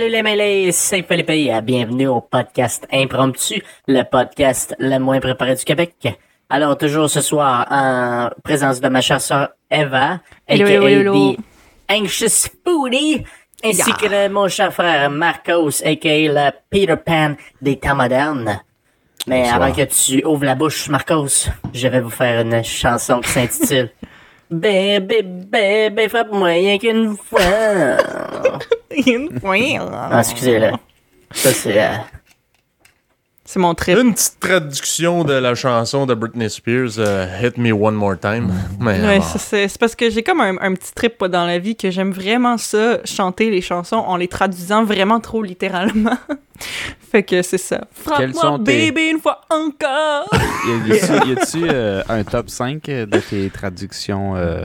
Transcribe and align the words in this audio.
Salut 0.00 0.12
les 0.12 0.22
mêlés, 0.22 0.72
c'est 0.72 1.02
Philippe 1.02 1.28
et 1.28 1.60
bienvenue 1.60 2.06
au 2.06 2.22
podcast 2.22 2.88
Impromptu, 2.90 3.62
le 3.86 4.02
podcast 4.02 4.74
le 4.78 4.96
moins 4.96 5.20
préparé 5.20 5.54
du 5.54 5.62
Québec. 5.62 5.92
Alors 6.48 6.78
toujours 6.78 7.10
ce 7.10 7.20
soir 7.20 7.66
en 7.70 8.30
présence 8.42 8.80
de 8.80 8.88
ma 8.88 9.02
chère 9.02 9.20
sœur 9.20 9.50
Eva, 9.70 10.20
Hello, 10.48 10.64
aka 10.64 10.72
hello, 10.72 10.86
hello. 10.86 11.32
the 11.34 11.38
Anxious 11.92 12.48
Foodie, 12.64 13.24
ainsi 13.62 13.82
Yeah. 13.90 13.96
que 13.98 14.06
de 14.28 14.32
mon 14.32 14.48
cher 14.48 14.72
frère 14.72 15.10
Marcos, 15.10 15.82
aka 15.84 16.08
le 16.08 16.50
Peter 16.70 16.96
Pan 16.96 17.34
des 17.60 17.78
temps 17.78 17.94
modernes. 17.94 18.58
Mais 19.26 19.42
Bonsoir. 19.42 19.62
avant 19.62 19.74
que 19.74 19.82
tu 19.82 20.24
ouvres 20.24 20.46
la 20.46 20.54
bouche, 20.54 20.88
Marcos, 20.88 21.50
je 21.74 21.88
vais 21.88 22.00
vous 22.00 22.08
faire 22.08 22.40
une 22.40 22.64
chanson 22.64 23.20
qui 23.20 23.28
s'intitule 23.28 23.90
Bébé, 24.50 25.22
bébé, 25.22 26.08
frappe-moi 26.08 26.48
rien 26.48 26.78
qu'une 26.78 27.16
fois. 27.16 27.40
Ah, 30.10 30.18
excusez 30.20 30.58
là. 30.58 30.72
Ça, 31.30 31.52
c'est. 31.52 31.78
C'est 33.52 33.58
mon 33.58 33.74
trip. 33.74 33.98
Une 33.98 34.14
petite 34.14 34.38
traduction 34.38 35.24
de 35.24 35.32
la 35.32 35.56
chanson 35.56 36.06
de 36.06 36.14
Britney 36.14 36.48
Spears, 36.48 36.98
euh, 36.98 37.26
Hit 37.42 37.58
Me 37.58 37.72
One 37.72 37.96
More 37.96 38.16
Time. 38.16 38.52
Mais, 38.78 39.00
Ouais, 39.00 39.18
bon. 39.18 39.24
ça, 39.24 39.40
c'est 39.40 39.76
parce 39.76 39.96
que 39.96 40.08
j'ai 40.08 40.22
comme 40.22 40.40
un, 40.40 40.56
un 40.60 40.72
petit 40.74 40.92
trip 40.94 41.24
dans 41.24 41.46
la 41.46 41.58
vie 41.58 41.74
que 41.74 41.90
j'aime 41.90 42.12
vraiment 42.12 42.56
ça, 42.58 43.00
chanter 43.04 43.50
les 43.50 43.60
chansons 43.60 43.96
en 43.96 44.16
les 44.16 44.28
traduisant 44.28 44.84
vraiment 44.84 45.18
trop 45.18 45.42
littéralement. 45.42 46.16
fait 47.10 47.24
que 47.24 47.42
c'est 47.42 47.58
ça. 47.58 47.80
Frappe-moi, 47.92 48.58
tes- 48.58 48.92
bébé, 48.92 49.08
une 49.10 49.18
fois 49.18 49.40
encore! 49.50 50.28
Y 50.86 51.32
a-tu 51.32 51.68
euh, 51.68 52.04
un 52.08 52.22
top 52.22 52.50
5 52.50 52.84
de 52.84 53.18
tes 53.18 53.50
traductions 53.50 54.36
euh, 54.36 54.64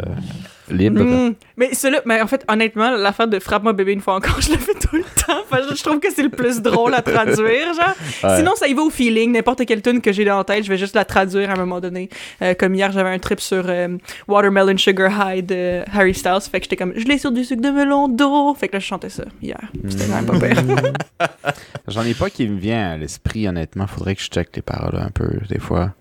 libres? 0.70 1.04
Mm. 1.04 1.36
Mais 1.58 1.74
celui 1.74 1.98
mais 2.06 2.22
en 2.22 2.28
fait, 2.28 2.44
honnêtement, 2.48 2.92
l'affaire 2.92 3.28
de 3.28 3.40
Frappe-moi, 3.40 3.74
bébé, 3.74 3.94
une 3.94 4.02
fois 4.02 4.16
encore, 4.16 4.42
je 4.42 4.52
le 4.52 4.58
fais 4.58 4.74
tout 4.74 4.96
le 4.96 5.04
temps. 5.04 5.34
Je 5.76 5.84
trouve 5.84 6.00
que 6.00 6.12
c'est 6.12 6.24
le 6.24 6.30
plus 6.30 6.62
drôle 6.62 6.94
à 6.94 7.02
traduire, 7.02 7.74
genre. 7.74 7.96
Ouais. 8.24 8.38
Sinon, 8.38 8.52
ça 8.56 8.68
y 8.68 8.74
va 8.74 8.84
au 8.84 8.90
feeling. 8.90 9.32
N'importe 9.32 9.66
quelle 9.66 9.82
tune 9.82 10.02
que 10.02 10.12
j'ai 10.12 10.26
dans 10.26 10.38
la 10.38 10.44
tête, 10.44 10.64
je 10.64 10.70
vais 10.70 10.78
juste 10.78 10.96
la 10.96 11.06
traduire 11.06 11.50
à 11.50 11.54
un 11.54 11.58
moment 11.58 11.80
donné. 11.80 12.10
Euh, 12.42 12.54
comme 12.54 12.76
hier, 12.76 12.92
j'avais 12.92 13.10
un 13.10 13.20
trip 13.20 13.40
sur 13.40 13.64
euh, 13.68 13.98
Watermelon 14.28 14.78
Sugar 14.78 15.12
High 15.12 15.46
de 15.46 15.82
Harry 15.94 16.14
Styles. 16.14 16.42
Fait 16.52 16.60
que 16.60 16.66
j'étais 16.66 16.76
comme, 16.76 16.94
je 16.96 17.06
l'ai 17.06 17.18
sur 17.18 17.32
du 17.32 17.44
sucre 17.44 17.62
de 17.62 17.70
melon 17.70 18.08
d'eau. 18.08 18.54
Fait 18.56 18.68
que 18.68 18.74
là, 18.74 18.80
je 18.80 18.86
chantais 18.86 19.10
ça 19.10 19.24
hier. 19.42 19.60
C'était 19.88 20.08
même 20.08 20.26
pas 20.26 20.40
pire. 20.40 20.64
J'en 21.88 22.04
ai 22.04 22.14
pas 22.14 22.30
qui 22.30 22.48
me 22.48 22.60
vient 22.60 22.92
à 22.92 22.98
l'esprit, 22.98 23.48
honnêtement. 23.48 23.88
Faudrait 23.88 24.16
que 24.16 24.22
je 24.22 24.28
check 24.28 24.50
les 24.56 24.62
paroles 24.62 25.00
un 25.00 25.12
peu, 25.12 25.30
des 25.50 25.60
fois. 25.60 25.94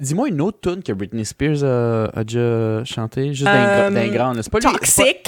Dis-moi 0.00 0.28
une 0.28 0.40
autre 0.40 0.58
tune 0.62 0.82
que 0.82 0.92
Britney 0.92 1.24
Spears 1.24 1.62
a, 1.62 2.04
a 2.18 2.24
déjà 2.24 2.84
chanté, 2.84 3.34
juste 3.34 3.44
d'un 3.44 3.52
Euh, 4.06 4.10
grand. 4.10 4.34
C'est 4.42 4.50
pas 4.50 4.58
lui- 4.58 4.72
Toxic! 4.72 5.22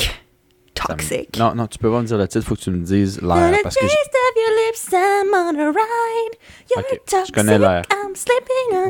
pas- 0.75 0.95
Toxic! 0.95 1.37
Non, 1.39 1.55
non, 1.55 1.67
tu 1.67 1.79
peux 1.79 1.91
pas 1.91 2.01
me 2.01 2.07
dire 2.07 2.17
le 2.19 2.27
titre, 2.27 2.47
faut 2.47 2.55
que 2.55 2.61
tu 2.61 2.71
me 2.71 2.83
dises 2.85 3.21
l'air. 3.21 3.53
Parce 3.63 3.77
que 3.77 3.85
je- 3.85 3.91
taste 3.91 4.15
of 4.15 4.37
your 4.37 4.53
lips, 4.67 4.93
I'm 4.93 5.35
on 5.35 5.61
a 5.61 5.71
ride. 5.71 6.39
You're 6.71 6.79
Ok, 6.81 7.01
je 7.27 7.33
connais 7.33 7.59
l'air. 7.59 7.83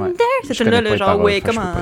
Ouais. 0.00 0.12
C'est 0.44 0.54
connais 0.64 0.70
là 0.70 0.82
pas 0.82 0.90
le 0.90 0.96
genre, 0.98 1.20
ouais, 1.20 1.40
comment. 1.40 1.72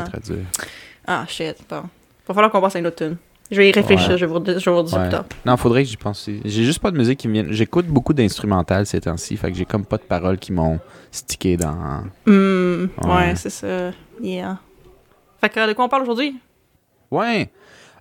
Ah, 1.07 1.25
shit, 1.29 1.57
bon. 1.69 1.83
Va 2.27 2.35
falloir 2.35 2.51
qu'on 2.51 2.61
passe 2.61 2.77
à 2.77 2.79
une 2.79 2.87
autre 2.87 2.97
tune. 2.97 3.17
Je 3.51 3.57
vais 3.57 3.69
y 3.69 3.73
réfléchir, 3.73 4.11
Ouais. 4.11 4.19
je 4.19 4.25
vais 4.27 4.33
vous, 4.33 4.45
je 4.47 4.71
vais 4.71 4.77
vous 4.77 4.83
dire 4.83 4.89
ça 4.91 5.01
plus 5.01 5.11
tard. 5.11 5.25
Non, 5.45 5.57
faudrait 5.57 5.83
que 5.83 5.89
j'y 5.89 5.97
pense. 5.97 6.21
aussi. 6.29 6.41
J'ai 6.45 6.65
juste 6.65 6.79
pas 6.79 6.91
de 6.93 6.97
musique 6.97 7.19
qui 7.19 7.27
me 7.29 7.33
vient. 7.33 7.47
J'écoute 7.51 7.87
beaucoup 7.87 8.13
d'instrumentales 8.15 8.87
ces 8.87 9.01
temps-ci, 9.01 9.37
fait 9.37 9.51
que 9.51 9.57
j'ai 9.59 9.65
comme 9.65 9.85
pas 9.85 9.97
de 9.97 10.03
paroles 10.03 10.39
qui 10.39 10.53
m'ont 10.53 10.79
stické 11.11 11.57
dans. 11.57 12.05
Hmm, 12.27 12.85
ouais, 13.05 13.09
Ouais. 13.09 13.35
c'est 13.37 13.51
ça. 13.51 13.91
Yeah. 14.23 14.59
Fait 15.41 15.49
que 15.49 15.69
de 15.69 15.73
quoi 15.73 15.85
on 15.87 15.89
parle 15.89 16.03
aujourd'hui? 16.03 16.37
Ouais. 17.11 17.51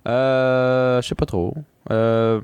Euh, 0.06 1.02
je 1.02 1.08
sais 1.08 1.14
pas 1.16 1.26
trop. 1.26 1.54
Euh, 1.90 2.40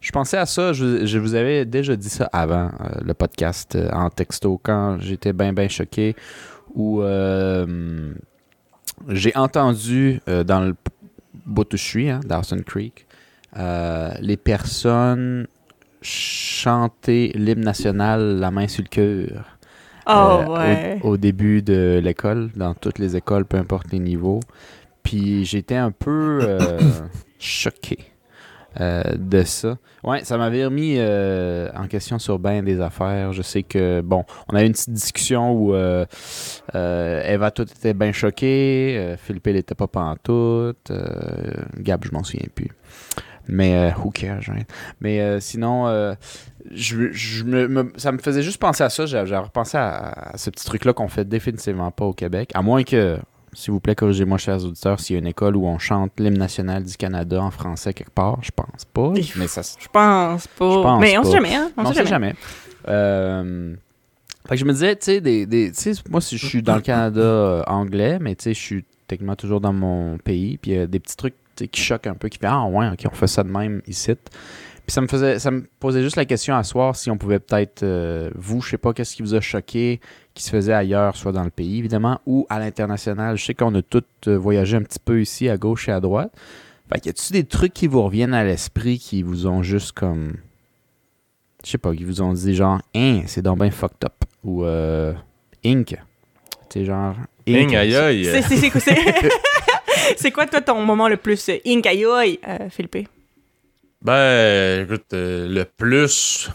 je 0.00 0.12
pensais 0.12 0.36
à 0.36 0.46
ça. 0.46 0.72
Je, 0.72 1.04
je 1.04 1.18
vous 1.18 1.34
avais 1.34 1.64
déjà 1.64 1.96
dit 1.96 2.08
ça 2.08 2.28
avant 2.32 2.66
euh, 2.80 3.00
le 3.04 3.12
podcast 3.14 3.74
euh, 3.74 3.90
en 3.92 4.08
texto 4.10 4.60
quand 4.62 4.98
j'étais 5.00 5.32
bien 5.32 5.52
bien 5.52 5.66
choqué 5.68 6.14
où 6.74 7.02
j'ai 9.08 9.36
entendu 9.36 10.20
dans 10.26 10.60
le 10.60 10.74
suis, 11.76 12.10
hein, 12.10 12.20
Dawson 12.24 12.60
Creek, 12.64 13.06
euh, 13.56 14.10
les 14.20 14.36
personnes 14.36 15.46
chanter 16.02 17.32
l'hymne 17.34 17.64
national 17.64 18.38
la 18.38 18.50
main 18.50 18.68
sur 18.68 18.82
le 18.82 18.88
cœur. 18.88 19.58
Oh, 20.08 20.10
Euh, 20.12 20.46
ouais. 20.46 21.00
au, 21.02 21.10
au 21.10 21.16
début 21.16 21.62
de 21.62 22.00
l'école, 22.02 22.50
dans 22.54 22.74
toutes 22.74 22.98
les 22.98 23.16
écoles, 23.16 23.44
peu 23.44 23.56
importe 23.56 23.90
les 23.92 23.98
niveaux. 23.98 24.40
Puis 25.02 25.44
j'étais 25.44 25.74
un 25.76 25.90
peu 25.90 26.40
euh, 26.42 26.78
choqué 27.38 27.98
euh, 28.80 29.02
de 29.16 29.42
ça. 29.42 29.78
Ouais, 30.04 30.24
ça 30.24 30.38
m'avait 30.38 30.64
remis 30.64 30.96
euh, 30.98 31.68
en 31.74 31.86
question 31.86 32.18
sur 32.18 32.38
bien 32.38 32.62
des 32.62 32.80
affaires. 32.80 33.32
Je 33.32 33.42
sais 33.42 33.62
que, 33.62 34.00
bon, 34.00 34.24
on 34.48 34.56
a 34.56 34.62
eu 34.62 34.66
une 34.66 34.72
petite 34.72 34.92
discussion 34.92 35.52
où 35.52 35.74
euh, 35.74 36.04
Eva, 36.74 37.50
tout 37.50 37.62
était 37.64 37.94
bien 37.94 38.12
choqué. 38.12 38.96
Euh, 38.98 39.16
Philippe, 39.16 39.46
il 39.48 39.54
n'était 39.54 39.74
pas 39.74 39.86
pantoute. 39.86 40.92
Gab, 41.78 42.04
je 42.04 42.10
m'en 42.12 42.22
souviens 42.22 42.46
plus. 42.54 42.70
Mais 43.48 43.92
who 43.96 44.10
cares, 44.10 44.48
hein? 44.48 44.62
Mais 45.00 45.40
sinon, 45.40 45.86
ça 47.96 48.12
me 48.12 48.18
faisait 48.18 48.42
juste 48.42 48.60
penser 48.60 48.82
à 48.82 48.90
ça. 48.90 49.06
J'ai 49.06 49.36
repensé 49.36 49.78
à, 49.78 50.32
à 50.32 50.36
ce 50.36 50.50
petit 50.50 50.64
truc-là 50.64 50.92
qu'on 50.92 51.08
fait 51.08 51.24
définitivement 51.24 51.90
pas 51.92 52.04
au 52.04 52.12
Québec. 52.12 52.50
À 52.54 52.62
moins 52.62 52.82
que, 52.82 53.18
s'il 53.56 53.72
vous 53.72 53.80
plaît, 53.80 53.94
corrigez-moi, 53.94 54.38
chers 54.38 54.62
auditeurs, 54.64 55.00
s'il 55.00 55.14
y 55.14 55.16
a 55.16 55.20
une 55.20 55.26
école 55.26 55.56
où 55.56 55.66
on 55.66 55.78
chante 55.78 56.12
l'hymne 56.20 56.38
national 56.38 56.84
du 56.84 56.96
Canada 56.96 57.42
en 57.42 57.50
français 57.50 57.94
quelque 57.94 58.10
part. 58.10 58.38
Je 58.42 58.50
pense 58.54 58.84
pas. 58.84 59.12
Mais 59.36 59.46
ça, 59.48 59.62
Je 59.62 59.88
pense 59.88 60.46
pas. 60.46 60.82
Pense 60.82 61.00
Mais 61.00 61.16
on 61.18 61.22
pas. 61.22 61.26
sait 61.28 61.34
jamais, 61.36 61.54
hein? 61.54 61.70
On, 61.76 61.82
on 61.82 61.86
sait 61.92 61.94
jamais. 62.06 62.08
jamais. 62.08 62.34
Euh, 62.88 63.74
fait 64.48 64.54
que 64.54 64.60
je 64.60 64.64
me 64.64 64.72
disais, 64.72 64.94
tu 64.96 65.04
sais, 65.06 65.20
des, 65.20 65.46
des- 65.46 65.72
moi, 66.10 66.20
si 66.20 66.38
je 66.38 66.46
suis 66.46 66.62
dans 66.62 66.76
le 66.76 66.80
Canada 66.82 67.20
euh, 67.20 67.62
anglais, 67.66 68.18
mais 68.20 68.34
tu 68.36 68.44
sais, 68.44 68.54
je 68.54 68.60
suis 68.60 68.84
techniquement 69.08 69.36
toujours 69.36 69.60
dans 69.60 69.72
mon 69.72 70.18
pays, 70.18 70.58
puis 70.58 70.72
il 70.72 70.76
y 70.76 70.80
a 70.80 70.86
des 70.86 71.00
petits 71.00 71.16
trucs 71.16 71.34
qui 71.56 71.80
choquent 71.80 72.06
un 72.06 72.14
peu, 72.14 72.28
qui 72.28 72.38
font 72.38 72.48
Ah, 72.50 72.66
ouais, 72.66 72.88
ok, 72.92 73.06
on 73.10 73.14
fait 73.14 73.26
ça 73.26 73.42
de 73.42 73.48
même 73.50 73.80
ici. 73.86 74.12
Puis 74.86 74.92
ça 74.94 75.00
me 75.00 75.08
faisait, 75.08 75.38
ça 75.40 75.50
me 75.50 75.64
posait 75.80 76.00
juste 76.02 76.14
la 76.16 76.24
question 76.24 76.54
à 76.56 76.62
soir 76.62 76.94
si 76.94 77.10
on 77.10 77.18
pouvait 77.18 77.40
peut-être, 77.40 77.82
euh, 77.82 78.30
vous, 78.36 78.60
je 78.62 78.70
sais 78.70 78.78
pas, 78.78 78.92
qu'est-ce 78.92 79.16
qui 79.16 79.22
vous 79.22 79.34
a 79.34 79.40
choqué, 79.40 80.00
qui 80.34 80.44
se 80.44 80.50
faisait 80.50 80.72
ailleurs, 80.72 81.16
soit 81.16 81.32
dans 81.32 81.42
le 81.42 81.50
pays, 81.50 81.78
évidemment, 81.78 82.20
ou 82.24 82.46
à 82.50 82.60
l'international. 82.60 83.36
Je 83.36 83.44
sais 83.44 83.54
qu'on 83.54 83.74
a 83.74 83.82
tous 83.82 84.04
euh, 84.28 84.36
voyagé 84.38 84.76
un 84.76 84.82
petit 84.82 85.00
peu 85.04 85.20
ici, 85.20 85.48
à 85.48 85.56
gauche 85.56 85.88
et 85.88 85.92
à 85.92 85.98
droite. 86.00 86.30
Fait 86.92 87.00
que 87.00 87.06
y 87.06 87.08
a-tu 87.08 87.32
des 87.32 87.42
trucs 87.42 87.72
qui 87.72 87.88
vous 87.88 88.00
reviennent 88.02 88.32
à 88.34 88.44
l'esprit 88.44 88.98
qui 89.00 89.24
vous 89.24 89.48
ont 89.48 89.62
juste 89.64 89.90
comme 89.92 90.34
je 91.64 91.72
sais 91.72 91.78
pas, 91.78 91.92
qui 91.92 92.04
vous 92.04 92.22
ont 92.22 92.32
dit 92.32 92.54
genre, 92.54 92.80
hein, 92.94 93.22
c'est 93.26 93.42
donc 93.42 93.58
bien 93.58 93.72
fucked 93.72 94.04
up. 94.04 94.12
Ou, 94.44 94.64
euh, 94.64 95.12
Inc. 95.64 95.86
Tu 95.88 95.96
sais, 96.70 96.84
genre, 96.84 97.16
Ing, 97.44 97.74
aïe 97.74 97.96
aïe. 97.96 98.24
C'est- 98.24 98.42
c'est- 98.42 98.56
c'est 98.56 98.70
quoi- 98.70 98.80
c'est- 98.80 98.94
C'est 100.16 100.30
toi, 100.30 100.46
ton 100.46 100.84
moment 100.84 101.08
le 101.08 101.16
plus 101.16 101.48
euh, 101.48 101.56
ink 101.66 101.84
aïe 101.86 102.04
aïe, 102.04 102.38
euh, 102.46 102.68
Philippe? 102.70 103.08
Ben, 104.02 104.84
écoute, 104.84 105.06
euh, 105.14 105.48
le 105.48 105.64
plus. 105.64 106.50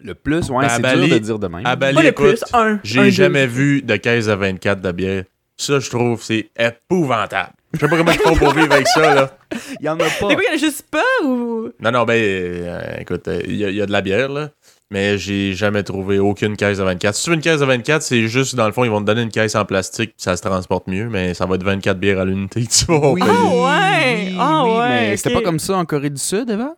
Le 0.00 0.14
plus, 0.14 0.48
ouais, 0.50 0.64
Ben, 0.66 0.68
c'est 0.68 0.82
Bali- 0.82 1.06
dur 1.08 1.14
de 1.14 1.24
dire 1.24 1.38
de 1.40 1.48
même. 1.48 1.66
À 1.66 1.74
Bali, 1.74 1.94
Pas 1.96 2.02
le 2.02 2.08
écoute, 2.08 2.26
plus, 2.26 2.44
un. 2.52 2.74
un, 2.74 2.80
j'ai 2.84 3.00
deux. 3.04 3.10
jamais 3.10 3.46
vu 3.46 3.82
de 3.82 3.96
caisse 3.96 4.28
à 4.28 4.36
24 4.36 4.80
de 4.80 4.92
bière. 4.92 5.24
Ça, 5.56 5.80
je 5.80 5.90
trouve, 5.90 6.22
c'est 6.22 6.50
épouvantable. 6.56 7.50
Je 7.74 7.80
sais 7.80 7.88
pas 7.88 7.96
comment 7.96 8.12
ils 8.12 8.18
font 8.18 8.36
pour 8.36 8.52
vivre 8.54 8.72
avec 8.72 8.86
ça, 8.86 9.14
là. 9.14 9.36
Il 9.80 9.84
y 9.86 9.88
en 9.88 9.96
a 9.98 10.04
pas. 10.04 10.08
Quoi, 10.20 10.34
il 10.34 10.44
y 10.46 10.50
en 10.50 10.54
a 10.54 10.56
juste 10.56 10.84
pas 10.88 11.02
ou? 11.24 11.70
Non, 11.80 11.90
non, 11.90 12.04
ben, 12.04 12.14
euh, 12.16 12.80
écoute, 13.00 13.26
euh, 13.28 13.42
y, 13.44 13.54
il 13.64 13.74
y 13.74 13.82
a 13.82 13.86
de 13.86 13.92
la 13.92 14.00
bière, 14.00 14.28
là. 14.28 14.50
Mais 14.90 15.18
j'ai 15.18 15.52
jamais 15.52 15.82
trouvé 15.82 16.18
aucune 16.18 16.56
caisse 16.56 16.80
à 16.80 16.84
24. 16.84 17.14
Si 17.14 17.24
tu 17.24 17.30
veux 17.30 17.36
une 17.36 17.42
caisse 17.42 17.60
à 17.60 17.66
24, 17.66 18.00
c'est 18.02 18.26
juste, 18.26 18.54
dans 18.54 18.64
le 18.66 18.72
fond, 18.72 18.84
ils 18.84 18.90
vont 18.90 19.00
te 19.00 19.04
donner 19.06 19.20
une 19.20 19.30
caisse 19.30 19.54
en 19.54 19.66
plastique, 19.66 20.10
puis 20.16 20.22
ça 20.22 20.34
se 20.34 20.40
transporte 20.42 20.86
mieux, 20.86 21.10
mais 21.10 21.34
ça 21.34 21.44
va 21.44 21.56
être 21.56 21.62
24 21.62 21.98
bières 21.98 22.20
à 22.20 22.24
l'unité, 22.24 22.66
tu 22.66 22.86
vas 22.86 23.10
Oui, 23.10 23.20
payer. 23.20 23.32
Ah 23.34 23.44
ouais! 23.44 24.24
oui, 24.30 24.36
Ah 24.38 24.64
oui, 24.64 24.70
ouais, 24.78 24.88
mais 24.88 25.16
c'était 25.18 25.34
pas 25.34 25.42
comme 25.42 25.58
ça 25.58 25.76
en 25.76 25.84
Corée 25.84 26.08
du 26.08 26.16
Sud, 26.20 26.48
Eva? 26.48 26.74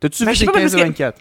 T'as-tu 0.00 0.24
Ben, 0.24 0.32
vu 0.32 0.38
des 0.38 0.46
15 0.46 0.54
parce 0.54 0.74
à 0.74 0.76
que- 0.78 0.82
24? 0.82 1.20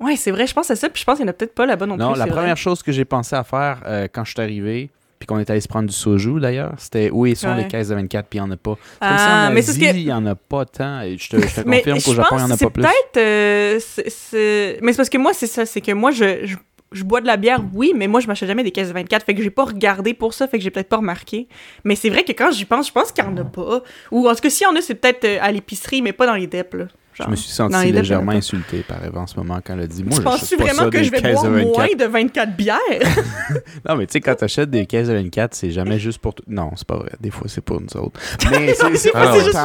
Ouais, 0.00 0.16
c'est 0.16 0.30
vrai, 0.30 0.46
je 0.46 0.54
pense 0.54 0.70
à 0.70 0.76
ça, 0.76 0.88
puis 0.88 1.00
je 1.00 1.04
pense 1.04 1.16
qu'il 1.16 1.26
y 1.26 1.28
en 1.28 1.30
a 1.30 1.34
peut-être 1.34 1.54
pas 1.54 1.66
là-bas 1.66 1.86
non, 1.86 1.96
Non, 1.96 2.12
plus. 2.12 2.18
la 2.20 2.24
c'est 2.26 2.30
première 2.30 2.54
vrai. 2.54 2.56
chose 2.56 2.82
que 2.82 2.92
j'ai 2.92 3.04
pensé 3.04 3.34
à 3.34 3.42
faire 3.42 3.80
euh, 3.86 4.06
quand 4.12 4.24
je 4.24 4.30
suis 4.32 4.40
arrivé, 4.40 4.90
puis 5.18 5.26
qu'on 5.26 5.38
est 5.38 5.48
allé 5.50 5.60
se 5.60 5.68
prendre 5.68 5.88
du 5.88 5.94
soju 5.94 6.40
d'ailleurs, 6.40 6.74
c'était 6.78 7.10
où 7.10 7.26
sont 7.34 7.48
Ouais. 7.48 7.56
les 7.62 7.68
caisses 7.68 7.88
de 7.88 7.94
24, 7.94 8.26
puis 8.28 8.38
il 8.38 8.42
n'y 8.42 8.48
en 8.48 8.50
a 8.52 8.56
pas. 8.56 8.72
Comme 8.74 8.78
Ah, 9.00 9.18
ça 9.18 9.48
en 9.50 9.52
mais 9.54 9.60
Asie, 9.60 9.80
il 9.82 10.04
n'y 10.06 10.12
en 10.12 10.26
a 10.26 10.34
pas 10.34 10.64
tant. 10.64 11.00
Et 11.02 11.16
je 11.18 11.28
te, 11.30 11.40
je 11.40 11.62
te 11.62 11.68
Mais 11.68 11.78
confirme 11.78 12.00
qu'au 12.02 12.14
Japon, 12.14 12.36
il 12.38 12.44
n'y 12.44 12.44
en 12.44 12.50
a 12.50 12.56
pas 12.56 12.70
plus. 12.70 12.82
peut-être. 12.82 13.16
euh, 13.16 14.74
Mais 14.82 14.92
c'est 14.92 14.96
parce 14.96 15.08
que 15.08 15.18
moi, 15.18 15.32
c'est 15.34 15.46
ça, 15.46 15.66
c'est 15.66 15.80
que 15.80 15.92
moi, 15.92 16.10
je, 16.10 16.44
je, 16.46 16.56
je 16.92 17.04
bois 17.04 17.20
de 17.20 17.26
la 17.26 17.36
bière, 17.36 17.60
oui, 17.72 17.92
mais 17.94 18.06
moi, 18.06 18.20
je 18.20 18.26
m'achète 18.26 18.48
jamais 18.48 18.62
des 18.64 18.70
caisses 18.70 18.88
de 18.88 18.92
24, 18.94 19.24
fait 19.24 19.34
que 19.34 19.42
j'ai 19.42 19.50
pas 19.50 19.64
regardé 19.64 20.14
pour 20.14 20.34
ça, 20.34 20.46
fait 20.46 20.58
que 20.58 20.64
j'ai 20.64 20.70
peut-être 20.70 20.88
pas 20.88 20.98
remarqué. 20.98 21.48
Mais 21.84 21.96
c'est 21.96 22.10
vrai 22.10 22.22
que 22.24 22.32
quand 22.32 22.50
j'y 22.52 22.64
pense, 22.64 22.88
je 22.88 22.92
pense 22.92 23.12
qu'il 23.12 23.24
y 23.24 23.26
en 23.26 23.36
a 23.36 23.44
pas. 23.44 23.82
Ou 24.10 24.28
en 24.28 24.34
tout 24.34 24.40
cas, 24.40 24.50
s'il 24.50 24.66
y 24.66 24.70
en 24.70 24.76
a, 24.76 24.80
c'est 24.80 24.94
peut-être 24.94 25.24
euh, 25.24 25.38
à 25.40 25.50
l'épicerie, 25.52 26.02
mais 26.02 26.12
pas 26.12 26.26
dans 26.26 26.34
les 26.34 26.46
DEP, 26.46 26.74
là. 26.74 26.84
Genre. 27.14 27.26
Je 27.28 27.30
me 27.30 27.36
suis 27.36 27.50
senti 27.50 27.92
légèrement 27.92 28.32
insulté 28.32 28.82
par 28.82 29.04
Eve 29.04 29.16
en 29.16 29.26
ce 29.28 29.36
moment 29.36 29.60
quand 29.64 29.74
elle 29.74 29.82
a 29.82 29.86
dit 29.86 30.02
Moi, 30.02 30.16
Tu 30.18 30.22
j'achète 30.24 30.40
penses-tu 30.40 30.56
pas 30.56 30.64
vraiment 30.64 30.78
ça 30.80 30.84
que 30.86 30.90
des 30.98 31.04
je 31.04 31.10
vais 31.12 31.20
caisses 31.22 31.32
boire 31.34 31.44
de 31.44 31.48
24. 31.50 31.76
moins 31.76 31.86
de 31.96 32.04
24 32.12 32.56
bières? 32.56 32.78
Non, 33.88 33.96
mais 33.96 34.06
tu 34.06 34.12
sais, 34.12 34.20
quand 34.20 34.34
t'achètes 34.34 34.70
des 34.70 34.84
caisses 34.86 35.08
de 35.08 35.14
24, 35.14 35.54
c'est 35.54 35.70
jamais 35.70 35.98
juste 36.00 36.18
pour. 36.18 36.34
Non, 36.48 36.70
c'est 36.74 36.86
pas 36.88 36.96
vrai. 36.96 37.10
Des 37.20 37.30
fois, 37.30 37.46
c'est 37.48 37.60
pour 37.60 37.80
nous 37.80 37.96
autres. 38.00 38.18
Mais 38.50 38.74
c'est 38.74 38.90
juste 38.90 39.12
pour 39.12 39.22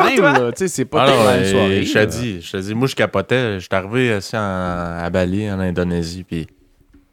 time, 0.08 0.16
toi. 0.18 0.32
là. 0.34 0.52
Tu 0.52 0.58
sais, 0.60 0.68
c'est 0.68 0.86
pas 0.86 1.06
même 1.08 1.16
euh, 1.44 1.52
soirée. 1.52 1.84
je 1.84 1.94
te 1.94 2.06
dis, 2.06 2.42
je 2.42 2.52
te 2.52 2.58
dis, 2.58 2.76
moi 2.76 2.88
je 2.88 2.96
capotais, 2.96 3.60
j'étais 3.60 3.76
arrivé 3.76 4.14
assis 4.14 4.36
en- 4.38 4.40
à 4.40 5.10
Bali, 5.10 5.50
en 5.52 5.60
Indonésie, 5.60 6.24
puis 6.24 6.46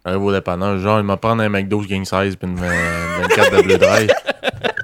j'arrive 0.05 0.23
au 0.23 0.33
dépanneur, 0.33 0.79
genre, 0.79 0.99
il 1.01 1.05
m'a 1.05 1.17
prendre 1.17 1.43
un 1.43 1.49
McDo 1.49 1.81
king 1.81 2.05
size 2.05 2.37
puis 2.37 2.49
une, 2.49 2.59
euh, 2.63 3.23
24 3.23 3.57
de 3.57 3.63
bleu 3.63 3.79
dry. 3.79 4.07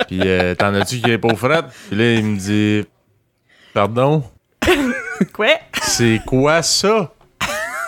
Puis 0.08 0.20
euh, 0.24 0.54
t'en 0.54 0.72
as-tu 0.74 1.00
qui 1.00 1.10
est 1.10 1.18
pas 1.18 1.34
frette? 1.34 1.66
Puis 1.90 1.98
là, 1.98 2.14
il 2.14 2.24
me 2.24 2.36
dit, 2.38 2.86
pardon, 3.74 4.22
Quoi? 5.32 5.48
c'est 5.82 6.20
quoi 6.26 6.62
ça? 6.62 7.12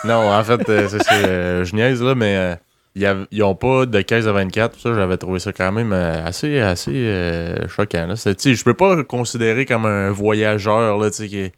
non, 0.03 0.29
en 0.31 0.43
fait, 0.43 0.67
euh, 0.69 0.87
c'est 0.89 1.11
euh, 1.25 1.63
je 1.65 1.75
niaise 1.75 2.01
là, 2.01 2.13
mais 2.15 2.35
euh, 2.37 2.55
il 2.95 3.01
y 3.01 3.05
a- 3.05 3.25
ils 3.31 3.43
ont 3.43 3.55
pas 3.55 3.85
de 3.85 4.01
caisse 4.01 4.27
à 4.27 4.31
24, 4.31 4.79
ça, 4.79 4.93
j'avais 4.93 5.17
trouvé 5.17 5.39
ça 5.39 5.51
quand 5.51 5.71
même 5.71 5.91
assez, 5.93 6.59
assez 6.59 7.55
choquant. 7.67 8.07
Là. 8.07 8.15
C'est- 8.15 8.53
Je 8.53 8.63
peux 8.63 8.73
pas 8.73 8.95
le 8.95 9.03
considérer 9.03 9.65
comme 9.65 9.85
un 9.85 10.11
voyageur, 10.11 10.97
là, 10.97 11.09
qui 11.09 11.51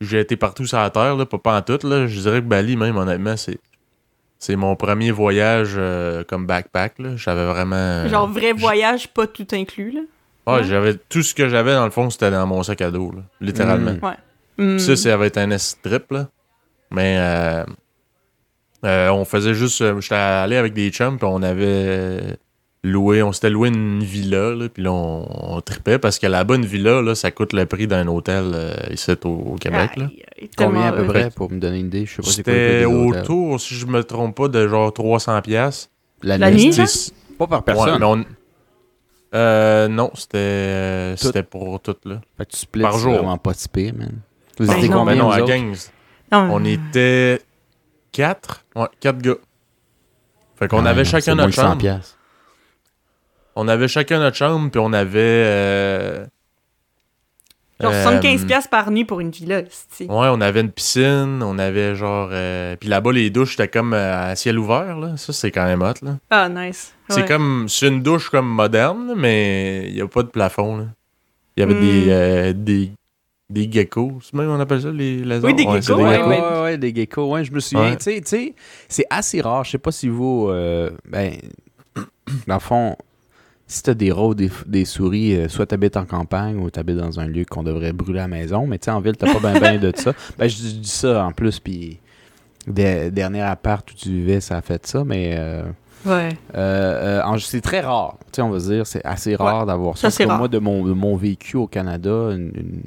j'ai 0.00 0.20
été 0.20 0.36
partout 0.36 0.66
sur 0.66 0.78
la 0.78 0.90
Terre, 0.90 1.16
là, 1.16 1.24
pas, 1.24 1.38
pas 1.38 1.56
en 1.58 1.62
tout. 1.62 1.78
Là. 1.86 2.06
Je 2.06 2.20
dirais 2.20 2.40
que 2.40 2.46
Bali, 2.46 2.76
même, 2.76 2.96
honnêtement, 2.96 3.36
c'est. 3.36 3.58
C'est 4.38 4.56
mon 4.56 4.76
premier 4.76 5.10
voyage 5.10 5.78
comme 6.28 6.44
backpack. 6.46 6.98
là. 6.98 7.16
J'avais 7.16 7.46
vraiment. 7.46 8.06
Genre 8.08 8.28
vrai 8.28 8.52
voyage, 8.52 9.08
pas 9.08 9.26
tout 9.26 9.46
inclus, 9.52 9.92
là? 9.92 10.00
Ouais, 10.46 10.58
ouais. 10.60 10.64
j'avais 10.64 10.94
tout 11.08 11.22
ce 11.22 11.32
que 11.34 11.48
j'avais 11.48 11.72
dans 11.72 11.86
le 11.86 11.90
fond, 11.90 12.10
c'était 12.10 12.30
dans 12.30 12.46
mon 12.46 12.62
sac 12.62 12.82
à 12.82 12.90
dos, 12.90 13.10
là, 13.12 13.22
littéralement. 13.40 13.94
Mm. 14.58 14.74
Hmm. 14.74 14.78
Ça, 14.78 14.96
ça 14.96 15.14
avait 15.14 15.28
été 15.28 15.40
un 15.40 15.58
strip, 15.58 16.10
là. 16.10 16.28
Mais 16.90 17.16
euh, 17.18 17.64
euh, 18.84 19.08
on 19.10 19.24
faisait 19.24 19.54
juste. 19.54 19.80
euh, 19.82 20.00
J'étais 20.00 20.14
allé 20.14 20.56
avec 20.56 20.74
des 20.74 20.90
chums, 20.90 21.16
puis 21.18 21.26
on 21.30 21.42
avait 21.42 22.36
loué. 22.84 23.22
On 23.22 23.32
s'était 23.32 23.50
loué 23.50 23.68
une 23.70 24.02
villa, 24.04 24.50
là, 24.54 24.68
puis 24.68 24.82
là, 24.82 24.92
on, 24.92 25.56
on 25.56 25.60
tripait 25.60 25.98
parce 25.98 26.18
que 26.18 26.26
là-bas, 26.26 26.54
une 26.56 26.66
villa, 26.66 27.00
là, 27.02 27.14
ça 27.14 27.30
coûte 27.30 27.52
le 27.52 27.66
prix 27.66 27.86
d'un 27.86 28.06
hôtel 28.06 28.52
euh, 28.54 28.74
ici 28.90 29.10
au, 29.24 29.28
au 29.28 29.54
Québec, 29.56 29.96
là. 29.96 30.04
Aïe, 30.40 30.50
Combien 30.56 30.82
à 30.88 30.92
peu 30.92 31.06
près 31.06 31.30
pour 31.30 31.50
me 31.50 31.58
donner 31.58 31.80
une 31.80 31.86
idée? 31.86 32.04
Je 32.06 32.16
sais 32.16 32.22
pas 32.22 32.30
C'était 32.30 32.84
autour, 32.84 33.60
si 33.60 33.74
je 33.74 33.86
me 33.86 34.04
trompe 34.04 34.36
pas, 34.36 34.48
de 34.48 34.68
genre 34.68 34.90
300$. 34.90 35.40
piastres. 35.42 35.88
La, 36.22 36.38
La 36.38 36.50
nuit? 36.50 36.70
Pas 37.38 37.46
par 37.48 37.58
Ouais, 37.60 37.64
personne. 37.64 37.98
mais 37.98 38.04
on- 38.06 38.24
Euh, 39.34 39.88
non, 39.88 40.10
c'était 40.14 40.38
euh, 40.38 41.16
c'était 41.16 41.42
pour 41.42 41.80
tout, 41.80 41.96
là. 42.04 42.20
Fait 42.36 42.44
que 42.46 42.50
tu 42.52 42.56
splits, 42.58 42.82
Par 42.82 42.96
jour. 42.98 43.14
vraiment 43.14 43.36
pas 43.36 43.52
si 43.54 43.68
pire, 43.68 43.92
man. 43.96 44.12
Vous 44.58 44.66
Ben 44.66 44.76
étiez 44.76 44.88
non. 44.88 44.98
combien 44.98 45.14
non, 45.16 45.30
à 45.30 45.38
autres? 45.40 45.46
gang, 45.48 45.74
Non, 46.32 46.48
on 46.52 46.64
était 46.64 47.40
quatre. 48.12 48.64
Ouais, 48.76 48.86
quatre 49.00 49.18
gars. 49.18 49.34
Fait 50.56 50.68
qu'on 50.68 50.86
Ah, 50.86 50.90
avait 50.90 51.04
chacun 51.04 51.34
notre 51.34 51.48
que 51.50 51.54
100 51.56 51.62
chambre. 51.62 51.78
piastres. 51.78 52.16
On 53.56 53.68
avait 53.68 53.88
chacun 53.88 54.18
notre 54.18 54.36
chambre, 54.36 54.70
puis 54.70 54.80
on 54.80 54.92
avait. 54.92 55.18
euh, 55.20 56.26
Genre 57.80 57.90
euh, 57.92 58.04
75$ 58.20 58.46
piastres 58.46 58.70
par 58.70 58.90
nuit 58.92 59.04
pour 59.04 59.18
une 59.20 59.30
villa, 59.30 59.62
c'est 59.68 60.04
Ouais, 60.04 60.28
on 60.30 60.40
avait 60.40 60.60
une 60.60 60.70
piscine, 60.70 61.42
on 61.42 61.58
avait 61.58 61.96
genre. 61.96 62.28
euh, 62.30 62.76
puis 62.76 62.88
là-bas, 62.88 63.10
les 63.10 63.30
douches, 63.30 63.52
c'était 63.56 63.66
comme 63.68 63.92
euh, 63.94 64.30
à 64.30 64.36
ciel 64.36 64.58
ouvert, 64.60 64.96
là. 64.96 65.16
Ça, 65.16 65.32
c'est 65.32 65.50
quand 65.50 65.64
même 65.64 65.82
hot, 65.82 65.94
là. 66.02 66.16
Ah, 66.30 66.48
nice. 66.48 66.94
C'est 67.08 67.22
Ouais. 67.22 67.26
comme. 67.28 67.66
C'est 67.68 67.88
une 67.88 68.00
douche 68.02 68.30
comme 68.30 68.46
moderne, 68.48 69.08
là, 69.08 69.14
mais 69.16 69.88
il 69.88 69.94
n'y 69.94 70.00
a 70.00 70.06
pas 70.06 70.22
de 70.22 70.28
plafond, 70.28 70.76
là. 70.78 70.84
Il 71.56 71.60
y 71.60 71.62
avait 71.64 71.74
Hmm. 71.74 71.80
des, 71.80 72.06
euh, 72.10 72.52
des. 72.54 72.92
Des 73.54 73.70
geckos, 73.70 74.18
c'est 74.22 74.34
même 74.34 74.50
on 74.50 74.58
appelle 74.58 74.82
ça 74.82 74.90
les 74.90 75.18
lézards? 75.24 75.44
Oui, 75.50 75.54
des 75.54 75.64
Ouais, 75.64 75.80
geckos, 75.80 75.96
Ouais, 75.98 76.04
ouais, 76.04 76.22
ouais, 76.22 76.28
mais- 76.28 76.60
ouais, 76.62 76.78
des 76.78 76.92
geckos. 76.94 77.30
Ouais, 77.32 77.44
je 77.44 77.52
me 77.52 77.60
souviens. 77.60 77.94
Tu 77.96 78.20
sais, 78.24 78.54
c'est 78.88 79.06
assez 79.08 79.40
rare. 79.40 79.62
Je 79.64 79.70
sais 79.70 79.78
pas 79.78 79.92
si 79.92 80.08
vous. 80.08 80.48
euh, 80.50 80.90
ben, 81.08 81.34
dans 82.48 82.54
le 82.54 82.60
fond, 82.60 82.96
si 83.66 83.82
t'as 83.82 83.94
des 83.94 84.10
rats 84.12 84.26
ou 84.26 84.34
des, 84.34 84.50
des 84.66 84.84
souris, 84.84 85.36
euh, 85.36 85.48
soit 85.48 85.66
t'habites 85.66 85.96
en 85.96 86.04
campagne 86.04 86.58
ou 86.58 86.68
t'habites 86.68 86.96
dans 86.96 87.20
un 87.20 87.26
lieu 87.26 87.44
qu'on 87.44 87.62
devrait 87.62 87.92
brûler 87.92 88.18
à 88.18 88.22
la 88.22 88.28
maison, 88.28 88.66
mais 88.66 88.78
tu 88.78 88.86
sais, 88.86 88.90
en 88.90 89.00
ville, 89.00 89.16
t'as 89.16 89.32
pas 89.32 89.38
bien 89.52 89.60
ben 89.60 89.78
de 89.80 89.92
ça. 89.96 90.12
Ben, 90.38 90.48
je 90.48 90.56
dis 90.56 90.80
ça 90.88 91.24
en 91.24 91.32
plus, 91.32 91.60
puis. 91.60 91.98
Des, 92.66 93.10
dernier 93.10 93.42
appart 93.42 93.88
où 93.90 93.94
tu 93.94 94.08
vivais, 94.08 94.40
ça 94.40 94.56
a 94.56 94.62
fait 94.62 94.86
ça, 94.86 95.04
mais. 95.04 95.34
euh, 95.38 95.62
Ouais. 96.06 96.30
euh, 96.54 97.20
euh, 97.24 97.38
c'est 97.38 97.60
très 97.60 97.80
rare. 97.80 98.16
Tu 98.26 98.36
sais, 98.36 98.42
on 98.42 98.50
va 98.50 98.58
dire, 98.58 98.86
c'est 98.86 99.04
assez 99.04 99.34
rare 99.36 99.66
d'avoir 99.66 99.96
ça. 99.96 100.10
ça, 100.10 100.26
moi, 100.38 100.48
de 100.48 100.58
mon, 100.58 100.84
de 100.84 100.92
mon 100.92 101.16
vécu 101.16 101.56
au 101.56 101.66
Canada, 101.66 102.10
une, 102.32 102.52
une- 102.54 102.82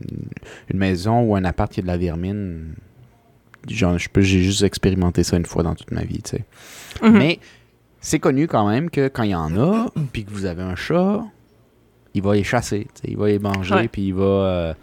une 0.69 0.77
maison 0.79 1.21
ou 1.21 1.35
un 1.35 1.43
appart 1.45 1.71
qui 1.71 1.79
a 1.79 1.83
de 1.83 1.87
la 1.87 1.97
vermine, 1.97 2.75
je 3.69 3.85
j'ai 4.17 4.41
juste 4.41 4.63
expérimenté 4.63 5.23
ça 5.23 5.37
une 5.37 5.45
fois 5.45 5.63
dans 5.63 5.75
toute 5.75 5.91
ma 5.91 6.03
vie, 6.03 6.21
tu 6.21 6.37
sais. 6.37 6.45
Mhm. 7.01 7.17
Mais 7.17 7.39
c'est 7.99 8.19
connu 8.19 8.47
quand 8.47 8.67
même 8.67 8.89
que 8.89 9.07
quand 9.07 9.23
il 9.23 9.31
y 9.31 9.35
en 9.35 9.57
a, 9.57 9.87
puis 10.13 10.23
que 10.25 10.31
vous 10.31 10.45
avez 10.45 10.61
un 10.63 10.75
chat, 10.75 11.23
il 12.13 12.21
va 12.21 12.35
les 12.35 12.43
chasser, 12.43 12.87
tu 12.95 13.01
sais, 13.01 13.07
il 13.11 13.17
va 13.17 13.27
les 13.27 13.39
manger, 13.39 13.87
puis 13.87 14.03
il 14.07 14.13
va... 14.13 14.23
euh, 14.23 14.73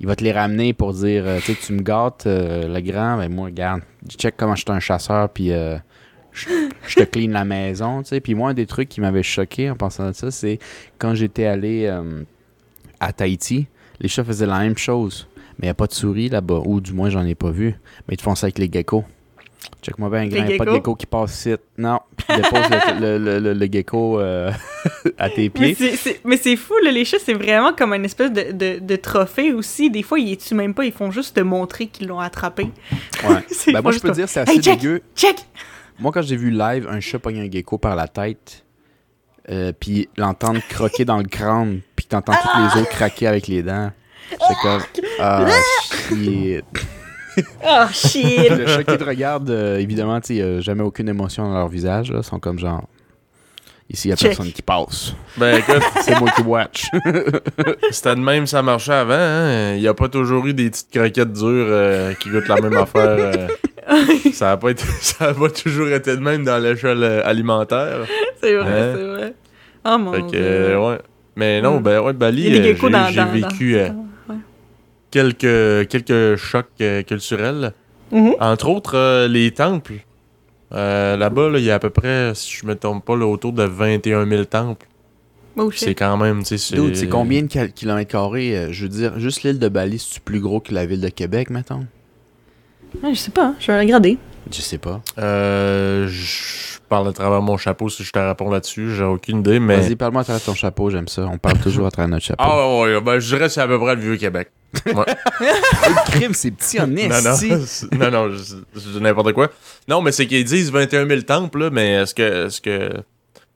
il 0.00 0.06
va 0.08 0.16
te 0.16 0.24
les 0.24 0.32
ramener 0.32 0.72
pour 0.72 0.94
dire, 0.94 1.24
tu 1.44 1.52
sais, 1.52 1.54
tu 1.54 1.72
me 1.74 1.80
gâtes, 1.82 2.24
le 2.26 2.80
grand, 2.80 3.18
ben 3.18 3.32
moi, 3.32 3.44
regarde, 3.46 3.82
check 4.08 4.34
comment 4.36 4.56
je 4.56 4.62
suis 4.62 4.72
un 4.72 4.80
chasseur, 4.80 5.28
puis 5.28 5.52
euh, 5.52 5.76
je, 6.32 6.48
je 6.86 6.94
te 6.96 7.02
clean 7.04 7.30
la 7.30 7.44
maison, 7.44 8.02
tu 8.02 8.08
sais. 8.10 8.20
Puis 8.20 8.34
moi, 8.34 8.50
un 8.50 8.54
des 8.54 8.66
trucs 8.66 8.88
qui 8.88 9.00
m'avait 9.00 9.22
choqué 9.22 9.70
en 9.70 9.76
pensant 9.76 10.04
à 10.06 10.12
ça, 10.12 10.30
c'est 10.30 10.58
quand 10.98 11.14
j'étais 11.14 11.46
allé 11.46 11.86
euh, 11.86 12.22
à 13.00 13.12
Tahiti, 13.12 13.66
les 14.00 14.08
chats 14.08 14.24
faisaient 14.24 14.46
la 14.46 14.58
même 14.60 14.78
chose. 14.78 15.28
Mais 15.58 15.66
il 15.66 15.68
n'y 15.68 15.70
a 15.70 15.74
pas 15.74 15.86
de 15.86 15.92
souris 15.92 16.28
là-bas, 16.30 16.62
ou 16.64 16.80
du 16.80 16.92
moins, 16.92 17.10
j'en 17.10 17.24
ai 17.26 17.34
pas 17.34 17.50
vu. 17.50 17.74
Mais 18.08 18.14
ils 18.14 18.16
te 18.16 18.22
font 18.22 18.34
ça 18.34 18.46
avec 18.46 18.58
les 18.58 18.70
geckos. 18.72 19.04
Check-moi 19.80 20.10
bien, 20.10 20.26
grand, 20.26 20.44
y 20.48 20.54
a 20.54 20.56
pas 20.58 20.64
de 20.64 20.70
geckos? 20.70 20.74
gecko 20.74 20.94
qui 20.96 21.06
passe 21.06 21.34
ici. 21.46 21.54
Non, 21.78 22.00
puis 22.16 22.26
ils 22.30 22.36
déposent 22.36 23.00
le, 23.00 23.18
le, 23.18 23.38
le- 23.38 23.52
le 23.54 23.66
gecko 23.70 24.18
euh, 24.18 24.50
à 25.18 25.28
tes 25.30 25.50
pieds. 25.50 25.76
mais 26.24 26.36
c'est 26.36 26.56
fou, 26.56 26.74
là, 26.84 26.90
les 26.90 27.04
chats, 27.04 27.18
c'est 27.24 27.34
vraiment 27.34 27.72
comme 27.74 27.92
une 27.92 28.04
espèce 28.04 28.32
de, 28.32 28.50
de, 28.52 28.78
de 28.80 28.96
trophée 28.96 29.52
aussi. 29.52 29.90
Des 29.90 30.02
fois, 30.02 30.18
ils 30.18 30.30
les 30.30 30.36
tuent 30.36 30.54
même 30.54 30.74
pas, 30.74 30.84
ils 30.84 30.92
font 30.92 31.10
juste 31.12 31.36
te 31.36 31.40
montrer 31.40 31.86
qu'ils 31.86 32.08
l'ont 32.08 32.18
attrapé. 32.20 32.70
Ouais. 33.28 33.36
Ben, 33.72 33.82
moi, 33.82 33.92
je 33.92 33.98
peux 34.00 34.08
comme, 34.08 34.16
dire, 34.16 34.28
c'est 34.28 34.40
assez 34.40 34.52
Hey, 34.52 34.60
check! 34.60 34.80
dégueu. 34.80 35.02
Check! 35.14 35.36
Moi, 36.02 36.10
quand 36.12 36.22
j'ai 36.22 36.36
vu 36.36 36.50
live 36.50 36.88
un 36.90 36.98
chat 37.00 37.18
pogner 37.20 37.40
un 37.46 37.50
gecko 37.50 37.78
par 37.78 37.94
la 37.94 38.08
tête, 38.08 38.64
euh, 39.48 39.72
puis 39.78 40.08
l'entendre 40.16 40.60
croquer 40.68 41.04
dans 41.04 41.18
le 41.18 41.24
crâne, 41.24 41.80
puis 41.96 42.06
t'entends 42.06 42.32
tous 42.32 42.58
les 42.76 42.82
autres 42.82 42.90
craquer 42.90 43.28
avec 43.28 43.46
les 43.46 43.62
dents, 43.62 43.90
c'est 44.30 44.54
comme 44.62 44.82
ah 45.20 45.46
shit. 46.08 46.64
Oh, 47.64 47.84
shit! 47.92 48.50
le 48.50 48.66
chat 48.66 48.84
qui 48.84 48.98
te 48.98 49.04
regarde, 49.04 49.48
euh, 49.48 49.78
évidemment, 49.78 50.20
tu 50.20 50.36
sais, 50.36 50.42
a 50.42 50.60
jamais 50.60 50.82
aucune 50.82 51.08
émotion 51.08 51.44
dans 51.44 51.54
leur 51.54 51.68
visage, 51.68 52.10
là, 52.10 52.18
Ils 52.18 52.24
sont 52.24 52.38
comme 52.40 52.58
genre 52.58 52.86
ici 53.88 54.08
y 54.08 54.12
a 54.12 54.16
Check. 54.16 54.30
personne 54.36 54.52
qui 54.52 54.62
passe, 54.62 55.14
Ben 55.36 55.58
écoute, 55.58 55.82
c'est 56.02 56.18
moi 56.18 56.30
qui 56.34 56.42
watch. 56.42 56.86
c'était 57.90 58.14
de 58.16 58.20
même 58.20 58.46
ça 58.46 58.62
marchait 58.62 58.92
avant. 58.92 59.14
hein. 59.14 59.74
Il 59.76 59.80
n'y 59.80 59.88
a 59.88 59.94
pas 59.94 60.08
toujours 60.08 60.46
eu 60.46 60.54
des 60.54 60.68
petites 60.70 60.90
croquettes 60.90 61.32
dures 61.32 61.46
euh, 61.68 62.12
qui 62.14 62.28
goûtent 62.30 62.48
la 62.48 62.60
même 62.60 62.76
affaire. 62.76 63.02
euh. 63.18 63.48
ça 64.32 64.46
n'a 64.46 64.56
pas, 64.56 64.70
été- 64.70 64.84
ça 65.00 65.26
a 65.30 65.34
pas 65.34 65.48
toujours 65.50 65.88
été 65.88 66.16
de 66.16 66.20
même 66.20 66.44
dans 66.44 66.58
l'échelle 66.58 67.02
euh, 67.02 67.22
alimentaire. 67.26 68.06
c'est 68.40 68.54
vrai, 68.54 68.68
Hein? 68.80 68.94
c'est 68.96 69.04
vrai. 69.06 69.34
Oh 69.84 69.98
mon 69.98 70.12
Fait 70.12 70.20
que, 70.22 70.26
dieu. 70.28 70.40
euh, 70.42 70.88
ouais. 70.90 70.98
Mais 71.36 71.60
non, 71.62 71.80
Mm. 71.80 71.82
ben 71.82 72.00
ouais, 72.00 72.12
Bali, 72.12 72.46
euh, 72.46 72.50
j'ai 72.52 72.60
dans- 72.60 73.30
vécu 73.32 73.72
dans- 73.72 73.78
euh, 73.78 73.88
ouais. 74.28 74.36
quelques, 75.10 75.88
quelques 75.88 76.36
chocs 76.36 76.66
euh, 76.80 77.02
culturels. 77.02 77.72
Mhm. 78.10 78.34
Entre 78.40 78.68
autres, 78.68 78.96
euh, 78.96 79.28
les 79.28 79.50
temples. 79.52 79.94
Euh, 80.74 81.16
Là-bas, 81.16 81.48
là, 81.50 81.58
il 81.58 81.64
y 81.64 81.70
a 81.70 81.74
à 81.74 81.78
peu 81.78 81.90
près, 81.90 82.32
si 82.34 82.54
je 82.56 82.66
me 82.66 82.74
trompe 82.74 83.04
pas, 83.04 83.16
là, 83.16 83.26
autour 83.26 83.52
de 83.52 83.62
21 83.64 84.26
000 84.26 84.44
temples. 84.44 84.86
Oh 85.56 85.70
C'est 85.74 85.94
quand 85.94 86.16
même, 86.16 86.42
tu 86.44 86.56
sais, 86.56 86.76
c'est 86.94 87.08
combien 87.08 87.42
de 87.42 87.46
kil- 87.46 87.72
kilomètres 87.74 88.10
carrés 88.10 88.56
euh, 88.56 88.68
Je 88.72 88.84
veux 88.84 88.88
dire, 88.88 89.18
juste 89.18 89.42
l'île 89.42 89.58
de 89.58 89.68
Bali, 89.68 89.98
c'est 89.98 90.22
plus 90.22 90.40
gros 90.40 90.60
que 90.60 90.72
la 90.72 90.86
ville 90.86 91.00
de 91.02 91.10
Québec, 91.10 91.50
mettons? 91.50 91.86
Ouais, 93.02 93.14
je 93.14 93.18
sais 93.18 93.30
pas, 93.30 93.46
hein, 93.46 93.54
je 93.58 93.72
vais 93.72 93.78
regarder. 93.78 94.18
Je 94.50 94.60
sais 94.60 94.78
pas. 94.78 95.00
Euh, 95.18 96.06
je 96.08 96.78
parle 96.88 97.08
à 97.08 97.12
travers 97.12 97.40
mon 97.40 97.56
chapeau 97.56 97.88
si 97.88 98.04
je 98.04 98.12
te 98.12 98.18
réponds 98.18 98.50
là-dessus. 98.50 98.94
J'ai 98.94 99.04
aucune 99.04 99.38
idée, 99.40 99.60
mais. 99.60 99.76
Vas-y, 99.76 99.96
parle-moi 99.96 100.22
à 100.22 100.24
travers 100.24 100.42
ton 100.42 100.54
chapeau, 100.54 100.90
j'aime 100.90 101.08
ça. 101.08 101.22
On 101.22 101.38
parle 101.38 101.58
toujours 101.58 101.86
à 101.86 101.90
travers 101.90 102.08
notre 102.08 102.24
chapeau. 102.24 102.42
Ah 102.44 102.80
ouais, 102.80 102.94
ouais, 102.94 103.00
ben, 103.00 103.18
je 103.18 103.26
dirais 103.26 103.46
que 103.46 103.52
c'est 103.52 103.60
à 103.60 103.66
peu 103.66 103.78
près 103.78 103.94
le 103.94 104.00
vieux 104.00 104.16
Québec. 104.16 104.50
le 104.86 106.10
crime, 106.10 106.34
c'est 106.34 106.50
petit 106.50 106.80
en 106.80 106.86
Non, 106.86 107.08
non, 107.08 108.10
non, 108.10 108.10
non, 108.10 108.36
je, 108.36 108.98
n'importe 108.98 109.32
quoi. 109.32 109.50
Non, 109.88 110.02
mais 110.02 110.12
c'est 110.12 110.26
qu'ils 110.26 110.44
disent 110.44 110.70
21 110.70 111.06
000 111.06 111.22
temples, 111.22 111.58
là, 111.58 111.70
mais 111.70 111.92
est-ce 111.92 112.14
que, 112.14 112.46
est-ce 112.46 112.60
que 112.60 112.90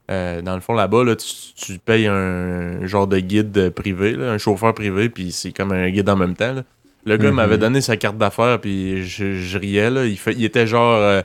euh, 0.09 0.41
dans 0.41 0.55
le 0.55 0.61
fond, 0.61 0.73
là-bas, 0.73 1.03
là, 1.03 1.15
tu, 1.15 1.27
tu 1.55 1.79
payes 1.79 2.07
un 2.07 2.85
genre 2.85 3.07
de 3.07 3.19
guide 3.19 3.71
privé, 3.71 4.13
là, 4.13 4.31
un 4.31 4.37
chauffeur 4.37 4.73
privé, 4.73 5.09
puis 5.09 5.31
c'est 5.31 5.51
comme 5.51 5.71
un 5.73 5.89
guide 5.89 6.09
en 6.09 6.15
même 6.15 6.35
temps. 6.35 6.53
là. 6.53 6.63
Le 7.07 7.17
gars 7.17 7.29
Mhm. 7.29 7.35
m'avait 7.35 7.57
donné 7.57 7.81
sa 7.81 7.95
carte 7.97 8.17
d'affaires, 8.17 8.59
puis 8.59 9.07
je, 9.07 9.33
je 9.35 9.57
riais. 9.57 9.89
Là. 9.89 10.05
Il, 10.05 10.17
fait, 10.17 10.33
il 10.33 10.43
était 10.43 10.67
genre 10.67 10.95
euh, 10.97 11.21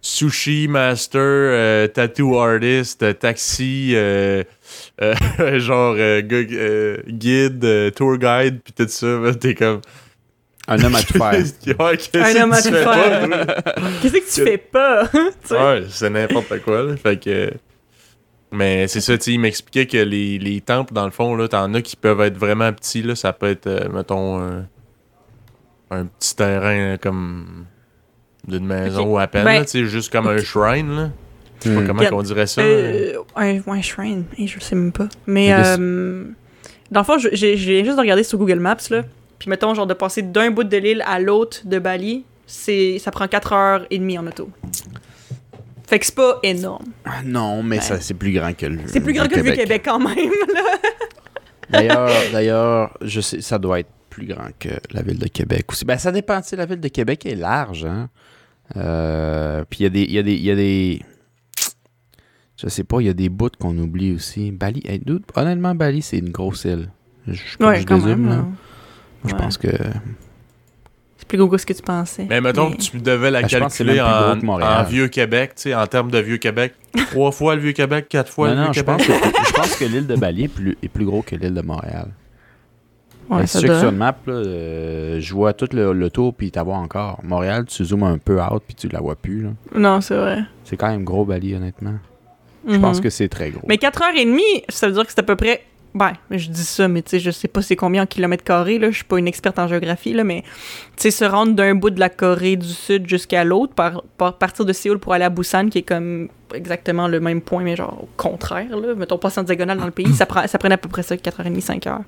sushi 0.00 0.68
master, 0.68 1.20
euh, 1.22 1.86
tattoo 1.88 2.38
artist, 2.38 3.02
euh, 3.02 3.12
taxi, 3.14 3.92
euh, 3.94 4.44
euh, 5.02 5.14
genre 5.58 5.94
euh, 5.98 6.20
gu- 6.22 6.48
euh, 6.52 6.96
guide, 7.08 7.64
euh, 7.64 7.90
tour 7.90 8.16
guide, 8.16 8.60
puis 8.62 8.72
tout 8.74 8.86
ça. 8.88 9.06
là, 9.06 9.34
T'es 9.34 9.54
comme. 9.54 9.80
Un 10.66 10.82
homme 10.82 10.94
à 10.94 11.02
tout 11.02 11.18
faire. 11.18 11.32
Ouais, 11.66 11.98
Un 12.14 12.42
homme 12.42 12.50
que 12.50 12.56
à 12.56 12.62
tu 12.62 12.68
tout 12.68 12.74
fais 12.74 12.84
faire. 12.84 13.28
Qu'est-ce 14.00 14.12
que 14.14 14.34
tu 14.40 14.44
fais 14.50 14.56
pas? 14.58 15.10
Ouais, 15.50 15.82
c'est 15.90 16.08
n'importe 16.10 16.60
quoi, 16.64 16.82
là. 16.84 16.96
Fait 16.96 17.22
que. 17.22 17.50
Mais 18.52 18.86
c'est 18.88 19.00
ça, 19.00 19.18
tu 19.18 19.24
sais, 19.24 19.32
il 19.32 19.40
m'expliquait 19.40 19.86
que 19.86 19.96
les, 19.98 20.38
les 20.38 20.60
temples, 20.60 20.94
dans 20.94 21.04
le 21.06 21.10
fond, 21.10 21.34
là, 21.34 21.48
t'en 21.48 21.74
as 21.74 21.82
qui 21.82 21.96
peuvent 21.96 22.20
être 22.20 22.38
vraiment 22.38 22.72
petits, 22.72 23.02
là. 23.02 23.14
Ça 23.16 23.32
peut 23.32 23.48
être, 23.50 23.66
euh, 23.66 23.88
mettons, 23.92 24.40
un, 25.94 26.06
petit 26.06 26.36
terrain 26.36 26.76
euh, 26.76 26.96
comme 26.96 27.66
d'une 28.46 28.66
maison 28.66 29.16
à 29.16 29.26
peine, 29.26 29.44
Ben, 29.44 29.58
là, 29.60 29.64
tu 29.64 29.70
sais, 29.70 29.84
juste 29.86 30.12
comme 30.12 30.26
un 30.26 30.38
shrine, 30.38 30.94
là. 30.94 31.10
Je 31.62 31.68
sais 31.70 31.74
pas 31.74 31.80
Hmm. 31.82 31.86
comment 31.86 32.04
qu'on 32.06 32.22
dirait 32.22 32.46
ça. 32.46 32.60
Euh, 32.60 33.14
un, 33.36 33.58
ouais, 33.60 33.80
shrine. 33.82 34.24
Hey, 34.36 34.46
je 34.48 34.60
sais 34.60 34.74
même 34.74 34.92
pas. 34.92 35.08
Mais, 35.26 35.52
euh, 35.54 36.24
dans 36.90 37.00
le 37.00 37.04
fond, 37.04 37.16
j'ai 37.18 37.56
juste 37.56 37.98
regardé 37.98 38.22
sur 38.22 38.38
Google 38.38 38.58
Maps, 38.60 38.76
là. 38.90 39.02
Puis 39.38 39.48
mettons, 39.48 39.74
genre, 39.74 39.86
de 39.86 39.94
passer 39.94 40.20
d'un 40.22 40.50
bout 40.50 40.64
de 40.64 40.76
l'île 40.76 41.02
à 41.06 41.18
l'autre 41.20 41.62
de 41.64 41.78
Bali, 41.78 42.24
c'est 42.46 42.98
ça 42.98 43.10
prend 43.10 43.24
4h30 43.26 44.18
en 44.18 44.26
auto. 44.26 44.50
Fait 45.86 45.98
que 45.98 46.06
c'est 46.06 46.14
pas 46.14 46.38
énorme. 46.42 46.84
Ah, 47.04 47.20
Non, 47.24 47.62
mais 47.62 47.76
Ouais. 47.76 47.82
ça, 47.82 48.00
c'est 48.00 48.14
plus 48.14 48.32
grand 48.32 48.54
que 48.54 48.66
le 48.66 48.78
C'est 48.86 49.00
plus 49.00 49.12
grand 49.12 49.26
que 49.28 49.36
le 49.36 49.42
Vieux-Québec 49.42 49.82
quand 49.84 49.98
même, 49.98 50.30
là. 50.54 50.62
D'ailleurs, 51.70 52.10
d'ailleurs, 52.32 52.98
je 53.00 53.20
sais, 53.20 53.40
ça 53.40 53.58
doit 53.58 53.80
être 53.80 53.88
plus 54.14 54.26
grand 54.26 54.48
que 54.58 54.68
la 54.92 55.02
ville 55.02 55.18
de 55.18 55.28
Québec 55.28 55.64
aussi. 55.70 55.84
Ben, 55.84 55.98
ça 55.98 56.12
dépend, 56.12 56.40
tu 56.40 56.48
sais, 56.48 56.56
la 56.56 56.66
ville 56.66 56.80
de 56.80 56.88
Québec 56.88 57.26
est 57.26 57.34
large, 57.34 57.84
hein. 57.84 58.08
Euh, 58.76 59.64
puis 59.68 59.80
il 59.80 59.82
y 59.82 59.86
a 59.86 59.90
des, 59.90 60.02
il 60.02 60.12
y 60.12 60.18
a 60.18 60.22
des, 60.22 60.32
il 60.34 60.42
y 60.44 60.50
a 60.50 60.54
des, 60.56 61.02
je 62.62 62.68
sais 62.68 62.84
pas, 62.84 63.00
il 63.00 63.06
y 63.06 63.10
a 63.10 63.12
des 63.14 63.28
bouts 63.28 63.50
qu'on 63.58 63.76
oublie 63.78 64.12
aussi. 64.14 64.50
Bali, 64.52 64.82
hey, 64.86 64.98
dude, 65.00 65.22
honnêtement, 65.34 65.74
Bali, 65.74 66.00
c'est 66.02 66.18
une 66.18 66.30
grosse 66.30 66.64
île. 66.64 66.88
Je, 67.26 67.34
je, 67.34 67.64
Ouais, 67.64 67.80
je 67.80 67.86
quand 67.86 67.96
désume, 67.98 68.20
même. 68.22 68.28
là. 68.28 68.36
là. 68.36 68.46
Je 69.26 69.34
pense 69.34 69.58
que, 69.58 69.68
C'est 71.16 71.26
plus 71.28 71.38
gros 71.38 71.48
que 71.48 71.58
ce 71.58 71.66
que 71.66 71.72
tu 71.72 71.82
pensais. 71.82 72.26
Mais 72.28 72.40
mettons 72.40 72.70
Mais- 72.70 72.76
que 72.76 72.82
tu 72.82 72.98
devais 72.98 73.30
la 73.30 73.42
Ben, 73.42 73.48
je 73.48 73.58
calculer 73.58 73.94
même 73.94 74.04
plus 74.04 74.12
gros 74.22 74.30
en, 74.32 74.40
que 74.40 74.46
Montréal. 74.46 74.80
en 74.80 74.84
Vieux-Québec, 74.88 75.52
tu 75.56 75.62
sais, 75.62 75.74
en 75.74 75.86
termes 75.86 76.10
de 76.10 76.18
Vieux-Québec. 76.18 76.74
Trois 77.10 77.32
fois 77.32 77.54
le 77.56 77.60
Vieux-Québec, 77.62 78.06
quatre 78.08 78.30
fois 78.32 78.48
non, 78.48 78.54
le 78.54 78.60
non, 78.68 78.72
je 78.72 78.80
Vieux-Québec. 78.82 79.06
pense 79.08 79.32
que, 79.32 79.46
je 79.48 79.52
pense 79.52 79.76
que 79.76 79.84
l'île 79.84 80.06
de 80.06 80.16
Bali 80.16 80.44
est 80.44 80.48
plus, 80.48 80.76
est 80.82 80.88
plus 80.88 81.04
gros 81.04 81.22
que 81.22 81.34
l'île 81.36 81.54
de 81.54 81.62
Montréal. 81.62 82.08
Ouais, 83.30 83.46
si 83.46 83.58
tu 83.58 83.66
sur 83.66 83.88
une 83.88 83.96
map, 83.96 84.16
là, 84.26 84.32
euh, 84.34 85.20
je 85.20 85.34
vois 85.34 85.52
tout 85.54 85.68
le, 85.72 85.92
le 85.92 86.10
tour, 86.10 86.34
puis 86.34 86.50
tu 86.50 86.60
vois 86.60 86.76
encore. 86.76 87.20
Montréal, 87.22 87.64
tu 87.66 87.84
zoomes 87.84 88.02
un 88.02 88.18
peu 88.18 88.40
out, 88.40 88.62
puis 88.66 88.74
tu 88.74 88.88
la 88.88 89.00
vois 89.00 89.16
plus. 89.16 89.42
là. 89.42 89.50
Non, 89.74 90.00
c'est 90.00 90.16
vrai. 90.16 90.40
C'est 90.64 90.76
quand 90.76 90.88
même 90.88 91.04
gros, 91.04 91.24
Bali, 91.24 91.54
honnêtement. 91.54 91.94
Je 92.66 92.76
pense 92.78 92.96
Mhm. 92.98 93.02
que 93.02 93.10
c'est 93.10 93.28
très 93.28 93.50
gros. 93.50 93.62
Mais 93.68 93.76
4h30, 93.76 94.40
ça 94.68 94.86
veut 94.88 94.94
dire 94.94 95.04
que 95.04 95.10
c'est 95.10 95.20
à 95.20 95.22
peu 95.24 95.36
près. 95.36 95.62
Ben, 95.96 96.12
je 96.32 96.48
dis 96.50 96.64
ça, 96.64 96.88
mais 96.88 97.02
tu 97.02 97.10
sais, 97.10 97.18
je 97.20 97.30
sais 97.30 97.46
pas 97.46 97.62
c'est 97.62 97.76
combien 97.76 98.02
en 98.02 98.06
kilomètres 98.06 98.42
carrés, 98.42 98.80
là. 98.80 98.90
Je 98.90 98.96
suis 98.96 99.04
pas 99.04 99.16
une 99.16 99.28
experte 99.28 99.60
en 99.60 99.68
géographie, 99.68 100.12
là, 100.12 100.24
mais 100.24 100.42
tu 100.96 101.02
sais, 101.02 101.10
se 101.12 101.24
rendre 101.24 101.54
d'un 101.54 101.76
bout 101.76 101.90
de 101.90 102.00
la 102.00 102.08
Corée 102.08 102.56
du 102.56 102.66
Sud 102.68 103.08
jusqu'à 103.08 103.44
l'autre, 103.44 103.74
par, 103.74 104.02
par 104.18 104.36
partir 104.36 104.64
de 104.64 104.72
Séoul 104.72 104.98
pour 104.98 105.12
aller 105.12 105.24
à 105.24 105.30
Busan, 105.30 105.68
qui 105.68 105.78
est 105.78 105.82
comme 105.82 106.28
exactement 106.52 107.06
le 107.06 107.20
même 107.20 107.40
point, 107.40 107.62
mais 107.62 107.76
genre 107.76 108.02
au 108.02 108.08
contraire, 108.16 108.76
là. 108.76 108.96
Mettons, 108.96 109.18
pas 109.18 109.38
en 109.38 109.44
diagonale 109.44 109.78
dans 109.78 109.84
le 109.84 109.92
pays, 109.92 110.12
ça, 110.12 110.26
prend, 110.26 110.44
ça 110.48 110.58
prenait 110.58 110.74
à 110.74 110.78
peu 110.78 110.88
près 110.88 111.04
ça, 111.04 111.14
4h30, 111.14 111.64
5h. 111.64 112.00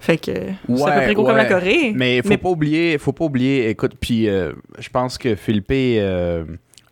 Fait 0.00 0.18
que 0.18 0.32
c'est 0.32 0.82
à 0.82 0.90
peu 0.90 1.00
près 1.02 1.14
gros 1.14 1.24
comme 1.24 1.36
la 1.36 1.44
ouais. 1.44 1.48
Corée. 1.48 1.92
Mais 1.94 2.22
faut 2.22 2.30
mais- 2.30 2.36
pas 2.36 2.48
oublier, 2.48 2.98
faut 2.98 3.12
pas 3.12 3.26
oublier, 3.26 3.68
écoute, 3.68 3.92
puis 4.00 4.28
euh, 4.28 4.52
je 4.80 4.88
pense 4.88 5.18
que 5.18 5.36
Philippe 5.36 5.70
euh, 5.70 6.44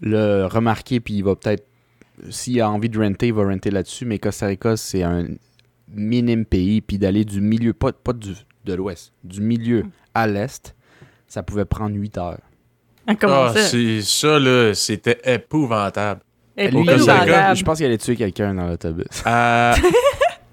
l'a 0.02 0.46
remarqué, 0.46 1.00
puis 1.00 1.14
il 1.14 1.24
va 1.24 1.34
peut-être, 1.34 1.66
s'il 2.30 2.60
a 2.60 2.70
envie 2.70 2.88
de 2.88 2.98
renter, 3.00 3.26
il 3.26 3.34
va 3.34 3.42
renter 3.42 3.72
là-dessus, 3.72 4.04
mais 4.04 4.20
Costa 4.20 4.46
Rica, 4.46 4.76
c'est 4.76 5.02
un 5.02 5.26
minime 5.94 6.44
pays, 6.44 6.80
puis 6.80 6.98
d'aller 6.98 7.24
du 7.24 7.40
milieu, 7.40 7.72
pas, 7.72 7.92
pas 7.92 8.12
du, 8.12 8.32
de 8.64 8.74
l'ouest, 8.74 9.12
du 9.24 9.40
milieu 9.40 9.84
à 10.14 10.26
l'est, 10.26 10.74
ça 11.26 11.42
pouvait 11.42 11.64
prendre 11.64 11.94
8 11.96 12.18
heures. 12.18 12.40
Ah, 13.06 13.14
comment 13.14 13.44
Ah, 13.44 13.52
ça? 13.54 13.62
c'est 13.62 14.02
ça, 14.02 14.38
là, 14.38 14.74
c'était 14.74 15.18
épouvantable. 15.24 16.20
Épouvantable. 16.56 17.56
je 17.56 17.62
pense 17.64 17.76
qu'il 17.78 17.86
allait 17.86 17.98
tuer 17.98 18.16
quelqu'un 18.16 18.52
dans 18.54 18.66
l'autobus. 18.66 19.06
À, 19.24 19.74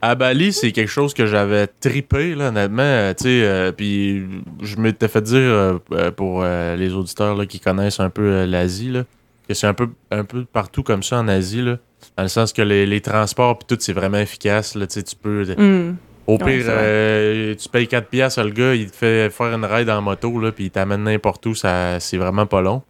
à 0.02 0.16
Bali, 0.16 0.54
c'est 0.54 0.72
quelque 0.72 0.90
chose 0.92 1.14
que 1.14 1.26
j'avais 1.26 1.68
tripé, 1.68 2.36
là, 2.36 2.50
honnêtement. 2.50 2.84
euh, 2.84 3.14
Tu 3.14 3.24
sais, 3.24 3.44
euh, 3.44 3.72
puis 3.72 4.24
je 4.62 4.78
m'étais 4.78 5.08
fait 5.08 5.22
dire 5.22 5.38
euh, 5.38 5.78
euh, 5.94 6.12
pour 6.12 6.44
euh, 6.44 6.76
les 6.76 6.94
auditeurs 6.94 7.36
là, 7.36 7.46
qui 7.46 7.60
connaissent 7.60 8.00
un 8.00 8.10
peu 8.10 8.22
euh, 8.24 8.46
l'Asie, 8.46 8.92
là, 8.92 9.04
que 9.48 9.54
c'est 9.54 9.68
un 9.68 9.74
peu, 9.74 9.90
un 10.12 10.24
peu 10.24 10.46
partout 10.46 10.84
comme 10.84 11.04
ça 11.04 11.18
en 11.20 11.28
Asie, 11.28 11.62
là, 11.62 11.78
dans 12.18 12.24
le 12.24 12.30
sens 12.30 12.54
que 12.54 12.62
les, 12.62 12.86
les 12.86 13.02
transports 13.02 13.58
puis 13.58 13.66
tout, 13.68 13.78
c'est 13.82 13.94
vraiment 13.94 14.18
efficace. 14.20 14.76
Là, 14.76 14.88
tu 14.88 14.94
sais, 14.96 15.04
tu 15.04 15.16
peux, 15.16 15.44
Hmm. 15.58 15.96
au 16.28 16.38
pire, 16.38 16.66
euh, 16.68 17.54
tu 17.56 17.68
payes 17.70 17.88
4 17.88 18.08
piastres, 18.08 18.44
le 18.44 18.52
gars, 18.52 18.74
il 18.74 18.90
te 18.90 18.96
fait 18.96 19.30
faire 19.30 19.54
une 19.54 19.66
ride 19.66 19.90
en 19.90 20.02
moto, 20.02 20.40
là, 20.40 20.52
puis 20.52 20.66
il 20.66 20.72
t'amène 20.72 21.04
n'importe 21.04 21.46
où, 21.46 21.54
ça, 21.56 22.00
c'est 22.00 22.18
vraiment 22.18 22.46
pas 22.46 22.62
long. 22.62 22.82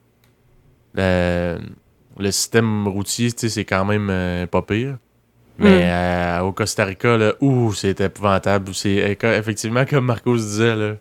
Le, 0.94 1.58
le 2.18 2.32
système 2.32 2.88
routier, 2.88 3.32
tu 3.32 3.40
sais, 3.40 3.50
c'est 3.50 3.66
quand 3.66 3.84
même 3.86 4.08
euh, 4.10 4.46
pas 4.48 4.62
pire. 4.62 4.98
Mais 5.58 5.70
Mm. 5.86 5.90
euh, 5.90 6.40
au 6.42 6.52
Costa 6.52 6.84
Rica, 6.86 7.18
là, 7.18 7.34
ouh, 7.42 7.74
c'est 7.74 8.00
épouvantable. 8.02 8.74
C'est 8.74 9.18
euh, 9.24 9.40
effectivement, 9.40 9.86
comme 9.86 10.06
Marcos 10.06 10.36
disait, 10.36 10.76
là, 10.76 10.96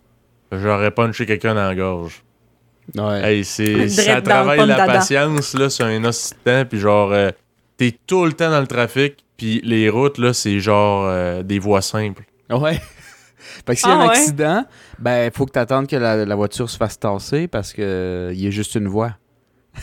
j'aurais 0.52 0.90
punché 0.93 1.26
quelqu'un 1.26 1.54
dans 1.54 1.66
la 1.66 1.75
gorge. 1.75 2.23
Ouais. 2.97 3.21
Hey, 3.38 3.45
c'est, 3.45 3.88
ça 3.88 4.21
travaille 4.23 4.64
la 4.66 4.87
patience, 4.87 5.54
là, 5.54 5.71
c'est 5.71 5.83
un 5.85 6.00
temps, 6.02 6.64
puis 6.69 6.78
genre, 6.78 7.12
euh, 7.12 7.31
t'es 7.76 7.97
tout 8.07 8.25
le 8.25 8.33
temps 8.33 8.50
dans 8.50 8.61
le 8.61 8.66
trafic, 8.66 9.25
puis 9.37 9.61
les 9.64 9.88
routes, 9.90 10.19
là, 10.19 10.33
c'est 10.33 10.59
genre 10.61 11.07
euh, 11.07 11.43
des 11.43 11.59
voies 11.59 11.83
simples. 11.83 12.25
Ouais. 12.50 12.81
fait 13.66 13.75
que 13.75 13.81
s'il 13.81 13.88
y 13.88 13.93
a 13.93 13.97
Ah 13.97 13.99
un 14.02 14.04
ouais? 14.07 14.11
accident, 14.11 14.64
ben, 14.99 15.31
faut 15.35 15.47
que 15.47 15.52
tu 15.52 15.59
attendes 15.59 15.87
que 15.87 15.97
la, 15.97 16.25
la 16.25 16.35
voiture 16.35 16.69
se 16.71 16.76
fasse 16.76 16.99
tasser 16.99 17.49
parce 17.49 17.73
que 17.73 17.83
euh, 17.83 18.33
il 18.33 18.40
y 18.40 18.47
a 18.47 18.50
juste 18.50 18.75
une 18.75 18.88
voie. 18.88 19.12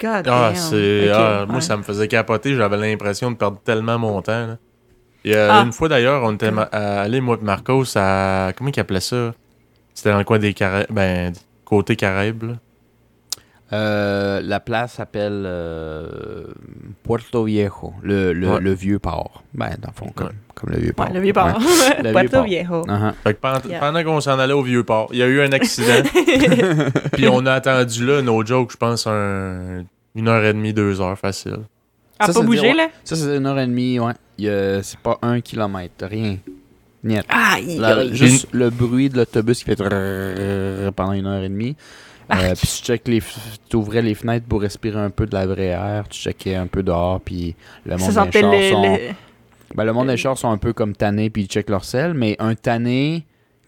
God 0.00 0.26
Ah, 0.28 0.50
damn. 0.52 0.56
c'est. 0.56 1.10
Ah, 1.10 1.44
Moi, 1.46 1.56
ouais. 1.56 1.60
ça 1.60 1.76
me 1.76 1.82
faisait 1.82 2.08
capoter. 2.08 2.54
J'avais 2.56 2.76
l'impression 2.76 3.30
de 3.30 3.36
perdre 3.36 3.60
tellement 3.64 3.98
mon 3.98 4.20
temps. 4.22 4.46
là. 4.46 4.56
Il 5.24 5.32
y 5.32 5.36
a 5.36 5.60
Ah. 5.60 5.62
une 5.64 5.72
fois 5.72 5.88
d'ailleurs, 5.88 6.22
on 6.24 6.34
était 6.34 6.50
allé, 6.72 7.20
moi 7.20 7.38
et 7.40 7.44
Marcos, 7.44 7.84
à. 7.96 8.52
Comment 8.56 8.70
il 8.74 8.80
appelait 8.80 9.00
ça? 9.00 9.32
C'était 9.94 10.10
dans 10.10 10.18
le 10.18 10.24
coin 10.24 10.38
des 10.38 10.52
Caraïbes. 10.52 10.88
Ben, 10.90 11.32
côté 11.64 11.96
Caraïbes. 11.96 12.56
Euh, 13.72 14.40
la 14.44 14.60
place 14.60 14.92
s'appelle 14.94 15.42
euh, 15.46 16.44
Puerto 17.02 17.44
Viejo, 17.44 17.94
le, 18.02 18.32
le, 18.32 18.48
Ouais. 18.48 18.60
le 18.60 18.72
vieux 18.72 18.98
port. 18.98 19.42
Ben, 19.54 19.70
dans 19.80 19.88
le 19.88 19.94
fond, 19.94 20.12
comme, 20.14 20.26
Ouais. 20.28 20.32
comme 20.54 20.70
le 20.70 20.78
vieux 20.78 20.92
port. 20.92 21.06
Ouais, 21.06 21.14
le 21.14 21.20
vieux 21.20 21.32
port. 21.32 21.58
Le 22.02 22.12
Puerto 22.12 22.20
vieux 22.20 22.28
port. 22.28 22.44
Viejo. 22.44 22.82
Uh-huh. 22.86 23.12
Fait 23.24 23.34
que 23.34 23.40
pendant, 23.40 23.60
Yeah. 23.68 23.80
pendant 23.80 24.04
qu'on 24.04 24.20
s'en 24.20 24.38
allait 24.38 24.52
au 24.52 24.62
vieux 24.62 24.84
port, 24.84 25.08
il 25.12 25.18
y 25.18 25.22
a 25.22 25.26
eu 25.26 25.40
un 25.40 25.50
accident. 25.52 26.02
puis 27.12 27.26
on 27.28 27.44
a 27.46 27.52
attendu 27.54 28.04
là, 28.06 28.20
no 28.22 28.44
joke, 28.44 28.70
je 28.72 28.76
pense, 28.76 29.06
un- 29.06 29.84
une 30.14 30.28
heure 30.28 30.44
et 30.44 30.52
demie, 30.52 30.72
deux 30.74 31.00
heures 31.00 31.18
facile. 31.18 31.58
A 32.18 32.26
Ça, 32.26 32.32
pas 32.34 32.42
bougé, 32.46 32.60
dire, 32.60 32.76
là? 32.76 32.88
Ça, 33.02 33.16
c'est 33.16 33.36
une 33.36 33.46
heure 33.46 33.58
et 33.58 33.66
demie, 33.66 33.98
ouais. 33.98 34.12
Il 34.38 34.44
y 34.44 34.48
a- 34.50 34.82
C'est 34.82 34.98
pas 35.00 35.18
un 35.22 35.40
kilomètre, 35.40 36.06
rien. 36.06 36.36
Niet. 37.02 37.22
La- 37.78 37.96
aïe. 37.98 38.14
juste 38.14 38.48
le 38.52 38.70
bruit 38.70 39.08
de 39.10 39.16
l'autobus 39.18 39.58
qui 39.58 39.64
fait 39.64 39.76
pendant 39.76 41.12
une 41.12 41.26
heure 41.26 41.42
et 41.42 41.48
demie. 41.48 41.76
Euh, 42.42 42.54
puis 42.54 42.66
tu 42.66 42.82
check 42.82 43.08
les 43.08 43.22
t'ouvrais 43.68 44.02
les 44.02 44.14
fenêtres 44.14 44.46
pour 44.46 44.60
respirer 44.62 44.98
un 45.00 45.10
peu 45.10 45.26
de 45.26 45.34
la 45.34 45.46
vraie 45.46 45.66
air, 45.66 46.04
tu 46.08 46.18
checkais 46.20 46.54
un 46.56 46.66
peu 46.66 46.82
dehors, 46.82 47.20
puis 47.20 47.54
le 47.86 47.96
monde 47.96 48.08
des 48.08 48.14
chars 48.14 48.26
le, 48.52 48.70
sont... 48.70 48.82
le- 48.82 48.98
Ben, 49.74 49.84
le 49.84 49.92
monde 49.92 50.08
des 50.08 50.16
chars 50.16 50.38
sont 50.38 50.50
un 50.50 50.58
peu 50.58 50.72
comme 50.72 50.94
tannés, 50.94 51.30
puis 51.30 51.42
ils 51.42 51.48
checkent 51.48 51.70
leur 51.70 51.84
sel, 51.84 52.14
mais 52.14 52.36
un 52.38 52.54
tanné 52.54 53.24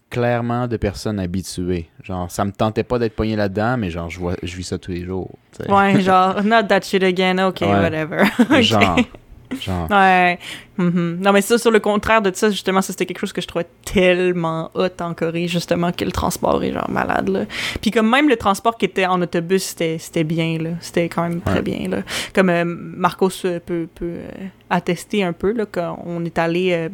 clairement 0.09 0.67
de 0.67 0.77
personnes 0.77 1.19
habituées. 1.19 1.89
Genre, 2.03 2.31
ça 2.31 2.45
me 2.45 2.51
tentait 2.51 2.83
pas 2.83 2.97
d'être 2.97 3.15
pogné 3.15 3.35
là-dedans, 3.35 3.75
mais 3.77 3.89
genre, 3.89 4.09
je, 4.09 4.19
vois, 4.19 4.35
je 4.41 4.55
vis 4.55 4.63
ça 4.63 4.77
tous 4.77 4.91
les 4.91 5.03
jours. 5.03 5.29
tu 5.57 5.63
sais. 5.65 5.71
Ouais, 5.71 5.99
genre, 6.01 6.41
not 6.43 6.63
that 6.63 6.81
shit 6.81 7.03
again, 7.03 7.45
ok, 7.45 7.59
Ouais. 7.61 7.67
whatever. 7.67 8.23
Genre, 8.61 8.99
genre. 9.61 9.89
Ouais. 9.89 10.39
Mhm. 10.77 11.19
Non, 11.23 11.31
mais 11.31 11.41
ça, 11.41 11.57
sur 11.57 11.71
le 11.71 11.79
contraire 11.79 12.21
de 12.21 12.31
ça, 12.33 12.49
justement, 12.49 12.81
ça, 12.81 12.93
c'était 12.93 13.05
quelque 13.05 13.19
chose 13.19 13.33
que 13.33 13.41
je 13.41 13.47
trouvais 13.47 13.67
tellement 13.85 14.69
hot 14.75 14.87
en 15.01 15.13
Corée, 15.13 15.47
justement, 15.47 15.91
que 15.91 16.05
le 16.05 16.11
transport 16.11 16.63
est 16.63 16.71
genre 16.73 16.89
malade, 16.89 17.29
là. 17.29 17.45
Puis 17.81 17.91
comme 17.91 18.09
même 18.09 18.29
le 18.29 18.37
transport 18.37 18.77
qui 18.77 18.85
était 18.85 19.05
en 19.05 19.21
autobus, 19.21 19.75
c'était 19.77 20.23
bien, 20.23 20.57
là. 20.59 20.69
C'était 20.81 21.09
quand 21.09 21.23
même 21.23 21.41
très 21.41 21.61
bien, 21.61 21.87
là. 21.89 22.03
Comme 22.33 22.49
euh, 22.49 22.63
Marcos 22.65 23.29
euh, 23.45 23.59
peut, 23.65 23.87
peut 23.95 24.05
euh, 24.05 24.47
attester 24.69 25.23
un 25.23 25.33
peu, 25.33 25.51
là, 25.53 25.65
quand 25.71 26.01
on 26.05 26.23
est 26.25 26.37
allé... 26.37 26.71
euh, 26.73 26.89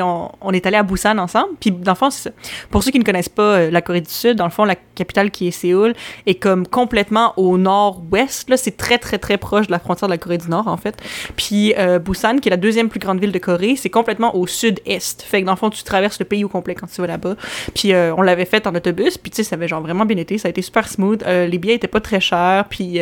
on, 0.00 0.52
est 0.52 0.66
allé 0.66 0.76
à 0.76 0.82
Busan 0.82 1.18
ensemble. 1.18 1.54
Puis, 1.58 1.70
dans 1.70 1.92
le 1.92 1.96
fond, 1.96 2.10
c'est 2.10 2.28
ça. 2.28 2.30
pour 2.70 2.82
ceux 2.82 2.90
qui 2.90 2.98
ne 2.98 3.04
connaissent 3.04 3.28
pas 3.28 3.42
euh, 3.42 3.70
la 3.70 3.82
Corée 3.82 4.00
du 4.00 4.10
Sud, 4.10 4.36
dans 4.36 4.44
le 4.44 4.50
fond, 4.50 4.64
la 4.64 4.76
capitale 4.76 5.30
qui 5.30 5.48
est 5.48 5.50
Séoul 5.50 5.94
est 6.26 6.34
comme 6.34 6.66
complètement 6.66 7.32
au 7.36 7.58
nord-ouest. 7.58 8.48
Là, 8.50 8.56
c'est 8.56 8.76
très, 8.76 8.98
très, 8.98 9.18
très 9.18 9.38
proche 9.38 9.66
de 9.66 9.72
la 9.72 9.78
frontière 9.78 10.08
de 10.08 10.14
la 10.14 10.18
Corée 10.18 10.38
du 10.38 10.48
Nord, 10.48 10.68
en 10.68 10.76
fait. 10.76 10.96
Puis, 11.36 11.74
euh, 11.78 11.98
Busan, 11.98 12.38
qui 12.38 12.48
est 12.48 12.50
la 12.50 12.56
deuxième 12.56 12.88
plus 12.88 13.00
grande 13.00 13.20
ville 13.20 13.32
de 13.32 13.38
Corée, 13.38 13.76
c'est 13.76 13.90
complètement 13.90 14.36
au 14.36 14.46
sud-est. 14.46 15.22
Fait 15.22 15.40
que, 15.40 15.46
dans 15.46 15.52
le 15.52 15.58
fond, 15.58 15.70
tu 15.70 15.82
traverses 15.82 16.18
le 16.18 16.24
pays 16.24 16.44
au 16.44 16.48
complet 16.48 16.74
quand 16.74 16.86
tu 16.86 17.00
vas 17.00 17.06
là-bas. 17.06 17.36
Puis, 17.74 17.92
euh, 17.92 18.14
on 18.16 18.22
l'avait 18.22 18.44
fait 18.44 18.66
en 18.66 18.74
autobus. 18.74 19.18
Puis, 19.18 19.30
tu 19.30 19.36
sais, 19.36 19.44
ça 19.44 19.56
avait 19.56 19.68
genre 19.68 19.82
vraiment 19.82 20.04
bien 20.04 20.16
été. 20.16 20.38
Ça 20.38 20.48
a 20.48 20.50
été 20.50 20.62
super 20.62 20.88
smooth. 20.88 21.22
Euh, 21.26 21.46
les 21.46 21.58
billets 21.58 21.74
étaient 21.74 21.88
pas 21.88 22.00
très 22.00 22.20
chers. 22.20 22.64
Puis, 22.68 23.00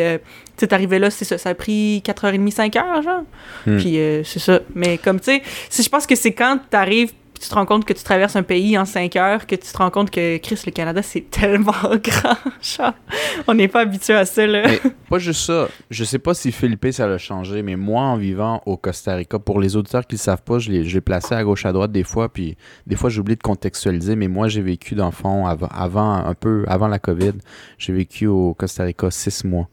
tu 0.59 0.65
sais, 0.65 0.67
t'arrivais 0.67 0.99
là, 0.99 1.09
c'est 1.09 1.25
ça. 1.25 1.37
Ça 1.37 1.49
a 1.49 1.55
pris 1.55 2.03
4h30, 2.05 2.53
5h, 2.53 3.03
genre. 3.03 3.23
Hmm. 3.65 3.77
Puis, 3.77 3.97
euh, 3.97 4.23
c'est 4.25 4.39
ça. 4.39 4.59
Mais 4.75 4.97
comme, 4.97 5.19
tu 5.19 5.31
sais, 5.31 5.41
si 5.69 5.83
je 5.83 5.89
pense 5.89 6.05
que 6.05 6.15
c'est 6.15 6.33
quand 6.33 6.59
t'arrives 6.69 7.13
tu 7.39 7.47
te 7.47 7.55
rends 7.55 7.65
compte 7.65 7.85
que 7.85 7.93
tu 7.93 8.03
traverses 8.03 8.35
un 8.35 8.43
pays 8.43 8.77
en 8.77 8.85
5 8.85 9.15
heures, 9.15 9.47
que 9.47 9.55
tu 9.55 9.71
te 9.71 9.77
rends 9.77 9.89
compte 9.89 10.11
que, 10.11 10.37
Chris, 10.37 10.61
le 10.65 10.71
Canada, 10.71 11.01
c'est 11.01 11.21
tellement 11.31 11.71
grand. 11.71 12.37
Genre, 12.61 12.93
on 13.47 13.53
n'est 13.53 13.67
pas 13.67 13.81
habitué 13.81 14.13
à 14.13 14.25
ça, 14.25 14.45
là. 14.45 14.63
Mais 14.67 14.81
pas 15.09 15.19
juste 15.19 15.45
ça. 15.45 15.69
Je 15.89 16.03
sais 16.03 16.19
pas 16.19 16.33
si 16.33 16.51
Philippe, 16.51 16.87
ça 16.91 17.07
l'a 17.07 17.17
changé, 17.17 17.61
mais 17.61 17.75
moi, 17.75 18.01
en 18.01 18.17
vivant 18.17 18.61
au 18.65 18.77
Costa 18.77 19.15
Rica, 19.15 19.39
pour 19.39 19.59
les 19.59 19.75
auditeurs 19.75 20.05
qui 20.05 20.15
le 20.15 20.19
savent 20.19 20.43
pas, 20.43 20.59
je 20.59 20.71
l'ai 20.71 21.01
placé 21.01 21.33
à 21.33 21.43
gauche, 21.43 21.65
à 21.65 21.71
droite 21.71 21.91
des 21.91 22.03
fois, 22.03 22.29
puis 22.29 22.57
des 22.85 22.95
fois, 22.95 23.09
j'oublie 23.09 23.35
de 23.35 23.43
contextualiser, 23.43 24.15
mais 24.15 24.27
moi, 24.27 24.49
j'ai 24.49 24.61
vécu, 24.61 24.95
dans 24.95 25.05
le 25.05 25.11
fond, 25.11 25.47
avant, 25.47 25.67
avant, 25.67 26.13
un 26.13 26.33
peu 26.33 26.65
avant 26.67 26.87
la 26.87 26.99
COVID, 26.99 27.33
j'ai 27.77 27.93
vécu 27.93 28.27
au 28.27 28.53
Costa 28.53 28.83
Rica 28.83 29.09
six 29.11 29.45
mois. 29.45 29.69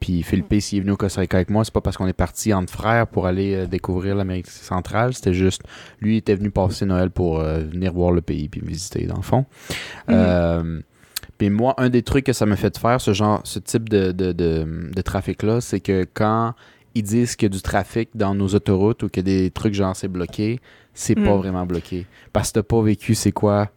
Puis 0.00 0.22
Philippe, 0.22 0.54
s'il 0.60 0.78
est 0.78 0.80
venu 0.80 0.92
au 0.92 0.96
Costa 0.96 1.20
Rica 1.20 1.36
avec 1.36 1.50
moi, 1.50 1.62
c'est 1.64 1.74
pas 1.74 1.82
parce 1.82 1.96
qu'on 1.98 2.06
est 2.06 2.12
parti 2.14 2.54
entre 2.54 2.72
frères 2.72 3.06
pour 3.06 3.26
aller 3.26 3.54
euh, 3.54 3.66
découvrir 3.66 4.14
l'Amérique 4.16 4.46
centrale. 4.48 5.12
C'était 5.12 5.34
juste, 5.34 5.62
lui 6.00 6.14
il 6.14 6.16
était 6.18 6.34
venu 6.34 6.50
passer 6.50 6.86
Noël 6.86 7.10
pour 7.10 7.40
euh, 7.40 7.58
venir 7.60 7.92
voir 7.92 8.10
le 8.10 8.22
pays 8.22 8.48
puis 8.48 8.62
me 8.62 8.66
visiter, 8.68 9.04
dans 9.06 9.16
le 9.16 9.22
fond. 9.22 9.44
Euh, 10.08 10.80
puis 11.38 11.50
moi, 11.50 11.74
un 11.78 11.88
des 11.88 12.02
trucs 12.02 12.24
que 12.26 12.32
ça 12.32 12.46
m'a 12.46 12.56
fait 12.56 12.76
faire, 12.78 13.00
ce 13.00 13.12
genre, 13.12 13.40
ce 13.44 13.58
type 13.58 13.88
de, 13.88 14.12
de, 14.12 14.32
de, 14.32 14.90
de 14.94 15.00
trafic-là, 15.02 15.60
c'est 15.60 15.80
que 15.80 16.06
quand 16.12 16.54
ils 16.94 17.02
disent 17.02 17.36
qu'il 17.36 17.46
y 17.46 17.50
a 17.52 17.54
du 17.56 17.62
trafic 17.62 18.10
dans 18.14 18.34
nos 18.34 18.48
autoroutes 18.48 19.02
ou 19.04 19.08
qu'il 19.08 19.28
y 19.28 19.30
a 19.30 19.38
des 19.42 19.50
trucs 19.50 19.74
genre 19.74 19.94
c'est 19.94 20.08
bloqué, 20.08 20.60
c'est 20.92 21.14
pas 21.14 21.34
Mm. 21.36 21.38
vraiment 21.38 21.66
bloqué. 21.66 22.06
Parce 22.32 22.48
que 22.48 22.54
t'as 22.54 22.62
pas 22.62 22.82
vécu, 22.82 23.14
c'est 23.14 23.32
quoi 23.32 23.70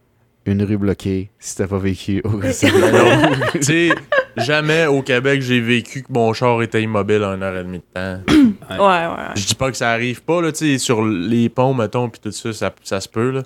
une 0.46 0.62
rue 0.62 0.76
bloquée 0.76 1.30
si 1.38 1.56
t'as 1.56 1.66
pas 1.68 1.78
vécu 1.78 2.20
au 2.24 2.30
Costa 2.38 2.66
Rica? 2.68 2.90
non. 2.92 3.30
tu 3.54 3.62
sais, 3.62 3.88
jamais 4.36 4.86
au 4.86 5.02
Québec 5.02 5.42
j'ai 5.42 5.60
vécu 5.60 6.02
que 6.02 6.12
mon 6.12 6.32
char 6.32 6.60
était 6.62 6.82
immobile 6.82 7.22
à 7.22 7.34
une 7.34 7.42
heure 7.42 7.56
et 7.56 7.64
demie 7.64 7.78
de 7.78 7.84
temps. 7.94 8.20
Ouais, 8.70 8.78
ouais. 8.78 9.06
ouais. 9.06 9.34
Je 9.36 9.46
dis 9.46 9.54
pas 9.54 9.70
que 9.70 9.76
ça 9.76 9.90
arrive 9.90 10.22
pas, 10.22 10.40
là, 10.40 10.50
tu 10.50 10.58
sais, 10.58 10.78
sur 10.78 11.04
les 11.04 11.48
ponts, 11.50 11.74
mettons, 11.74 12.08
puis 12.08 12.18
tout 12.20 12.32
ça, 12.32 12.52
ça, 12.52 12.74
ça 12.82 13.00
se 13.00 13.08
peut, 13.08 13.30
là. 13.30 13.42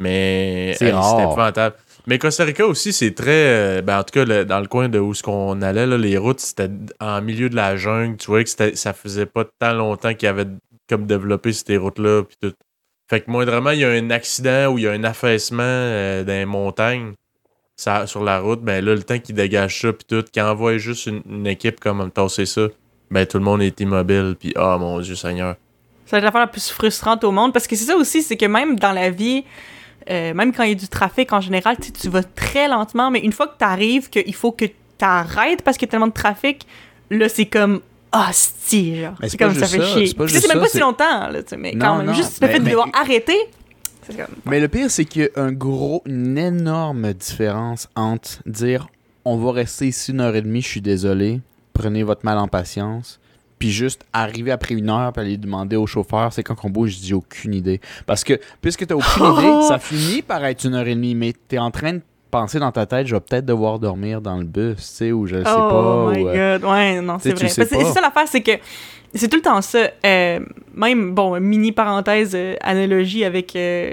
Mais 0.00 0.74
C'est 0.78 0.88
épouvantable. 1.22 1.76
Mais 2.08 2.18
Costa 2.18 2.44
Rica 2.44 2.66
aussi, 2.66 2.92
c'est 2.92 3.12
très. 3.14 3.26
euh, 3.30 3.82
ben, 3.82 3.98
en 4.00 4.02
tout 4.04 4.12
cas, 4.12 4.24
le- 4.24 4.44
dans 4.44 4.60
le 4.60 4.66
coin 4.66 4.88
de 4.88 4.98
où 4.98 5.14
ce 5.14 5.22
qu'on 5.22 5.60
allait, 5.62 5.86
là, 5.86 5.96
les 5.98 6.16
routes, 6.18 6.40
c'était 6.40 6.68
en 7.00 7.20
milieu 7.22 7.48
de 7.48 7.56
la 7.56 7.76
jungle. 7.76 8.16
Tu 8.16 8.26
vois 8.26 8.42
que 8.44 8.50
c'était- 8.50 8.76
ça 8.76 8.92
faisait 8.92 9.26
pas 9.26 9.44
tant 9.58 9.72
longtemps 9.72 10.14
qu'ils 10.14 10.28
avaient 10.28 10.46
comme 10.88 11.06
développé 11.06 11.52
ces 11.52 11.76
routes-là. 11.76 12.22
Puis 12.24 12.36
tout. 12.40 12.52
Fait 13.10 13.20
que 13.20 13.30
moindrement, 13.30 13.70
il 13.70 13.80
y 13.80 13.84
a 13.84 13.90
un 13.90 14.10
accident 14.10 14.68
ou 14.72 14.78
il 14.78 14.84
y 14.84 14.88
a 14.88 14.92
un 14.92 15.04
affaissement 15.04 15.62
euh, 15.64 16.22
dans 16.24 16.32
les 16.32 16.44
montagnes 16.44 17.12
ça, 17.76 18.06
sur 18.06 18.24
la 18.24 18.40
route, 18.40 18.62
ben 18.62 18.84
là, 18.84 18.94
le 18.94 19.02
temps 19.02 19.18
qu'ils 19.18 19.34
dégagent 19.34 19.80
ça, 19.82 19.92
puis 19.92 20.06
tout, 20.08 20.24
qu'ils 20.32 20.42
envoient 20.42 20.78
juste 20.78 21.06
une, 21.06 21.22
une 21.28 21.46
équipe 21.46 21.78
comme 21.78 22.02
me 22.04 22.08
tasser 22.10 22.46
ça, 22.46 22.68
ben 23.10 23.26
tout 23.26 23.38
le 23.38 23.44
monde 23.44 23.62
est 23.62 23.78
immobile, 23.80 24.34
puis 24.38 24.52
ah 24.56 24.78
mon 24.78 24.98
Dieu 25.00 25.14
Seigneur. 25.14 25.56
Ça 26.06 26.12
va 26.16 26.18
être 26.18 26.24
l'affaire 26.24 26.40
la 26.40 26.46
plus 26.46 26.70
frustrante 26.70 27.22
au 27.24 27.32
monde 27.32 27.52
parce 27.52 27.66
que 27.66 27.76
c'est 27.76 27.84
ça 27.84 27.96
aussi, 27.96 28.22
c'est 28.22 28.36
que 28.36 28.46
même 28.46 28.78
dans 28.78 28.92
la 28.92 29.10
vie, 29.10 29.44
euh, 30.08 30.32
même 30.34 30.52
quand 30.54 30.62
il 30.62 30.70
y 30.70 30.72
a 30.72 30.76
du 30.76 30.88
trafic 30.88 31.32
en 31.32 31.40
général, 31.40 31.76
tu 31.78 32.08
vas 32.08 32.22
très 32.22 32.68
lentement, 32.68 33.10
mais 33.10 33.18
une 33.20 33.32
fois 33.32 33.48
que 33.48 33.58
tu 33.58 33.64
arrives, 33.64 34.08
qu'il 34.08 34.34
faut 34.34 34.52
que 34.52 34.64
tu 34.64 34.72
arrêtes 35.00 35.62
parce 35.62 35.76
qu'il 35.76 35.86
y 35.86 35.90
a 35.90 35.92
tellement 35.92 36.06
de 36.06 36.12
trafic, 36.12 36.66
là, 37.10 37.28
c'est 37.28 37.46
comme. 37.46 37.80
Ah, 38.12 38.30
si, 38.32 39.00
genre. 39.02 39.14
C'est 39.26 39.36
comme 39.36 39.52
ça 39.52 39.66
fait 39.66 39.78
ça, 39.78 39.84
chier. 39.88 40.06
c'est 40.06 40.48
même 40.48 40.60
pas 40.60 40.68
si 40.68 40.78
longtemps, 40.78 41.28
là, 41.28 41.42
tu 41.42 41.50
sais, 41.50 41.56
mais 41.58 41.72
Non, 41.72 41.84
quand 41.86 41.96
même. 41.98 42.06
non, 42.06 42.12
Juste 42.14 42.40
le 42.40 42.46
mais- 42.46 42.52
fait 42.54 42.58
de 42.60 42.64
mais- 42.64 42.70
devoir 42.70 42.88
arrêter, 42.98 43.36
Mais 44.44 44.60
le 44.60 44.68
pire, 44.68 44.90
c'est 44.90 45.04
qu'il 45.04 45.22
y 45.22 45.38
a 45.38 45.42
un 45.42 45.52
gros, 45.52 46.02
une 46.06 46.38
énorme 46.38 47.12
différence 47.12 47.88
entre 47.96 48.42
dire 48.46 48.88
on 49.24 49.36
va 49.36 49.52
rester 49.52 49.88
ici 49.88 50.12
une 50.12 50.20
heure 50.20 50.36
et 50.36 50.42
demie, 50.42 50.62
je 50.62 50.68
suis 50.68 50.80
désolé, 50.80 51.40
prenez 51.72 52.04
votre 52.04 52.24
mal 52.24 52.38
en 52.38 52.46
patience, 52.46 53.18
puis 53.58 53.72
juste 53.72 54.04
arriver 54.12 54.52
après 54.52 54.74
une 54.74 54.88
heure 54.88 55.12
puis 55.12 55.22
aller 55.22 55.36
demander 55.36 55.74
au 55.74 55.86
chauffeur 55.86 56.32
c'est 56.32 56.42
quand 56.42 56.54
qu'on 56.54 56.70
bouge, 56.70 56.92
je 56.92 56.98
dis 57.00 57.14
aucune 57.14 57.54
idée. 57.54 57.80
Parce 58.06 58.22
que 58.22 58.38
puisque 58.60 58.86
t'as 58.86 58.94
aucune 58.94 59.24
idée, 59.38 59.62
ça 59.66 59.78
finit 59.78 60.22
par 60.22 60.44
être 60.44 60.64
une 60.64 60.74
heure 60.74 60.86
et 60.86 60.94
demie, 60.94 61.14
mais 61.14 61.34
t'es 61.48 61.58
en 61.58 61.72
train 61.72 61.94
de 61.94 62.02
penser 62.30 62.58
dans 62.58 62.72
ta 62.72 62.86
tête, 62.86 63.06
je 63.06 63.14
vais 63.14 63.20
peut-être 63.20 63.46
devoir 63.46 63.78
dormir 63.78 64.20
dans 64.20 64.36
le 64.36 64.44
bus, 64.44 64.76
tu 64.76 64.82
sais, 64.82 65.12
ou 65.12 65.26
je 65.26 65.36
sais 65.36 65.42
oh 65.46 65.68
pas. 65.70 66.12
my 66.12 66.22
ou, 66.22 66.28
euh, 66.28 66.58
god, 66.58 66.70
ouais, 66.70 67.00
non, 67.00 67.18
c'est 67.18 67.32
vrai. 67.32 67.48
C'est 67.48 67.64
ça 67.64 68.00
l'affaire, 68.00 68.28
c'est 68.28 68.42
que 68.42 68.52
c'est 69.16 69.28
tout 69.28 69.36
le 69.36 69.42
temps 69.42 69.60
ça. 69.62 69.90
Euh, 70.04 70.40
même, 70.74 71.14
bon, 71.14 71.40
mini 71.40 71.72
parenthèse, 71.72 72.32
euh, 72.34 72.54
analogie 72.60 73.24
avec 73.24 73.56
euh, 73.56 73.92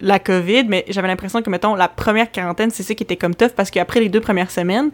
la 0.00 0.18
COVID, 0.18 0.64
mais 0.68 0.84
j'avais 0.88 1.08
l'impression 1.08 1.42
que, 1.42 1.50
mettons, 1.50 1.74
la 1.74 1.88
première 1.88 2.30
quarantaine, 2.30 2.70
c'est 2.70 2.82
ça 2.82 2.94
qui 2.94 3.02
était 3.02 3.16
comme 3.16 3.34
tough 3.34 3.50
parce 3.56 3.70
qu'après 3.70 4.00
les 4.00 4.08
deux 4.08 4.20
premières 4.20 4.50
semaines, 4.50 4.90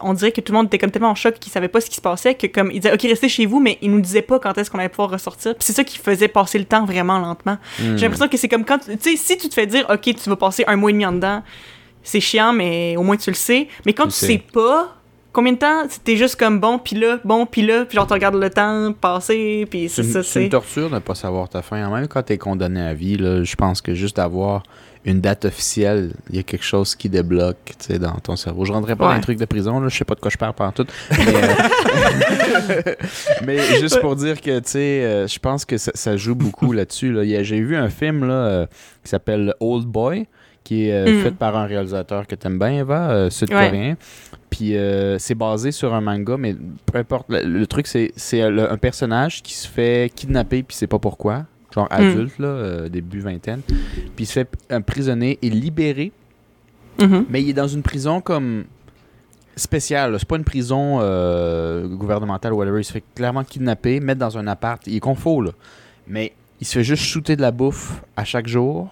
on 0.00 0.14
dirait 0.14 0.32
que 0.32 0.40
tout 0.40 0.52
le 0.52 0.58
monde 0.58 0.66
était 0.66 0.78
comme 0.78 0.90
tellement 0.90 1.10
en 1.10 1.14
choc 1.14 1.38
qu'ils 1.38 1.52
savaient 1.52 1.68
pas 1.68 1.80
ce 1.80 1.90
qui 1.90 1.96
se 1.96 2.00
passait, 2.00 2.34
que 2.34 2.46
comme, 2.46 2.70
ils 2.70 2.80
disaient, 2.80 2.94
OK, 2.94 3.02
restez 3.02 3.28
chez 3.28 3.46
vous, 3.46 3.60
mais 3.60 3.78
ils 3.82 3.90
nous 3.90 4.00
disaient 4.00 4.22
pas 4.22 4.38
quand 4.38 4.56
est-ce 4.56 4.70
qu'on 4.70 4.78
allait 4.78 4.88
pouvoir 4.88 5.10
ressortir. 5.10 5.54
Puis 5.54 5.64
c'est 5.64 5.72
ça 5.74 5.84
qui 5.84 5.98
faisait 5.98 6.28
passer 6.28 6.58
le 6.58 6.64
temps 6.64 6.84
vraiment 6.84 7.18
lentement. 7.18 7.58
hmm. 7.78 7.96
J'ai 7.96 8.06
l'impression 8.06 8.28
que 8.28 8.36
c'est 8.36 8.48
comme 8.48 8.64
quand, 8.64 8.78
tu 8.78 8.96
tu 8.96 9.10
sais, 9.10 9.16
si 9.16 9.36
tu 9.36 9.48
te 9.48 9.54
fais 9.54 9.66
dire, 9.66 9.86
OK, 9.90 10.02
tu 10.02 10.30
vas 10.30 10.36
passer 10.36 10.64
un 10.66 10.76
mois 10.76 10.90
et 10.90 10.92
demi 10.92 11.04
en 11.06 11.12
dedans, 11.12 11.42
c'est 12.02 12.20
chiant, 12.20 12.52
mais 12.52 12.96
au 12.96 13.02
moins 13.02 13.16
tu 13.16 13.30
le 13.30 13.36
sais. 13.36 13.68
Mais 13.84 13.92
quand 13.92 14.06
Tu 14.06 14.12
tu, 14.12 14.18
sais. 14.18 14.26
sais 14.26 14.42
pas, 14.52 14.96
combien 15.32 15.52
de 15.52 15.58
temps, 15.58 15.82
t'es 16.04 16.16
juste 16.16 16.36
comme 16.36 16.60
bon, 16.60 16.78
puis 16.78 16.96
là, 16.96 17.18
bon, 17.24 17.46
puis 17.46 17.62
là, 17.62 17.84
puis 17.84 17.96
genre 17.96 18.06
tu 18.06 18.12
regardes 18.12 18.36
le 18.36 18.50
temps 18.50 18.92
passer, 18.92 19.66
puis 19.70 19.88
c'est 19.88 20.02
ça, 20.02 20.22
c'est 20.22 20.44
une 20.44 20.50
torture 20.50 20.88
de 20.90 20.94
ne 20.96 21.00
pas 21.00 21.14
savoir 21.14 21.48
ta 21.48 21.62
fin. 21.62 21.88
Même 21.90 22.08
quand 22.08 22.22
tu 22.22 22.32
es 22.32 22.38
condamné 22.38 22.80
à 22.80 22.94
vie, 22.94 23.16
là, 23.16 23.42
je 23.44 23.54
pense 23.56 23.80
que 23.80 23.94
juste 23.94 24.16
d'avoir 24.16 24.62
une 25.06 25.22
date 25.22 25.46
officielle, 25.46 26.12
il 26.28 26.36
y 26.36 26.38
a 26.40 26.42
quelque 26.42 26.64
chose 26.64 26.94
qui 26.94 27.08
débloque 27.08 27.56
tu 27.78 27.86
sais, 27.94 27.98
dans 27.98 28.12
ton 28.16 28.36
cerveau. 28.36 28.66
Je 28.66 28.72
rentrerai 28.72 28.96
pas 28.96 29.06
dans 29.08 29.14
les 29.14 29.20
trucs 29.22 29.38
de 29.38 29.46
prison, 29.46 29.80
là, 29.80 29.88
je 29.88 29.96
sais 29.96 30.04
pas 30.04 30.14
de 30.14 30.20
quoi 30.20 30.30
je 30.30 30.36
parle 30.36 30.52
pendant 30.52 30.72
tout. 30.72 30.86
Mais, 31.10 31.24
euh, 31.26 32.82
mais 33.46 33.58
juste 33.80 34.00
pour 34.00 34.14
dire 34.16 34.40
que 34.40 34.58
tu 34.58 34.68
sais, 34.70 35.02
euh, 35.04 35.26
je 35.26 35.38
pense 35.38 35.64
que 35.64 35.78
ça, 35.78 35.92
ça 35.94 36.16
joue 36.18 36.34
beaucoup 36.34 36.72
là-dessus. 36.72 37.12
Là. 37.12 37.24
J'ai 37.42 37.60
vu 37.60 37.76
un 37.76 37.88
film 37.88 38.26
là, 38.26 38.34
euh, 38.34 38.66
qui 39.02 39.08
s'appelle 39.10 39.54
Old 39.60 39.86
Boy, 39.86 40.26
qui 40.64 40.88
est 40.88 40.92
euh, 40.92 41.18
Mm. 41.20 41.22
fait 41.22 41.34
par 41.34 41.56
un 41.56 41.64
réalisateur 41.66 42.26
que 42.26 42.34
t'aimes 42.34 42.58
bien, 42.58 42.80
Eva, 42.80 43.10
euh, 43.10 43.30
sud-coréen. 43.30 43.96
Puis 44.60 44.76
euh, 44.76 45.18
c'est 45.18 45.34
basé 45.34 45.72
sur 45.72 45.94
un 45.94 46.02
manga, 46.02 46.36
mais 46.36 46.54
peu 46.84 46.98
importe. 46.98 47.30
Le, 47.30 47.42
le 47.44 47.66
truc, 47.66 47.86
c'est 47.86 48.12
c'est 48.14 48.50
le- 48.50 48.70
un 48.70 48.76
personnage 48.76 49.42
qui 49.42 49.54
se 49.54 49.66
fait 49.66 50.12
kidnapper, 50.14 50.62
puis 50.62 50.76
c'est 50.76 50.86
pas 50.86 50.98
pourquoi. 50.98 51.46
Genre 51.74 51.86
adulte, 51.90 52.38
là, 52.38 52.48
euh, 52.48 52.88
début 52.90 53.20
vingtaine. 53.20 53.62
Puis 53.66 54.10
il 54.18 54.26
se 54.26 54.34
fait 54.34 54.48
emprisonner 54.70 55.38
et 55.40 55.48
libéré, 55.48 56.12
Mhm. 57.00 57.24
mais 57.30 57.42
il 57.42 57.48
est 57.48 57.52
dans 57.54 57.68
une 57.68 57.82
prison 57.82 58.20
comme 58.20 58.64
spéciale. 59.56 60.12
là. 60.12 60.18
C'est 60.18 60.28
pas 60.28 60.36
une 60.36 60.44
prison 60.44 60.98
euh, 61.00 61.88
gouvernementale 61.88 62.52
ou 62.52 62.56
whatever. 62.56 62.80
Il 62.80 62.84
se 62.84 62.92
fait 62.92 63.04
clairement 63.14 63.44
kidnapper, 63.44 63.98
mettre 64.00 64.20
dans 64.20 64.36
un 64.36 64.46
appart. 64.46 64.86
Il 64.86 64.94
est 64.96 65.00
confort, 65.00 65.40
là. 65.42 65.52
Mais 66.06 66.32
il 66.60 66.66
se 66.66 66.74
fait 66.74 66.84
juste 66.84 67.04
shooter 67.04 67.34
de 67.34 67.40
la 67.40 67.50
bouffe 67.50 68.02
à 68.14 68.24
chaque 68.24 68.46
jour. 68.46 68.90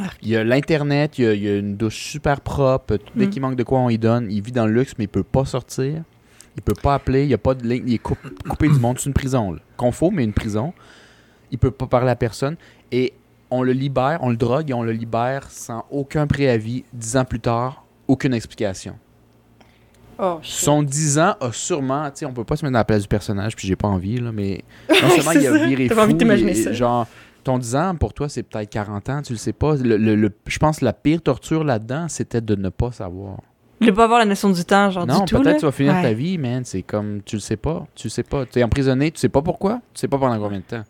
Ah. 0.00 0.04
Il 0.22 0.28
y 0.28 0.36
a 0.36 0.42
l'Internet, 0.44 1.18
il 1.18 1.24
y 1.24 1.28
a, 1.28 1.34
il 1.34 1.42
y 1.42 1.48
a 1.48 1.56
une 1.56 1.76
douche 1.76 1.96
super 1.96 2.40
propre. 2.40 2.96
Tout 2.96 3.12
Dès 3.14 3.26
Mm. 3.26 3.30
qu'il 3.30 3.42
manque 3.42 3.56
de 3.56 3.62
quoi, 3.62 3.78
on 3.78 3.88
y 3.90 3.98
donne. 3.98 4.28
Il 4.30 4.42
vit 4.42 4.52
dans 4.52 4.66
le 4.66 4.72
luxe, 4.72 4.94
mais 4.98 5.04
il 5.04 5.08
peut 5.08 5.22
pas 5.22 5.44
sortir. 5.44 6.02
Il 6.56 6.62
peut 6.62 6.74
pas 6.80 6.94
appeler. 6.94 7.22
Il 7.24 7.30
y 7.30 7.34
a 7.34 7.38
pas 7.38 7.54
de 7.54 7.66
ligne. 7.66 7.84
Il 7.86 7.94
est 7.94 7.98
coup- 7.98 8.16
coupé 8.48 8.68
du 8.68 8.78
monde. 8.78 8.98
C'est 8.98 9.06
une 9.06 9.14
prison. 9.14 9.52
Là. 9.52 9.60
Confort, 9.76 10.10
mais 10.12 10.24
une 10.24 10.32
prison. 10.32 10.72
Il 11.50 11.58
peut 11.58 11.70
pas 11.70 11.86
parler 11.86 12.10
à 12.10 12.16
personne. 12.16 12.56
Et 12.90 13.12
on 13.50 13.62
le 13.62 13.72
libère, 13.72 14.18
on 14.22 14.30
le 14.30 14.36
drogue 14.36 14.70
et 14.70 14.74
on 14.74 14.82
le 14.82 14.90
libère 14.92 15.48
sans 15.50 15.84
aucun 15.90 16.26
préavis. 16.26 16.84
Dix 16.92 17.16
ans 17.16 17.24
plus 17.24 17.38
tard, 17.40 17.84
aucune 18.08 18.34
explication. 18.34 18.96
Oh. 20.18 20.38
Son 20.42 20.82
10 20.84 21.18
ans 21.18 21.34
a 21.40 21.50
sûrement, 21.52 22.04
tu 22.10 22.18
sais, 22.20 22.26
on 22.26 22.32
peut 22.32 22.44
pas 22.44 22.54
se 22.54 22.64
mettre 22.64 22.72
dans 22.74 22.78
la 22.78 22.84
place 22.84 23.02
du 23.02 23.08
personnage, 23.08 23.56
puis 23.56 23.66
j'ai 23.66 23.74
pas 23.74 23.88
envie, 23.88 24.18
là, 24.18 24.30
mais 24.30 24.62
non 24.88 25.08
seulement 25.10 25.32
il 25.32 25.46
a 25.46 25.58
ça. 25.58 25.66
viré 25.66 25.88
fou, 25.88 25.94
pas 25.96 26.04
envie 26.06 26.48
et- 26.48 26.54
ça. 26.54 26.72
genre, 26.72 27.08
ton 27.44 27.58
10 27.58 27.76
ans, 27.76 27.94
pour 27.94 28.12
toi, 28.14 28.28
c'est 28.28 28.42
peut-être 28.42 28.70
40 28.70 29.08
ans, 29.10 29.22
tu 29.22 29.32
le 29.34 29.38
sais 29.38 29.52
pas. 29.52 29.76
Le, 29.76 29.96
le- 29.96 30.16
le- 30.16 30.32
je 30.46 30.58
pense 30.58 30.78
que 30.80 30.84
la 30.84 30.92
pire 30.92 31.22
torture 31.22 31.62
là-dedans, 31.64 32.06
c'était 32.08 32.40
de 32.40 32.54
ne 32.56 32.68
pas 32.70 32.90
savoir. 32.92 33.36
De 33.80 33.90
pas 33.90 34.04
avoir 34.04 34.18
la 34.20 34.24
notion 34.24 34.50
du 34.50 34.64
temps, 34.64 34.90
genre 34.90 35.06
non, 35.06 35.20
du 35.20 35.24
tout. 35.26 35.36
là. 35.36 35.42
peut-être 35.42 35.58
tu 35.60 35.66
vas 35.66 35.72
finir 35.72 35.92
Ouais. 35.94 36.02
ta 36.02 36.12
vie, 36.12 36.38
man, 36.38 36.64
c'est 36.64 36.82
comme, 36.82 37.20
tu 37.22 37.36
le 37.36 37.40
sais 37.40 37.56
pas, 37.56 37.86
tu 37.94 38.06
le 38.06 38.10
sais 38.10 38.22
pas. 38.22 38.46
Tu 38.46 38.58
es 38.58 38.64
emprisonné, 38.64 39.10
tu 39.10 39.18
sais 39.20 39.28
pas 39.28 39.42
pourquoi, 39.42 39.74
tu 39.92 40.00
sais 40.00 40.08
pas 40.08 40.18
pendant 40.18 40.38
combien 40.38 40.58
de 40.58 40.64
temps. 40.64 40.84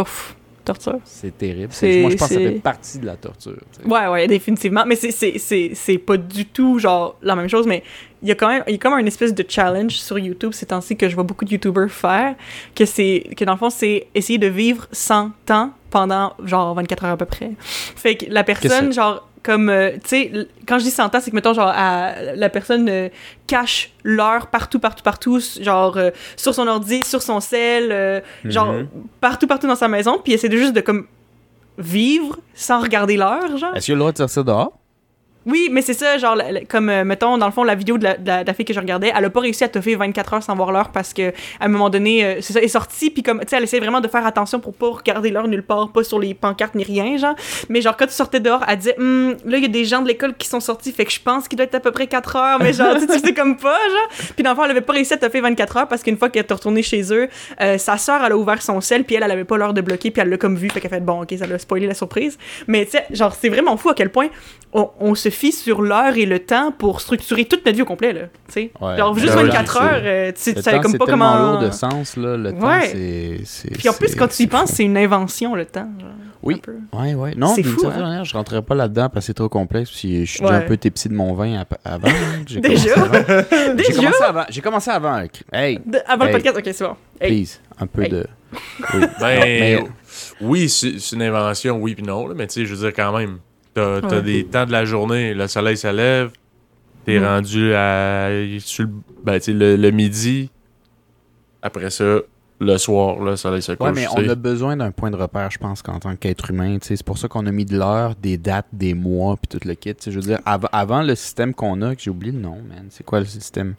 Ouf, 0.00 0.36
torture. 0.64 0.98
C'est 1.04 1.36
terrible. 1.36 1.68
C'est- 1.72 2.00
Moi, 2.00 2.10
je 2.10 2.16
pense 2.16 2.28
que 2.28 2.34
ça 2.34 2.40
fait 2.40 2.60
partie 2.60 2.98
de 2.98 3.06
la 3.06 3.16
torture. 3.16 3.56
tu 3.72 3.82
sais. 3.82 3.88
Ouais, 3.88 4.06
ouais, 4.08 4.26
définitivement. 4.26 4.84
Mais 4.86 4.96
c'est- 4.96 5.10
c'est- 5.10 5.38
c'est 5.38 5.70
c'est 5.74 5.98
pas 5.98 6.16
du 6.16 6.46
tout, 6.46 6.78
genre, 6.78 7.16
la 7.22 7.34
même 7.36 7.48
chose, 7.48 7.66
mais 7.66 7.82
il 8.22 8.28
y 8.28 8.32
a 8.32 8.34
quand 8.34 8.48
même, 8.48 8.62
il 8.66 8.72
y 8.72 8.74
a 8.74 8.78
comme 8.78 8.92
un 8.94 9.04
espèce 9.06 9.34
de 9.34 9.44
challenge 9.48 9.92
sur 9.92 10.18
YouTube 10.18 10.52
ces 10.52 10.66
temps-ci 10.66 10.96
que 10.96 11.08
je 11.08 11.14
vois 11.14 11.24
beaucoup 11.24 11.44
de 11.44 11.50
YouTubers 11.52 11.90
faire, 11.90 12.34
que 12.74 12.84
c'est, 12.84 13.24
que 13.36 13.44
dans 13.44 13.52
le 13.52 13.58
fond, 13.58 13.70
c'est 13.70 14.06
essayer 14.14 14.38
de 14.38 14.46
vivre 14.48 14.86
sans 14.92 15.30
temps 15.46 15.70
pendant, 15.90 16.34
genre, 16.44 16.74
24 16.74 17.04
heures 17.04 17.12
à 17.12 17.16
peu 17.16 17.24
près. 17.26 17.50
Fait 17.60 18.16
que 18.16 18.26
la 18.28 18.44
personne, 18.44 18.92
genre, 18.92 19.28
comme, 19.42 19.68
euh, 19.70 19.92
tu 19.94 20.00
sais, 20.08 20.32
quand 20.68 20.78
je 20.78 20.84
dis 20.84 20.90
100 20.90 21.14
ans, 21.14 21.18
c'est 21.20 21.30
que, 21.30 21.34
mettons, 21.36 21.54
genre, 21.54 21.72
à- 21.74 22.14
la 22.36 22.48
personne 22.50 22.88
euh, 22.88 23.08
cache 23.46 23.90
l'heure 24.04 24.48
partout, 24.48 24.78
partout, 24.78 25.02
partout, 25.02 25.40
genre, 25.60 25.96
euh, 25.96 26.10
sur 26.36 26.54
son 26.54 26.66
ordi, 26.68 27.02
sur 27.04 27.22
son 27.22 27.40
cell, 27.40 27.88
euh, 27.90 28.20
genre, 28.44 28.72
partout, 29.20 29.46
partout 29.46 29.66
dans 29.66 29.74
sa 29.76 29.88
maison, 29.88 30.20
puis 30.22 30.32
essaie 30.34 30.48
de 30.48 30.56
juste 30.56 30.74
de, 30.74 30.80
comme, 30.80 31.06
vivre 31.78 32.38
sans 32.54 32.80
regarder 32.80 33.16
l'heure, 33.16 33.56
genre. 33.56 33.74
Est-ce 33.74 33.86
qu'il 33.86 33.92
a 33.92 33.96
le 33.96 34.00
droit 34.00 34.12
de 34.12 34.18
sortir 34.18 34.44
dehors? 34.44 34.72
Oui, 35.46 35.68
mais 35.72 35.80
c'est 35.80 35.94
ça, 35.94 36.18
genre, 36.18 36.36
comme, 36.68 36.90
euh, 36.90 37.02
mettons, 37.02 37.38
dans 37.38 37.46
le 37.46 37.52
fond, 37.52 37.64
la 37.64 37.74
vidéo 37.74 37.96
de 37.96 38.04
la, 38.04 38.54
fille 38.54 38.66
que 38.66 38.74
je 38.74 38.80
regardais, 38.80 39.10
elle 39.16 39.24
a 39.24 39.30
pas 39.30 39.40
réussi 39.40 39.64
à 39.64 39.68
toffer 39.68 39.94
24 39.94 40.34
heures 40.34 40.42
sans 40.42 40.54
voir 40.54 40.70
l'heure 40.70 40.90
parce 40.90 41.14
que, 41.14 41.30
à 41.58 41.64
un 41.64 41.68
moment 41.68 41.88
donné, 41.88 42.22
euh, 42.22 42.34
c'est 42.42 42.52
ça, 42.52 42.58
elle 42.58 42.66
est 42.66 42.68
sortie, 42.68 43.08
puis 43.08 43.22
comme, 43.22 43.40
tu 43.40 43.48
sais, 43.48 43.56
elle 43.56 43.62
essaie 43.62 43.80
vraiment 43.80 44.02
de 44.02 44.08
faire 44.08 44.26
attention 44.26 44.60
pour 44.60 44.74
pas 44.74 44.90
regarder 44.90 45.30
l'heure 45.30 45.48
nulle 45.48 45.62
part, 45.62 45.92
pas 45.92 46.04
sur 46.04 46.18
les 46.18 46.34
pancartes 46.34 46.74
ni 46.74 46.84
rien, 46.84 47.16
genre. 47.16 47.34
Mais 47.70 47.80
genre, 47.80 47.96
quand 47.96 48.06
tu 48.06 48.12
sortais 48.12 48.40
dehors, 48.40 48.62
elle 48.68 48.76
disait, 48.76 48.96
Hum, 48.98 49.36
là, 49.46 49.56
il 49.56 49.62
y 49.62 49.66
a 49.66 49.68
des 49.68 49.86
gens 49.86 50.02
de 50.02 50.08
l'école 50.08 50.36
qui 50.36 50.46
sont 50.46 50.60
sortis, 50.60 50.92
fait 50.92 51.06
que 51.06 51.12
je 51.12 51.20
pense 51.20 51.48
qu'il 51.48 51.56
doit 51.56 51.64
être 51.64 51.74
à 51.74 51.80
peu 51.80 51.90
près 51.90 52.06
4 52.06 52.36
heures, 52.36 52.58
mais 52.60 52.74
genre, 52.74 52.96
tu 52.98 53.18
sais, 53.18 53.32
comme 53.32 53.56
pas, 53.56 53.78
genre. 53.88 54.08
Puis 54.34 54.42
dans 54.42 54.50
le 54.50 54.56
fond, 54.56 54.64
elle 54.64 54.72
avait 54.72 54.82
pas 54.82 54.92
réussi 54.92 55.14
à 55.14 55.16
toffer 55.16 55.40
24 55.40 55.76
heures 55.78 55.88
parce 55.88 56.02
qu'une 56.02 56.18
fois 56.18 56.28
qu'elle 56.28 56.44
est 56.46 56.52
retournée 56.52 56.82
chez 56.82 57.02
eux, 57.14 57.28
euh, 57.62 57.78
sa 57.78 57.96
sœur, 57.96 58.22
elle 58.22 58.32
a 58.32 58.36
ouvert 58.36 58.60
son 58.60 58.82
sel, 58.82 59.04
puis 59.04 59.16
elle, 59.16 59.22
elle 59.22 59.30
avait 59.30 59.44
pas 59.44 59.56
l'heure 59.56 59.72
de 59.72 59.80
bloquer, 59.80 60.10
puis 60.10 60.20
elle 60.20 60.28
l'a 60.28 60.36
comme 60.36 60.56
vu, 60.56 60.68
fait 60.68 60.82
qu'elle 60.82 60.90
fait, 60.90 61.00
bon, 61.00 61.22
ok, 61.22 61.34
ça 61.38 61.46
l'a 61.46 61.58
spoilé 61.58 61.86
la 61.86 61.94
surprise. 61.94 62.36
Mais 62.66 62.84
tu 62.84 62.92
sais, 62.92 63.06
genre, 63.10 63.34
c'est 63.34 63.48
vraiment 63.48 63.78
fou 63.78 63.88
à 63.88 63.94
quel 63.94 64.10
point 64.10 64.28
on 64.72 65.16
se 65.16 65.29
fie 65.30 65.52
sur 65.52 65.82
l'heure 65.82 66.16
et 66.16 66.26
le 66.26 66.38
temps 66.40 66.72
pour 66.72 67.00
structurer 67.00 67.44
toute 67.44 67.64
notre 67.64 67.76
vie 67.76 67.82
au 67.82 67.86
complet, 67.86 68.12
là. 68.12 68.20
Tu 68.46 68.52
sais. 68.52 68.70
Ouais. 68.80 68.96
Genre, 68.96 69.16
juste 69.18 69.34
Ben 69.34 69.42
oui, 69.44 69.48
24 69.50 69.72
c'est- 69.72 69.78
heures, 69.80 70.02
euh, 70.04 70.32
tu 70.32 70.52
Le 70.54 70.62
savais 70.62 70.80
comme 70.80 70.92
c'est 70.92 70.98
pas 70.98 71.06
comment. 71.06 71.52
lourd 71.52 71.58
de 71.60 71.70
sens, 71.70 72.16
là. 72.16 72.36
Le 72.36 72.52
temps, 72.52 72.66
Ouais. 72.68 72.88
c'est- 72.92 73.40
c'est... 73.44 73.70
Puis 73.78 73.88
en 73.88 73.92
plus, 73.92 74.08
c'est- 74.08 74.16
quand 74.16 74.28
tu 74.28 74.34
y 74.34 74.36
c'est 74.36 74.46
penses, 74.48 74.70
c'est 74.70 74.84
une 74.84 74.96
invention, 74.96 75.54
le 75.54 75.64
temps. 75.66 75.88
genre, 76.00 76.10
Oui. 76.42 76.62
Ouais, 76.94 77.12
ouais. 77.14 77.34
Non, 77.36 77.54
C'est 77.54 77.62
fou, 77.62 77.86
hein? 77.86 77.98
manière, 78.00 78.24
je 78.24 78.32
rentrerai 78.32 78.62
pas 78.62 78.74
là-dedans 78.74 79.10
parce 79.10 79.24
que 79.24 79.26
c'est 79.26 79.34
trop 79.34 79.50
complexe. 79.50 79.90
Puis 79.90 80.24
je 80.24 80.30
suis 80.30 80.40
déjà 80.40 80.52
Ouais. 80.54 80.64
un 80.64 80.66
peu 80.66 80.76
tipsy 80.78 81.08
de 81.10 81.14
mon 81.14 81.34
vin 81.34 81.62
avant. 81.84 82.08
hein, 82.08 82.12
j'ai 82.46 82.60
Déjà? 82.60 82.94
commencé 82.94 83.12
avant. 83.20 83.42
J'ai 83.50 83.74
Déjà? 83.74 83.92
commencé 83.92 84.22
avant. 84.24 84.44
J'ai 84.48 84.60
commencé 84.62 84.90
avant. 84.90 85.22
Hey, 85.52 85.78
De- 85.84 85.98
avant 86.06 86.24
le 86.24 86.30
Hey. 86.30 86.36
podcast, 86.36 86.56
ok, 86.56 86.70
c'est 86.72 86.84
bon. 86.84 86.96
Hey. 87.20 87.28
please, 87.44 87.58
un 87.78 87.86
peu 87.86 88.02
Hey. 88.04 88.08
de. 88.08 88.26
Oui. 88.94 89.00
Ben, 89.20 89.34
Non, 89.38 89.40
mais- 89.44 89.84
oui, 90.40 90.68
c'est 90.70 90.98
c'est 90.98 91.14
une 91.14 91.22
invention, 91.22 91.76
oui 91.76 91.94
puis 91.94 92.04
non, 92.04 92.26
là, 92.26 92.34
mais 92.34 92.46
tu 92.46 92.54
sais, 92.54 92.64
je 92.66 92.74
veux 92.74 92.80
dire 92.90 92.94
quand 92.96 93.16
même, 93.18 93.38
t'as 93.74 94.00
t'as 94.00 94.16
Ouais. 94.16 94.22
des 94.22 94.44
temps 94.44 94.66
de 94.66 94.72
la 94.72 94.84
journée, 94.84 95.34
le 95.34 95.46
soleil 95.48 95.76
se 95.76 95.88
lève, 95.88 96.30
t'es 97.04 97.18
Mm. 97.18 97.24
rendu 97.24 97.74
à 97.74 98.28
sur 98.58 98.84
le, 98.84 98.90
ben, 99.24 99.34
tu 99.38 99.44
sais, 99.46 99.52
le, 99.52 99.76
le 99.76 99.90
midi, 99.90 100.50
après 101.62 101.90
ça, 101.90 102.18
le 102.62 102.76
soir, 102.78 103.20
le 103.20 103.36
soleil 103.36 103.62
se 103.62 103.72
couche. 103.72 103.86
Ouais, 103.86 103.92
mais 103.94 104.06
on 104.08 104.16
sais. 104.16 104.28
a 104.28 104.34
besoin 104.34 104.76
d'un 104.76 104.90
point 104.90 105.10
de 105.10 105.16
repère, 105.16 105.50
je 105.50 105.58
pense, 105.58 105.80
qu'en 105.82 105.98
tant 105.98 106.14
qu'être 106.16 106.50
humain. 106.50 106.76
C'est 106.82 107.02
pour 107.02 107.16
ça 107.18 107.26
qu'on 107.28 107.46
a 107.46 107.52
mis 107.52 107.64
de 107.64 107.76
l'heure, 107.78 108.14
des 108.16 108.36
dates, 108.36 108.66
des 108.72 108.92
mois, 108.94 109.36
puis 109.36 109.58
tout 109.58 109.66
le 109.66 109.74
kit. 109.74 109.94
tu 109.94 110.04
sais, 110.04 110.10
Je 110.10 110.16
veux 110.16 110.26
dire, 110.26 110.40
av- 110.44 110.68
avant 110.72 111.02
le 111.02 111.14
système 111.14 111.54
qu'on 111.54 111.80
a, 111.82 111.94
que 111.96 112.02
j'ai 112.02 112.10
oublié 112.10 112.32
le 112.32 112.40
nom, 112.40 112.56
man. 112.68 112.86
C'est 112.90 113.04
quoi 113.04 113.20
le 113.20 113.26
système? 113.26 113.74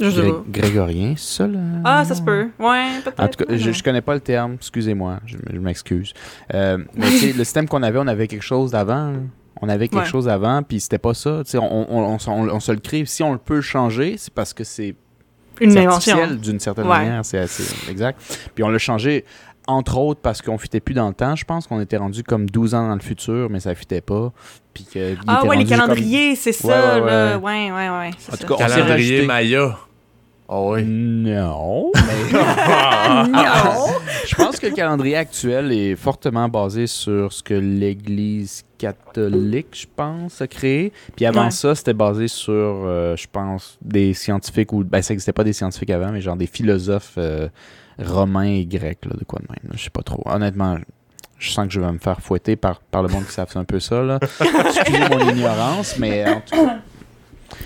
Gré-. 0.00 0.32
Grégorien, 0.48 1.14
c'est 1.16 1.36
ça, 1.38 1.46
là? 1.46 1.58
Ah, 1.84 2.04
ça 2.04 2.14
se 2.14 2.22
peut. 2.22 2.48
Ouais, 2.58 2.86
peut-être. 3.04 3.20
En 3.20 3.28
tout 3.28 3.44
cas, 3.44 3.56
je, 3.56 3.72
je 3.72 3.82
connais 3.82 4.00
pas 4.00 4.14
le 4.14 4.20
terme, 4.20 4.54
excusez-moi, 4.54 5.18
je, 5.26 5.36
je 5.52 5.58
m'excuse. 5.58 6.12
Euh, 6.54 6.78
mais 6.94 7.06
tu 7.06 7.18
sais, 7.18 7.32
le 7.32 7.44
système 7.44 7.68
qu'on 7.68 7.82
avait, 7.82 7.98
on 7.98 8.06
avait 8.06 8.28
quelque 8.28 8.44
chose 8.44 8.70
d'avant. 8.72 9.14
On 9.60 9.68
avait 9.68 9.88
quelque 9.88 10.02
Ouais. 10.04 10.08
chose 10.08 10.28
avant, 10.28 10.62
puis 10.62 10.78
c'était 10.78 10.98
pas 10.98 11.14
ça. 11.14 11.42
Tu 11.44 11.50
sais, 11.50 11.58
on, 11.58 11.64
on, 11.92 12.14
on, 12.14 12.18
on- 12.28 12.48
on 12.48 12.60
se 12.60 12.70
le 12.70 12.78
crée. 12.78 13.04
Si 13.06 13.24
on 13.24 13.32
le 13.32 13.38
peut 13.38 13.56
le 13.56 13.60
changer, 13.60 14.14
c'est 14.16 14.32
parce 14.32 14.54
que 14.54 14.62
c'est 14.62 14.94
Une 15.60 15.76
invention. 15.76 16.16
d'une 16.36 16.60
certaine 16.60 16.84
Ouais. 16.86 16.96
manière. 16.98 17.24
C'est 17.24 17.38
assez 17.38 17.64
exact. 17.90 18.20
Puis 18.54 18.62
on 18.62 18.68
l'a 18.68 18.78
changé, 18.78 19.24
entre 19.66 19.98
autres, 19.98 20.20
parce 20.20 20.42
qu'on 20.42 20.58
fitait 20.58 20.78
plus 20.78 20.94
dans 20.94 21.08
le 21.08 21.14
temps. 21.14 21.34
Je 21.34 21.44
pense 21.44 21.66
qu'on 21.66 21.80
était 21.80 21.96
rendu 21.96 22.22
comme 22.22 22.48
12 22.48 22.76
ans 22.76 22.86
dans 22.86 22.94
le 22.94 23.00
futur, 23.00 23.50
mais 23.50 23.58
ça 23.58 23.74
fitait 23.74 24.00
pas. 24.00 24.32
Puis 24.72 24.84
que, 24.94 25.16
Ah 25.26 25.44
ouais, 25.44 25.56
les 25.56 25.64
comme- 25.64 25.76
calendriers, 25.76 26.36
c'est 26.36 26.52
ça, 26.52 26.68
Ouais, 26.68 27.00
ouais, 27.02 27.10
là. 27.10 27.38
ouais. 27.38 27.72
Ouais, 27.72 27.90
ouais, 27.90 28.10
En 28.10 28.36
tout 28.36 28.36
ça. 28.36 28.46
cas, 28.46 28.54
on 28.54 28.58
s'est 28.58 28.64
Calendrier 28.76 29.26
Maya. 29.26 29.76
Ah 30.50 30.60
oui. 30.62 30.82
Non, 30.84 31.92
mais 31.94 32.32
non! 33.28 33.86
je 34.26 34.34
pense 34.34 34.58
que 34.58 34.66
le 34.68 34.72
calendrier 34.74 35.16
actuel 35.16 35.72
est 35.72 35.94
fortement 35.94 36.48
basé 36.48 36.86
sur 36.86 37.32
ce 37.32 37.42
que 37.42 37.52
l'Église 37.54 38.64
catholique, 38.78 39.68
je 39.72 39.86
pense, 39.94 40.40
a 40.40 40.46
créé. 40.46 40.92
Puis 41.16 41.26
avant 41.26 41.44
Ouais. 41.46 41.50
ça, 41.50 41.74
c'était 41.74 41.92
basé 41.92 42.28
sur, 42.28 42.52
euh, 42.54 43.14
je 43.16 43.26
pense, 43.30 43.76
des 43.82 44.14
scientifiques 44.14 44.72
ou 44.72 44.84
ben 44.84 45.02
ça 45.02 45.12
n'existait 45.12 45.32
pas 45.32 45.44
des 45.44 45.52
scientifiques 45.52 45.90
avant, 45.90 46.12
mais 46.12 46.20
genre 46.22 46.36
des 46.36 46.46
philosophes 46.46 47.14
euh, 47.18 47.48
romains 47.98 48.44
et 48.54 48.64
grecs, 48.64 49.04
là, 49.04 49.12
de 49.18 49.24
quoi 49.24 49.40
de 49.40 49.46
même. 49.48 49.70
là, 49.70 49.76
Je 49.76 49.84
sais 49.84 49.90
pas 49.90 50.02
trop. 50.02 50.22
Honnêtement, 50.26 50.78
je 51.38 51.50
sens 51.50 51.66
que 51.66 51.72
je 51.72 51.80
vais 51.80 51.92
me 51.92 51.98
faire 51.98 52.20
fouetter 52.20 52.56
par, 52.56 52.80
par 52.80 53.02
le 53.02 53.08
monde 53.08 53.26
qui 53.26 53.32
savent 53.32 53.50
un 53.56 53.64
peu 53.64 53.80
ça. 53.80 54.02
Là. 54.02 54.18
Excusez 54.40 55.08
mon 55.10 55.28
ignorance, 55.28 55.98
mais 55.98 56.24
en 56.28 56.40
tout 56.40 56.56
cas, 56.64 56.78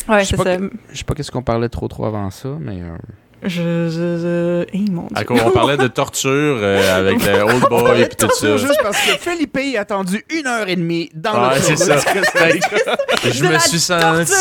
Ouais, 0.09 0.21
Je 0.21 0.25
sais 0.25 0.31
c'est 0.31 0.37
pas 0.37 0.45
ça. 0.45 0.59
je 0.93 0.99
sais 0.99 1.05
pas 1.05 1.15
qu'est-ce 1.15 1.31
qu'on 1.31 1.43
parlait 1.43 1.69
trop 1.69 1.89
trop 1.89 2.05
avant 2.07 2.31
ça, 2.31 2.49
mais 2.61 2.81
euh, 2.83 2.97
Je. 3.43 3.89
je, 3.89 4.65
je... 4.71 4.77
Hey, 4.77 4.89
mon 4.91 5.07
À 5.15 5.21
dieu. 5.21 5.25
quoi 5.27 5.37
on 5.47 5.51
parlait 5.53 5.77
de 5.77 5.89
torture 5.89 6.31
euh, 6.61 6.99
avec 6.99 7.25
le 7.25 7.43
Old 7.43 7.65
Boy 7.69 8.03
et 8.03 8.09
tout 8.09 8.29
ça? 8.33 8.57
juste 8.57 8.81
parce 8.83 9.01
que 9.01 9.19
Philippe 9.19 9.59
a 9.77 9.81
attendu 9.81 10.25
une 10.31 10.47
heure 10.47 10.69
et 10.69 10.77
demie 10.77 11.11
dans 11.15 11.49
Ouais, 11.49 11.57
le 11.57 11.61
c'est 11.63 11.77
ça. 11.77 11.97
Je 13.25 13.45
me 13.45 13.59
suis 13.59 13.81
senti. 13.81 14.33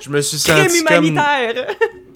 Je 0.00 0.10
me 0.10 0.20
suis 0.20 0.38
senti 0.38 0.84
comme. 0.84 1.04
humanitaire! 1.04 1.66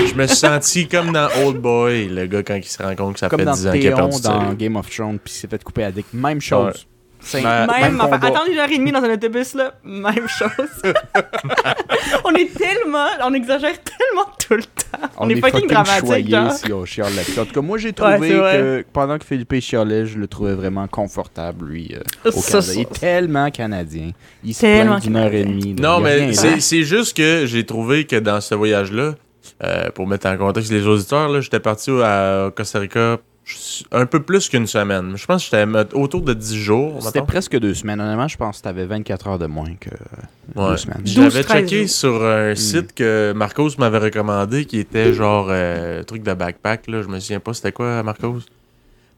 Je 0.06 0.14
me 0.14 0.26
suis 0.26 0.36
senti 0.36 0.86
comme 0.88 1.12
dans 1.12 1.28
Old 1.44 1.58
Boy, 1.58 2.08
le 2.08 2.26
gars 2.26 2.42
quand 2.42 2.56
il 2.56 2.64
se 2.64 2.82
rend 2.82 2.94
compte 2.94 3.14
que 3.14 3.20
ça 3.20 3.28
comme 3.28 3.38
fait 3.40 3.44
dans 3.46 3.52
10 3.54 3.66
ans 3.68 3.72
qu'il 3.72 3.86
a 3.88 3.94
Théon 3.96 4.08
perdu 4.10 4.22
dans. 4.22 4.52
Game 4.54 4.76
of 4.76 4.90
Thrones 4.90 5.18
puis 5.18 5.32
il 5.34 5.38
s'est 5.38 5.48
fait 5.48 5.62
couper 5.62 5.82
la 5.82 5.92
dick. 5.92 6.06
Même 6.12 6.40
chose. 6.40 6.86
Même, 7.32 7.68
enfin, 8.00 8.18
combat. 8.18 8.26
attendre 8.28 8.50
une 8.50 8.58
heure 8.58 8.70
et 8.70 8.78
demie 8.78 8.92
dans 8.92 9.02
un 9.02 9.12
autobus, 9.14 9.54
là, 9.54 9.74
même 9.84 10.28
chose. 10.28 10.82
on 12.24 12.32
est 12.34 12.52
tellement, 12.56 13.06
on 13.24 13.32
exagère 13.34 13.74
tellement 13.82 14.26
tout 14.46 14.54
le 14.56 14.62
temps. 14.62 15.08
On, 15.18 15.28
est, 15.28 15.40
fucking, 15.40 15.66
dramatique, 15.68 16.30
genre. 16.30 16.52
si 16.52 16.72
on 16.72 16.84
chiale 16.84 17.14
là-dessus. 17.14 17.40
En 17.40 17.44
tout 17.46 17.54
cas, 17.54 17.60
moi 17.60 17.78
j'ai 17.78 17.92
trouvé 17.92 18.18
Ouais, 18.18 18.28
que 18.28 18.84
pendant 18.92 19.18
que 19.18 19.24
Philippe 19.24 19.54
chialait, 19.60 20.06
je 20.06 20.18
le 20.18 20.26
trouvais 20.28 20.54
vraiment 20.54 20.86
confortable, 20.86 21.66
lui, 21.66 21.94
euh, 21.94 22.30
au 22.30 22.32
Ça, 22.40 22.58
Canada. 22.60 22.72
Il 22.74 22.80
est 22.80 22.98
tellement 23.00 23.50
canadien. 23.50 24.10
Il 24.44 24.54
se 24.54 24.60
Tellement 24.60 24.92
plaint 24.92 25.02
d'une 25.02 25.16
heure 25.16 25.32
et 25.34 25.42
canadien. 25.44 25.60
demie. 25.60 25.74
là. 25.80 25.88
Non, 25.88 26.00
mais 26.00 26.32
c'est 26.34 26.60
c'est 26.60 26.82
juste 26.84 27.16
que 27.16 27.46
j'ai 27.46 27.64
trouvé 27.66 28.04
que 28.06 28.16
dans 28.16 28.40
ce 28.40 28.54
voyage-là, 28.54 29.14
euh, 29.62 29.90
pour 29.90 30.06
mettre 30.06 30.26
en 30.28 30.36
contexte 30.36 30.70
les 30.72 30.86
auditeurs, 30.86 31.28
là, 31.28 31.40
j'étais 31.40 31.60
parti 31.60 31.90
au- 31.90 32.00
à 32.02 32.50
Costa 32.54 32.78
Rica 32.78 33.18
un 33.92 34.06
peu 34.06 34.22
plus 34.22 34.48
qu'une 34.48 34.66
semaine. 34.66 35.16
Je 35.16 35.26
pense 35.26 35.48
que 35.48 35.56
j'étais 35.56 35.94
autour 35.94 36.22
de 36.22 36.32
10 36.34 36.56
jours. 36.56 37.02
C'était 37.02 37.20
presque 37.22 37.58
deux 37.58 37.74
semaines. 37.74 38.00
Honnêtement, 38.00 38.28
je 38.28 38.36
pense 38.36 38.58
que 38.58 38.62
t'avais 38.62 38.86
24 38.86 39.26
heures 39.28 39.38
de 39.38 39.46
moins 39.46 39.74
que 39.78 39.90
Ouais. 40.58 40.70
deux 40.70 40.76
semaines. 40.78 41.02
12, 41.04 41.12
J'avais 41.14 41.42
13 41.44 41.60
checké 41.68 41.80
jours. 41.82 41.90
sur 41.90 42.24
un 42.24 42.52
Hmm. 42.52 42.56
site 42.56 42.94
que 42.94 43.32
Marcos 43.36 43.70
m'avait 43.78 43.98
recommandé 43.98 44.64
qui 44.64 44.78
était 44.78 45.12
genre 45.12 45.48
euh, 45.50 46.02
truc 46.04 46.22
de 46.22 46.32
backpack. 46.32 46.86
Là. 46.88 47.02
Je 47.02 47.08
me 47.08 47.20
souviens 47.20 47.40
pas 47.40 47.52
c'était 47.54 47.72
quoi, 47.72 48.02
Marcos. 48.02 48.38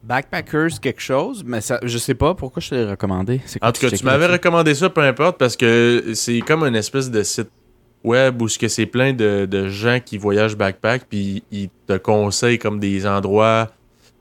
Backpackers, 0.03 0.79
quelque 0.81 1.01
chose, 1.03 1.43
mais 1.45 1.61
ça, 1.61 1.81
je 1.83 1.99
sais 1.99 2.15
pas 2.15 2.35
pourquoi 2.35 2.61
je 2.61 2.71
te 2.71 2.75
l'ai 2.77 2.85
recommandé. 2.85 3.41
En 3.61 3.73
tout 3.73 3.81
cas, 3.81 3.91
tu 3.91 4.05
m'avais 4.05 4.27
recommandé 4.27 4.75
ça, 4.75 4.89
peu 4.89 5.01
importe, 5.01 5.37
parce 5.39 5.57
que 5.57 6.13
c'est 6.15 6.41
comme 6.41 6.63
une 6.63 6.77
espèce 6.77 7.11
de 7.11 7.23
site 7.25 7.49
web 8.05 8.41
où 8.41 8.47
ce 8.47 8.57
que 8.59 8.69
c'est 8.69 8.87
plein 8.87 9.13
de, 9.13 9.47
de 9.51 9.69
gens 9.69 9.99
qui 10.05 10.17
voyagent 10.17 10.57
backpack, 10.57 11.07
puis 11.09 11.43
ils 11.51 11.71
te 11.89 11.97
conseillent 11.97 12.59
comme 12.59 12.79
des 12.79 13.05
endroits 13.05 13.69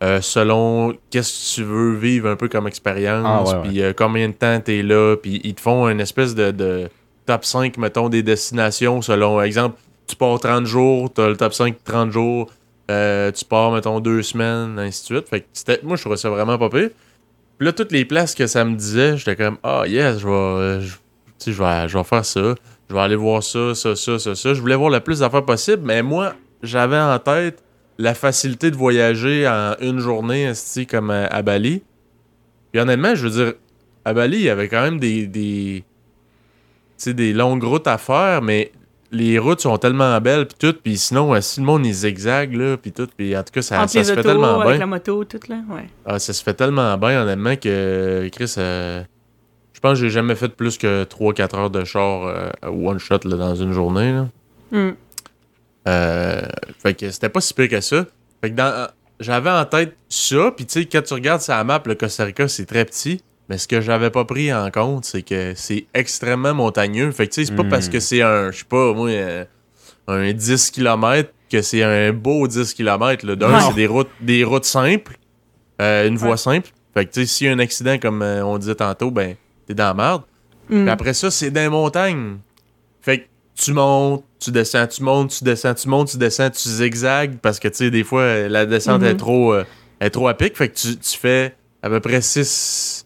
euh, 0.03 0.21
selon 0.21 0.93
qu'est-ce 1.09 1.55
que 1.55 1.61
tu 1.61 1.63
veux 1.63 1.95
vivre 1.95 2.29
un 2.29 2.35
peu 2.35 2.47
comme 2.47 2.67
expérience, 2.67 3.49
Ah, 3.53 3.59
ouais, 3.59 3.67
puis 3.69 3.81
euh, 3.81 3.93
combien 3.95 4.27
de 4.27 4.33
temps 4.33 4.59
t'es 4.59 4.81
là, 4.83 5.15
puis 5.15 5.41
ils 5.43 5.53
te 5.55 5.61
font 5.61 5.87
une 5.87 6.01
espèce 6.01 6.35
de, 6.35 6.51
de 6.51 6.89
top 7.25 7.45
5, 7.45 7.77
mettons, 7.77 8.09
des 8.09 8.21
destinations 8.23 9.01
selon, 9.01 9.41
exemple, 9.41 9.77
tu 10.07 10.15
pars 10.15 10.39
30 10.39 10.65
jours, 10.65 11.11
t'as 11.13 11.27
le 11.29 11.37
top 11.37 11.53
5 11.53 11.75
30 11.83 12.11
jours, 12.11 12.49
euh, 12.91 13.31
tu 13.31 13.45
pars, 13.45 13.71
mettons, 13.71 13.99
deux 13.99 14.21
semaines, 14.21 14.77
ainsi 14.77 15.01
de 15.01 15.15
suite. 15.17 15.29
Fait 15.29 15.41
que 15.41 15.45
c'était, 15.53 15.79
moi, 15.81 15.95
je 15.95 16.01
trouvais 16.01 16.17
ça 16.17 16.29
vraiment 16.29 16.57
pas 16.57 16.69
pire. 16.69 16.89
Puis 17.57 17.65
là, 17.65 17.71
toutes 17.71 17.91
les 17.91 18.05
places 18.05 18.35
que 18.35 18.47
ça 18.47 18.65
me 18.65 18.75
disait, 18.75 19.17
j'étais 19.17 19.35
comme, 19.35 19.57
ah, 19.63 19.83
yes, 19.87 20.19
je 20.19 20.27
vais, 20.27 20.81
je, 20.81 20.91
tu 20.93 20.97
sais, 21.39 21.51
je 21.53 21.63
vais, 21.63 21.87
je 21.87 21.97
vais 21.97 22.03
faire 22.03 22.25
ça. 22.25 22.53
Je 22.89 22.93
vais 22.93 23.01
aller 23.01 23.15
voir 23.15 23.41
ça, 23.41 23.73
ça, 23.73 23.95
ça, 23.95 24.19
ça, 24.19 24.35
ça. 24.35 24.53
Je 24.53 24.61
voulais 24.61 24.75
voir 24.75 24.91
le 24.91 24.99
plus 24.99 25.19
d'affaires 25.19 25.45
possible, 25.45 25.81
mais 25.83 26.03
moi, 26.03 26.33
j'avais 26.61 26.99
en 26.99 27.17
tête 27.17 27.63
la 27.97 28.13
facilité 28.13 28.71
de 28.71 28.75
voyager 28.75 29.47
en 29.47 29.75
une 29.79 29.99
journée, 29.99 30.51
comme 30.89 31.09
à, 31.09 31.25
à 31.25 31.41
Bali. 31.41 31.83
Puis 32.71 32.81
honnêtement, 32.81 33.15
je 33.15 33.27
veux 33.27 33.43
dire, 33.43 33.53
à 34.03 34.13
Bali, 34.13 34.37
il 34.37 34.43
y 34.43 34.49
avait 34.49 34.67
quand 34.67 34.81
même 34.81 34.99
des, 34.99 35.27
des, 35.27 35.83
des 37.05 37.33
longues 37.33 37.63
routes 37.63 37.87
à 37.87 37.97
faire, 37.97 38.41
mais 38.41 38.71
les 39.11 39.39
routes 39.39 39.61
sont 39.61 39.77
tellement 39.77 40.19
belles, 40.19 40.45
puis 40.45 40.57
tout. 40.59 40.77
Puis 40.81 40.97
sinon, 40.97 41.33
euh, 41.33 41.41
si 41.41 41.59
le 41.59 41.65
monde, 41.65 41.85
il 41.85 41.93
zigzague, 41.93 42.53
là, 42.53 42.77
puis 42.77 42.91
tout. 42.91 43.07
Puis 43.15 43.35
en 43.35 43.43
tout 43.43 43.53
cas, 43.53 43.61
ça, 43.61 43.87
ça 43.87 44.03
se 44.03 44.13
fait 44.13 44.21
tellement 44.21 44.59
avec 44.59 44.73
bien. 44.73 44.79
la 44.79 44.85
moto, 44.87 45.23
tout 45.23 45.39
là, 45.47 45.61
ouais. 45.69 45.87
Ah, 46.05 46.19
ça 46.19 46.33
se 46.33 46.43
fait 46.43 46.53
tellement 46.53 46.97
bien, 46.97 47.21
honnêtement, 47.21 47.55
que 47.55 48.29
Chris, 48.31 48.53
euh, 48.57 49.03
je 49.73 49.79
pense 49.79 49.93
que 49.93 50.05
j'ai 50.05 50.09
jamais 50.09 50.35
fait 50.35 50.49
plus 50.49 50.77
que 50.77 51.03
3-4 51.03 51.55
heures 51.55 51.69
de 51.69 51.83
char 51.83 52.25
euh, 52.25 52.49
one 52.63 52.99
shot 52.99 53.19
là, 53.25 53.37
dans 53.37 53.55
une 53.55 53.71
journée. 53.71 54.11
Là. 54.11 54.27
Hmm. 54.71 54.91
Euh, 55.87 56.41
fait 56.81 56.93
que 56.95 57.11
c'était 57.11 57.29
pas 57.29 57.41
si 57.41 57.53
pire 57.53 57.69
que 57.69 57.81
ça. 57.81 58.05
Fait 58.41 58.49
que 58.51 58.55
dans- 58.55 58.87
j'avais 59.19 59.49
en 59.51 59.65
tête 59.65 59.95
ça, 60.09 60.51
puis 60.55 60.65
tu 60.65 60.81
sais, 60.81 60.85
quand 60.85 61.01
tu 61.03 61.13
regardes 61.13 61.41
sa 61.41 61.63
map, 61.63 61.81
le 61.85 61.95
Costa 61.95 62.25
Rica, 62.25 62.47
c'est 62.47 62.65
très 62.65 62.85
petit. 62.85 63.21
Mais 63.47 63.59
ce 63.59 63.67
que 63.67 63.79
j'avais 63.79 64.09
pas 64.09 64.25
pris 64.25 64.51
en 64.51 64.71
compte, 64.71 65.05
c'est 65.05 65.21
que 65.21 65.53
c'est 65.55 65.85
extrêmement 65.93 66.55
montagneux. 66.55 67.11
Fait 67.11 67.27
que 67.27 67.33
tu 67.33 67.41
sais, 67.41 67.51
c'est 67.51 67.55
pas 67.55 67.63
parce 67.69 67.89
que 67.89 67.99
c'est 67.99 68.21
un, 68.23 68.51
je 68.51 68.57
sais 68.59 68.65
pas, 68.65 68.91
moi, 68.93 69.09
euh, 69.09 69.45
un 70.07 70.33
10 70.33 70.71
km 70.71 71.29
que 71.51 71.61
c'est 71.61 71.83
un 71.83 72.11
beau 72.11 72.47
10 72.47 72.73
km. 72.73 73.35
D'un, 73.35 73.59
c'est 73.67 73.75
des 73.75 73.85
routes, 73.85 74.09
des 74.19 74.43
routes 74.43 74.65
simples, 74.65 75.17
euh, 75.79 76.07
une 76.07 76.17
voie 76.17 76.37
simple. 76.37 76.69
Fait 76.95 77.05
que 77.05 77.11
tu 77.11 77.21
sais, 77.21 77.25
s'il 77.27 77.47
y 77.47 77.49
a 77.51 77.53
un 77.53 77.59
accident, 77.59 77.99
comme 77.99 78.23
euh, 78.23 78.43
on 78.43 78.57
disait 78.57 78.75
tantôt, 78.75 79.11
ben, 79.11 79.35
t'es 79.67 79.75
dans 79.75 79.85
la 79.89 79.93
merde. 79.93 80.21
Mm. 80.69 80.81
Puis 80.81 80.89
après 80.89 81.13
ça, 81.13 81.29
c'est 81.29 81.51
les 81.51 81.69
montagnes. 81.69 82.37
Fait 83.01 83.19
que 83.19 83.25
tu 83.55 83.73
montes, 83.73 84.23
tu 84.45 84.51
descends, 84.51 84.87
tu 84.87 85.03
montes, 85.03 85.31
tu 85.31 85.43
descends, 85.43 85.73
tu 85.73 85.87
montes, 85.89 86.09
tu 86.09 86.17
descends, 86.17 86.49
tu 86.49 86.69
zigzags 86.69 87.37
parce 87.41 87.59
que 87.59 87.67
tu 87.67 87.75
sais, 87.77 87.91
des 87.91 88.03
fois, 88.03 88.47
la 88.47 88.65
descente 88.65 89.01
Mhm. 89.01 89.07
est 89.07 89.17
trop 89.17 89.53
euh, 89.53 89.63
est 89.99 90.09
trop 90.09 90.27
à 90.27 90.33
pic. 90.33 90.55
Fait 90.57 90.69
que 90.69 90.75
tu, 90.75 90.97
tu 90.97 91.17
fais 91.17 91.55
à 91.83 91.89
peu 91.89 91.99
près 91.99 92.21
six 92.21 93.05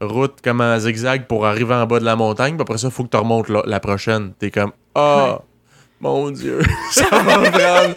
routes 0.00 0.40
comme 0.42 0.60
en 0.60 0.78
zigzag 0.78 1.26
pour 1.26 1.46
arriver 1.46 1.74
en 1.74 1.86
bas 1.86 1.98
de 2.00 2.04
la 2.04 2.16
montagne. 2.16 2.54
Puis 2.54 2.62
après 2.62 2.78
ça, 2.78 2.88
il 2.88 2.92
faut 2.92 3.04
que 3.04 3.10
tu 3.10 3.16
remontes 3.16 3.48
la, 3.48 3.62
la 3.66 3.80
prochaine. 3.80 4.32
T'es 4.38 4.50
comme 4.50 4.72
Ah, 4.94 5.40
mon 6.00 6.30
Dieu, 6.30 6.60
ça 6.92 7.04
va 7.10 7.20
prendre 7.24 7.94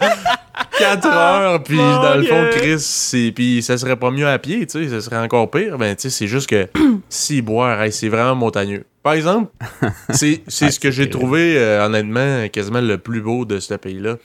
4 0.78 1.06
heures. 1.06 1.62
Puis 1.62 1.76
dans 1.76 2.14
le 2.16 2.22
fond. 2.24 2.44
Chris, 2.52 2.78
c'est- 2.80 3.32
puis 3.34 3.62
ça 3.62 3.76
serait 3.78 3.96
pas 3.96 4.10
mieux 4.10 4.26
à 4.28 4.38
pied, 4.38 4.66
tu 4.66 4.84
sais, 4.84 4.88
ça 4.90 5.00
serait 5.00 5.18
encore 5.18 5.50
pire. 5.50 5.78
Ben, 5.78 5.94
tu 5.96 6.02
sais, 6.02 6.10
c'est 6.10 6.26
juste 6.26 6.48
que 6.48 6.68
si 7.08 7.42
boire, 7.42 7.80
hey, 7.82 7.92
c'est 7.92 8.08
vraiment 8.08 8.34
montagneux. 8.34 8.84
Par 9.02 9.14
exemple, 9.14 9.50
c'est 10.10 10.42
Ouais, 10.62 10.70
ce 10.70 10.78
que 10.80 10.90
j'ai 10.90 11.10
trouvé, 11.10 11.56
euh, 11.58 11.84
honnêtement, 11.86 12.48
quasiment 12.48 12.80
le 12.80 12.98
plus 12.98 13.20
beau 13.20 13.44
de 13.44 13.58
ce 13.60 13.74
pays-là. 13.74 14.16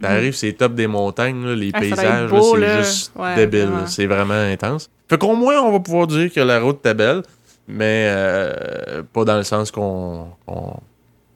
T'arrives, 0.00 0.34
c'est 0.34 0.52
top 0.54 0.74
des 0.74 0.88
montagnes, 0.88 1.44
là, 1.46 1.54
les 1.54 1.70
Ah, 1.72 1.78
paysages, 1.78 2.28
c'est 2.30 2.82
juste 2.82 3.12
Ouais, 3.14 3.36
débile. 3.36 3.70
C'est 3.86 4.06
vraiment 4.06 4.34
intense. 4.34 4.90
Fait 5.08 5.16
qu'au 5.16 5.36
moins, 5.36 5.60
on 5.60 5.70
va 5.70 5.78
pouvoir 5.78 6.08
dire 6.08 6.32
que 6.32 6.40
la 6.40 6.58
route 6.58 6.78
était 6.80 6.94
belle, 6.94 7.22
mais 7.68 8.06
euh, 8.10 9.02
pas 9.12 9.24
dans 9.24 9.36
le 9.36 9.44
sens 9.44 9.70
qu'on. 9.70 10.26
qu'on- 10.46 10.80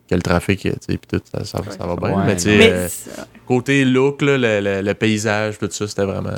que 0.09 0.15
le 0.15 0.23
trafic, 0.23 0.61
tu 0.61 0.71
sais, 0.81 0.97
pis 0.99 1.09
tout, 1.09 1.21
ça, 1.33 1.45
ça, 1.45 1.59
ça 1.71 1.87
va 1.87 1.97
bien. 1.97 2.17
Ouais, 2.19 2.27
mais 2.27 2.37
tu 2.37 2.43
sais, 2.43 2.53
non. 2.53 2.59
Mais, 2.59 2.71
euh, 2.73 2.89
côté 3.47 3.85
look, 3.85 4.23
là, 4.23 4.37
le, 4.39 4.61
le- 4.61 4.83
le 4.83 4.95
paysage, 4.95 5.59
tout 5.59 5.69
ça, 5.71 5.87
c'était 5.87 6.05
vraiment. 6.05 6.31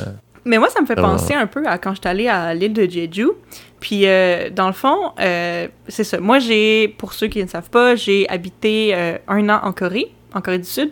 mais 0.45 0.59
moi, 0.59 0.69
ça 0.71 0.81
me 0.81 0.87
fait 0.87 0.95
penser 1.03 1.35
un 1.35 1.47
peu 1.47 1.67
à 1.67 1.77
quand 1.79 1.95
j'étais 1.95 2.09
allée 2.09 2.29
à 2.29 2.55
l'île 2.55 2.73
de 2.73 2.89
Jeju. 2.89 3.29
Puis, 3.81 4.07
euh, 4.07 4.51
dans 4.51 4.67
le 4.67 4.73
fond, 4.73 5.13
euh, 5.21 5.69
c'est 5.87 6.05
ça. 6.05 6.19
Moi, 6.19 6.39
j'ai, 6.39 6.89
pour 6.99 7.13
ceux 7.13 7.29
qui 7.29 7.43
ne 7.43 7.49
savent 7.49 7.71
pas, 7.71 7.95
j'ai 7.95 8.29
habité 8.29 8.93
euh, 8.95 9.19
un 9.29 9.49
an 9.51 9.61
en 9.63 9.73
Corée, 9.73 10.11
en 10.35 10.41
Corée 10.41 10.59
du 10.59 10.65
Sud. 10.65 10.91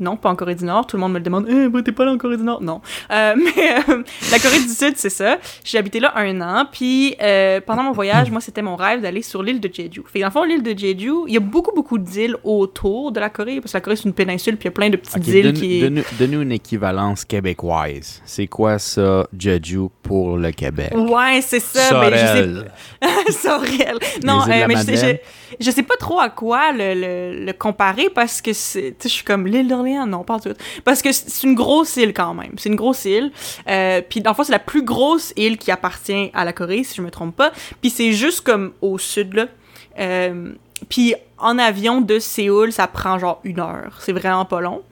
Non, 0.00 0.16
pas 0.16 0.30
en 0.30 0.34
Corée 0.36 0.54
du 0.54 0.64
Nord. 0.64 0.86
Tout 0.86 0.96
le 0.96 1.00
monde 1.00 1.12
me 1.12 1.18
le 1.18 1.24
demande. 1.24 1.46
Eh, 1.48 1.68
bah, 1.68 1.80
t'es 1.84 1.92
pas 1.92 2.04
là 2.04 2.12
en 2.12 2.18
Corée 2.18 2.36
du 2.36 2.42
Nord? 2.42 2.60
Non. 2.62 2.80
Euh, 3.10 3.34
mais 3.56 3.74
euh, 3.88 4.02
la 4.32 4.38
Corée 4.38 4.58
du 4.60 4.68
Sud, 4.68 4.94
c'est 4.96 5.10
ça. 5.10 5.38
J'ai 5.64 5.78
habité 5.78 6.00
là 6.00 6.12
un 6.16 6.40
an. 6.40 6.66
Puis 6.70 7.14
euh, 7.22 7.60
pendant 7.64 7.82
mon 7.84 7.92
voyage, 7.92 8.30
moi, 8.30 8.40
c'était 8.40 8.62
mon 8.62 8.74
rêve 8.76 9.00
d'aller 9.00 9.22
sur 9.22 9.42
l'île 9.42 9.60
de 9.60 9.70
Jeju. 9.72 10.02
Fait 10.12 10.20
dans 10.20 10.26
le 10.26 10.32
fond, 10.32 10.44
l'île 10.44 10.62
de 10.62 10.70
Jeju, 10.76 11.12
il 11.28 11.34
y 11.34 11.36
a 11.36 11.40
beaucoup, 11.40 11.72
beaucoup 11.74 11.98
d'îles 11.98 12.36
autour 12.42 13.12
de 13.12 13.20
la 13.20 13.28
Corée. 13.30 13.60
Parce 13.60 13.72
que 13.72 13.76
la 13.76 13.80
Corée, 13.82 13.96
c'est 13.96 14.04
une 14.08 14.14
péninsule. 14.14 14.56
Puis 14.56 14.64
il 14.66 14.70
y 14.70 14.72
a 14.72 14.72
plein 14.72 14.90
de 14.90 14.96
petites 14.96 15.26
îles 15.28 15.42
donne- 15.44 15.52
qui. 15.54 15.80
donne- 15.80 16.02
Donne-nous 16.18 16.42
une 16.42 16.52
équivalence 16.52 17.24
québécoise. 17.24 18.22
C'est 18.24 18.46
quoi 18.46 18.78
ça, 18.78 19.26
Jeju, 19.38 19.88
pour 20.02 20.36
le 20.36 20.50
Québec? 20.52 20.92
Ouais, 20.96 21.40
c'est 21.42 21.60
ça. 21.60 22.00
Mais 22.00 22.10
je 22.12 22.16
sais 22.16 22.26
Sorel. 22.26 22.72
Sorel. 23.30 23.98
Non, 24.24 24.38
mais 24.46 24.74
je 24.76 24.96
sais. 24.96 25.22
Je, 25.60 25.70
sais 25.70 25.82
pas 25.82 25.96
trop 25.96 26.20
à 26.20 26.30
quoi 26.30 26.72
le, 26.72 27.44
le, 27.44 27.52
comparer 27.52 28.08
parce 28.10 28.40
que 28.40 28.52
c'est, 28.52 28.96
je 29.02 29.08
suis 29.08 29.24
comme 29.24 29.46
l'île 29.46 29.68
d'Orléans, 29.68 30.06
non, 30.06 30.24
pas 30.24 30.38
tout. 30.38 30.54
Parce 30.84 31.02
que 31.02 31.12
c'est 31.12 31.42
c'est 31.42 31.48
une 31.48 31.54
grosse 31.54 31.96
île 31.96 32.14
quand 32.14 32.34
même. 32.34 32.52
C'est 32.56 32.68
une 32.68 32.76
grosse 32.76 33.04
île. 33.04 33.32
Euh, 33.68 34.00
puis 34.08 34.20
dans 34.20 34.30
le 34.30 34.36
fond, 34.36 34.44
c'est 34.44 34.52
la 34.52 34.58
plus 34.58 34.82
grosse 34.82 35.32
île 35.36 35.58
qui 35.58 35.70
appartient 35.70 36.30
à 36.34 36.44
la 36.44 36.52
Corée, 36.52 36.84
si 36.84 36.96
je 36.96 37.02
me 37.02 37.10
trompe 37.10 37.34
pas. 37.34 37.52
Puis 37.80 37.90
c'est 37.90 38.12
juste 38.12 38.42
comme 38.42 38.72
au 38.80 38.98
sud 38.98 39.34
là. 39.34 39.46
Euh, 39.98 40.52
puis 40.88 41.14
en 41.38 41.58
avion 41.58 42.00
de 42.00 42.18
Séoul, 42.18 42.72
ça 42.72 42.86
prend 42.86 43.18
genre 43.18 43.40
une 43.44 43.60
heure. 43.60 43.98
C'est 44.00 44.12
vraiment 44.12 44.44
pas 44.44 44.60
long. 44.60 44.82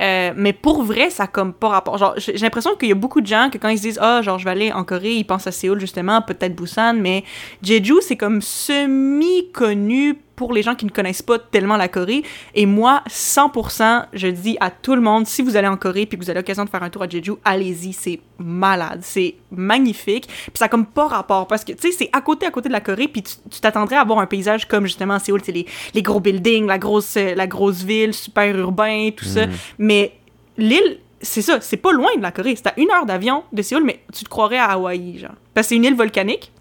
Euh, 0.00 0.32
mais 0.36 0.52
pour 0.52 0.82
vrai, 0.82 1.10
ça 1.10 1.26
comme 1.26 1.52
pas 1.52 1.68
rapport. 1.68 1.98
Genre, 1.98 2.14
j'ai 2.18 2.36
l'impression 2.38 2.76
qu'il 2.76 2.88
y 2.88 2.92
a 2.92 2.96
beaucoup 2.96 3.20
de 3.20 3.26
gens 3.26 3.48
que 3.50 3.58
quand 3.58 3.68
ils 3.68 3.78
se 3.78 3.82
disent 3.82 3.98
ah 4.02 4.20
genre 4.22 4.38
je 4.38 4.44
vais 4.44 4.50
aller 4.50 4.72
en 4.72 4.84
Corée, 4.84 5.14
ils 5.14 5.24
pensent 5.24 5.46
à 5.46 5.52
Séoul 5.52 5.80
justement, 5.80 6.20
peut-être 6.22 6.54
Busan, 6.54 6.94
mais 6.94 7.24
Jeju 7.62 7.94
c'est 8.00 8.16
comme 8.16 8.42
semi 8.42 9.50
connu 9.52 10.18
pour 10.36 10.52
les 10.52 10.62
gens 10.62 10.74
qui 10.74 10.84
ne 10.84 10.90
connaissent 10.90 11.22
pas 11.22 11.38
tellement 11.38 11.76
la 11.76 11.88
Corée. 11.88 12.22
Et 12.54 12.66
moi, 12.66 13.02
100%, 13.08 14.06
je 14.12 14.28
dis 14.28 14.56
à 14.60 14.70
tout 14.70 14.94
le 14.94 15.00
monde, 15.00 15.26
si 15.26 15.42
vous 15.42 15.56
allez 15.56 15.66
en 15.66 15.76
Corée 15.76 16.06
puis 16.06 16.18
que 16.18 16.22
vous 16.22 16.30
avez 16.30 16.38
l'occasion 16.38 16.64
de 16.64 16.70
faire 16.70 16.82
un 16.82 16.90
tour 16.90 17.02
à 17.02 17.08
Jeju, 17.08 17.32
allez-y, 17.44 17.92
c'est 17.92 18.20
malade, 18.38 19.00
c'est 19.02 19.34
magnifique. 19.50 20.28
Puis 20.28 20.52
ça 20.54 20.66
a 20.66 20.68
comme 20.68 20.86
pas 20.86 21.08
rapport 21.08 21.46
parce 21.46 21.64
que 21.64 21.72
tu 21.72 21.90
sais 21.90 21.96
c'est 21.96 22.10
à 22.12 22.20
côté 22.20 22.46
à 22.46 22.50
côté 22.50 22.68
de 22.68 22.74
la 22.74 22.80
Corée 22.80 23.08
puis 23.08 23.22
tu 23.22 23.60
t'attendrais 23.60 23.96
à 23.96 24.02
avoir 24.02 24.18
un 24.18 24.26
paysage 24.26 24.68
comme 24.68 24.84
justement 24.84 25.14
à 25.14 25.18
Séoul, 25.18 25.40
c'est 25.42 25.52
les, 25.52 25.66
les 25.94 26.02
gros 26.02 26.20
buildings, 26.20 26.66
la 26.66 26.78
grosse 26.78 27.16
euh, 27.16 27.34
la 27.34 27.46
grosse 27.46 27.82
ville, 27.82 28.12
super 28.12 28.56
urbain, 28.56 29.10
tout 29.16 29.24
ça. 29.24 29.46
Mais 29.78 30.12
l'île, 30.58 30.98
c'est 31.20 31.42
ça, 31.42 31.60
c'est 31.60 31.76
pas 31.76 31.92
loin 31.92 32.14
de 32.16 32.22
la 32.22 32.30
Corée. 32.30 32.54
C'est 32.56 32.68
à 32.68 32.74
une 32.76 32.90
heure 32.90 33.06
d'avion 33.06 33.44
de 33.52 33.62
Séoul, 33.62 33.84
mais 33.84 34.00
tu 34.12 34.24
te 34.24 34.28
croirais 34.28 34.58
à 34.58 34.72
Hawaï, 34.72 35.18
genre. 35.18 35.32
Parce 35.54 35.66
que 35.66 35.68
c'est 35.70 35.76
une 35.76 35.84
île 35.84 35.94
volcanique. 35.94 36.52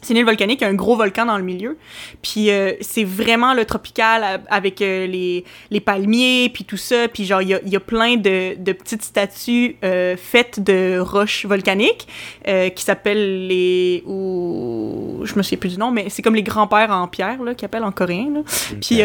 C'est 0.00 0.12
une 0.14 0.18
île 0.20 0.24
volcanique, 0.24 0.60
il 0.60 0.64
y 0.64 0.66
a 0.66 0.70
un 0.70 0.74
gros 0.74 0.96
volcan 0.96 1.26
dans 1.26 1.36
le 1.36 1.44
milieu. 1.44 1.76
Puis 2.22 2.50
euh, 2.50 2.72
c'est 2.80 3.04
vraiment 3.04 3.52
le 3.52 3.64
tropical 3.64 4.42
avec 4.48 4.80
euh, 4.80 5.06
les, 5.06 5.44
les 5.70 5.80
palmiers, 5.80 6.50
puis 6.52 6.64
tout 6.64 6.76
ça. 6.76 7.08
Puis 7.08 7.24
genre, 7.24 7.42
il 7.42 7.48
y 7.48 7.54
a, 7.54 7.60
il 7.64 7.72
y 7.72 7.76
a 7.76 7.80
plein 7.80 8.16
de, 8.16 8.54
de 8.56 8.72
petites 8.72 9.02
statues 9.02 9.76
euh, 9.84 10.16
faites 10.16 10.60
de 10.60 10.98
roches 10.98 11.46
volcaniques 11.46 12.06
qui 12.46 12.82
s'appellent 12.82 13.46
les... 13.46 14.02
Ou... 14.06 15.20
Je 15.24 15.34
me 15.34 15.42
souviens 15.42 15.58
plus 15.58 15.70
du 15.70 15.78
nom, 15.78 15.90
mais 15.90 16.08
c'est 16.08 16.22
comme 16.22 16.34
les 16.34 16.42
grands-pères 16.42 16.90
en 16.90 17.08
pierre, 17.08 17.42
là, 17.42 17.54
qu'ils 17.54 17.66
appellent 17.66 17.84
en 17.84 17.92
coréen, 17.92 18.30
là. 18.32 18.40
Puis, 18.80 19.00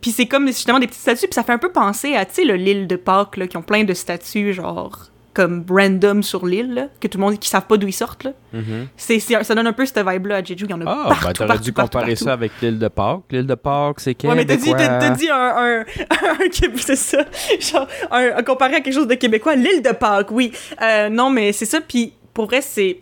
puis 0.00 0.10
c'est 0.10 0.26
comme 0.26 0.46
justement 0.48 0.78
des 0.78 0.86
petites 0.86 1.02
statues, 1.02 1.26
puis 1.26 1.34
ça 1.34 1.42
fait 1.44 1.52
un 1.52 1.58
peu 1.58 1.70
penser 1.70 2.14
à, 2.16 2.24
tu 2.24 2.34
sais, 2.34 2.44
le- 2.44 2.54
l'île 2.56 2.86
de 2.86 2.96
Pâques, 2.96 3.36
là, 3.36 3.46
qui 3.46 3.56
ont 3.56 3.62
plein 3.62 3.84
de 3.84 3.94
statues, 3.94 4.52
genre, 4.52 4.98
comme 5.44 5.64
random 5.68 6.22
sur 6.22 6.44
l'île, 6.46 6.74
là, 6.74 6.86
que 7.00 7.08
tout 7.08 7.18
le 7.18 7.24
monde, 7.24 7.38
qui 7.38 7.48
savent 7.48 7.66
pas 7.66 7.76
d'où 7.76 7.86
ils 7.88 7.92
sortent, 7.92 8.24
là. 8.24 8.32
Mhm. 8.52 8.88
C'est, 8.96 9.18
c'est- 9.20 9.42
ça 9.44 9.54
donne 9.54 9.66
un 9.66 9.72
peu 9.72 9.86
cette 9.86 10.06
vibe-là 10.06 10.36
à 10.36 10.44
Jeju, 10.44 10.64
il 10.66 10.70
y 10.70 10.74
en 10.74 10.80
a 10.80 10.84
Ah, 10.86 11.04
partout, 11.08 11.26
ben 11.26 11.32
t'aurais 11.32 11.48
partout, 11.48 11.62
dû 11.62 11.72
partout, 11.72 11.90
comparer 11.98 12.12
partout. 12.12 12.24
ça 12.24 12.32
avec 12.32 12.52
l'île 12.60 12.78
de 12.78 12.88
Pâques. 12.88 13.20
L'île 13.30 13.46
de 13.46 13.54
Pâques, 13.54 14.00
c'est 14.00 14.24
Ouais, 14.24 14.34
mais 14.34 14.44
t'as 14.44 14.56
dit, 14.56 14.64
québécois. 14.66 14.86
t'as, 14.86 14.98
t'as 14.98 15.10
dit 15.10 15.28
un, 15.30 15.34
un, 15.36 15.80
un 16.44 16.48
Québé- 16.48 16.78
c'est 16.78 16.96
ça, 16.96 17.24
genre, 17.60 17.86
un, 18.10 18.30
un 18.36 18.42
comparé 18.42 18.74
à 18.74 18.80
quelque 18.80 18.94
chose 18.94 19.08
de 19.08 19.14
québécois, 19.14 19.54
l'île 19.56 19.82
de 19.82 19.92
Pâques, 19.92 20.30
oui. 20.30 20.52
Euh, 20.82 21.08
non, 21.08 21.30
mais 21.30 21.52
c'est 21.52 21.66
ça, 21.66 21.80
puis 21.80 22.12
pour 22.34 22.46
vrai, 22.46 22.60
c'est, 22.60 22.98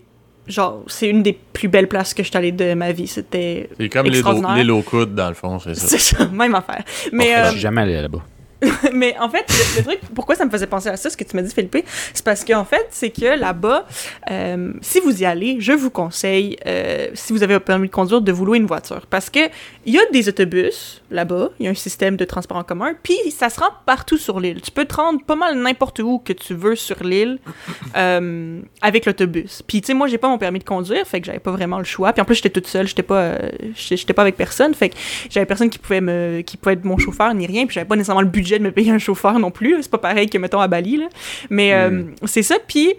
genre, 0.46 0.82
c'est 0.86 1.08
une 1.08 1.22
des 1.22 1.32
plus 1.52 1.68
belles 1.68 1.88
places 1.88 2.14
que 2.14 2.22
je 2.22 2.28
suis 2.28 2.36
allée 2.38 2.52
de 2.52 2.74
ma 2.74 2.92
vie, 2.92 3.06
c'était 3.06 3.68
C'est 3.78 3.88
comme 3.88 4.06
l'île 4.06 4.70
aux 4.70 4.82
coudes, 4.82 5.14
dans 5.14 5.28
le 5.28 5.34
fond, 5.34 5.58
c'est 5.58 5.74
ça. 5.74 5.86
C'est 5.88 5.98
ça, 6.16 6.26
même 6.32 6.54
affaire. 6.54 6.82
Mais, 7.12 7.34
euh, 7.36 7.44
Je 7.46 7.50
suis 7.52 7.60
jamais 7.60 7.82
allé 7.82 8.00
là-bas. 8.00 8.22
mais 8.92 9.16
en 9.18 9.28
fait, 9.28 9.44
le, 9.48 9.78
le 9.78 9.84
truc, 9.84 10.00
pourquoi 10.14 10.34
ça 10.34 10.44
me 10.44 10.50
faisait 10.50 10.66
penser 10.66 10.88
à 10.88 10.96
ça, 10.96 11.10
ce 11.10 11.16
que 11.16 11.24
tu 11.24 11.36
m'as 11.36 11.42
dit, 11.42 11.54
Philippe, 11.54 11.76
c'est 12.12 12.24
parce 12.24 12.44
qu'en 12.44 12.64
fait, 12.64 12.86
c'est 12.90 13.10
que 13.10 13.38
là-bas, 13.38 13.86
euh, 14.30 14.72
si 14.80 15.00
vous 15.00 15.22
y 15.22 15.24
allez, 15.24 15.56
je 15.60 15.72
vous 15.72 15.90
conseille, 15.90 16.56
euh, 16.66 17.08
si 17.14 17.32
vous 17.32 17.42
avez 17.42 17.54
un 17.54 17.60
permis 17.60 17.88
de 17.88 17.92
conduire, 17.92 18.20
de 18.20 18.32
vous 18.32 18.44
louer 18.44 18.58
une 18.58 18.66
voiture. 18.66 19.06
Parce 19.06 19.30
que 19.30 19.40
il 19.86 19.94
y 19.94 19.98
a 19.98 20.02
des 20.12 20.28
autobus 20.28 21.02
là-bas, 21.10 21.50
il 21.58 21.66
y 21.66 21.68
a 21.68 21.70
un 21.70 21.74
système 21.74 22.16
de 22.16 22.24
transport 22.24 22.56
en 22.56 22.64
commun, 22.64 22.94
puis 23.02 23.16
ça 23.30 23.48
se 23.48 23.60
rend 23.60 23.70
partout 23.86 24.18
sur 24.18 24.40
l'île. 24.40 24.60
Tu 24.60 24.70
peux 24.70 24.84
te 24.84 24.94
rendre 24.94 25.22
pas 25.24 25.36
mal 25.36 25.56
n'importe 25.56 26.00
où 26.00 26.18
que 26.18 26.32
tu 26.32 26.54
veux 26.54 26.74
sur 26.74 27.02
l'île 27.04 27.38
euh, 27.96 28.60
avec 28.82 29.06
l'autobus. 29.06 29.62
Puis 29.66 29.80
tu 29.80 29.88
sais, 29.88 29.94
moi, 29.94 30.08
j'ai 30.08 30.18
pas 30.18 30.28
mon 30.28 30.38
permis 30.38 30.58
de 30.58 30.64
conduire, 30.64 31.06
fait 31.06 31.20
que 31.20 31.26
j'avais 31.26 31.38
pas 31.38 31.52
vraiment 31.52 31.78
le 31.78 31.84
choix. 31.84 32.12
Puis 32.12 32.20
en 32.20 32.24
plus, 32.24 32.36
j'étais 32.36 32.50
toute 32.50 32.66
seule, 32.66 32.88
j'étais 32.88 33.02
pas, 33.02 33.36
j'étais 33.74 34.12
pas 34.12 34.22
avec 34.22 34.36
personne, 34.36 34.74
fait 34.74 34.88
que 34.88 34.96
j'avais 35.30 35.46
personne 35.46 35.70
qui 35.70 35.78
pouvait 35.78 36.00
me 36.00 36.40
qui 36.40 36.56
pouvait 36.56 36.74
être 36.74 36.84
mon 36.84 36.98
chauffeur 36.98 37.32
ni 37.34 37.46
rien 37.46 37.66
puis 37.66 37.74
j'avais 37.74 37.86
pas 37.86 37.96
nécessairement 37.96 38.22
le 38.22 38.28
budget 38.28 38.47
de 38.56 38.64
me 38.64 38.72
payer 38.72 38.90
un 38.90 38.98
chauffeur 38.98 39.38
non 39.38 39.50
plus 39.50 39.82
c'est 39.82 39.90
pas 39.90 39.98
pareil 39.98 40.30
que 40.30 40.38
mettons 40.38 40.60
à 40.60 40.68
Bali 40.68 40.96
là 40.96 41.08
mais 41.50 41.74
euh, 41.74 42.04
c'est 42.24 42.42
ça 42.42 42.56
puis 42.66 42.94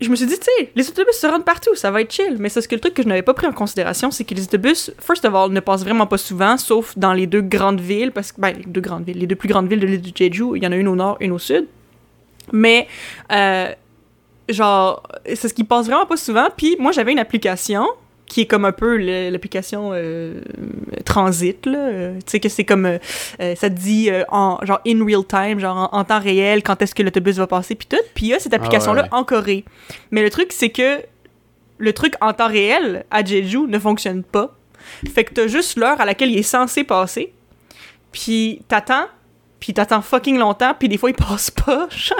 je 0.00 0.10
me 0.10 0.16
suis 0.16 0.26
dit, 0.26 0.38
tu 0.38 0.44
sais, 0.44 0.70
les 0.74 0.88
autobus 0.88 1.14
se 1.14 1.26
rendent 1.26 1.44
partout, 1.44 1.74
ça 1.74 1.90
va 1.90 2.02
être 2.02 2.12
chill. 2.12 2.36
Mais 2.38 2.50
c'est 2.50 2.60
ce 2.60 2.68
que 2.68 2.74
le 2.74 2.80
truc 2.80 2.94
que 2.94 3.02
je 3.02 3.08
n'avais 3.08 3.22
pas 3.22 3.32
pris 3.32 3.46
en 3.46 3.52
considération, 3.52 4.10
c'est 4.10 4.24
que 4.24 4.34
les 4.34 4.42
autobus, 4.42 4.92
first 4.98 5.24
of 5.24 5.34
all, 5.34 5.50
ne 5.50 5.60
passent 5.60 5.84
vraiment 5.84 6.06
pas 6.06 6.18
souvent, 6.18 6.58
sauf 6.58 6.96
dans 6.98 7.14
les 7.14 7.26
deux 7.26 7.40
grandes 7.40 7.80
villes, 7.80 8.12
parce 8.12 8.32
que, 8.32 8.40
ben, 8.40 8.54
les 8.56 8.64
deux 8.66 8.82
grandes 8.82 9.04
villes, 9.04 9.18
les 9.18 9.26
deux 9.26 9.36
plus 9.36 9.48
grandes 9.48 9.68
villes 9.68 9.80
de 9.80 9.86
l'île 9.86 10.02
du 10.02 10.12
Jeju, 10.14 10.56
il 10.56 10.62
y 10.62 10.66
en 10.66 10.72
a 10.72 10.76
une 10.76 10.88
au 10.88 10.96
nord, 10.96 11.16
une 11.20 11.32
au 11.32 11.38
sud. 11.38 11.66
Mais, 12.52 12.86
euh, 13.32 13.72
genre, 14.50 15.02
c'est 15.26 15.48
ce 15.48 15.54
qui 15.54 15.64
passe 15.64 15.86
vraiment 15.86 16.06
pas 16.06 16.18
souvent. 16.18 16.48
Puis 16.54 16.76
moi, 16.78 16.92
j'avais 16.92 17.12
une 17.12 17.18
application 17.18 17.86
qui 18.26 18.42
est 18.42 18.46
comme 18.46 18.64
un 18.64 18.72
peu 18.72 18.96
l'application 18.96 19.90
euh, 19.92 20.40
transit 21.04 21.64
là 21.66 21.78
Euh, 21.78 22.14
tu 22.18 22.32
sais 22.32 22.40
que 22.40 22.48
c'est 22.48 22.64
comme 22.64 22.86
euh, 22.86 22.98
ça 23.54 23.70
te 23.70 23.74
dit 23.74 24.10
euh, 24.10 24.24
en 24.28 24.58
genre 24.64 24.80
in 24.86 25.04
real 25.04 25.24
time 25.24 25.60
genre 25.60 25.90
en, 25.92 25.98
en 25.98 26.04
temps 26.04 26.20
réel 26.20 26.62
quand 26.62 26.82
est-ce 26.82 26.94
que 26.94 27.02
l'autobus 27.02 27.36
va 27.36 27.46
passer 27.46 27.74
puis 27.74 27.86
tout 27.88 28.02
puis 28.14 28.26
il 28.26 28.28
y 28.30 28.34
a 28.34 28.38
cette 28.38 28.54
application 28.54 28.92
là 28.92 29.02
ouais. 29.02 29.08
en 29.12 29.24
Corée 29.24 29.64
mais 30.10 30.22
le 30.22 30.30
truc 30.30 30.52
c'est 30.52 30.70
que 30.70 31.00
le 31.78 31.92
truc 31.92 32.14
en 32.20 32.32
temps 32.32 32.48
réel 32.48 33.04
à 33.10 33.24
Jeju 33.24 33.66
ne 33.68 33.78
fonctionne 33.78 34.22
pas 34.22 34.56
fait 35.12 35.24
que 35.24 35.34
t'as 35.34 35.46
juste 35.46 35.78
l'heure 35.78 36.00
à 36.00 36.04
laquelle 36.04 36.30
il 36.30 36.38
est 36.38 36.42
censé 36.42 36.84
passer 36.84 37.32
puis 38.12 38.62
t'attends 38.68 39.06
puis 39.60 39.72
t'attends 39.72 40.02
fucking 40.02 40.38
longtemps 40.38 40.74
puis 40.78 40.88
des 40.88 40.98
fois 40.98 41.10
il 41.10 41.16
passe 41.16 41.50
pas 41.50 41.88
genre. 41.90 42.18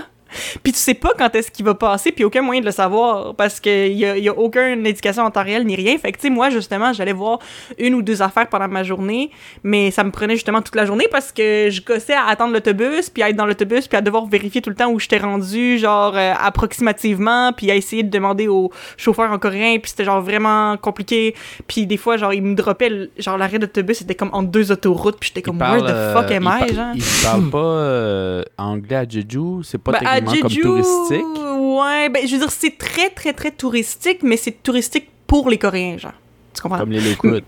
Puis 0.62 0.72
tu 0.72 0.78
sais 0.78 0.94
pas 0.94 1.10
quand 1.18 1.34
est-ce 1.34 1.50
qu'il 1.50 1.64
va 1.64 1.74
passer, 1.74 2.12
puis 2.12 2.24
aucun 2.24 2.42
moyen 2.42 2.60
de 2.60 2.66
le 2.66 2.72
savoir, 2.72 3.34
parce 3.34 3.60
qu'il 3.60 3.92
y 3.92 4.04
a, 4.04 4.16
y 4.18 4.28
a 4.28 4.36
aucune 4.36 4.86
éducation 4.86 5.22
en 5.22 5.30
temps 5.30 5.42
réel 5.44 5.64
ni 5.64 5.76
rien. 5.76 5.96
Fait 5.98 6.12
que, 6.12 6.16
tu 6.18 6.22
sais, 6.28 6.30
moi, 6.30 6.50
justement, 6.50 6.92
j'allais 6.92 7.12
voir 7.12 7.38
une 7.78 7.94
ou 7.94 8.02
deux 8.02 8.22
affaires 8.22 8.48
pendant 8.48 8.68
ma 8.68 8.82
journée, 8.82 9.30
mais 9.62 9.90
ça 9.90 10.02
me 10.04 10.10
prenait 10.10 10.34
justement 10.34 10.62
toute 10.62 10.74
la 10.74 10.84
journée 10.84 11.06
parce 11.10 11.32
que 11.32 11.68
je 11.70 11.80
gossais 11.82 12.12
à 12.14 12.26
attendre 12.26 12.52
l'autobus, 12.52 13.08
puis 13.10 13.22
à 13.22 13.30
être 13.30 13.36
dans 13.36 13.46
l'autobus, 13.46 13.86
puis 13.86 13.96
à 13.96 14.00
devoir 14.00 14.26
vérifier 14.26 14.60
tout 14.60 14.70
le 14.70 14.76
temps 14.76 14.88
où 14.90 14.98
j'étais 14.98 15.18
rendu, 15.18 15.78
genre, 15.78 16.16
euh, 16.16 16.32
approximativement, 16.38 17.52
puis 17.52 17.70
à 17.70 17.74
essayer 17.76 18.02
de 18.02 18.10
demander 18.10 18.48
au 18.48 18.70
chauffeur 18.96 19.30
en 19.30 19.38
coréen, 19.38 19.78
puis 19.78 19.90
c'était 19.90 20.04
genre 20.04 20.20
vraiment 20.20 20.76
compliqué. 20.76 21.34
Puis 21.66 21.86
des 21.86 21.96
fois, 21.96 22.16
genre, 22.16 22.32
il 22.34 22.42
me 22.42 22.54
droppait, 22.54 22.88
le- 22.88 23.10
genre, 23.18 23.38
l'arrêt 23.38 23.58
d'autobus, 23.58 23.98
c'était 23.98 24.14
comme 24.14 24.30
entre 24.32 24.48
deux 24.50 24.72
autoroutes, 24.72 25.18
puis 25.18 25.28
j'étais 25.28 25.42
comme, 25.42 25.58
parle, 25.58 25.82
where 25.82 25.92
the 25.92 26.12
fuck 26.12 26.30
euh, 26.30 26.36
am 26.36 26.42
il 26.66 26.70
I, 26.70 26.74
genre? 26.74 26.86
Il 26.94 27.02
parle 27.22 27.50
pas 27.50 27.58
euh, 27.58 28.42
anglais 28.58 28.96
à 28.96 29.08
Jeju, 29.08 29.62
c'est 29.62 29.78
pas 29.78 29.92
Ben, 29.92 29.98
à 30.16 30.20
techniquement 30.20 30.40
comme 30.42 30.50
Jeju, 30.50 30.62
touristique. 30.62 31.42
Ouais, 31.58 32.08
ben 32.08 32.26
je 32.26 32.32
veux 32.32 32.38
dire, 32.40 32.50
c'est 32.50 32.76
très, 32.76 33.10
très, 33.10 33.32
très 33.32 33.50
touristique, 33.50 34.22
mais 34.22 34.36
c'est 34.36 34.62
touristique 34.62 35.08
pour 35.26 35.48
les 35.50 35.58
Coréens, 35.58 35.98
genre. 35.98 36.12
Tu 36.54 36.62
comprends? 36.62 36.78
Comme 36.78 36.90
les 36.90 37.00
Lockwood. 37.00 37.44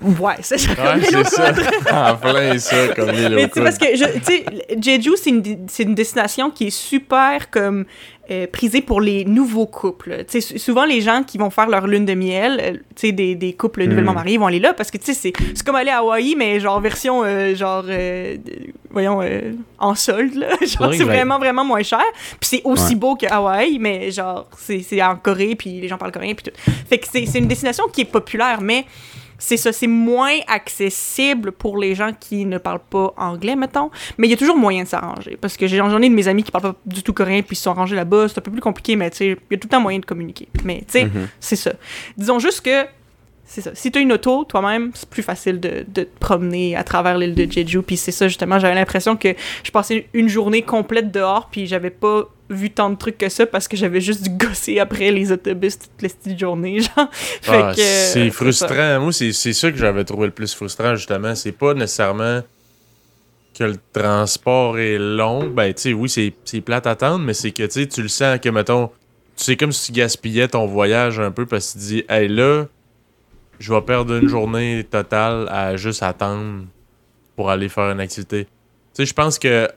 Ouais, 0.00 0.36
c'est 0.42 0.58
ça. 0.58 0.70
Ouais, 0.70 1.02
c'est 1.02 1.26
ça. 1.26 1.52
en 2.12 2.16
plein 2.16 2.56
ça, 2.58 2.88
comme 2.94 3.10
les 3.10 3.28
Mais 3.28 3.42
locaux. 3.42 3.54
sais, 3.54 3.62
parce 3.62 3.78
que, 3.78 3.92
tu 3.92 4.22
sais, 4.22 4.44
Jeju, 4.80 5.16
c'est 5.16 5.30
une, 5.30 5.66
c'est 5.68 5.82
une 5.82 5.94
destination 5.94 6.50
qui 6.50 6.68
est 6.68 6.70
super, 6.70 7.50
comme, 7.50 7.84
euh, 8.30 8.46
prisée 8.46 8.82
pour 8.82 9.00
les 9.00 9.24
nouveaux 9.24 9.66
couples. 9.66 10.18
Tu 10.28 10.40
sais, 10.40 10.40
sou- 10.40 10.58
souvent, 10.58 10.84
les 10.84 11.00
gens 11.00 11.22
qui 11.22 11.38
vont 11.38 11.48
faire 11.50 11.68
leur 11.68 11.86
lune 11.86 12.04
de 12.04 12.14
miel, 12.14 12.60
euh, 12.62 12.72
tu 12.94 13.06
sais, 13.08 13.12
des, 13.12 13.34
des 13.34 13.52
couples 13.54 13.84
nouvellement 13.84 14.12
mariés 14.12 14.36
vont 14.38 14.46
aller 14.46 14.58
là, 14.60 14.74
parce 14.74 14.90
que, 14.90 14.98
c'est 15.00 15.14
c'est 15.14 15.32
comme 15.64 15.76
aller 15.76 15.90
à 15.90 15.98
Hawaï, 15.98 16.34
mais 16.36 16.60
genre 16.60 16.80
version, 16.80 17.22
euh, 17.24 17.54
genre, 17.54 17.84
euh, 17.88 18.36
voyons, 18.90 19.20
euh, 19.22 19.52
en 19.78 19.94
solde, 19.94 20.34
là. 20.34 20.48
Genre, 20.60 20.92
c'est 20.94 21.04
vraiment, 21.04 21.38
vraiment 21.38 21.64
moins 21.64 21.82
cher. 21.82 22.02
Puis 22.40 22.48
c'est 22.50 22.62
aussi 22.64 22.90
Ouais. 22.90 22.94
beau 22.96 23.16
que 23.16 23.26
Hawaï, 23.32 23.78
mais 23.78 24.10
genre, 24.10 24.46
c'est 24.58 24.80
c'est 24.80 25.02
en 25.02 25.16
Corée, 25.16 25.54
puis 25.56 25.80
les 25.80 25.88
gens 25.88 25.96
parlent 25.98 26.12
coréen, 26.12 26.34
puis 26.34 26.50
tout. 26.50 26.60
Fait 26.88 26.98
que 26.98 27.06
c'est 27.10 27.24
c'est 27.26 27.38
une 27.38 27.46
destination 27.48 27.84
qui 27.92 28.02
est 28.02 28.10
populaire, 28.10 28.60
mais 28.60 28.84
c'est 29.38 29.56
ça, 29.56 29.72
c'est 29.72 29.86
moins 29.86 30.34
accessible 30.48 31.52
pour 31.52 31.78
les 31.78 31.94
gens 31.94 32.10
qui 32.18 32.44
ne 32.44 32.58
parlent 32.58 32.80
pas 32.90 33.14
anglais, 33.16 33.54
mettons. 33.56 33.90
Mais 34.18 34.26
il 34.26 34.30
y 34.30 34.34
a 34.34 34.36
toujours 34.36 34.56
moyen 34.56 34.82
de 34.82 34.88
s'arranger. 34.88 35.38
Parce 35.40 35.56
que 35.56 35.66
j'ai 35.66 35.76
j'en 35.76 36.02
ai 36.02 36.08
de 36.08 36.14
mes 36.14 36.26
amis 36.28 36.42
qui 36.42 36.50
parlent 36.50 36.64
pas 36.72 36.76
du 36.86 37.02
tout 37.02 37.12
coréen 37.12 37.42
puis 37.42 37.54
ils 37.54 37.56
se 37.56 37.62
sont 37.62 37.70
arrangés 37.70 37.96
là-bas. 37.96 38.28
C'est 38.28 38.38
un 38.38 38.42
peu 38.42 38.50
plus 38.50 38.60
compliqué, 38.60 38.96
mais 38.96 39.10
tu 39.10 39.16
sais, 39.18 39.26
il 39.28 39.30
y 39.52 39.54
a 39.54 39.58
tout 39.58 39.66
le 39.68 39.70
temps 39.70 39.80
moyen 39.80 40.00
de 40.00 40.04
communiquer. 40.06 40.48
Mais 40.64 40.78
tu 40.80 40.84
sais, 40.98 41.04
Mhm. 41.04 41.28
c'est 41.40 41.56
ça. 41.56 41.72
Disons 42.16 42.38
juste 42.38 42.62
que, 42.62 42.84
c'est 43.44 43.60
ça. 43.62 43.70
Si 43.74 43.90
tu 43.90 43.98
as 43.98 44.02
une 44.02 44.12
auto, 44.12 44.44
toi-même, 44.44 44.90
c'est 44.94 45.08
plus 45.08 45.22
facile 45.22 45.58
de, 45.60 45.84
de 45.88 46.02
te 46.02 46.18
promener 46.18 46.76
à 46.76 46.84
travers 46.84 47.16
l'île 47.16 47.34
de 47.34 47.50
Jeju. 47.50 47.82
Puis 47.82 47.96
c'est 47.96 48.12
ça, 48.12 48.28
justement, 48.28 48.58
j'avais 48.58 48.74
l'impression 48.74 49.16
que 49.16 49.28
je 49.62 49.70
passais 49.70 50.06
une 50.12 50.28
journée 50.28 50.62
complète 50.62 51.10
dehors 51.10 51.48
puis 51.50 51.66
j'avais 51.66 51.90
pas 51.90 52.28
vu 52.50 52.70
tant 52.70 52.90
de 52.90 52.96
trucs 52.96 53.18
que 53.18 53.28
ça 53.28 53.46
parce 53.46 53.68
que 53.68 53.76
j'avais 53.76 54.00
juste 54.00 54.22
dû 54.22 54.30
gosser 54.30 54.78
après 54.78 55.10
les 55.10 55.32
autobus 55.32 55.78
toute 55.78 56.02
la 56.02 56.08
petite 56.08 56.38
journée, 56.38 56.80
genre. 56.96 57.08
Ah, 57.46 57.70
euh, 57.70 57.72
c'est 57.74 58.26
ça. 58.26 58.30
frustrant. 58.30 59.00
Moi, 59.00 59.12
c'est 59.12 59.32
ça 59.32 59.70
que 59.70 59.76
j'avais 59.76 60.04
trouvé 60.04 60.26
le 60.26 60.32
plus 60.32 60.54
frustrant, 60.54 60.94
justement. 60.94 61.34
C'est 61.34 61.52
pas 61.52 61.74
nécessairement 61.74 62.42
que 63.54 63.64
le 63.64 63.76
transport 63.92 64.78
est 64.78 64.98
long. 64.98 65.48
Ben, 65.48 65.72
tu 65.74 65.82
sais, 65.82 65.92
oui, 65.92 66.08
c'est 66.08 66.32
c'est 66.44 66.60
plate 66.60 66.86
à 66.86 66.90
attendre, 66.92 67.24
mais 67.24 67.34
c'est 67.34 67.50
que, 67.50 67.64
tu 67.64 67.70
sais, 67.70 67.86
tu 67.86 68.02
le 68.02 68.08
sens 68.08 68.38
que, 68.38 68.48
mettons, 68.48 68.90
tu 69.36 69.44
sais, 69.44 69.56
comme 69.56 69.72
si 69.72 69.92
tu 69.92 70.00
gaspillais 70.00 70.48
ton 70.48 70.66
voyage 70.66 71.20
un 71.20 71.30
peu 71.30 71.46
parce 71.46 71.72
que 71.72 71.78
tu 71.78 71.84
te 71.84 71.88
dis, 71.88 72.04
hey, 72.08 72.28
là, 72.28 72.64
je 73.58 73.72
vais 73.72 73.80
perdre 73.82 74.14
une 74.14 74.28
journée 74.28 74.86
totale 74.88 75.48
à 75.50 75.76
juste 75.76 76.02
attendre 76.02 76.64
pour 77.36 77.50
aller 77.50 77.68
faire 77.68 77.90
une 77.90 78.00
activité. 78.00 78.44
Tu 78.44 78.50
sais, 78.94 79.06
je 79.06 79.14
pense 79.14 79.38
que 79.38 79.68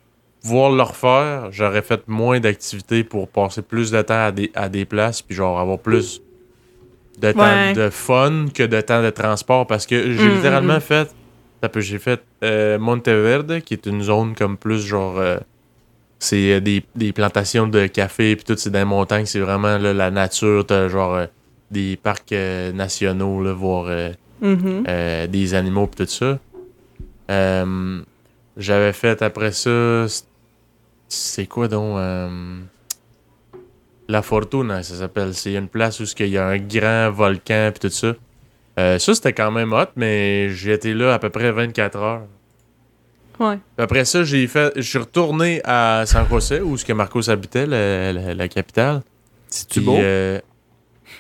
voir 0.44 0.72
le 0.72 0.82
refaire, 0.82 1.52
j'aurais 1.52 1.82
fait 1.84 2.08
moins 2.08 2.40
d'activités 2.40 3.04
pour 3.04 3.28
passer 3.28 3.62
plus 3.62 3.92
de 3.92 4.02
temps 4.02 4.26
à 4.26 4.32
des, 4.32 4.52
à 4.56 4.70
des 4.70 4.86
places, 4.86 5.22
puis 5.22 5.36
genre 5.36 5.60
avoir 5.60 5.78
plus 5.80 6.22
de 7.20 7.32
temps 7.32 7.40
de 7.76 7.90
fun 7.90 8.46
que 8.54 8.64
de 8.64 8.82
temps 8.82 9.04
de 9.04 9.10
transport 9.12 9.68
parce 9.68 9.86
que 9.86 10.12
j'ai 10.14 10.28
Mm, 10.30 10.36
littéralement 10.36 10.78
mm, 10.78 10.82
fait 10.82 11.16
ça 11.62 11.70
peut 11.70 11.82
j'ai 11.82 12.00
fait 12.00 12.22
euh, 12.44 12.80
Monteverde 12.80 13.60
qui 13.60 13.76
est 13.76 13.86
une 13.86 14.02
zone 14.02 14.34
comme 14.34 14.58
plus 14.58 14.84
genre 14.84 15.20
euh, 15.20 15.38
c'est 16.18 16.54
euh, 16.54 16.60
des, 16.60 16.84
des 16.96 17.12
plantations 17.14 17.68
de 17.68 17.86
café 17.86 18.36
puis 18.36 18.46
tout 18.46 18.56
c'est 18.58 18.72
dans 18.72 18.80
les 18.80 18.86
montagnes 18.86 19.26
c'est 19.26 19.40
vraiment 19.42 19.78
là, 19.78 19.94
la 19.94 20.10
nature 20.10 20.66
t'as 20.66 20.88
genre 20.88 21.14
euh, 21.16 21.26
des 21.70 21.98
parcs 21.98 22.34
nationaux 22.74 23.44
là 23.44 23.54
voir 23.54 23.86
euh, 23.88 25.28
des 25.28 25.54
animaux 25.54 25.86
pis 25.88 25.98
tout 26.06 26.12
ça. 26.12 26.40
J'avais 28.58 28.94
fait 28.94 29.22
après 29.22 29.52
ça. 29.52 30.06
C'est 31.14 31.46
quoi 31.46 31.68
donc 31.68 31.98
euh, 31.98 32.60
La 34.08 34.22
Fortuna, 34.22 34.82
ça 34.82 34.96
s'appelle. 34.96 35.34
C'est 35.34 35.54
une 35.54 35.68
place 35.68 36.00
où 36.00 36.04
il 36.20 36.28
y 36.28 36.38
a 36.38 36.48
un 36.48 36.58
grand 36.58 37.12
volcan 37.12 37.70
pis 37.74 37.82
tout 37.82 37.90
ça. 37.90 38.14
Euh, 38.80 38.98
ça, 38.98 39.14
c'était 39.14 39.34
quand 39.34 39.52
même 39.52 39.74
hot, 39.74 39.88
mais 39.98 40.50
j'ai 40.52 40.72
été 40.72 40.94
là 40.94 41.14
à 41.14 41.20
peu 41.20 41.30
près 41.30 41.52
24 41.52 41.98
heures. 42.00 42.22
Ouais. 43.42 43.58
Puis 43.76 43.84
après 43.84 44.06
ça, 44.06 44.24
j'ai 44.24 44.48
fait. 44.48 44.72
Je 44.78 44.82
suis 44.84 45.00
retourné 45.00 45.60
à 45.66 46.04
San 46.06 46.26
José, 46.30 46.62
où 46.62 46.78
ce 46.78 46.86
que 46.86 46.94
Marcos 46.94 47.30
habitait, 47.30 47.66
la, 47.66 48.14
la- 48.14 48.34
la 48.34 48.48
capitale. 48.48 49.02
C'est-tu 49.50 49.80
Puis, 49.82 49.86
beau? 49.86 49.98
euh, 49.98 50.40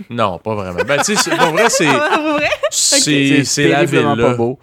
non, 0.10 0.39
pas 0.39 0.56
vraiment. 0.56 0.80
Ben, 0.88 0.99
tu 0.99 1.04
sais, 1.04 1.15
c'est- 1.17 1.36
pour 1.36 1.49
vrai, 1.49 1.69
c'est. 1.69 1.88
Ah? 1.89 2.38
C'est 2.69 3.43
c'est 3.43 3.67
la 3.67 3.84
ville, 3.84 4.04
là. 4.04 4.15
pas 4.15 4.34
beau. 4.36 4.58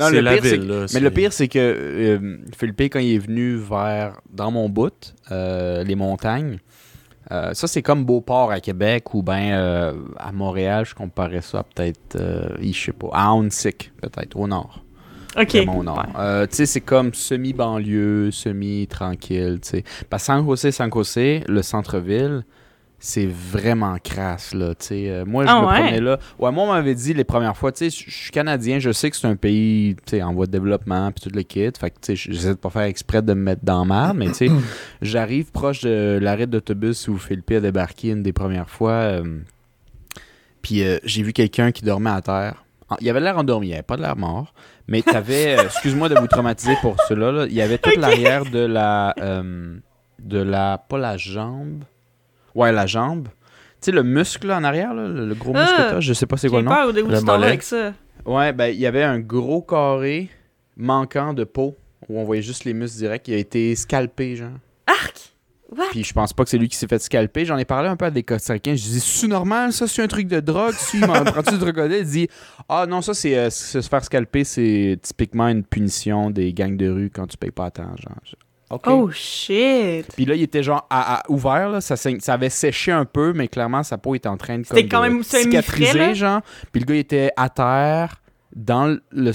Non, 0.00 0.06
C'est 0.06 0.16
le 0.16 0.20
la 0.22 0.32
pire, 0.32 0.44
c'est 0.44 0.56
ville, 0.56 0.68
là. 0.68 0.86
Mais 0.94 1.00
le 1.00 1.10
pire, 1.10 1.32
c'est 1.32 1.48
que 1.48 1.58
euh, 1.58 2.38
Philippe, 2.58 2.80
quand 2.80 2.98
il 2.98 3.14
est 3.14 3.18
venu 3.18 3.56
vers, 3.56 4.20
dans 4.32 4.50
mon 4.50 4.68
bout, 4.68 5.14
euh, 5.30 5.84
les 5.84 5.94
montagnes, 5.94 6.58
euh, 7.32 7.54
ça, 7.54 7.68
c'est 7.68 7.82
comme 7.82 8.04
Beauport 8.04 8.50
à 8.50 8.58
Québec 8.60 9.14
ou 9.14 9.22
bien 9.22 9.52
euh, 9.52 9.92
à 10.18 10.32
Montréal, 10.32 10.84
je 10.84 10.94
comparais 10.94 11.42
ça 11.42 11.60
à 11.60 11.62
peut-être, 11.62 12.16
euh, 12.16 12.56
je 12.60 12.72
sais 12.72 12.92
pas, 12.92 13.08
à 13.12 13.30
Haunsick, 13.32 13.92
peut-être, 14.00 14.36
au 14.36 14.48
nord. 14.48 14.82
Ok. 15.38 15.54
Vraiment. 15.54 15.94
Euh, 16.18 16.46
tu 16.48 16.56
sais, 16.56 16.66
c'est 16.66 16.80
comme 16.80 17.14
semi-banlieue, 17.14 18.32
semi-tranquille, 18.32 19.60
tu 19.62 19.68
sais. 19.68 19.84
Parce 20.08 20.24
que 20.24 20.26
San 20.26 20.44
José, 20.44 20.72
San 20.72 20.90
José, 20.92 21.44
le 21.46 21.62
centre-ville, 21.62 22.42
c'est 23.02 23.26
vraiment 23.26 23.96
crasse, 24.02 24.52
là, 24.54 24.74
tu 24.74 24.86
sais. 24.86 25.08
Euh, 25.08 25.24
moi, 25.24 25.46
je 25.46 25.50
Ah 25.50 25.62
me 25.62 25.66
ouais? 25.66 25.74
promenais 25.74 26.00
là. 26.00 26.18
Ouais, 26.38 26.52
moi, 26.52 26.64
on 26.64 26.66
m'avait 26.72 26.94
dit 26.94 27.14
les 27.14 27.24
premières 27.24 27.56
fois, 27.56 27.72
tu 27.72 27.90
sais, 27.90 28.04
je 28.06 28.10
suis 28.14 28.30
canadien, 28.30 28.78
je 28.78 28.92
sais 28.92 29.10
que 29.10 29.16
c'est 29.16 29.26
un 29.26 29.36
pays, 29.36 29.96
tu 30.06 30.16
sais, 30.18 30.22
en 30.22 30.34
voie 30.34 30.44
de 30.46 30.52
développement, 30.52 31.10
puis 31.10 31.28
tout 31.28 31.34
le 31.34 31.42
kit. 31.42 31.70
Fait 31.80 31.90
que, 31.90 31.96
tu 32.00 32.14
sais, 32.14 32.30
j'essaie 32.32 32.50
de 32.50 32.54
pas 32.58 32.68
faire 32.70 32.82
exprès 32.82 33.22
de 33.22 33.32
me 33.32 33.40
mettre 33.42 33.64
dans 33.64 33.84
mal, 33.86 34.14
mais, 34.16 34.26
tu 34.28 34.34
sais, 34.34 34.48
j'arrive 35.02 35.50
proche 35.50 35.80
de 35.80 36.18
l'arrêt 36.20 36.46
d'autobus 36.46 37.08
où 37.08 37.16
Philippe 37.16 37.50
a 37.52 37.60
débarqué 37.60 38.10
une 38.10 38.22
des 38.22 38.32
premières 38.34 38.68
fois. 38.68 38.90
euh, 38.92 39.38
puis 40.62 40.82
euh, 40.84 40.98
j'ai 41.04 41.22
vu 41.22 41.32
quelqu'un 41.32 41.72
qui 41.72 41.82
dormait 41.84 42.10
à 42.10 42.20
terre. 42.20 42.64
Il 43.00 43.08
avait 43.08 43.20
l'air 43.20 43.38
endormi, 43.38 43.68
il 43.68 43.72
avait 43.72 43.82
pas 43.82 43.96
de 43.96 44.02
l'air 44.02 44.16
mort. 44.16 44.52
Mais 44.88 45.00
t'avais, 45.00 45.58
euh, 45.58 45.62
excuse-moi 45.66 46.08
de 46.10 46.16
vous 46.18 46.26
traumatiser 46.26 46.74
pour 46.82 46.96
cela, 47.08 47.32
là, 47.32 47.46
il 47.46 47.54
y 47.54 47.62
avait 47.62 47.78
toute 47.78 47.96
l'arrière 47.96 48.44
de 48.44 48.58
la, 48.58 49.14
euh, 49.20 49.76
de 50.22 50.38
la, 50.42 50.76
pas 50.86 50.98
la 50.98 51.16
jambe, 51.16 51.84
ouais 52.54 52.72
la 52.72 52.86
jambe. 52.86 53.28
Tu 53.80 53.86
sais 53.86 53.92
le 53.92 54.02
muscle 54.02 54.46
là, 54.48 54.58
en 54.58 54.64
arrière, 54.64 54.92
là, 54.94 55.08
le, 55.08 55.34
gros 55.34 55.52
muscle 55.54 55.74
Ah! 55.78 55.82
que 55.84 55.90
t'as, 55.94 56.00
je 56.00 56.12
sais 56.12 56.26
pas 56.26 56.36
c'est 56.36 56.48
quoi 56.48 56.58
le 56.60 56.66
nom. 56.66 56.70
peur 56.74 56.92
de 56.92 57.00
où 57.02 57.08
Le 57.08 57.20
mollet. 57.20 57.46
avec 57.46 57.62
ça. 57.62 57.94
Ouais, 58.26 58.52
ben 58.52 58.66
il 58.66 58.78
y 58.78 58.86
avait 58.86 59.02
un 59.02 59.18
gros 59.18 59.62
carré 59.62 60.28
manquant 60.76 61.32
de 61.32 61.44
peau 61.44 61.76
où 62.08 62.18
on 62.18 62.24
voyait 62.24 62.42
juste 62.42 62.64
les 62.64 62.74
muscles 62.74 62.98
directs. 62.98 63.28
Il 63.28 63.34
a 63.34 63.38
été 63.38 63.74
scalpé, 63.74 64.36
genre. 64.36 64.50
Arc! 64.86 65.32
What? 65.74 65.84
Puis 65.92 66.02
je 66.04 66.12
pense 66.12 66.32
pas 66.32 66.42
que 66.44 66.50
c'est 66.50 66.58
lui 66.58 66.68
qui 66.68 66.76
s'est 66.76 66.88
fait 66.88 66.98
scalper. 66.98 67.44
J'en 67.44 67.56
ai 67.56 67.64
parlé 67.64 67.88
un 67.88 67.96
peu 67.96 68.04
à 68.06 68.10
des 68.10 68.24
Costaricains. 68.24 68.74
Je 68.74 68.82
dis, 68.82 69.00
c'est 69.00 69.28
normal, 69.28 69.72
ça, 69.72 69.86
c'est 69.86 70.02
un 70.02 70.08
truc 70.08 70.26
de 70.26 70.40
drogue? 70.40 70.74
Si, 70.76 70.98
il 70.98 71.06
m'en 71.06 71.22
prend-tu 71.24 71.54
du 71.56 71.60
crocodile? 71.60 71.98
Il 72.00 72.04
dit, 72.06 72.28
ah 72.68 72.86
non, 72.88 73.00
ça, 73.02 73.14
c'est 73.14 73.38
euh, 73.38 73.50
se 73.50 73.80
faire 73.80 74.04
scalper, 74.04 74.42
c'est 74.44 74.98
typiquement 75.00 75.46
une 75.48 75.62
punition 75.62 76.30
des 76.30 76.52
gangs 76.52 76.76
de 76.76 76.88
rue 76.90 77.10
quand 77.14 77.26
tu 77.28 77.36
payes 77.36 77.52
pas 77.52 77.66
à 77.66 77.70
temps. 77.70 77.94
Genre. 77.96 78.16
OK. 78.70 78.84
Oh 78.86 79.10
shit! 79.10 80.06
Puis 80.14 80.24
là, 80.24 80.34
il 80.36 80.42
était 80.42 80.62
genre 80.62 80.86
à, 80.88 81.16
à- 81.18 81.22
ouvert, 81.30 81.68
là, 81.70 81.80
ça, 81.80 81.96
ça 81.96 82.10
avait 82.32 82.50
séché 82.50 82.92
un 82.92 83.04
peu, 83.04 83.32
mais 83.32 83.48
clairement, 83.48 83.82
sa 83.82 83.98
peau 83.98 84.14
était 84.14 84.28
en 84.28 84.36
train 84.36 84.58
de, 84.58 84.66
comme, 84.66 84.78
quand 84.88 85.02
de 85.04 85.08
même 85.08 85.22
semi-frais, 85.24 85.62
cicatriser, 85.62 86.14
genre. 86.14 86.40
Puis 86.72 86.80
le 86.80 86.86
gars, 86.86 86.94
il 86.94 86.98
était 87.00 87.30
à 87.36 87.48
terre, 87.48 88.20
dans 88.54 88.86
le, 89.10 89.32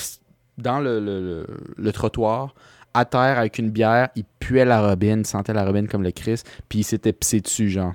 dans 0.57 0.79
le, 0.79 0.99
le- 0.99 1.19
le- 1.21 1.47
le 1.77 1.91
trottoir, 1.91 2.55
à 2.93 3.03
terre 3.03 3.37
avec 3.37 3.57
une 3.59 3.69
bière, 3.71 4.07
il 4.15 4.23
puait 4.39 4.63
la 4.63 4.87
robine, 4.87 5.19
il 5.19 5.27
sentait 5.27 5.51
la 5.53 5.65
robine 5.65 5.87
comme 5.89 6.03
le 6.03 6.11
Christ, 6.11 6.47
puis 6.69 6.79
il 6.79 6.83
s'était 6.83 7.11
pissé 7.13 7.41
dessus, 7.41 7.69
genre. 7.69 7.91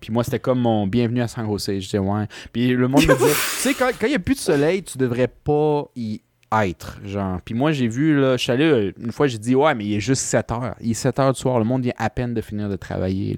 Puis 0.00 0.12
moi, 0.12 0.22
c'était 0.22 0.38
comme 0.38 0.60
mon 0.60 0.86
bienvenue 0.86 1.22
à 1.22 1.26
San 1.26 1.44
Jose. 1.46 1.64
Je 1.66 1.72
disais, 1.78 1.98
ouais. 1.98 2.26
Puis 2.52 2.68
le 2.68 2.86
monde 2.86 3.00
me 3.06 3.14
disait, 3.14 3.32
tu 3.32 3.34
sais, 3.34 3.74
quand 3.74 3.90
il 4.02 4.08
n'y 4.10 4.14
a 4.14 4.18
plus 4.20 4.34
de 4.34 4.38
soleil, 4.40 4.84
tu 4.84 4.98
devrais 4.98 5.26
pas 5.26 5.84
y 5.96 6.20
être, 6.52 6.98
genre. 7.04 7.40
Puis 7.44 7.54
moi, 7.54 7.72
j'ai 7.72 7.88
vu, 7.88 8.18
là, 8.18 8.36
je 8.36 8.42
suis 8.42 8.52
allé, 8.52 8.64
euh, 8.64 8.92
une 8.98 9.12
fois, 9.12 9.26
j'ai 9.26 9.38
dit, 9.38 9.54
ouais, 9.54 9.74
mais 9.74 9.84
il 9.84 9.94
est 9.94 10.00
juste 10.00 10.22
7 10.22 10.52
heures. 10.52 10.76
Il 10.80 10.90
est 10.92 10.94
7 10.94 11.18
heures 11.18 11.32
du 11.32 11.40
soir. 11.40 11.58
Le 11.58 11.64
monde 11.64 11.82
vient 11.82 11.94
à 11.98 12.10
peine 12.10 12.34
de 12.34 12.40
finir 12.40 12.68
de 12.68 12.76
travailler. 12.76 13.36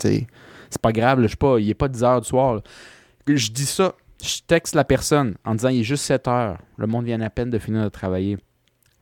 c'est 0.00 0.26
pas 0.80 0.92
grave, 0.92 1.26
je 1.26 1.36
pas, 1.36 1.58
il 1.58 1.68
est 1.68 1.74
pas 1.74 1.88
10 1.88 2.04
heures 2.04 2.20
du 2.20 2.28
soir. 2.28 2.60
Je 3.26 3.50
dis 3.50 3.66
ça, 3.66 3.94
je 4.22 4.40
texte 4.46 4.74
la 4.74 4.84
personne 4.84 5.34
en 5.44 5.54
disant, 5.54 5.68
il 5.68 5.80
est 5.80 5.84
juste 5.84 6.04
7 6.04 6.28
heures. 6.28 6.58
Le 6.76 6.86
monde 6.86 7.04
vient 7.04 7.20
à 7.20 7.30
peine 7.30 7.50
de 7.50 7.58
finir 7.58 7.84
de 7.84 7.88
travailler. 7.88 8.38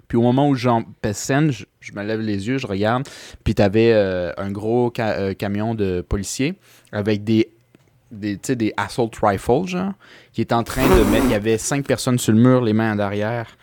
Puis 0.09 0.19
au 0.19 0.23
moment 0.23 0.49
où 0.49 0.55
j'en 0.55 0.85
scène, 1.13 1.51
je, 1.51 1.65
je 1.81 1.93
me 1.93 2.03
lève 2.03 2.21
les 2.21 2.47
yeux, 2.49 2.59
je 2.59 2.67
regarde, 2.67 3.09
puis 3.45 3.55
t'avais 3.55 3.93
euh, 3.93 4.33
un 4.37 4.51
gros 4.51 4.93
euh, 4.99 5.35
camion 5.35 5.75
de 5.75 6.01
policiers 6.01 6.55
avec 6.93 7.25
des 7.25 7.51
des, 8.17 8.37
des 8.37 8.73
assault 8.77 9.11
rifles, 9.23 9.67
genre, 9.67 9.93
qui 10.33 10.41
est 10.41 10.53
en 10.53 10.63
train 10.63 10.83
de 10.83 11.05
mettre. 11.11 11.25
Il 11.27 11.33
y 11.33 11.35
avait 11.35 11.59
cinq 11.59 11.87
personnes 11.87 12.19
sur 12.19 12.33
le 12.33 12.41
mur, 12.41 12.63
les 12.63 12.73
mains 12.73 12.95
en 12.95 12.99
arrière. 12.99 13.57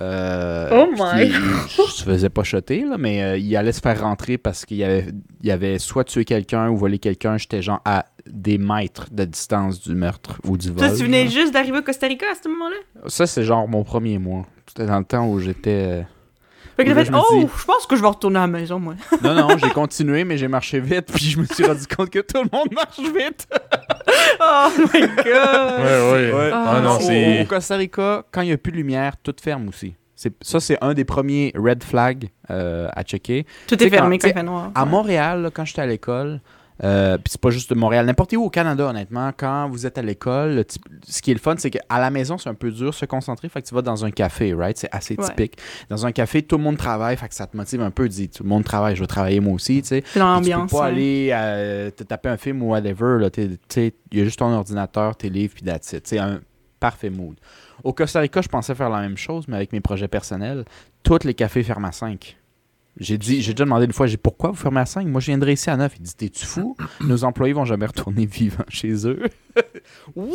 Euh, 0.00 0.68
Oh 0.70 0.94
my 0.96 1.28
Je 1.28 1.82
se 1.90 2.04
faisais 2.04 2.28
pas 2.28 2.44
shotter, 2.44 2.84
là, 2.84 2.96
mais 2.98 3.22
euh, 3.22 3.36
il 3.38 3.56
allait 3.56 3.72
se 3.72 3.80
faire 3.80 4.00
rentrer 4.00 4.38
parce 4.38 4.64
qu'il 4.64 4.76
y 4.76 4.84
avait, 4.84 5.06
il 5.42 5.50
avait 5.50 5.78
soit 5.78 6.04
tué 6.04 6.24
quelqu'un 6.24 6.68
ou 6.68 6.76
volé 6.76 6.98
quelqu'un. 6.98 7.36
J'étais 7.36 7.62
genre 7.62 7.80
à 7.84 8.06
des 8.26 8.58
mètres 8.58 9.08
de 9.10 9.24
distance 9.24 9.80
du 9.80 9.94
meurtre 9.94 10.38
ou 10.44 10.56
du 10.56 10.68
vol. 10.68 10.76
Toi, 10.78 10.90
tu 10.96 11.04
venais 11.04 11.24
là. 11.24 11.30
juste 11.30 11.52
d'arriver 11.52 11.78
au 11.78 11.82
Costa 11.82 12.06
Rica 12.06 12.26
à 12.30 12.34
ce 12.40 12.48
moment-là? 12.48 12.76
Ça, 13.08 13.26
c'est 13.26 13.42
genre 13.42 13.66
mon 13.66 13.82
premier 13.82 14.18
mois. 14.18 14.46
C'était 14.66 14.86
dans 14.86 14.98
le 14.98 15.04
temps 15.04 15.26
où 15.28 15.40
j'étais. 15.40 16.04
Fait 16.78 16.84
que 16.84 16.90
Là, 16.90 17.04
fait, 17.04 17.10
oh, 17.12 17.24
dis- 17.40 17.46
je 17.58 17.64
pense 17.64 17.86
que 17.86 17.96
je 17.96 18.00
vais 18.02 18.06
retourner 18.08 18.38
à 18.38 18.42
la 18.42 18.46
maison, 18.46 18.78
moi. 18.78 18.94
Non, 19.22 19.34
non, 19.34 19.48
j'ai 19.58 19.70
continué, 19.70 20.22
mais 20.24 20.38
j'ai 20.38 20.46
marché 20.48 20.78
vite, 20.80 21.12
puis 21.12 21.24
je 21.24 21.38
me 21.40 21.44
suis 21.44 21.64
rendu 21.64 21.86
compte 21.88 22.08
que 22.08 22.20
tout 22.20 22.38
le 22.42 22.48
monde 22.56 22.68
marche 22.72 22.98
vite. 23.00 23.46
Oh 24.40 24.68
my 24.94 25.00
god! 25.00 25.24
Ouais, 25.24 26.32
ouais. 26.32 26.50
Ah, 26.52 26.74
Ah 26.76 26.80
non, 26.80 26.96
Au- 26.98 27.44
Costa 27.46 27.76
Rica, 27.76 28.24
quand 28.30 28.42
il 28.42 28.46
n'y 28.46 28.52
a 28.52 28.58
plus 28.58 28.72
de 28.72 28.76
lumière, 28.76 29.14
tout 29.22 29.34
ferme 29.42 29.68
aussi. 29.68 29.94
C'est- 30.14 30.32
Ça, 30.42 30.60
c'est 30.60 30.78
un 30.82 30.94
des 30.94 31.04
premiers 31.04 31.52
red 31.56 31.82
flags 31.84 32.28
euh, 32.50 32.88
à 32.94 33.02
checker. 33.02 33.46
Tout 33.66 33.82
est 33.82 33.90
fermé 33.90 34.18
quand- 34.18 34.28
quand 34.28 34.30
il 34.32 34.38
fait 34.38 34.42
noir. 34.42 34.70
À 34.74 34.84
Montréal, 34.84 35.42
là, 35.42 35.50
quand 35.52 35.64
j'étais 35.64 35.82
à 35.82 35.86
l'école, 35.86 36.40
euh, 36.84 37.16
puis 37.18 37.24
c'est 37.32 37.40
pas 37.40 37.50
juste 37.50 37.70
de 37.70 37.74
Montréal, 37.74 38.06
n'importe 38.06 38.32
où 38.34 38.42
au 38.44 38.50
Canada, 38.50 38.86
honnêtement, 38.86 39.30
quand 39.36 39.68
vous 39.68 39.86
êtes 39.86 39.98
à 39.98 40.02
l'école, 40.02 40.64
type- 40.64 40.84
ce 41.06 41.20
qui 41.22 41.30
est 41.30 41.34
le 41.34 41.40
fun, 41.40 41.54
c'est 41.58 41.70
qu'à 41.70 41.80
la 41.98 42.10
maison, 42.10 42.38
c'est 42.38 42.48
un 42.48 42.54
peu 42.54 42.70
dur 42.70 42.90
de 42.90 42.94
se 42.94 43.04
concentrer, 43.04 43.48
fait 43.48 43.62
que 43.62 43.68
tu 43.68 43.74
vas 43.74 43.82
dans 43.82 44.04
un 44.04 44.10
café, 44.10 44.54
right? 44.54 44.76
C'est 44.78 44.88
assez 44.92 45.16
Ouais. 45.18 45.24
typique. 45.26 45.58
Dans 45.88 46.06
un 46.06 46.12
café, 46.12 46.42
tout 46.42 46.56
le 46.56 46.62
monde 46.62 46.76
travaille, 46.76 47.16
fait 47.16 47.28
que 47.28 47.34
ça 47.34 47.46
te 47.46 47.56
motive 47.56 47.80
un 47.82 47.90
peu, 47.90 48.08
dis, 48.08 48.28
tout 48.28 48.42
le 48.44 48.48
monde 48.48 48.64
travaille, 48.64 48.94
je 48.96 49.00
vais 49.00 49.06
travailler 49.06 49.40
moi 49.40 49.54
aussi, 49.54 49.82
tu 49.82 49.88
sais. 49.88 50.00
Puis 50.02 50.10
tu 50.12 50.18
peux 50.18 50.24
l'ambiance. 50.24 50.70
pas 50.70 50.86
aller 50.86 51.30
euh, 51.32 51.90
te 51.90 52.02
taper 52.04 52.28
un 52.28 52.36
film 52.36 52.62
ou 52.62 52.70
whatever. 52.70 53.28
Il 53.36 53.92
y 54.12 54.20
a 54.20 54.24
juste 54.24 54.38
ton 54.38 54.52
ordinateur, 54.52 55.16
tes 55.16 55.28
livres, 55.30 55.54
puis 55.54 55.64
that's 55.64 55.92
it. 55.92 56.06
C'est 56.06 56.18
un 56.18 56.40
parfait 56.80 57.10
mood. 57.10 57.36
Au 57.84 57.92
Costa 57.92 58.20
Rica, 58.20 58.40
je 58.40 58.48
pensais 58.48 58.74
faire 58.74 58.90
la 58.90 59.00
même 59.00 59.16
chose, 59.16 59.46
mais 59.48 59.56
avec 59.56 59.72
mes 59.72 59.80
projets 59.80 60.08
personnels, 60.08 60.64
tous 61.02 61.24
les 61.24 61.34
cafés 61.34 61.62
ferment 61.62 61.88
à 61.88 61.92
5. 61.92 62.36
J'ai 63.00 63.16
dit, 63.16 63.42
j'ai 63.42 63.52
déjà 63.52 63.64
demandé 63.64 63.84
une 63.84 63.92
fois, 63.92 64.06
j'ai 64.08 64.16
pourquoi 64.16 64.50
vous 64.50 64.56
fermez 64.56 64.80
à 64.80 64.86
5? 64.86 65.06
Moi, 65.06 65.20
je 65.20 65.26
viendrai 65.26 65.52
ici 65.52 65.70
à 65.70 65.76
9. 65.76 65.92
Il 65.96 66.02
dit, 66.02 66.14
t'es-tu 66.16 66.44
fou? 66.44 66.76
Nos 67.00 67.22
employés 67.24 67.52
vont 67.52 67.64
jamais 67.64 67.86
retourner 67.86 68.26
vivants 68.26 68.64
chez 68.68 69.06
eux. 69.06 69.22
What? 70.16 70.34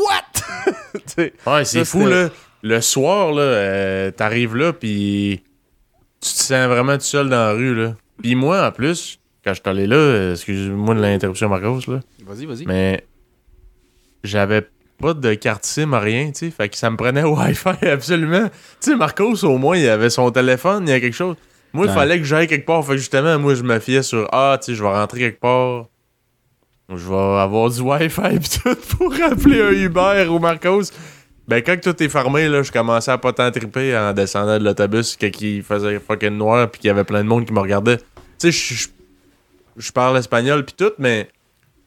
Ouais, 1.48 1.66
c'est 1.66 1.86
fou, 1.86 2.06
là. 2.08 2.30
Le 2.62 2.80
soir, 2.80 3.34
là, 3.34 3.42
euh, 3.42 4.12
t'arrives 4.12 4.56
là, 4.56 4.72
puis 4.72 5.44
tu 6.22 6.30
te 6.34 6.40
sens 6.40 6.68
vraiment 6.68 6.94
tout 6.94 7.04
seul 7.04 7.28
dans 7.30 7.36
la 7.36 7.52
rue, 7.52 7.76
là. 7.76 7.96
Puis 8.22 8.36
moi, 8.36 8.66
en 8.66 8.72
plus, 8.72 9.20
quand 9.44 9.54
je 9.54 9.60
suis 9.60 9.70
allé 9.70 9.86
là, 9.88 10.32
excuse-moi 10.32 10.96
de 10.96 11.02
l'interruption, 11.02 11.50
Marcos, 11.50 11.82
là, 11.88 12.00
vas-y, 12.26 12.46
vas-y. 12.46 12.66
mais 12.66 13.04
j'avais 14.24 14.66
pas 15.00 15.14
de 15.14 15.34
carte 15.34 15.66
SIM, 15.66 15.94
rien, 15.94 16.28
tu 16.28 16.46
sais. 16.46 16.52
Fait 16.52 16.70
que 16.70 16.78
ça 16.78 16.90
me 16.90 16.96
prenait 16.96 17.24
Wi-Fi 17.26 17.86
absolument. 17.88 18.48
Tu 18.80 18.92
sais, 18.92 18.96
Marcos, 18.96 19.44
au 19.44 19.58
moins, 19.58 19.78
il 19.78 19.90
avait 19.90 20.10
son 20.10 20.32
téléphone, 20.32 20.88
il 20.88 20.92
y 20.92 20.94
a 20.94 21.02
quelque 21.02 21.16
chose. 21.16 21.36
Moi, 21.74 21.86
il 21.86 21.90
Ouais. 21.90 21.96
fallait 21.96 22.20
que 22.20 22.24
j'aille 22.26 22.48
quelque 22.48 22.66
part. 22.66 22.86
Fait 22.86 22.92
que 22.94 22.98
justement, 22.98 23.38
moi, 23.40 23.56
je 23.56 23.64
me 23.64 23.80
fiais 23.80 24.04
sur 24.04 24.28
Ah, 24.32 24.58
tu 24.60 24.68
sais, 24.68 24.76
je 24.76 24.84
vais 24.84 24.90
rentrer 24.90 25.20
quelque 25.20 25.40
part. 25.40 25.86
Je 26.90 27.08
vais 27.10 27.16
avoir 27.42 27.70
du 27.72 27.82
Wi-Fi 27.82 28.40
pis 28.40 28.60
tout 28.60 28.76
pour 28.98 29.14
appeler 29.24 29.62
un 29.62 29.72
Uber 29.72 30.28
ou 30.30 30.38
Marcos. 30.40 30.84
Ben, 31.48 31.62
quand 31.64 31.80
tout 31.82 32.02
est 32.02 32.10
fermé, 32.10 32.48
là, 32.48 32.62
je 32.64 32.72
commençais 32.72 33.12
à 33.12 33.18
pas 33.18 33.34
tant 33.34 33.50
triper 33.52 33.98
en 33.98 34.14
descendant 34.14 34.58
de 34.60 34.64
l'autobus, 34.64 35.18
que 35.18 35.26
qui 35.26 35.62
faisait 35.62 36.00
fucking 36.00 36.38
noir, 36.38 36.70
puis 36.70 36.80
qu'il 36.82 36.88
y 36.88 36.92
avait 36.92 37.04
plein 37.04 37.24
de 37.24 37.28
monde 37.28 37.46
qui 37.46 37.52
me 37.54 37.60
regardait. 37.60 37.98
Tu 38.40 38.52
sais, 38.52 38.88
je- 39.78 39.92
parle 39.92 40.18
espagnol 40.18 40.64
puis 40.64 40.76
tout, 40.78 40.94
mais 41.00 41.28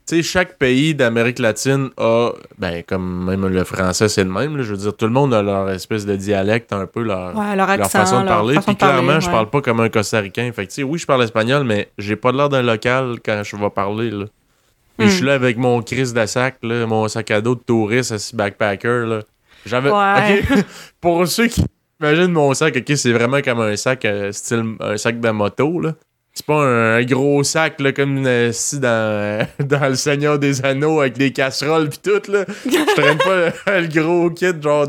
sais, 0.06 0.22
chaque 0.22 0.58
pays 0.58 0.94
d'Amérique 0.94 1.38
latine 1.38 1.90
a, 1.96 2.30
ben, 2.58 2.82
comme 2.86 3.24
même 3.24 3.46
le 3.46 3.64
français, 3.64 4.08
c'est 4.08 4.24
le 4.24 4.30
même, 4.30 4.56
là, 4.56 4.62
je 4.62 4.70
veux 4.70 4.76
dire, 4.76 4.96
tout 4.96 5.06
le 5.06 5.12
monde 5.12 5.34
a 5.34 5.42
leur 5.42 5.68
espèce 5.70 6.06
de 6.06 6.14
dialecte, 6.14 6.72
un 6.72 6.86
peu 6.86 7.02
leur, 7.02 7.36
Ouais, 7.36 7.56
leur 7.56 7.68
accent, 7.68 7.98
leur 7.98 8.06
façon 8.06 8.22
de 8.22 8.28
parler. 8.28 8.58
Puis 8.64 8.76
clairement, 8.76 9.20
je 9.20 9.28
parle 9.28 9.50
pas 9.50 9.60
comme 9.60 9.80
un 9.80 9.88
Costa-Ricain. 9.88 10.50
Fait 10.52 10.66
que, 10.66 10.70
tu 10.70 10.76
sais, 10.76 10.82
oui, 10.82 10.98
je 10.98 11.06
parle 11.06 11.24
espagnol, 11.24 11.64
mais 11.64 11.90
j'ai 11.98 12.16
pas 12.16 12.32
l'air 12.32 12.48
d'un 12.48 12.62
local 12.62 13.16
quand 13.24 13.42
je 13.44 13.56
vais 13.56 13.70
parler, 13.70 14.10
là. 14.10 14.26
Hmm. 14.98 15.04
je 15.04 15.10
suis 15.10 15.26
là 15.26 15.34
avec 15.34 15.58
mon 15.58 15.82
crise 15.82 16.14
de 16.14 16.24
sac, 16.24 16.56
là, 16.62 16.86
mon 16.86 17.06
sac 17.08 17.30
à 17.30 17.42
dos 17.42 17.54
de 17.54 17.60
touriste, 17.60 18.12
assis 18.12 18.34
backpacker, 18.34 19.04
là. 19.06 19.20
J'avais. 19.66 19.90
Ouais. 19.90 20.42
Pour 21.00 21.26
ceux 21.26 21.48
qui 21.48 21.64
imaginent 22.00 22.32
mon 22.32 22.54
sac, 22.54 22.76
ok, 22.76 22.96
c'est 22.96 23.12
vraiment 23.12 23.42
comme 23.42 23.60
un 23.60 23.76
sac, 23.76 24.04
euh, 24.04 24.32
style 24.32 24.76
un 24.80 24.96
sac 24.96 25.20
de 25.20 25.30
moto, 25.30 25.80
là. 25.80 25.92
C'est 26.38 26.44
pas 26.44 26.62
un, 26.62 26.96
un 26.98 27.04
gros 27.04 27.42
sac, 27.44 27.80
là, 27.80 27.92
comme 27.92 28.26
euh, 28.26 28.52
si 28.52 28.78
dans, 28.78 29.46
dans 29.58 29.88
Le 29.88 29.94
Seigneur 29.94 30.38
des 30.38 30.62
Anneaux 30.66 31.00
avec 31.00 31.16
des 31.16 31.32
casseroles 31.32 31.88
pis 31.88 31.98
tout, 31.98 32.30
là. 32.30 32.44
Je 32.66 32.94
traîne 32.94 33.16
pas 33.16 33.36
le, 33.70 33.80
le 33.80 33.88
gros 33.88 34.28
kit, 34.28 34.52
genre, 34.62 34.86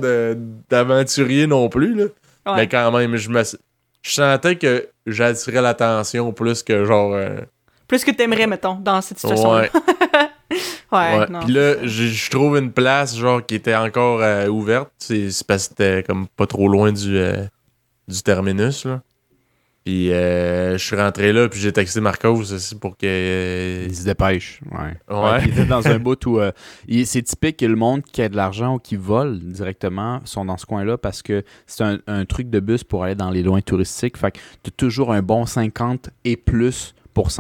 d'aventurier 0.70 1.48
non 1.48 1.70
plus, 1.70 1.96
là. 1.96 2.04
Ouais. 2.46 2.56
Mais 2.58 2.68
quand 2.68 2.92
même, 2.92 3.16
je 3.16 3.30
me 3.30 3.42
je 3.44 4.12
sentais 4.12 4.58
que 4.58 4.88
j'attirais 5.06 5.62
l'attention 5.62 6.32
plus 6.34 6.64
que 6.64 6.84
genre. 6.86 7.14
euh, 7.14 7.38
Plus 7.88 8.04
que 8.04 8.12
t'aimerais, 8.12 8.48
mettons, 8.48 8.76
dans 8.76 9.02
cette 9.02 9.20
situation-là. 9.20 9.62
ouais. 9.64 9.70
Ouais, 10.90 11.20
ouais. 11.20 11.26
non. 11.30 11.40
Puis 11.42 11.52
là, 11.54 11.74
je 11.86 12.30
trouve 12.30 12.58
une 12.58 12.72
place 12.72 13.18
genre 13.18 13.46
qui 13.46 13.56
était 13.56 13.76
encore 13.76 14.22
euh, 14.22 14.48
ouverte. 14.48 14.90
C'est 14.98 15.28
parce 15.46 15.68
que 15.68 15.76
c'était 15.78 16.04
comme 16.04 16.28
pas 16.30 16.46
trop 16.48 16.70
loin 16.70 16.94
du, 16.94 17.18
euh, 17.18 17.44
du 18.08 18.22
terminus. 18.24 18.86
Là. 18.86 19.02
Puis 19.88 20.12
euh, 20.12 20.78
je 20.78 20.84
suis 20.86 20.98
rentré 20.98 21.32
là, 21.32 21.48
puis 21.48 21.62
j'ai 21.62 21.72
texté 21.72 22.02
Marcos 22.02 22.34
aussi 22.54 22.76
pour 22.76 22.98
que. 22.98 23.06
euh, 23.06 23.86
Il 23.88 23.96
se 23.96 24.04
dépêche. 24.04 24.60
Ouais. 24.70 24.98
Il 25.46 25.52
était 25.52 25.64
dans 25.64 25.88
un 25.88 25.98
bout 26.06 26.26
où 26.26 26.42
euh, 26.42 26.52
c'est 27.06 27.22
typique 27.22 27.56
que 27.56 27.66
le 27.66 27.78
monde 27.78 28.02
qui 28.04 28.22
a 28.22 28.28
de 28.28 28.36
l'argent 28.36 28.76
ou 28.76 28.80
qui 28.80 28.98
vole 28.98 29.40
directement 29.40 30.20
sont 30.26 30.44
dans 30.44 30.58
ce 30.58 30.66
coin-là 30.66 30.98
parce 30.98 31.22
que 31.22 31.42
c'est 31.68 31.86
un, 31.86 32.00
un 32.08 32.26
truc 32.26 32.50
de 32.50 32.60
bus 32.60 32.84
pour 32.84 33.06
aller 33.06 33.16
dans 33.16 33.30
les 33.30 33.44
loins 33.44 33.62
touristiques. 33.62 34.18
Fait 34.18 34.32
que 34.32 34.40
tu 34.62 34.68
as 34.68 34.72
toujours 34.72 35.14
un 35.14 35.22
bon 35.22 35.46
50 35.46 36.10
et 36.26 36.36
plus 36.36 36.94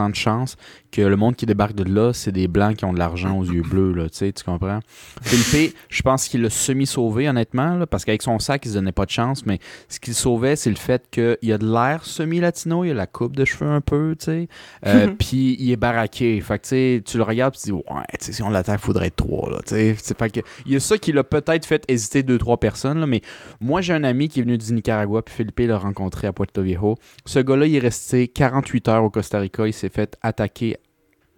de 0.09 0.15
chance 0.15 0.55
que 0.91 1.01
le 1.01 1.15
monde 1.15 1.35
qui 1.35 1.45
débarque 1.45 1.75
de 1.75 1.83
là, 1.83 2.13
c'est 2.13 2.31
des 2.31 2.47
blancs 2.47 2.77
qui 2.77 2.85
ont 2.85 2.93
de 2.93 2.99
l'argent 2.99 3.37
aux 3.37 3.43
yeux 3.43 3.61
bleus, 3.61 3.93
là, 3.93 4.09
tu 4.09 4.17
sais, 4.17 4.31
tu 4.31 4.43
comprends? 4.43 4.79
Philippe, 5.21 5.75
je 5.89 6.01
pense 6.01 6.27
qu'il 6.27 6.41
l'a 6.41 6.49
semi-sauvé, 6.49 7.27
honnêtement, 7.27 7.75
là, 7.75 7.85
parce 7.85 8.05
qu'avec 8.05 8.21
son 8.21 8.39
sac, 8.39 8.65
il 8.65 8.69
se 8.69 8.73
donnait 8.75 8.91
pas 8.91 9.05
de 9.05 9.11
chance, 9.11 9.45
mais 9.45 9.59
ce 9.89 9.99
qu'il 9.99 10.13
sauvait, 10.13 10.55
c'est 10.55 10.69
le 10.69 10.75
fait 10.75 11.03
qu'il 11.11 11.37
y 11.41 11.51
a 11.51 11.57
de 11.57 11.71
l'air 11.71 12.03
semi-latino, 12.05 12.83
il 12.83 12.89
y 12.89 12.91
a 12.91 12.93
la 12.93 13.07
coupe 13.07 13.35
de 13.35 13.45
cheveux 13.45 13.69
un 13.69 13.81
peu, 13.81 14.15
tu 14.17 14.25
sais, 14.25 14.47
euh, 14.85 15.07
puis 15.19 15.57
il 15.59 15.71
est 15.71 15.77
baraqué. 15.77 16.39
Fait 16.41 16.59
que, 16.59 16.99
tu 16.99 17.17
le 17.17 17.23
regardes, 17.23 17.55
tu 17.55 17.65
dis, 17.65 17.71
ouais, 17.71 17.83
si 18.19 18.41
on 18.41 18.49
l'attaque, 18.49 18.79
il 18.81 18.85
faudrait 18.85 19.07
être 19.07 19.15
trois, 19.15 19.49
là, 19.49 19.59
tu 19.65 19.75
sais. 19.75 19.95
C'est 20.01 20.17
Fait 20.17 20.29
que, 20.29 20.39
il 20.65 20.73
y 20.73 20.75
a 20.75 20.79
ça 20.79 20.97
qui 20.97 21.11
l'a 21.11 21.23
peut-être 21.23 21.65
fait 21.65 21.83
hésiter 21.87 22.23
deux, 22.23 22.37
trois 22.37 22.57
personnes, 22.57 22.99
là, 22.99 23.07
mais 23.07 23.21
moi, 23.59 23.81
j'ai 23.81 23.93
un 23.93 24.03
ami 24.03 24.29
qui 24.29 24.39
est 24.39 24.43
venu 24.43 24.57
du 24.57 24.73
Nicaragua, 24.73 25.21
puis 25.21 25.35
Philippe 25.35 25.59
l'a 25.59 25.77
rencontré 25.77 26.27
à 26.27 26.33
Puerto 26.33 26.61
Viejo. 26.61 26.95
Ce 27.25 27.39
gars-là, 27.39 27.65
il 27.65 27.75
est 27.75 27.79
resté 27.79 28.27
48 28.27 28.87
heures 28.87 29.03
au 29.03 29.09
Costa 29.09 29.39
Rica, 29.39 29.67
il 29.67 29.73
s'est 29.73 29.89
fait 29.89 30.17
attaquer 30.21 30.77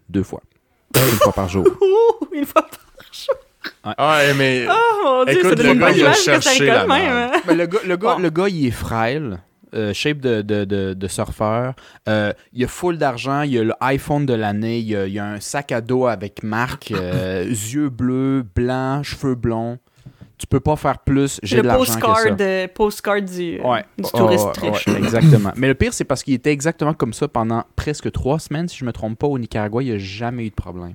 deux 0.09 0.23
fois. 0.23 0.41
Une 0.95 1.01
fois 1.17 1.33
par 1.33 1.47
jour. 1.49 1.65
Une 2.33 2.45
fois 2.45 2.63
par... 2.63 3.95
Ah, 3.97 4.21
mais. 4.35 4.65
Oh 4.69 4.73
mon 5.03 5.25
dieu, 5.25 5.33
Écoute, 5.39 5.49
ça 5.49 5.55
donne 5.55 5.65
le 5.67 5.73
une 5.73 5.79
gars, 5.79 5.87
bonne 5.87 5.95
il 5.97 6.01
a 6.01 6.05
image 6.05 6.17
que 6.17 6.21
ça 6.23 6.41
cherché 6.41 6.65
la 6.67 6.87
même. 6.87 7.11
hein. 7.11 7.31
Mais 7.47 7.55
le 7.55 7.65
gars, 7.67 7.79
le 7.85 7.97
gars, 7.97 8.15
Bon. 8.15 8.19
le 8.21 8.29
gars, 8.29 8.47
il 8.49 8.67
est 8.67 8.71
frêle. 8.71 9.39
euh, 9.75 9.93
shape 9.93 10.17
de, 10.19 10.41
de, 10.41 10.65
de, 10.65 10.93
de 10.93 11.07
surfeur. 11.07 11.73
Euh, 12.07 12.33
il 12.53 12.63
a 12.63 12.67
full 12.67 12.97
d'argent. 12.97 13.43
Il 13.43 13.57
a 13.59 13.63
le 13.63 13.73
iPhone 13.81 14.25
de 14.25 14.33
l'année. 14.33 14.79
Il, 14.79 14.95
a- 14.95 15.05
il 15.07 15.19
a 15.19 15.25
un 15.25 15.39
sac 15.39 15.71
à 15.71 15.81
dos 15.81 16.07
avec 16.07 16.41
marque. 16.43 16.91
euh, 16.95 17.43
yeux 17.47 17.89
bleus, 17.89 18.43
blancs, 18.55 19.03
cheveux 19.03 19.35
blonds. 19.35 19.77
Tu 20.39 20.47
peux 20.47 20.61
pas 20.61 20.77
faire 20.77 20.97
plus. 20.99 21.39
J'ai 21.43 21.57
Le 21.57 21.63
de 21.63 21.67
l'argent 21.67 21.83
que 21.83 21.99
ça. 21.99 22.07
postcard, 22.07 22.37
euh, 22.39 22.67
postcard 22.73 23.21
du, 23.21 23.59
Ouais. 23.61 23.83
du 23.97 24.05
Oh, 24.13 24.17
touriste 24.17 24.45
ouais, 24.63 24.69
riche. 24.71 24.87
ouais, 24.87 24.97
exactement. 24.97 25.51
Mais 25.57 25.67
le 25.67 25.73
pire, 25.75 25.93
c'est 25.93 26.05
parce 26.05 26.23
qu'il 26.23 26.33
était 26.33 26.51
exactement 26.53 26.93
comme 26.93 27.11
ça 27.13 27.27
pendant 27.27 27.63
presque 27.75 28.09
trois 28.13 28.39
semaines. 28.39 28.69
Si 28.69 28.77
je 28.77 28.85
me 28.85 28.93
trompe 28.93 29.19
pas, 29.19 29.27
au 29.27 29.37
Nicaragua, 29.37 29.83
il 29.83 29.89
n'y 29.89 29.95
a 29.95 29.97
jamais 29.97 30.45
eu 30.45 30.49
de 30.49 30.55
problème. 30.55 30.93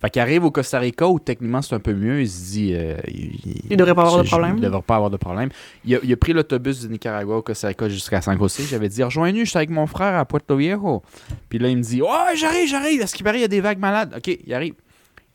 Fait 0.00 0.08
qu'il 0.10 0.20
arrive 0.22 0.42
au 0.44 0.50
Costa 0.50 0.80
Rica 0.80 1.06
où 1.06 1.20
techniquement 1.20 1.60
c'est 1.62 1.74
un 1.76 1.80
peu 1.80 1.92
mieux. 1.92 2.22
Il 2.22 2.28
se 2.28 2.50
dit. 2.52 2.72
euh, 2.74 2.96
il, 3.06 3.60
Il 3.70 3.76
devrait 3.76 3.94
pas 3.94 4.02
avoir 4.06 4.22
de 4.24 4.26
problème? 4.28 4.54
Il 4.56 4.62
devrait 4.62 4.82
pas 4.82 4.96
avoir 4.96 5.10
de 5.10 5.16
problème. 5.18 5.50
Il 5.84 5.94
a, 5.94 5.98
il 6.02 6.10
a 6.12 6.16
pris 6.16 6.32
l'autobus 6.32 6.80
du 6.80 6.88
Nicaragua 6.88 7.36
au 7.36 7.42
Costa 7.42 7.68
Rica 7.68 7.88
jusqu'à 7.90 8.20
San 8.22 8.36
José. 8.38 8.64
J'avais 8.64 8.88
dit 8.88 9.02
Rejoins-nous, 9.04 9.44
je 9.44 9.50
suis 9.50 9.56
avec 9.58 9.70
mon 9.70 9.86
frère 9.86 10.16
à 10.18 10.24
Puerto 10.24 10.56
Viejo. 10.56 11.02
Puis 11.50 11.58
là, 11.60 11.68
il 11.68 11.76
me 11.76 11.82
dit 11.82 12.00
Oh, 12.02 12.08
j'arrive, 12.34 12.68
j'arrive. 12.68 13.02
À 13.02 13.06
ce 13.06 13.14
qui 13.14 13.22
paraît, 13.22 13.38
il 13.38 13.42
y 13.42 13.44
a 13.44 13.48
des 13.48 13.60
vagues 13.60 13.78
malades? 13.78 14.14
Ok, 14.16 14.34
il 14.44 14.52
arrive. 14.54 14.74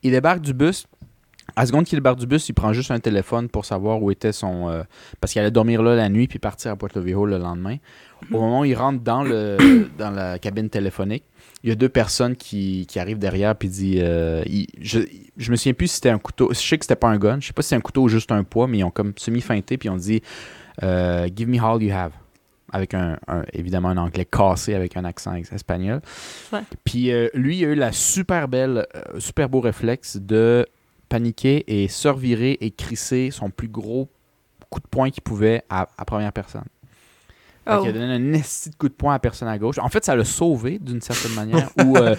Il 0.04 0.12
débarque 0.12 0.42
du 0.42 0.54
bus. 0.54 0.86
À 1.56 1.62
la 1.62 1.66
seconde 1.68 1.86
qu'il 1.86 1.98
débarque 1.98 2.20
du 2.20 2.28
bus, 2.28 2.48
il 2.50 2.54
prend 2.54 2.74
juste 2.74 2.92
un 2.92 3.00
téléphone 3.00 3.48
pour 3.50 3.66
savoir 3.66 4.02
où 4.04 4.12
était 4.12 4.32
son. 4.34 4.70
euh, 4.70 4.84
parce 5.22 5.34
qu'il 5.34 5.40
allait 5.42 5.50
dormir 5.52 5.82
là 5.82 5.96
la 5.96 6.10
nuit 6.10 6.28
puis 6.28 6.40
partir 6.40 6.72
à 6.72 6.76
Puerto 6.76 7.02
Viejo 7.02 7.26
le 7.26 7.38
lendemain. 7.38 7.78
Au 8.32 8.40
moment 8.40 8.60
où 8.62 8.66
il 8.66 8.76
rentre 8.76 9.02
dans, 9.02 9.24
le, 9.24 9.58
dans 9.98 10.12
la 10.12 10.38
cabine 10.40 10.70
téléphonique, 10.70 11.24
il 11.64 11.70
y 11.70 11.72
a 11.72 11.76
deux 11.76 11.90
personnes 11.90 12.36
qui, 12.36 12.86
qui 12.88 13.00
arrivent 13.00 13.18
derrière 13.18 13.56
puis 13.56 13.70
dit 13.70 14.00
euh, 14.02 14.44
il- 14.46 14.68
je, 14.82 15.00
je 15.38 15.52
me 15.52 15.56
souviens 15.56 15.74
plus 15.74 15.88
si 15.88 15.96
c'était 15.96 16.10
un 16.10 16.20
couteau. 16.20 16.50
Je 16.52 16.60
sais 16.60 16.78
que 16.78 16.84
c'était 16.86 16.96
pas 16.96 17.08
un 17.10 17.18
gun. 17.18 17.38
Je 17.40 17.48
sais 17.48 17.54
pas 17.54 17.62
si 17.62 17.70
c'est 17.70 17.76
un 17.76 17.82
couteau 17.82 18.04
ou 18.04 18.08
juste 18.10 18.32
un 18.32 18.44
poids, 18.44 18.68
mais 18.68 18.80
ils 18.80 18.84
ont 18.84 18.92
comme 18.92 19.14
semi-feinté 19.18 19.78
puis 19.78 19.88
ils 19.88 19.92
ont 19.92 19.96
dit 19.98 20.22
euh, 20.84 21.28
Give 21.36 21.48
me 21.48 21.60
all 21.64 21.82
you 21.82 21.92
have. 21.94 22.12
avec 22.72 22.94
un, 22.94 23.18
un- 23.28 23.44
évidemment 23.54 23.90
un 23.90 23.98
anglais 23.98 24.26
cassé 24.26 24.74
avec 24.76 24.98
un 24.98 25.06
accent 25.06 25.34
espagnol. 25.36 26.02
Ouais. 26.52 26.60
Puis 26.84 27.12
euh, 27.12 27.30
lui, 27.34 27.58
il 27.60 27.66
a 27.66 27.70
eu 27.70 27.76
la 27.76 27.92
super 27.94 28.48
belle, 28.48 28.86
euh, 28.96 29.20
super 29.20 29.48
beau 29.50 29.62
réflexe 29.62 30.18
de 30.18 30.68
paniquer 31.08 31.64
et 31.68 31.88
se 31.88 32.08
revirer 32.08 32.58
et 32.62 32.72
crisser 32.72 33.30
son 33.32 33.50
plus 33.50 33.68
gros 33.68 34.10
coup 34.70 34.80
de 34.80 34.88
poing 34.88 35.10
qu'il 35.10 35.24
pouvait 35.24 35.64
à, 35.70 35.88
à 35.98 36.06
première 36.06 36.34
personne. 36.34 36.66
Oh. 37.70 37.80
qu'il 37.82 37.90
a 37.90 37.92
donné 37.94 38.14
un 38.14 38.34
esti 38.34 38.70
de 38.70 38.76
coup 38.76 38.88
de 38.88 38.94
poing 38.94 39.12
à 39.12 39.16
la 39.16 39.20
personne 39.20 39.48
à 39.50 39.58
gauche. 39.58 39.78
En 39.80 39.90
fait, 39.90 40.06
ça 40.06 40.16
l'a 40.16 40.24
sauvé 40.26 40.80
d'une 40.80 41.02
certaine 41.02 41.34
manière. 41.36 41.70
où 41.86 41.98
euh, 41.98 42.16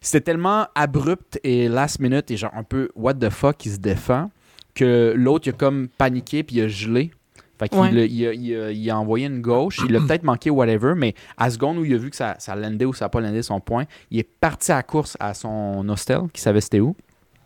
c'était 0.00 0.20
tellement 0.20 0.66
abrupt 0.74 1.40
et 1.42 1.68
last 1.68 1.98
minute 2.00 2.30
et 2.30 2.36
genre 2.36 2.52
un 2.54 2.62
peu 2.62 2.88
what 2.94 3.14
the 3.14 3.28
fuck, 3.30 3.64
il 3.66 3.72
se 3.72 3.78
défend, 3.78 4.30
que 4.74 5.12
l'autre, 5.16 5.48
il 5.48 5.50
a 5.50 5.52
comme 5.56 5.88
paniqué 5.88 6.42
puis 6.44 6.56
il 6.56 6.62
a 6.62 6.68
gelé. 6.68 7.10
Fait 7.58 7.68
qu'il 7.68 7.78
Ouais. 7.78 7.88
a- 7.88 8.04
il, 8.04 8.26
a, 8.26 8.32
il 8.32 8.56
a- 8.56 8.70
il 8.72 8.90
a 8.90 8.98
envoyé 8.98 9.26
une 9.26 9.40
gauche. 9.40 9.80
Il 9.88 9.94
a 9.96 10.00
peut-être 10.06 10.22
manqué 10.24 10.50
whatever, 10.50 10.94
mais 10.96 11.14
à 11.36 11.44
la 11.46 11.50
seconde 11.50 11.78
où 11.78 11.84
il 11.84 11.94
a 11.94 11.98
vu 11.98 12.10
que 12.10 12.16
ça, 12.16 12.36
ça 12.38 12.54
landait 12.56 12.84
ou 12.84 12.92
ça 12.94 13.04
n'a 13.04 13.08
pas 13.08 13.20
landé 13.20 13.42
son 13.42 13.60
point, 13.60 13.84
il 14.10 14.18
est 14.20 14.28
parti 14.28 14.70
à 14.72 14.76
la 14.76 14.82
course 14.84 15.16
à 15.20 15.34
son 15.34 15.88
hostel, 15.88 16.22
qui 16.32 16.40
savait 16.40 16.60
c'était 16.60 16.80
où. 16.80 16.96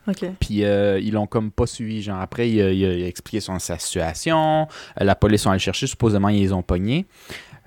Ok. 0.08 0.24
Puis 0.40 0.64
euh, 0.64 0.98
ils 1.00 1.12
l'ont 1.12 1.26
comme 1.26 1.50
pas 1.50 1.66
suivi. 1.66 2.02
Genre 2.02 2.20
après, 2.20 2.48
il 2.50 2.60
a, 2.62 2.70
il 2.72 2.84
a- 2.84 2.92
il 2.94 3.02
a 3.04 3.06
expliqué 3.08 3.40
son, 3.40 3.58
sa 3.58 3.78
situation. 3.78 4.66
Euh, 5.00 5.04
la 5.04 5.14
police 5.14 5.42
sont 5.42 5.50
allés 5.50 5.58
le 5.58 5.62
chercher. 5.62 5.86
Supposément, 5.86 6.28
ils 6.28 6.40
les 6.40 6.52
ont 6.52 6.62
pognés. 6.62 7.06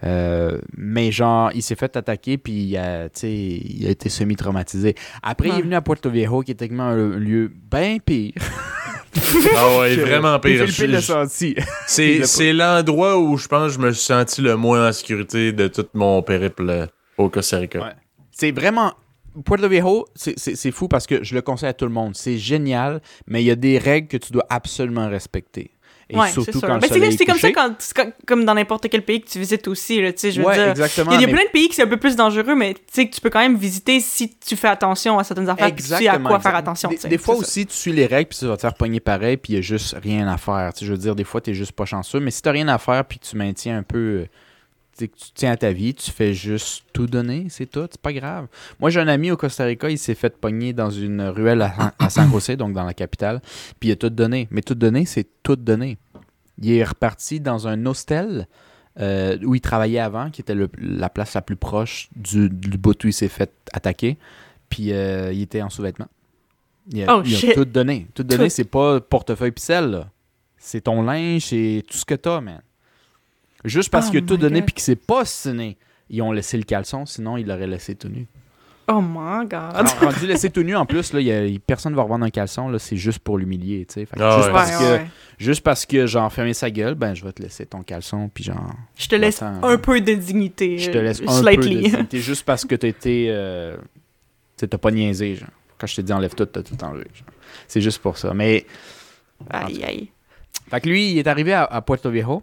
Euh, 0.05 0.57
mais 0.77 1.11
genre, 1.11 1.51
il 1.53 1.61
s'est 1.61 1.75
fait 1.75 1.97
attaquer. 1.97 2.37
Puis 2.37 2.53
il 2.53 2.77
a, 2.77 3.07
il 3.23 3.85
a 3.87 3.89
été 3.89 4.07
semi-traumatisé. 4.09 4.95
Après, 5.21 5.49
il 5.49 5.59
est 5.59 5.61
venu 5.63 5.75
à 5.75 5.81
Puerto 5.81 6.09
Viejo, 6.09 6.41
qui 6.41 6.51
est 6.51 6.55
techniquement 6.55 6.85
un 6.87 7.17
lieu 7.17 7.51
bien 7.69 7.97
pire. 8.03 8.31
Ah 9.55 9.79
ouais, 9.79 9.95
vraiment 10.05 10.39
pire. 10.39 10.65
C'est 11.87 12.53
l'endroit 12.53 13.17
où 13.19 13.35
je 13.37 13.47
pense 13.47 13.75
que 13.75 13.81
je 13.81 13.85
me 13.87 13.91
suis 13.91 14.05
senti 14.05 14.41
le 14.41 14.55
moins 14.55 14.87
en 14.87 14.91
sécurité 14.93 15.51
de 15.51 15.67
tout 15.67 15.85
mon 15.93 16.21
périple 16.21 16.87
au 17.17 17.27
Costa 17.29 17.57
Rica. 17.57 17.79
Ouais. 17.79 17.91
C'est 18.31 18.51
vraiment. 18.51 18.93
Puerto 19.45 19.67
Viejo, 19.69 20.05
c'est- 20.15 20.37
c'est 20.37 20.55
c'est 20.55 20.71
fou 20.71 20.87
parce 20.87 21.07
que 21.07 21.23
je 21.23 21.35
le 21.35 21.41
conseille 21.41 21.69
à 21.69 21.73
tout 21.73 21.85
le 21.85 21.91
monde. 21.91 22.15
C'est 22.15 22.37
génial, 22.37 23.01
mais 23.27 23.41
il 23.43 23.45
y 23.45 23.51
a 23.51 23.55
des 23.55 23.77
règles 23.77 24.07
que 24.07 24.17
tu 24.17 24.31
dois 24.31 24.45
absolument 24.49 25.07
respecter. 25.09 25.71
Et 26.11 26.17
ouais, 26.17 26.25
c'est 26.29 26.41
surtout 26.41 26.61
quand 26.61 26.79
c'est 26.81 27.11
c'est 27.11 27.25
comme 27.25 27.37
ça 27.37 27.51
quand, 27.51 27.75
c'est 27.77 27.95
comme- 28.25 28.43
dans 28.43 28.55
n'importe 28.55 28.89
quel 28.89 29.05
pays 29.05 29.21
que 29.21 29.29
tu 29.29 29.37
visites 29.37 29.67
aussi, 29.67 30.01
là, 30.01 30.11
tu 30.11 30.17
sais, 30.17 30.31
je 30.31 30.41
veux 30.41 30.47
ouais, 30.47 30.55
dire. 30.55 30.69
exactement. 30.69 31.11
Il 31.11 31.21
y 31.21 31.23
a 31.23 31.27
mais- 31.27 31.33
plein 31.33 31.43
de 31.43 31.49
pays 31.51 31.69
qui 31.69 31.75
sont 31.75 31.83
un 31.83 31.87
peu 31.87 31.97
plus 31.97 32.15
dangereux, 32.15 32.55
mais 32.55 32.73
tu 32.73 32.79
sais 32.91 33.07
que 33.07 33.13
tu 33.13 33.21
peux 33.21 33.29
quand 33.29 33.41
même 33.41 33.55
visiter 33.57 33.99
si 33.99 34.35
tu 34.39 34.55
fais 34.55 34.69
attention 34.69 35.19
à 35.19 35.23
certaines 35.23 35.47
affaires, 35.49 35.69
tu 35.75 35.83
sais 35.83 35.93
à 35.93 35.97
Exactement, 35.99 36.29
quoi 36.29 36.39
faire 36.39 36.55
attention. 36.55 36.89
Des, 36.89 36.97
des 37.09 37.17
fois 37.19 37.35
c'est 37.35 37.41
ça. 37.41 37.47
aussi, 37.47 37.65
tu 37.67 37.73
suis 37.75 37.91
les 37.91 38.07
règles, 38.07 38.29
puis 38.29 38.39
tu 38.39 38.47
vas 38.47 38.55
te 38.55 38.61
faire 38.61 38.73
pogner 38.73 38.99
pareil, 38.99 39.37
puis 39.37 39.53
il 39.53 39.55
n'y 39.57 39.59
a 39.59 39.61
juste 39.61 39.95
rien 40.01 40.27
à 40.27 40.37
faire. 40.37 40.73
Tu 40.73 40.79
sais, 40.79 40.85
je 40.87 40.91
veux 40.93 40.97
dire, 40.97 41.13
des 41.15 41.23
fois, 41.25 41.41
tu 41.41 41.51
n'es 41.51 41.55
juste 41.55 41.73
pas 41.73 41.85
chanceux, 41.85 42.19
mais 42.19 42.31
si 42.31 42.41
tu 42.41 42.49
rien 42.49 42.67
à 42.69 42.79
faire, 42.79 43.05
puis 43.05 43.19
tu 43.19 43.35
maintiens 43.37 43.77
un 43.77 43.83
peu. 43.83 43.97
euh, 43.99 44.25
tu 44.99 45.05
sais, 45.05 45.07
que 45.07 45.17
tu 45.17 45.31
tiens 45.33 45.51
à 45.51 45.57
ta 45.57 45.71
vie, 45.71 45.93
tu 45.93 46.11
fais 46.11 46.33
juste 46.33 46.83
tout 46.93 47.07
donner, 47.07 47.47
c'est 47.49 47.65
tout, 47.65 47.87
c'est 47.89 48.01
pas 48.01 48.13
grave. 48.13 48.47
Moi, 48.79 48.89
j'ai 48.89 48.99
un 48.99 49.07
ami 49.07 49.31
au 49.31 49.37
Costa 49.37 49.63
Rica, 49.65 49.89
il 49.89 49.97
s'est 49.97 50.15
fait 50.15 50.37
pogner 50.37 50.73
dans 50.73 50.89
une 50.89 51.21
ruelle 51.21 51.61
à, 51.61 51.93
à 51.97 52.09
San 52.09 52.29
José, 52.31 52.55
donc 52.57 52.73
dans 52.73 52.83
la 52.83 52.93
capitale, 52.93 53.41
puis 53.79 53.89
il 53.89 53.91
a 53.93 53.95
tout 53.95 54.09
donné. 54.09 54.47
Mais 54.51 54.61
tout 54.61 54.75
donné, 54.75 55.05
c'est 55.05 55.27
tout 55.43 55.55
donné. 55.55 55.97
Il 56.61 56.71
est 56.73 56.83
reparti 56.83 57.39
dans 57.39 57.67
un 57.67 57.85
hostel 57.85 58.47
euh, 58.99 59.37
où 59.45 59.55
il 59.55 59.61
travaillait 59.61 59.99
avant, 59.99 60.29
qui 60.29 60.41
était 60.41 60.55
le- 60.55 60.69
la 60.77 61.09
place 61.09 61.33
la 61.33 61.41
plus 61.41 61.55
proche 61.55 62.09
du, 62.15 62.49
du 62.49 62.77
bout 62.77 63.01
où 63.05 63.07
il 63.07 63.13
s'est 63.13 63.29
fait 63.29 63.51
attaquer. 63.71 64.17
Puis 64.69 64.91
euh, 64.91 65.31
il 65.31 65.41
était 65.41 65.61
en 65.61 65.69
sous-vêtements. 65.69 66.09
Il 66.91 67.03
a, 67.03 67.17
Oh, 67.17 67.21
il 67.23 67.33
a 67.33 67.37
shit. 67.37 67.53
tout 67.53 67.65
donné. 67.65 68.07
Tout 68.13 68.23
donné, 68.23 68.45
Tout. 68.45 68.49
c'est 68.49 68.63
pas 68.65 68.99
portefeuille 68.99 69.53
là. 69.69 70.09
C'est 70.57 70.81
ton 70.81 71.01
linge, 71.01 71.45
c'est 71.45 71.83
tout 71.89 71.97
ce 71.97 72.03
que 72.03 72.15
t'as, 72.15 72.41
man. 72.41 72.61
Juste 73.65 73.89
parce 73.89 74.07
Oh 74.07 74.11
qu'il 74.11 74.23
a 74.23 74.25
tout 74.25 74.37
donné 74.37 74.61
puis 74.61 74.73
qu'il 74.73 74.83
s'est 74.83 74.95
pas 74.95 75.25
ciné. 75.25 75.77
Ils 76.09 76.21
ont 76.21 76.31
laissé 76.31 76.57
le 76.57 76.63
caleçon, 76.63 77.05
sinon 77.05 77.37
il 77.37 77.45
l'aurait 77.47 77.67
laissé 77.67 77.95
tout 77.95 78.07
nu. 78.09 78.25
Oh 78.91 79.01
my 79.01 79.45
god. 79.45 79.75
Alors, 79.75 79.99
rendu 80.01 80.25
laissé 80.25 80.49
tout 80.49 80.63
nu, 80.63 80.75
en 80.75 80.83
plus, 80.87 81.13
là, 81.13 81.21
y 81.21 81.31
a- 81.31 81.59
personne 81.67 81.91
ne 81.91 81.95
va 81.97 82.01
revendre 82.01 82.25
un 82.25 82.31
caleçon, 82.31 82.69
là, 82.69 82.79
c'est 82.79 82.97
juste 82.97 83.19
pour 83.19 83.37
l'humilier, 83.37 83.85
Ah 84.19 84.37
juste, 84.37 84.47
ouais. 84.47 84.51
parce 84.53 84.71
Ouais, 84.71 84.77
que, 84.79 84.83
ouais, 85.03 85.07
juste 85.37 85.61
parce 85.61 85.85
que 85.85 86.07
genre 86.07 86.33
fermé 86.33 86.55
sa 86.55 86.71
gueule, 86.71 86.95
ben 86.95 87.13
je 87.13 87.23
vais 87.23 87.31
te 87.31 87.43
laisser 87.43 87.67
ton 87.67 87.83
caleçon, 87.83 88.31
puis 88.33 88.43
genre... 88.45 88.71
Je 88.97 89.07
te 89.07 89.15
laisse 89.15 89.43
un 89.43 89.77
peu 89.77 90.01
de 90.01 90.13
dignité. 90.15 90.79
Je 90.79 90.89
te 90.89 90.97
laisse 90.97 91.21
un 91.27 91.31
slightly. 91.31 91.75
peu 91.75 91.81
de 91.81 91.87
dignité 91.91 92.19
juste 92.21 92.43
parce 92.43 92.65
que 92.65 92.73
t'as 92.73 92.87
été. 92.87 93.27
euh, 93.29 93.77
tu 93.77 93.81
sais, 94.61 94.67
t'as 94.67 94.79
pas 94.79 94.89
niaisé, 94.89 95.35
genre. 95.35 95.49
Quand 95.77 95.85
je 95.85 95.95
t'ai 95.97 96.03
dit 96.03 96.11
enlève 96.11 96.33
tout, 96.33 96.47
t'as 96.47 96.63
tout 96.63 96.83
enlevé. 96.83 97.05
genre. 97.13 97.27
C'est 97.67 97.81
juste 97.81 97.99
pour 98.01 98.17
ça. 98.17 98.33
Mais. 98.33 98.65
Aïe, 99.51 99.83
aïe. 99.83 100.09
Fait 100.71 100.81
que 100.81 100.89
lui, 100.89 101.11
il 101.11 101.17
est 101.19 101.27
arrivé 101.27 101.53
à, 101.53 101.63
à 101.65 101.81
Puerto 101.81 102.09
Viejo. 102.09 102.41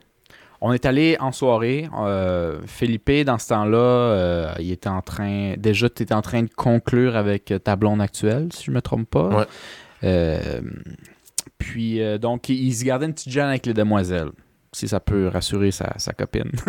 On 0.60 0.72
est 0.72 0.86
allé 0.86 1.16
en 1.20 1.32
soirée. 1.32 1.88
Euh, 1.98 2.58
Felipe, 2.66 3.10
dans 3.24 3.38
ce 3.38 3.48
temps-là, 3.48 3.78
euh, 3.78 4.52
il 4.58 4.72
était 4.72 4.88
en 4.88 5.02
train. 5.02 5.54
Déjà, 5.58 5.88
tu 5.90 6.02
étais 6.02 6.14
en 6.14 6.22
train 6.22 6.42
de 6.42 6.50
conclure 6.54 7.14
avec 7.16 7.52
ta 7.62 7.76
blonde 7.76 8.00
actuelle, 8.00 8.48
si 8.54 8.64
je 8.64 8.70
me 8.70 8.80
trompe 8.80 9.08
pas. 9.10 9.28
Ouais. 9.28 9.44
Euh, 10.04 10.60
puis, 11.58 12.02
euh, 12.02 12.18
donc, 12.18 12.48
il, 12.48 12.56
il 12.68 12.74
se 12.74 12.84
gardait 12.84 13.06
une 13.06 13.14
petite 13.14 13.32
gêne 13.32 13.46
avec 13.48 13.66
les 13.66 13.74
demoiselles. 13.74 14.30
Si 14.72 14.88
ça 14.88 15.00
peut 15.00 15.28
rassurer 15.28 15.70
sa, 15.70 15.94
sa 15.98 16.12
copine. 16.12 16.50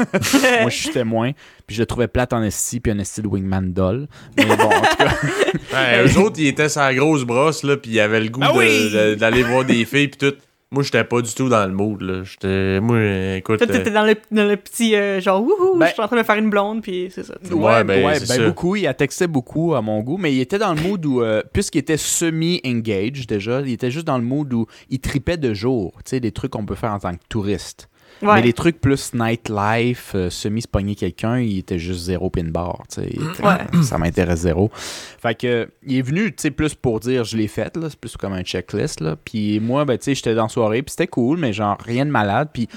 Moi, 0.61 0.69
je 0.69 0.75
suis 0.77 0.89
témoin. 0.91 1.31
Puis, 1.65 1.75
je 1.75 1.81
le 1.81 1.85
trouvais 1.85 2.07
plate 2.07 2.31
en 2.31 2.41
esti, 2.41 2.79
puis 2.79 2.91
un 2.93 2.99
esti 2.99 3.21
de 3.21 3.27
wingman 3.27 3.73
doll. 3.73 4.07
Mais 4.37 4.45
bon, 4.45 4.53
en 4.53 4.81
tout 4.81 4.97
cas. 4.97 5.13
Ouais, 5.73 6.05
eux 6.07 6.17
autres, 6.19 6.39
ils 6.39 6.47
étaient 6.47 6.69
sa 6.69 6.93
grosse 6.93 7.23
brosse, 7.25 7.63
là, 7.63 7.75
puis 7.75 7.91
ils 7.91 7.99
avaient 7.99 8.21
le 8.21 8.29
goût 8.29 8.39
Ah 8.43 8.53
de- 8.53 8.57
oui! 8.57 8.91
de- 8.91 9.15
d'aller 9.15 9.43
voir 9.43 9.65
des 9.65 9.83
filles, 9.83 10.07
puis 10.07 10.17
tout. 10.31 10.37
Moi, 10.69 10.83
j'étais 10.83 11.03
pas 11.05 11.21
du 11.21 11.33
tout 11.33 11.47
dans 11.47 11.65
le 11.65 11.71
mood, 11.73 12.01
là. 12.01 12.23
J'étais. 12.25 12.81
Moi, 12.81 13.37
écoute. 13.37 13.57
Toi, 13.59 13.67
t'étais 13.67 13.89
euh, 13.89 13.93
dans 13.93 14.03
le, 14.05 14.15
dans 14.31 14.45
le 14.45 14.57
petit 14.57 14.95
euh, 14.95 15.21
genre, 15.21 15.41
wouhou, 15.41 15.77
Ben- 15.77 15.87
je 15.87 15.93
suis 15.93 16.01
en 16.01 16.07
train 16.07 16.17
de 16.17 16.21
me 16.21 16.25
faire 16.25 16.35
une 16.35 16.49
blonde, 16.49 16.81
puis 16.81 17.09
c'est 17.09 17.23
ça. 17.23 17.35
Ouais, 17.51 17.85
ben, 17.85 18.13
c'est 18.15 18.25
ça. 18.25 18.45
beaucoup. 18.45 18.75
Il 18.75 18.85
a 18.85 18.93
texté 18.93 19.27
beaucoup 19.27 19.75
à 19.75 19.81
mon 19.81 20.01
goût, 20.01 20.17
mais 20.17 20.33
il 20.33 20.41
était 20.41 20.57
dans 20.59 20.73
le 20.73 20.81
mood 20.81 21.05
où, 21.05 21.21
euh, 21.21 21.41
puisqu'il 21.53 21.77
était 21.77 21.95
semi-engaged 21.97 23.27
déjà, 23.27 23.61
il 23.61 23.71
était 23.71 23.91
juste 23.91 24.05
dans 24.07 24.17
le 24.17 24.25
mood 24.25 24.51
où 24.53 24.65
il 24.89 24.99
tripait 24.99 25.37
de 25.37 25.53
jour. 25.53 25.93
Tu 26.03 26.09
sais, 26.11 26.19
des 26.19 26.31
trucs 26.33 26.51
qu'on 26.51 26.65
peut 26.65 26.75
faire 26.75 26.91
en 26.91 26.99
tant 26.99 27.13
que 27.13 27.23
touriste. 27.29 27.87
Ouais. 28.21 28.35
Mais 28.35 28.41
les 28.41 28.53
trucs 28.53 28.81
plus 28.81 29.13
nightlife, 29.13 30.13
euh, 30.15 30.29
semi-spogner 30.29 30.95
quelqu'un, 30.95 31.39
il 31.39 31.59
était 31.59 31.77
juste 31.77 32.01
zéro 32.01 32.29
pin 32.29 32.45
bar. 32.45 32.83
Ouais. 32.97 33.83
Ça 33.83 33.97
m'intéresse 33.97 34.39
zéro. 34.39 34.71
Fait 34.73 35.35
que, 35.35 35.69
il 35.85 35.97
est 35.97 36.01
venu, 36.01 36.31
plus 36.31 36.73
pour 36.73 36.99
dire 36.99 37.23
je 37.23 37.37
l'ai 37.37 37.47
fait, 37.47 37.75
là. 37.77 37.89
C'est 37.89 37.99
plus 37.99 38.17
comme 38.17 38.33
un 38.33 38.43
checklist, 38.43 39.01
là. 39.01 39.15
Puis 39.23 39.59
moi, 39.59 39.85
ben, 39.85 39.97
j'étais 40.01 40.33
dans 40.33 40.43
la 40.43 40.49
soirée, 40.49 40.81
puis 40.81 40.91
c'était 40.91 41.07
cool, 41.07 41.37
mais 41.37 41.53
genre 41.53 41.77
rien 41.83 42.05
de 42.05 42.11
malade. 42.11 42.49
Puis 42.53 42.67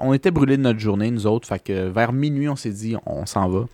on, 0.00 0.12
était 0.14 0.30
brûlés 0.30 0.56
de 0.56 0.62
notre 0.62 0.78
journée, 0.78 1.10
nous 1.10 1.26
autres. 1.26 1.46
Fait 1.46 1.62
que 1.62 1.88
vers 1.88 2.12
minuit, 2.12 2.48
on 2.48 2.56
s'est 2.56 2.70
dit, 2.70 2.96
on 3.04 3.26
s'en 3.26 3.48
va. 3.48 3.66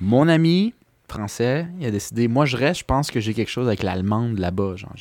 Mon 0.00 0.28
ami 0.28 0.74
français, 1.08 1.66
il 1.80 1.86
a 1.86 1.90
décidé, 1.90 2.28
moi 2.28 2.44
je 2.44 2.56
reste, 2.56 2.80
je 2.80 2.84
pense 2.84 3.10
que 3.10 3.20
j'ai 3.20 3.34
quelque 3.34 3.50
chose 3.50 3.66
avec 3.66 3.82
l'allemande 3.82 4.38
là-bas. 4.38 4.76
Genre. 4.76 4.94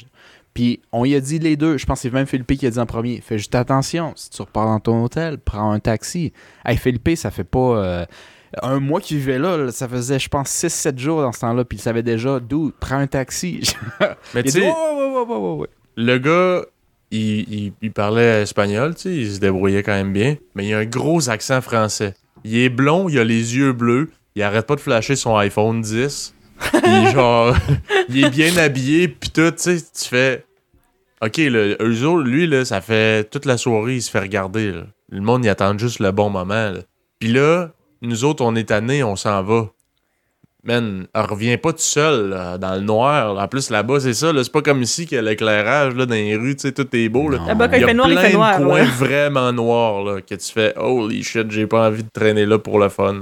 Puis 0.53 0.81
on 0.91 1.03
y 1.05 1.15
a 1.15 1.19
dit 1.19 1.39
les 1.39 1.55
deux, 1.55 1.77
je 1.77 1.85
pense 1.85 1.99
que 1.99 2.01
c'est 2.09 2.13
même 2.13 2.27
Philippe 2.27 2.47
qui 2.59 2.67
a 2.67 2.69
dit 2.69 2.79
en 2.79 2.85
premier, 2.85 3.21
fais 3.21 3.37
juste 3.37 3.55
attention, 3.55 4.13
si 4.15 4.29
tu 4.29 4.41
repars 4.41 4.65
dans 4.67 4.79
ton 4.79 5.03
hôtel, 5.03 5.37
prends 5.39 5.71
un 5.71 5.79
taxi. 5.79 6.31
Hey 6.65 6.77
Philippe, 6.77 7.09
ça 7.15 7.31
fait 7.31 7.43
pas 7.43 7.59
euh, 7.77 8.05
un 8.61 8.79
mois 8.79 9.01
qu'il 9.01 9.17
vivait 9.17 9.39
là, 9.39 9.71
ça 9.71 9.87
faisait 9.87 10.19
je 10.19 10.29
pense 10.29 10.49
6-7 10.49 10.99
jours 10.99 11.21
dans 11.21 11.31
ce 11.31 11.39
temps-là, 11.39 11.65
puis 11.65 11.79
il 11.79 11.81
savait 11.81 12.03
déjà, 12.03 12.39
d'où, 12.39 12.71
prends 12.79 12.97
un 12.97 13.07
taxi. 13.07 13.61
Mais 14.35 14.43
tu 14.43 14.51
sais, 14.51 14.59
le 15.95 16.17
gars, 16.19 16.61
il, 17.09 17.39
il- 17.51 17.73
il 17.81 17.91
parlait 17.91 18.43
espagnol, 18.43 18.93
tu 18.95 19.01
sais, 19.01 19.15
il 19.15 19.31
se 19.31 19.39
débrouillait 19.39 19.81
quand 19.83 19.93
même 19.93 20.13
bien, 20.13 20.35
mais 20.55 20.67
il 20.67 20.73
a 20.73 20.79
un 20.79 20.85
gros 20.85 21.29
accent 21.29 21.61
français. 21.61 22.13
Il 22.43 22.57
est 22.57 22.69
blond, 22.69 23.07
il 23.09 23.17
a 23.19 23.23
les 23.23 23.55
yeux 23.55 23.71
bleus, 23.73 24.11
il 24.35 24.41
arrête 24.43 24.65
pas 24.67 24.75
de 24.75 24.79
flasher 24.81 25.15
son 25.15 25.35
iPhone 25.37 25.81
10. 25.81 26.33
Puis 26.83 27.11
genre, 27.11 27.55
il 28.09 28.25
est 28.25 28.29
bien 28.29 28.55
habillé, 28.57 29.07
puis 29.07 29.29
tout, 29.29 29.51
tu 29.51 29.57
sais, 29.57 29.77
tu 29.77 30.09
fais... 30.09 30.45
Ok, 31.21 31.37
le, 31.37 31.77
eux 31.81 32.05
autres, 32.05 32.27
lui, 32.27 32.47
là, 32.47 32.65
ça 32.65 32.81
fait 32.81 33.29
toute 33.29 33.45
la 33.45 33.57
soirée, 33.57 33.95
il 33.95 34.01
se 34.01 34.11
fait 34.11 34.19
regarder, 34.19 34.71
là. 34.71 34.83
Le 35.09 35.21
monde, 35.21 35.45
il 35.45 35.49
attend 35.49 35.77
juste 35.77 35.99
le 35.99 36.11
bon 36.11 36.29
moment, 36.29 36.71
là. 36.71 36.79
Puis 37.19 37.31
là, 37.31 37.69
nous 38.01 38.25
autres, 38.25 38.43
on 38.43 38.55
est 38.55 38.65
tannés, 38.65 39.03
on 39.03 39.15
s'en 39.15 39.43
va. 39.43 39.69
Man, 40.65 41.07
elle 41.13 41.21
revient 41.21 41.57
pas 41.57 41.71
tout 41.73 41.79
seul 41.79 42.29
là, 42.29 42.57
dans 42.57 42.75
le 42.75 42.81
noir. 42.81 43.37
En 43.37 43.47
plus, 43.49 43.69
là-bas, 43.69 43.99
c'est 43.99 44.13
ça. 44.13 44.31
C'est 44.33 44.51
pas 44.51 44.61
comme 44.61 44.81
ici 44.81 45.05
qu'il 45.05 45.15
y 45.15 45.19
a 45.19 45.21
l'éclairage 45.21 45.93
dans 45.93 46.05
les 46.09 46.35
rues, 46.37 46.55
tu 46.55 46.61
sais, 46.61 46.71
tout 46.71 46.87
est 46.95 47.09
beau. 47.09 47.29
Là-bas, 47.29 47.67
quand 47.67 47.75
Il 47.75 47.79
y 47.79 47.81
il 47.81 47.83
a 47.83 47.87
fait 47.87 47.93
noir, 47.93 48.09
il 48.09 48.17
fait 48.17 48.33
noir. 48.33 48.59
de 48.59 48.63
coins 48.65 48.79
là. 48.79 48.85
vraiment 48.97 49.51
noirs 49.51 50.03
là, 50.03 50.21
que 50.21 50.35
tu 50.35 50.51
fais 50.51 50.73
Holy 50.77 51.21
shit, 51.23 51.51
j'ai 51.51 51.67
pas 51.67 51.87
envie 51.87 52.03
de 52.03 52.09
traîner 52.09 52.45
là 52.45 52.59
pour 52.59 52.79
le 52.79 52.87
fun. 52.89 53.21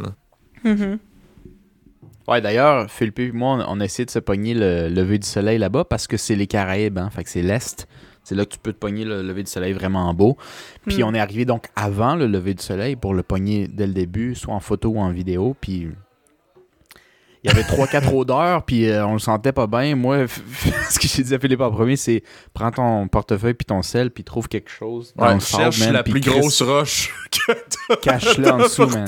Ouais, 2.32 2.40
d'ailleurs, 2.40 2.90
Philippe 2.90 3.20
et 3.20 3.32
moi, 3.34 3.66
on, 3.68 3.82
a 3.82 3.84
essayé 3.84 4.06
de 4.06 4.10
se 4.10 4.20
pogner 4.20 4.54
le 4.54 4.88
lever 4.88 5.20
du 5.20 5.28
soleil 5.28 5.58
là-bas 5.58 5.84
parce 5.84 6.08
que 6.08 6.16
c'est 6.16 6.36
les 6.36 6.48
Caraïbes, 6.48 6.98
hein, 6.98 7.10
fait 7.10 7.26
que 7.26 7.30
c'est 7.30 7.42
l'Est. 7.42 7.90
C'est 8.24 8.36
là 8.36 8.46
que 8.46 8.52
tu 8.52 8.58
peux 8.58 8.72
te 8.72 8.78
pogner 8.78 9.04
le 9.04 9.22
lever 9.22 9.44
du 9.44 9.52
soleil 9.52 9.74
vraiment 9.74 10.14
beau. 10.14 10.38
Puis 10.88 11.00
Mm. 11.04 11.08
on 11.08 11.14
est 11.14 11.20
arrivé 11.20 11.44
donc 11.44 11.68
avant 11.76 12.16
le 12.16 12.28
lever 12.28 12.54
du 12.54 12.64
soleil 12.64 12.96
pour 12.96 13.14
le 13.14 13.24
pogner 13.24 13.68
dès 13.68 13.86
le 13.86 13.92
début, 13.92 14.36
soit 14.36 14.54
en 14.54 14.62
photo 14.62 14.92
ou 14.92 15.00
en 15.00 15.10
vidéo. 15.10 15.58
Puis 15.60 15.90
il 17.44 17.50
y 17.50 17.54
avait 17.54 17.64
3-4 17.64 18.08
odeurs, 18.16 18.64
puis 18.64 18.88
euh, 18.90 19.06
on 19.06 19.14
le 19.14 19.20
sentait 19.20 19.52
pas 19.52 19.68
bien. 19.68 19.96
Moi, 19.96 20.26
ce 20.90 21.00
que 21.00 21.08
j'ai 21.08 21.24
dit 21.24 21.34
à 21.34 21.40
Philippe 21.40 21.62
en 21.62 21.72
premier, 21.72 21.96
c'est 21.96 22.24
prends 22.54 22.72
ton 22.72 23.08
portefeuille 23.08 23.54
puis 23.56 23.66
ton 23.66 23.82
sel, 23.82 24.12
puis 24.12 24.24
trouve 24.24 24.48
quelque 24.48 24.70
chose 24.70 25.14
dans 25.16 25.28
Ouais, 25.28 25.34
le 25.36 25.40
cherche 25.40 25.78
sable, 25.78 25.86
man, 25.92 25.94
la 25.94 26.04
plus 26.04 26.20
grosse 26.22 26.62
roche 26.62 27.14
que 27.32 27.54
t'as 27.90 27.96
Cache-le 27.98 28.52
en 28.52 28.58
dessous, 28.60 28.86
man. 28.88 29.08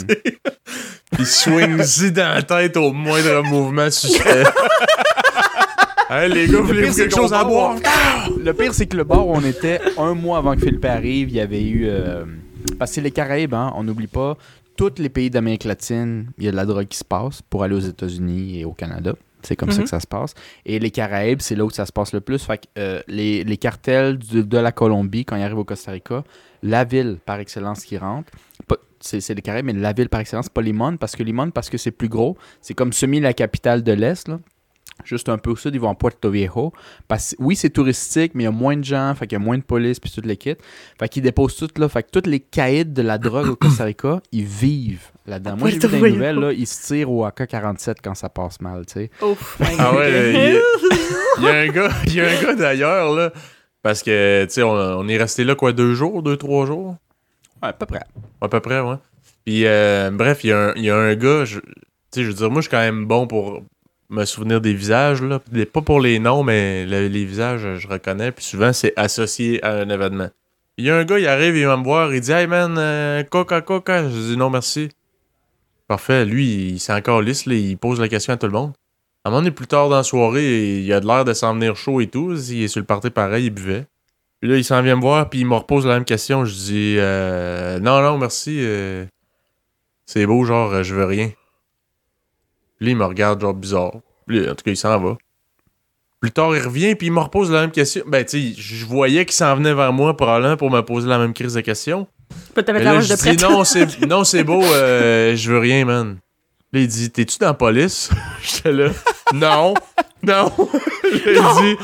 Puis 1.11 1.25
swing-y 1.25 2.11
dans 2.11 2.33
la 2.35 2.41
tête 2.41 2.75
au 2.77 2.91
moindre 2.91 3.43
mouvement 3.43 3.89
suspect. 3.91 4.43
hey, 6.09 6.31
les 6.31 6.47
gars, 6.47 6.59
c'est 6.91 7.03
quelque 7.03 7.15
chose 7.15 7.33
à 7.33 7.43
boire? 7.43 7.75
Le 8.43 8.53
pire, 8.53 8.73
c'est 8.73 8.87
que 8.87 8.97
le 8.97 9.03
bar 9.03 9.27
où 9.27 9.35
on 9.35 9.41
était 9.43 9.79
un 9.97 10.15
mois 10.15 10.39
avant 10.39 10.55
que 10.55 10.61
Philippe 10.61 10.85
arrive, 10.85 11.29
il 11.29 11.35
y 11.35 11.39
avait 11.39 11.61
eu. 11.61 11.85
euh, 11.87 12.25
parce 12.79 12.91
que 12.91 12.95
c'est 12.95 13.01
les 13.01 13.11
Caraïbes, 13.11 13.53
hein, 13.53 13.71
on 13.75 13.83
n'oublie 13.83 14.07
pas. 14.07 14.37
Tous 14.75 14.93
les 14.97 15.09
pays 15.09 15.29
d'Amérique 15.29 15.65
latine, 15.65 16.31
il 16.37 16.45
y 16.45 16.47
a 16.47 16.51
de 16.51 16.55
la 16.55 16.65
drogue 16.65 16.87
qui 16.87 16.97
se 16.97 17.03
passe 17.03 17.41
pour 17.43 17.63
aller 17.63 17.75
aux 17.75 17.79
États-Unis 17.79 18.59
et 18.59 18.65
au 18.65 18.73
Canada. 18.73 19.13
C'est 19.43 19.55
comme 19.57 19.71
ça 19.71 19.79
Mhm. 19.79 19.83
que 19.83 19.89
ça 19.89 19.99
se 19.99 20.07
passe. 20.07 20.33
Et 20.65 20.79
les 20.79 20.89
Caraïbes, 20.89 21.41
c'est 21.41 21.55
là 21.55 21.65
où 21.65 21.69
ça 21.69 21.85
se 21.85 21.91
passe 21.91 22.13
le 22.13 22.21
plus. 22.21 22.43
Fait 22.45 22.59
que 22.59 22.63
euh, 22.79 23.01
les, 23.07 23.43
les 23.43 23.57
cartels 23.57 24.17
de, 24.17 24.41
de 24.41 24.57
la 24.57 24.71
Colombie, 24.71 25.25
quand 25.25 25.35
ils 25.35 25.43
arrivent 25.43 25.57
au 25.57 25.65
Costa 25.65 25.91
Rica, 25.91 26.23
la 26.63 26.85
ville 26.85 27.17
par 27.25 27.39
excellence 27.39 27.83
qui 27.83 27.97
rentre, 27.97 28.31
c'est 29.01 29.19
c'est 29.19 29.33
les 29.35 29.41
Caraïbes, 29.41 29.65
mais 29.65 29.73
la 29.73 29.91
ville 29.91 30.07
par 30.07 30.21
excellence, 30.21 30.47
pas 30.47 30.61
Limon, 30.61 30.95
parce 30.95 31.15
que 31.17 31.23
Limon, 31.23 31.51
parce 31.51 31.69
que 31.69 31.77
c'est 31.77 31.91
plus 31.91 32.07
gros, 32.07 32.37
c'est 32.61 32.73
comme 32.73 32.93
semi 32.93 33.19
la 33.19 33.33
capitale 33.33 33.83
de 33.83 33.91
l'Est, 33.91 34.29
là. 34.29 34.39
Juste 35.05 35.27
un 35.27 35.37
peu 35.37 35.51
au 35.51 35.55
sud, 35.55 35.75
ils 35.75 35.81
vont 35.81 35.89
à 35.89 35.95
Puerto 35.95 36.29
Viejo. 36.29 36.71
Parce, 37.07 37.35
oui, 37.39 37.55
c'est 37.55 37.69
touristique, 37.71 38.31
mais 38.35 38.43
il 38.43 38.45
y 38.45 38.47
a 38.47 38.51
moins 38.51 38.77
de 38.77 38.83
gens, 38.83 39.13
fait 39.15 39.27
qu'il 39.27 39.37
y 39.37 39.41
a 39.41 39.43
moins 39.43 39.57
de 39.57 39.63
police, 39.63 39.99
puis 39.99 40.09
toute 40.11 40.25
l'équipe. 40.25 40.59
Fait 40.99 41.09
qu'ils 41.09 41.23
déposent 41.23 41.55
tout 41.57 41.67
là. 41.77 41.89
Fait 41.89 42.03
que 42.03 42.09
tous 42.19 42.29
les 42.29 42.39
caïds 42.39 42.85
de 42.85 43.01
la 43.01 43.17
drogue 43.17 43.49
au 43.49 43.55
Costa 43.55 43.83
Rica, 43.83 44.21
ils 44.31 44.45
vivent 44.45 45.09
là-dedans. 45.25 45.57
Moi, 45.57 45.69
j'ai 45.71 45.79
vu 45.79 45.87
Viejo. 45.87 46.07
nouvelles, 46.07 46.35
là, 46.39 46.51
ils 46.53 46.67
se 46.67 46.87
tirent 46.87 47.11
au 47.11 47.25
AK-47 47.25 47.95
quand 48.03 48.15
ça 48.15 48.29
passe 48.29 48.61
mal, 48.61 48.85
tu 48.85 48.93
sais. 48.93 49.09
Ouf. 49.21 49.57
Ah 49.77 49.93
ouais, 49.95 50.11
là, 50.11 50.29
il 50.29 50.33
y 50.33 50.57
a- 50.57 50.61
il 51.39 51.43
y, 51.43 51.47
a 51.47 51.53
un 51.53 51.67
gars, 51.67 51.89
il 52.05 52.13
y 52.15 52.21
a 52.21 52.27
un 52.29 52.41
gars 52.41 52.53
d'ailleurs, 52.55 53.13
là. 53.13 53.31
Parce 53.81 54.01
que, 54.03 54.45
tu 54.45 54.51
sais, 54.53 54.63
on, 54.63 54.71
on 54.73 55.07
est 55.09 55.17
resté 55.17 55.43
là, 55.43 55.55
quoi, 55.55 55.73
deux 55.73 55.93
jours, 55.95 56.23
deux, 56.23 56.37
trois 56.37 56.65
jours? 56.65 56.95
Ouais, 57.61 57.69
à 57.69 57.73
peu 57.73 57.85
près. 57.85 58.01
À 58.39 58.47
peu 58.47 58.59
près, 58.61 58.79
ouais. 58.79 58.95
Puis, 59.43 59.65
euh, 59.65 60.09
bref, 60.11 60.43
il 60.43 60.51
y, 60.51 60.53
a 60.53 60.67
un- 60.69 60.73
il 60.75 60.83
y 60.85 60.89
a 60.89 60.95
un 60.95 61.15
gars, 61.15 61.43
je- 61.43 61.59
tu 61.59 61.65
sais, 62.11 62.23
je 62.23 62.27
veux 62.27 62.33
dire, 62.33 62.49
moi, 62.51 62.61
je 62.61 62.67
suis 62.67 62.71
quand 62.71 62.77
même 62.79 63.05
bon 63.05 63.27
pour 63.27 63.61
me 64.13 64.25
souvenir 64.25 64.61
des 64.61 64.73
visages, 64.73 65.21
là. 65.21 65.39
Pas 65.71 65.81
pour 65.81 65.99
les 65.99 66.19
noms, 66.19 66.43
mais 66.43 66.85
le- 66.85 67.07
les 67.07 67.25
visages, 67.25 67.77
je 67.77 67.87
reconnais. 67.87 68.31
Puis 68.31 68.45
souvent, 68.45 68.71
c'est 68.73 68.93
associé 68.95 69.63
à 69.65 69.71
un 69.73 69.89
événement. 69.89 70.29
Il 70.77 70.85
y 70.85 70.89
a 70.89 70.95
un 70.97 71.03
gars, 71.03 71.19
il 71.19 71.27
arrive, 71.27 71.55
il 71.55 71.59
vient 71.65 71.77
me 71.77 71.83
voir, 71.83 72.13
il 72.13 72.21
dit 72.21 72.31
Hey 72.31 72.47
man, 72.47 72.75
euh, 72.77 73.23
coca, 73.23 73.61
coca. 73.61 74.03
Je 74.09 74.15
dis 74.31 74.37
non, 74.37 74.49
merci. 74.49 74.89
Parfait. 75.87 76.25
Lui, 76.25 76.69
il 76.71 76.79
s'est 76.79 76.93
encore 76.93 77.21
lisse, 77.21 77.45
il 77.45 77.77
pose 77.77 77.99
la 77.99 78.07
question 78.07 78.33
à 78.33 78.37
tout 78.37 78.47
le 78.47 78.53
monde. 78.53 78.73
À 79.23 79.29
un 79.29 79.31
moment 79.31 79.41
donné, 79.41 79.51
plus 79.51 79.67
tard 79.67 79.89
dans 79.89 79.97
la 79.97 80.03
soirée, 80.03 80.79
il 80.79 80.91
a 80.93 80.99
de 80.99 81.05
l'air 81.07 81.25
de 81.25 81.33
s'en 81.33 81.53
venir 81.53 81.75
chaud 81.75 82.01
et 82.01 82.07
tout. 82.07 82.35
Il 82.49 82.63
est 82.63 82.67
sur 82.67 82.79
le 82.81 82.85
party 82.85 83.09
pareil, 83.09 83.45
il 83.45 83.49
buvait. 83.51 83.85
Puis 84.41 84.49
là, 84.49 84.57
il 84.57 84.63
s'en 84.65 84.81
vient 84.81 84.95
me 84.97 85.01
voir, 85.01 85.29
puis 85.29 85.39
il 85.41 85.45
me 85.45 85.55
repose 85.55 85.85
la 85.85 85.93
même 85.93 86.05
question. 86.05 86.43
Je 86.45 86.53
dis 86.53 86.95
euh, 86.97 87.79
Non, 87.79 88.01
non, 88.01 88.17
merci. 88.17 88.57
euh, 88.61 89.05
c'est 90.05 90.25
beau, 90.25 90.43
genre, 90.43 90.83
je 90.83 90.93
veux 90.95 91.05
rien. 91.05 91.29
Puis 92.83 92.89
là, 92.89 92.91
il 92.91 92.97
me 92.97 93.05
regarde, 93.05 93.39
genre, 93.39 93.53
bizarre. 93.53 93.93
Puis 94.27 94.41
là, 94.41 94.51
en 94.51 94.55
tout 94.55 94.65
cas, 94.65 94.71
il 94.71 94.75
s'en 94.75 94.99
va. 94.99 95.15
Plus 96.19 96.31
tard, 96.31 96.53
il 96.53 96.61
revient, 96.61 96.95
puis 96.95 97.07
il 97.07 97.13
me 97.13 97.21
repose 97.21 97.49
la 97.49 97.61
même 97.61 97.71
question. 97.71 98.03
Ben, 98.05 98.25
tu 98.25 98.53
sais, 98.53 98.61
je 98.61 98.85
voyais 98.85 99.23
qu'il 99.23 99.35
s'en 99.35 99.55
venait 99.55 99.73
vers 99.73 99.93
moi, 99.93 100.17
probablement, 100.17 100.57
pour 100.57 100.69
me 100.69 100.81
poser 100.81 101.07
la 101.07 101.17
même 101.17 101.33
crise 101.33 101.53
de 101.53 101.61
question. 101.61 102.07
Peut-être 102.53 102.67
avec 102.67 102.83
la 102.83 102.95
là, 102.95 103.01
de 103.01 103.15
prête. 103.15 103.37
dis 103.37 103.43
non, 103.45 103.63
c'est 103.63 104.01
non, 104.05 104.25
c'est 104.25 104.43
beau, 104.43 104.61
euh, 104.61 105.33
je 105.33 105.49
veux 105.49 105.59
rien, 105.59 105.85
man. 105.85 106.17
Là, 106.73 106.81
il 106.81 106.89
dit 106.89 107.09
T'es-tu 107.09 107.37
dans 107.39 107.47
la 107.47 107.53
police? 107.53 108.09
J'étais 108.43 108.73
là. 108.73 108.89
Non, 109.33 109.75
non. 110.21 110.51
Là, 111.03 111.19
il 111.25 111.61
dit 111.61 111.77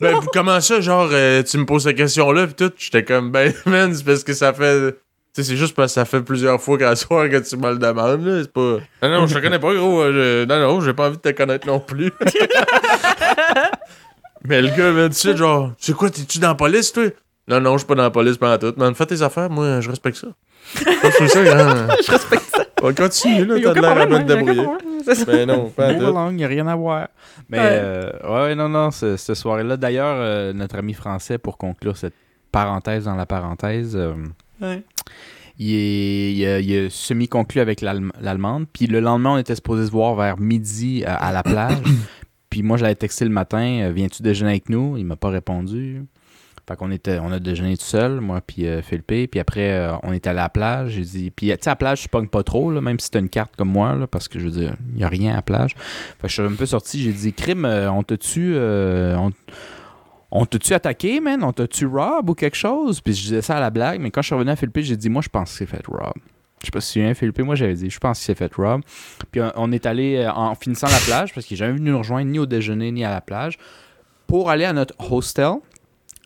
Ben, 0.00 0.20
comment 0.32 0.60
ça, 0.60 0.80
genre, 0.80 1.08
euh, 1.10 1.42
tu 1.42 1.58
me 1.58 1.66
poses 1.66 1.82
cette 1.82 1.96
question-là, 1.96 2.46
pis 2.46 2.54
tout. 2.54 2.70
J'étais 2.76 3.02
comme 3.02 3.32
Ben, 3.32 3.52
man, 3.66 3.92
c'est 3.92 4.04
parce 4.04 4.22
que 4.22 4.34
ça 4.34 4.52
fait. 4.52 4.94
Tu 5.34 5.42
sais, 5.42 5.50
c'est 5.50 5.56
juste 5.56 5.74
parce 5.74 5.90
que 5.92 5.94
ça 5.94 6.04
fait 6.04 6.20
plusieurs 6.22 6.60
fois 6.60 6.78
qu'à 6.78 6.94
soir 6.96 7.28
que 7.28 7.36
tu 7.38 7.56
me 7.56 7.70
le 7.72 7.78
demandes, 7.78 8.24
là. 8.24 8.42
C'est 8.42 8.52
pas. 8.52 8.78
Non, 9.02 9.08
non, 9.20 9.26
je 9.26 9.34
te 9.34 9.40
connais 9.40 9.58
pas, 9.58 9.74
gros. 9.74 10.00
euh, 10.02 10.44
je- 10.44 10.46
Non, 10.46 10.60
non, 10.60 10.80
j'ai 10.80 10.92
pas 10.94 11.08
envie 11.08 11.16
de 11.16 11.22
te 11.22 11.30
connaître 11.30 11.66
non 11.66 11.80
plus. 11.80 12.12
Mais 14.46 14.60
le 14.60 14.68
gars, 14.68 14.92
man, 14.92 15.08
tu 15.08 15.16
sais, 15.16 15.36
genre, 15.36 15.72
c'est 15.78 15.94
quoi, 15.94 16.10
t'es-tu 16.10 16.38
dans 16.38 16.48
la 16.48 16.54
police, 16.54 16.92
toi 16.92 17.04
Non, 17.48 17.60
non, 17.60 17.72
je 17.72 17.78
suis 17.78 17.86
pas 17.86 17.94
dans 17.94 18.02
la 18.02 18.10
police 18.10 18.36
pendant 18.36 18.58
tout. 18.58 18.74
Man, 18.78 18.94
fais 18.94 19.06
tes 19.06 19.22
affaires, 19.22 19.48
moi, 19.50 19.80
je 19.80 19.88
respecte 19.90 20.18
ça. 20.18 20.28
Je 20.76 21.14
trouve 21.16 21.28
ça, 21.28 21.40
hein. 21.40 21.88
Je 22.06 22.10
respecte 22.12 22.44
ça. 22.54 22.64
On 22.82 22.92
continue, 22.92 23.44
là, 23.46 23.54
t'as 23.62 23.72
de 23.74 23.80
l'air 23.80 23.90
à 23.90 24.06
c'est 25.04 25.14
ça. 25.14 25.24
Mais 25.28 25.46
non, 25.46 25.68
pas 25.70 25.94
tout. 25.94 26.00
langue, 26.00 26.38
y 26.40 26.44
a 26.44 26.48
rien 26.48 26.66
à 26.66 26.74
voir. 26.76 27.08
Mais 27.48 27.58
Ouais. 27.58 27.64
euh, 27.70 28.10
ouais, 28.48 28.54
non, 28.54 28.68
non, 28.68 28.90
ce- 28.90 29.16
cette 29.16 29.36
soirée-là. 29.36 29.76
D'ailleurs, 29.78 30.16
euh, 30.18 30.52
notre 30.52 30.76
ami 30.76 30.92
français, 30.94 31.38
pour 31.38 31.56
conclure 31.58 31.96
cette 31.96 32.14
parenthèse 32.52 33.04
dans 33.04 33.14
la 33.16 33.26
parenthèse, 33.26 33.96
euh, 33.96 34.12
Ouais. 34.60 34.82
il 35.58 35.74
est, 35.74 36.32
il 36.32 36.46
a, 36.46 36.60
il 36.60 36.86
a 36.86 36.90
semi-conclu 36.90 37.60
avec 37.60 37.80
l'Allem- 37.80 38.12
l'Allemande. 38.20 38.66
Puis 38.72 38.86
le 38.86 39.00
lendemain, 39.00 39.34
on 39.34 39.38
était 39.38 39.54
supposé 39.54 39.86
se 39.86 39.90
voir 39.90 40.14
vers 40.14 40.38
midi 40.38 41.04
à, 41.04 41.14
à 41.16 41.32
la 41.32 41.42
plage. 41.42 41.82
puis 42.50 42.62
moi, 42.62 42.76
j'avais 42.76 42.94
texté 42.94 43.24
le 43.24 43.30
matin 43.30 43.80
euh, 43.82 43.92
Viens-tu 43.94 44.22
déjeuner 44.22 44.52
avec 44.52 44.68
nous 44.68 44.96
Il 44.96 45.04
m'a 45.04 45.16
pas 45.16 45.30
répondu. 45.30 46.02
Fait 46.66 46.76
qu'on 46.76 46.90
était, 46.90 47.18
on 47.18 47.30
a 47.30 47.38
déjeuné 47.38 47.76
tout 47.76 47.84
seul, 47.84 48.22
moi 48.22 48.40
puis 48.40 48.66
euh, 48.66 48.80
Philippe. 48.80 49.30
Puis 49.32 49.38
après, 49.38 49.72
euh, 49.72 49.92
on 50.02 50.14
est 50.14 50.26
allé 50.26 50.38
à 50.38 50.44
la 50.44 50.48
plage. 50.48 50.92
J'ai 50.92 51.02
dit, 51.02 51.30
puis 51.30 51.48
tu 51.48 51.56
sais, 51.60 51.68
à 51.68 51.72
la 51.72 51.76
plage, 51.76 52.04
je 52.04 52.08
pogne 52.08 52.26
pas 52.26 52.42
trop, 52.42 52.70
là, 52.70 52.80
même 52.80 52.98
si 52.98 53.10
t'as 53.10 53.18
une 53.18 53.28
carte 53.28 53.54
comme 53.54 53.68
moi, 53.68 53.94
là, 53.94 54.06
parce 54.06 54.28
que 54.28 54.38
je 54.38 54.46
veux 54.46 54.50
dire, 54.50 54.74
il 54.94 55.00
y 55.00 55.04
a 55.04 55.08
rien 55.08 55.32
à 55.32 55.36
la 55.36 55.42
plage. 55.42 55.74
Fait 55.74 56.22
que 56.22 56.28
je 56.28 56.32
suis 56.32 56.42
un 56.42 56.54
peu 56.54 56.64
sorti. 56.64 57.02
J'ai 57.02 57.12
dit, 57.12 57.34
crime, 57.34 57.66
euh, 57.66 57.92
on 57.92 58.02
euh, 58.38 59.16
on, 59.16 59.30
on 60.34 60.46
t'a-tu 60.46 60.74
attaqué, 60.74 61.20
man? 61.20 61.44
On 61.44 61.52
t'a-tu 61.52 61.86
rob 61.86 62.28
ou 62.28 62.34
quelque 62.34 62.56
chose? 62.56 63.00
Puis 63.00 63.14
je 63.14 63.22
disais 63.22 63.42
ça 63.42 63.56
à 63.56 63.60
la 63.60 63.70
blague, 63.70 64.00
mais 64.00 64.10
quand 64.10 64.20
je 64.20 64.26
suis 64.26 64.34
revenu 64.34 64.50
à 64.50 64.56
Philippe, 64.56 64.80
j'ai 64.80 64.96
dit, 64.96 65.08
moi, 65.08 65.22
je 65.22 65.28
pense 65.28 65.52
que 65.52 65.58
c'est 65.58 65.66
fait 65.66 65.86
rob. 65.86 66.12
Je 66.60 66.66
sais 66.66 66.70
pas 66.72 66.80
si 66.80 66.94
tu 66.94 67.00
viens, 67.00 67.14
Philippe, 67.14 67.38
moi 67.40 67.54
j'avais 67.54 67.74
dit, 67.74 67.88
je 67.88 67.98
pense 67.98 68.18
que 68.18 68.24
c'est 68.24 68.34
fait 68.34 68.52
rob. 68.54 68.80
Puis 69.30 69.40
on, 69.54 69.70
est 69.70 69.86
allé 69.86 70.16
euh, 70.16 70.32
en 70.32 70.54
finissant 70.56 70.88
la 70.88 70.98
plage, 70.98 71.32
parce 71.32 71.46
qu'il 71.46 71.54
n'est 71.54 71.58
jamais 71.58 71.74
venu 71.74 71.90
nous 71.90 71.98
rejoindre 71.98 72.30
ni 72.30 72.38
au 72.40 72.46
déjeuner 72.46 72.90
ni 72.90 73.04
à 73.04 73.10
la 73.10 73.20
plage, 73.20 73.58
pour 74.26 74.50
aller 74.50 74.64
à 74.64 74.72
notre 74.72 74.94
hostel, 75.12 75.56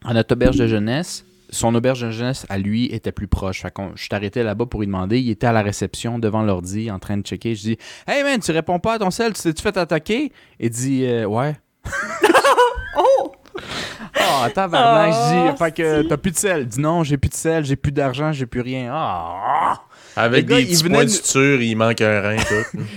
à 0.04 0.14
notre 0.14 0.34
auberge 0.34 0.56
de 0.56 0.66
jeunesse. 0.66 1.24
Son 1.50 1.74
auberge 1.74 2.00
de 2.02 2.10
jeunesse, 2.10 2.46
à 2.48 2.56
lui, 2.56 2.86
était 2.86 3.12
plus 3.12 3.26
proche. 3.26 3.60
Fait 3.62 3.74
je 3.94 4.02
suis 4.02 4.14
arrêté 4.14 4.42
là-bas 4.42 4.66
pour 4.66 4.80
lui 4.80 4.86
demander. 4.86 5.18
Il 5.18 5.28
était 5.28 5.46
à 5.46 5.52
la 5.52 5.62
réception, 5.62 6.18
devant 6.18 6.42
l'ordi, 6.42 6.90
en 6.90 6.98
train 6.98 7.16
de 7.16 7.22
checker. 7.22 7.54
Je 7.54 7.62
dis 7.62 7.78
Hey 8.06 8.22
man, 8.22 8.38
tu 8.40 8.52
réponds 8.52 8.78
pas 8.78 8.94
à 8.94 8.98
ton 8.98 9.10
sel, 9.10 9.32
tu 9.32 9.42
t'es-tu 9.42 9.62
fait 9.62 9.76
attaquer 9.76 10.32
Il 10.60 10.70
dit 10.70 11.04
euh, 11.04 11.24
Ouais. 11.24 11.56
Oh! 14.30 14.44
Oh, 14.46 14.50
tabarnak, 14.50 15.14
Oh, 15.14 15.16
je 15.46 15.50
dis, 15.52 15.58
fait 15.58 15.72
que 15.72 16.02
t'as 16.02 16.16
plus 16.16 16.30
de 16.32 16.36
sel. 16.36 16.60
Il 16.62 16.68
dit 16.68 16.80
non, 16.80 17.02
j'ai 17.04 17.16
plus 17.16 17.28
de 17.30 17.34
sel, 17.34 17.64
j'ai 17.64 17.76
plus 17.76 17.92
d'argent, 17.92 18.32
j'ai 18.32 18.46
plus 18.46 18.60
rien. 18.60 18.90
Ah! 18.92 19.80
Avec 20.16 20.44
Le 20.44 20.48
gars, 20.50 20.56
des 20.56 20.62
il 20.62 20.68
petits 20.78 20.88
points 20.88 21.04
de- 21.04 21.08
suture, 21.10 21.62
il 21.62 21.76
manque 21.76 22.00
un 22.00 22.20
rein, 22.20 22.36
tout. 22.36 22.78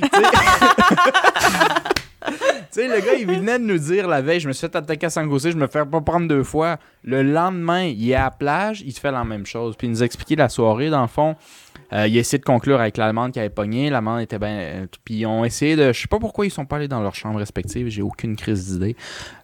Tu 2.74 2.80
sais, 2.80 2.88
le 2.88 3.06
gars, 3.06 3.16
il 3.20 3.28
venait 3.28 3.60
de 3.60 3.66
nous 3.66 3.78
dire 3.78 4.08
la 4.08 4.22
veille, 4.22 4.40
je 4.40 4.48
me 4.48 4.54
suis 4.54 4.62
fait 4.66 4.74
attaquer 4.78 5.08
à 5.08 5.10
Sangossé, 5.10 5.52
je 5.52 5.58
me 5.58 5.68
fais 5.68 5.86
pas 5.86 6.00
prendre 6.00 6.26
deux 6.30 6.44
fois. 6.44 6.78
Le 7.04 7.22
lendemain, 7.22 7.84
il 7.84 8.10
est 8.10 8.16
à 8.16 8.24
la 8.26 8.32
plage, 8.32 8.82
il 8.86 8.94
se 8.94 9.00
fait 9.02 9.12
la 9.12 9.26
même 9.26 9.46
chose. 9.46 9.76
Puis 9.76 9.88
il 9.88 9.92
nous 9.92 10.02
a 10.02 10.06
expliqué 10.06 10.38
la 10.38 10.48
soirée, 10.48 10.90
dans 10.90 11.02
le 11.02 11.08
fond. 11.10 11.36
Euh, 11.94 12.08
il 12.08 12.16
a 12.18 12.20
essayé 12.22 12.38
de 12.39 12.46
conclure 12.46 12.80
avec 12.80 12.98
l'Allemande 12.98 13.32
qui 13.34 13.39
avait 13.39 13.50
pogné. 13.50 13.89
L'Allemande 13.89 14.22
était 14.22 14.39
bien. 14.39 14.58
euh, 14.60 14.86
Puis 15.04 15.16
ils 15.16 15.26
ont 15.26 15.44
essayé 15.44 15.76
de. 15.76 15.92
Je 15.92 16.00
sais 16.02 16.08
pas 16.08 16.20
pourquoi 16.20 16.46
ils 16.46 16.52
sont 16.52 16.66
pas 16.66 16.78
allés 16.78 16.88
dans 16.88 17.02
leurs 17.02 17.16
chambres 17.16 17.39
respectives, 17.39 17.88
j'ai 17.89 18.02
aucune 18.02 18.36
crise 18.36 18.72
d'idée. 18.72 18.96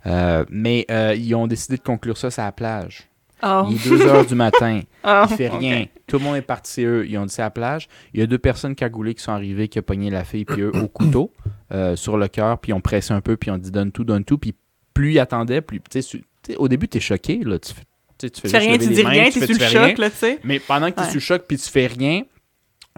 Euh, 0.06 0.46
mais 0.50 0.86
euh, 0.90 1.14
ils 1.18 1.36
ont 1.36 1.48
décidé 1.48 1.78
de 1.78 1.82
conclure 1.84 2.18
ça 2.18 2.32
sur 2.32 2.44
la 2.44 2.52
plage. 2.52 3.04
Oh. 3.44 3.66
Il 3.70 3.76
est 3.76 3.90
2 3.90 4.02
heures 4.08 4.26
du 4.26 4.36
matin. 4.36 4.82
Oh, 5.10 5.24
Il 5.30 5.36
fait 5.38 5.48
rien. 5.48 5.86
Tout 6.06 6.18
le 6.18 6.24
monde 6.26 6.36
est 6.36 6.42
parti, 6.42 6.84
eux. 6.84 7.06
Ils 7.08 7.18
ont 7.18 7.26
dit 7.26 7.34
c'est 7.34 7.42
à 7.42 7.46
la 7.46 7.50
plage. 7.52 7.88
Il 8.14 8.20
y 8.20 8.24
a 8.24 8.28
deux 8.28 8.38
personnes 8.38 8.76
cagoulées 8.76 9.14
qui 9.14 9.24
sont 9.24 9.32
arrivées, 9.32 9.68
qui 9.70 9.80
ont 9.80 9.84
pogné 9.84 10.10
la 10.10 10.26
fille, 10.26 10.44
puis 10.44 10.62
eux, 10.64 10.72
au 10.76 10.88
couteau, 10.90 11.32
sur 11.96 12.18
le 12.18 12.28
cœur, 12.28 12.58
puis 12.60 12.72
ils 12.72 12.74
ont 12.74 12.82
pressé 12.82 13.14
un 13.14 13.22
peu, 13.22 13.38
puis 13.38 13.50
ils 13.50 13.54
ont 13.54 13.58
dit 13.58 13.72
donne 13.72 13.92
tout, 13.94 14.04
donne 14.04 14.26
tout. 14.26 14.38
Puis 14.38 14.54
plus 14.94 15.14
ils 15.14 15.20
attendaient, 15.20 15.62
plus. 15.62 15.80
Tu 15.80 15.84
sais, 15.94 16.02
su- 16.02 16.20
tu 16.44 16.52
sais, 16.54 16.58
au 16.58 16.68
début, 16.68 16.88
t'es 16.90 17.00
choqué, 17.00 17.40
là. 17.46 17.58
Tu 17.60 17.74
fais, 17.74 17.84
tu 18.18 18.32
tu 18.32 18.42
fais 18.42 18.48
Tu 18.50 18.56
rien, 18.58 18.78
tu 18.78 18.88
dis 18.90 19.04
mains, 19.04 19.10
rien, 19.12 19.26
tu 19.30 19.40
sur 19.40 19.48
tu 19.48 19.54
le 19.54 19.60
choc, 19.66 19.98
là, 19.98 20.10
tu 20.10 20.16
sais. 20.18 20.40
Mais 20.44 20.60
pendant 20.60 20.90
que 20.90 20.96
t'es 20.96 21.02
Ouais. 21.02 21.08
sous 21.08 21.14
le 21.16 21.20
choc, 21.22 21.44
puis 21.48 21.58
tu 21.58 21.70
fais 21.70 21.88
rien, 21.88 22.24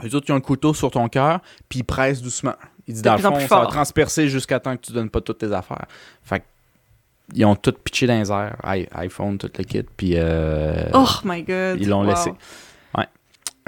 eux 0.05 0.15
autres, 0.15 0.25
ils 0.29 0.31
ont 0.31 0.35
un 0.35 0.41
couteau 0.41 0.73
sur 0.73 0.91
ton 0.91 1.07
cœur, 1.09 1.39
puis 1.67 1.79
ils 1.79 1.83
pressent 1.83 2.21
doucement. 2.21 2.53
Ils 2.87 2.93
disent 2.93 3.03
dans 3.03 3.13
le 3.15 3.19
fond, 3.19 3.39
ça 3.47 3.59
va 3.59 3.65
transpercer 3.67 4.27
jusqu'à 4.29 4.59
temps 4.59 4.75
que 4.75 4.81
tu 4.81 4.91
donnes 4.93 5.09
pas 5.09 5.21
toutes 5.21 5.37
tes 5.39 5.51
affaires. 5.53 5.85
Fait 6.23 6.39
que, 6.39 6.45
ils 7.35 7.45
ont 7.45 7.55
tout 7.55 7.71
pitché 7.83 8.07
dans 8.07 8.17
les 8.19 8.31
airs. 8.31 8.57
I- 8.65 8.87
iPhone, 8.93 9.37
tout 9.37 9.49
le 9.57 9.63
kit, 9.63 9.83
puis. 9.95 10.13
euh, 10.15 10.89
Oh 10.93 11.05
my 11.25 11.43
god. 11.43 11.77
ils 11.79 11.87
l'ont 11.87 12.01
Wow. 12.01 12.09
laissé. 12.09 12.31
Ouais. 12.97 13.05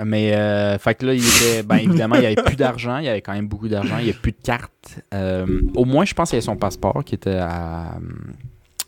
Mais, 0.04 0.34
euh, 0.36 0.80
fait 0.80 0.96
que 0.96 1.06
là, 1.06 1.14
il 1.14 1.24
était. 1.24 1.62
Ben, 1.62 1.76
évidemment, 1.78 2.16
il 2.16 2.22
n'y 2.22 2.26
avait 2.28 2.42
plus 2.42 2.56
d'argent. 2.56 2.98
Il 2.98 3.06
y 3.06 3.10
avait 3.10 3.22
quand 3.22 3.34
même 3.34 3.48
beaucoup 3.48 3.68
d'argent. 3.68 3.98
Il 4.00 4.06
n'y 4.06 4.10
avait 4.10 4.20
plus 4.20 4.32
de 4.32 4.42
cartes. 4.42 5.00
Euh, 5.14 5.46
au 5.76 5.86
moins, 5.86 6.06
je 6.06 6.16
pense 6.16 6.30
qu'il 6.32 6.38
y 6.38 6.40
avait 6.40 6.46
son 6.46 6.56
passeport 6.58 7.04
qui 7.06 7.14
était 7.14 7.38
à. 7.38 7.98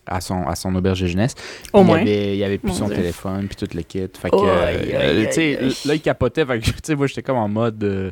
À 0.06 0.20
son, 0.20 0.46
à 0.46 0.54
son 0.54 0.74
auberge 0.74 1.00
de 1.00 1.06
jeunesse. 1.06 1.34
Au 1.72 1.82
moins. 1.82 2.00
Il 2.00 2.08
y 2.08 2.12
avait, 2.12 2.36
il 2.36 2.44
avait 2.44 2.58
plus 2.58 2.68
Mon 2.68 2.74
son 2.74 2.86
Dieu. 2.88 2.96
téléphone, 2.96 3.46
puis 3.48 3.56
tout 3.56 3.74
le 3.74 3.82
kit. 3.82 4.00
Fait 4.20 4.30
que, 4.30 4.36
Oh, 4.36 4.46
euh, 4.46 4.66
aïe, 4.66 4.94
aïe, 4.94 5.28
euh, 5.38 5.70
là, 5.86 5.94
il 5.94 6.00
capotait. 6.00 6.44
Fait 6.44 6.60
que, 6.60 6.92
moi, 6.94 7.06
j'étais 7.06 7.22
comme 7.22 7.38
en 7.38 7.48
mode. 7.48 7.82
euh, 7.84 8.10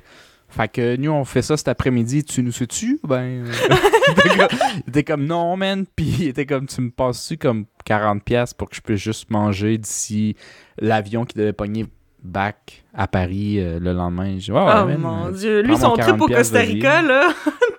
Fait 0.49 0.69
que 0.69 0.97
nous, 0.97 1.11
on 1.11 1.25
fait 1.25 1.43
ça 1.43 1.57
cet 1.57 1.69
après-midi. 1.69 2.25
Tu 2.25 2.43
nous 2.43 2.53
sais-tu? 2.53 2.99
Ben. 3.07 3.45
il 4.27 4.89
était 4.89 5.05
comme- 5.05 5.25
non, 5.27 5.57
man. 5.57 5.85
Puis 5.97 6.15
il 6.21 6.29
était 6.29 6.47
comme 6.47 6.67
tu 6.67 6.81
me 6.81 6.91
passes-tu 6.91 7.37
comme 7.37 7.65
40$ 7.87 8.55
pour 8.57 8.69
que 8.71 8.77
je 8.77 8.81
puisse 8.81 9.01
juste 9.01 9.31
manger 9.31 9.79
d'ici 9.79 10.37
l'avion 10.79 11.25
qui 11.25 11.37
devait 11.39 11.53
pogner 11.53 11.87
back 12.23 12.85
à 12.95 13.09
Paris 13.09 13.57
euh, 13.59 13.79
le 13.81 13.93
lendemain? 13.93 14.35
Je 14.39 14.45
dis, 14.45 14.51
oh 14.53 14.55
man, 14.55 14.99
mon 14.99 15.31
dieu. 15.31 15.63
Lui, 15.63 15.77
son 15.77 15.95
trip 15.97 16.21
au 16.21 16.27
40 16.27 16.33
Costa. 16.37 16.61
Rica, 16.61 17.03
là, 17.03 17.29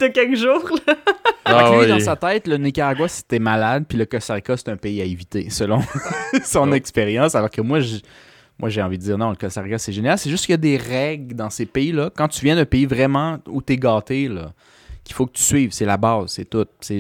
de 0.07 0.13
quelques 0.13 0.35
jours, 0.37 0.69
là. 0.87 0.95
Ah 1.45 1.71
lui, 1.79 1.87
dans 1.87 1.99
sa 1.99 2.15
tête, 2.15 2.47
le 2.47 2.57
Nicaragua, 2.57 3.07
c'était 3.07 3.39
malade, 3.39 3.85
puis 3.87 3.97
le 3.97 4.05
Costa 4.05 4.35
Rica, 4.35 4.55
c'est 4.57 4.69
un 4.69 4.77
pays 4.77 5.01
à 5.01 5.05
éviter, 5.05 5.49
selon 5.49 5.81
son 6.45 6.71
Oh. 6.71 6.73
expérience. 6.73 7.35
Alors 7.35 7.49
que 7.49 7.61
moi, 7.61 7.79
je- 7.81 7.97
moi, 8.59 8.69
j'ai 8.69 8.81
envie 8.81 8.97
de 8.97 9.03
dire 9.03 9.17
non, 9.17 9.29
le 9.31 9.35
Costa 9.35 9.61
Rica, 9.61 9.77
c'est 9.77 9.91
génial. 9.91 10.17
C'est 10.17 10.29
juste 10.29 10.45
qu'il 10.45 10.53
y 10.53 10.55
a 10.55 10.57
des 10.57 10.77
règles 10.77 11.35
dans 11.35 11.49
ces 11.49 11.65
pays-là. 11.65 12.11
Quand 12.15 12.27
tu 12.27 12.45
viens 12.45 12.55
d'un 12.55 12.65
pays 12.65 12.85
vraiment 12.85 13.39
où 13.47 13.61
t'es 13.61 13.77
gâté, 13.77 14.27
là, 14.29 14.53
qu'il 15.03 15.15
faut 15.15 15.25
que 15.25 15.33
tu 15.33 15.43
suives, 15.43 15.71
c'est 15.71 15.85
la 15.85 15.97
base, 15.97 16.31
c'est 16.31 16.45
tout. 16.49 16.65
C'est... 16.79 16.99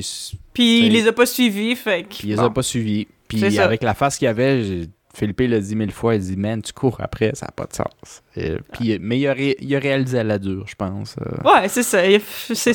Puis 0.53 0.87
il 0.87 0.91
les 0.93 1.07
a 1.07 1.13
pas 1.13 1.25
suivis, 1.25 1.75
fait 1.75 2.03
que. 2.03 2.09
Puis 2.09 2.19
il 2.23 2.29
les 2.31 2.35
bon. 2.35 2.43
a 2.43 2.49
pas 2.49 2.63
suivis. 2.63 3.07
Puis 3.27 3.51
ça. 3.51 3.63
avec 3.63 3.81
la 3.83 3.93
face 3.93 4.17
qu'il 4.17 4.25
y 4.25 4.29
avait, 4.29 4.87
Philippe 5.15 5.39
l'a 5.41 5.59
dit 5.59 5.75
mille 5.75 5.91
fois, 5.91 6.15
il 6.15 6.21
dit 6.21 6.35
Man, 6.35 6.61
tu 6.61 6.73
cours 6.73 6.97
après, 6.99 7.31
ça 7.35 7.45
n'a 7.45 7.51
pas 7.51 7.65
de 7.65 7.73
sens. 7.73 8.22
Et- 8.35 8.57
puis, 8.71 8.97
mais 8.99 9.19
il 9.19 9.27
a, 9.27 9.33
ré- 9.33 9.57
il 9.61 9.75
a 9.75 9.79
réalisé 9.79 10.17
à 10.19 10.23
la 10.23 10.39
dure, 10.39 10.65
je 10.67 10.73
pense. 10.75 11.15
euh. 11.21 11.47
Ouais, 11.47 11.67
c'est 11.67 11.83
ça. 11.83 11.99
C'est, 12.53 12.73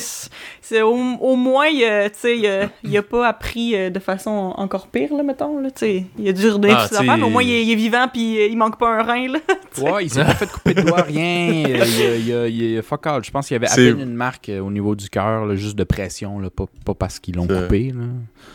c'est 0.61 0.81
au, 0.81 0.93
au 0.95 1.35
moins, 1.35 1.67
il 1.67 1.83
a, 1.83 2.09
tu 2.09 2.15
sais, 2.19 2.37
il 2.37 2.47
a, 2.47 2.69
il 2.83 2.95
a 2.97 3.03
pas 3.03 3.27
appris 3.27 3.75
euh, 3.75 3.89
de 3.89 3.99
façon 3.99 4.53
encore 4.55 4.87
pire, 4.87 5.13
là, 5.15 5.23
mettons. 5.23 5.59
Là, 5.59 5.69
il 5.81 6.27
a 6.27 6.31
dû 6.31 6.47
redonner 6.49 6.73
Ah, 6.77 6.87
ses 6.87 7.03
mais 7.03 7.21
au 7.21 7.29
moins, 7.29 7.43
il 7.43 7.51
est, 7.51 7.63
il 7.65 7.71
est 7.71 7.75
vivant, 7.75 8.07
puis 8.11 8.39
euh, 8.39 8.47
il 8.47 8.57
manque 8.57 8.79
pas 8.79 8.89
un 8.99 9.03
rein. 9.03 9.27
Là. 9.27 9.39
Ouais, 9.79 10.05
il 10.05 10.09
s'est 10.09 10.23
pas 10.25 10.33
fait 10.33 10.49
couper 10.51 10.73
de 10.73 10.81
doigt, 10.81 11.03
rien. 11.03 11.51
Il 11.67 11.81
a, 11.81 11.85
il 11.85 12.27
y 12.27 12.33
a- 12.33 12.47
il 12.47 12.71
y 12.73 12.77
a- 12.77 12.81
fuck 12.81 13.05
all. 13.07 13.23
Je 13.23 13.31
pense 13.31 13.47
qu'il 13.47 13.55
y 13.55 13.57
avait 13.57 13.67
à 13.67 13.69
C'est- 13.69 13.91
peine 13.93 14.01
une 14.01 14.13
marque 14.15 14.49
euh, 14.49 14.59
au 14.59 14.71
niveau 14.71 14.95
du 14.95 15.09
cœur, 15.09 15.55
juste 15.55 15.77
de 15.77 15.83
pression, 15.83 16.39
là, 16.39 16.49
pas, 16.49 16.65
pas 16.83 16.93
parce 16.95 17.19
qu'ils 17.19 17.35
l'ont 17.35 17.47
C'est- 17.47 17.61
coupé. 17.61 17.93
Là. 17.95 18.03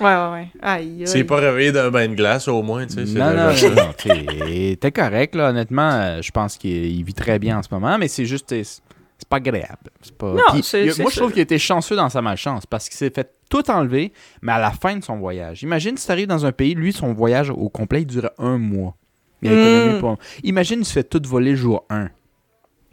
Ouais, 0.01 0.07
ouais, 0.33 0.33
ouais. 0.41 0.49
Aïe, 0.61 0.97
aïe. 1.01 1.07
C'est 1.07 1.25
pas 1.25 1.37
réveillé 1.37 1.71
d'un 1.73 1.91
bain 1.91 2.09
de 2.09 2.15
glace, 2.15 2.49
au 2.49 2.63
moins, 2.63 2.85
tu 2.87 2.95
sais. 2.95 3.07
c'est 3.07 3.19
Non, 3.19 3.31
non, 3.31 3.53
non, 3.53 3.71
non, 3.85 3.93
t'es 3.97 4.77
t'es 4.81 4.93
correct, 4.93 5.35
là, 5.35 5.51
honnêtement. 5.51 5.91
euh, 5.93 6.21
Je 6.21 6.31
pense 6.33 6.57
qu'il 6.57 6.94
il 6.95 7.05
vit 7.05 7.15
très 7.15 7.39
bien 7.39 7.59
en 7.59 7.63
ce 7.63 7.69
moment, 7.71 7.97
mais 7.99 8.09
c'est 8.09 8.27
juste, 8.27 8.51
c'est 8.51 9.29
pas 9.29 9.37
agréable. 9.37 9.91
Pas... 10.19 10.33
Non, 10.35 10.43
Puis, 10.53 10.63
a- 10.77 11.03
moi, 11.03 11.11
je 11.11 11.17
trouve 11.17 11.33
qu'il 11.33 11.43
était 11.43 11.59
chanceux 11.59 11.97
dans 11.97 12.09
sa 12.09 12.21
malchance 12.23 12.67
parce 12.67 12.89
qu'il 12.89 12.97
s'est 12.99 13.11
fait 13.15 13.31
tout 13.49 13.71
enlever, 13.71 14.13
mais 14.43 14.53
à 14.53 14.59
la 14.59 14.71
fin 14.73 14.97
de 14.97 15.05
son 15.05 15.17
voyage. 15.19 15.63
Imagine 15.63 15.97
si 15.97 16.07
t'arrives 16.07 16.27
dans 16.27 16.45
un 16.47 16.53
pays, 16.53 16.75
lui, 16.75 16.93
son 16.93 17.13
voyage 17.13 17.51
au 17.51 17.69
complet, 17.69 18.03
il 18.03 18.07
durait 18.07 18.33
un 18.39 18.59
mois. 18.59 18.97
Il 19.43 19.53
a 19.53 19.95
Mm. 19.97 20.01
pour- 20.01 20.17
Imagine, 20.43 20.81
il 20.81 20.85
se 20.85 20.93
fait 20.93 21.05
tout 21.05 21.21
voler 21.27 21.55
jour 21.55 21.85
1. 21.91 22.05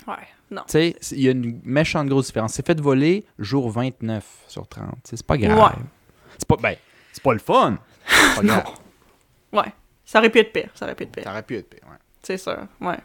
Ouais, 0.08 0.16
non. 0.52 0.62
Tu 0.68 0.72
sais, 0.74 0.96
il 1.12 1.22
y 1.22 1.28
a 1.28 1.32
une 1.32 1.62
méchante 1.64 2.08
grosse 2.08 2.28
différence. 2.28 2.54
C'est 2.54 2.66
fait 2.66 2.80
voler 2.80 3.26
jour 3.40 3.70
29 3.70 4.26
sur 4.48 4.68
30. 4.68 4.86
Tu 5.04 5.12
sais, 5.12 5.18
C'est 5.18 5.26
pas 5.26 5.38
grave. 5.38 5.58
Ouais. 5.58 5.84
C'est 6.38 6.48
pas, 6.48 6.58
ben, 6.58 6.76
c'est 7.14 7.24
pas 7.24 7.34
le 7.34 7.40
fun. 7.40 7.78
Pas 8.36 8.42
grave. 8.44 8.64
Ouais. 9.54 9.74
Ça 10.04 10.20
aurait 10.20 10.30
pu 10.30 10.40
être 10.40 10.52
pire. 10.52 10.70
Ça 10.76 10.86
aurait 10.86 10.96
pu 10.96 11.04
être 11.04 11.12
pire. 11.12 11.24
Ça 11.24 11.32
aurait 11.32 11.44
pu 11.44 11.56
être 11.56 11.70
pire, 11.70 11.80
ouais. 11.90 11.98
C'est 12.24 12.38
sûr. 12.38 12.56
Ouais. 12.80 12.98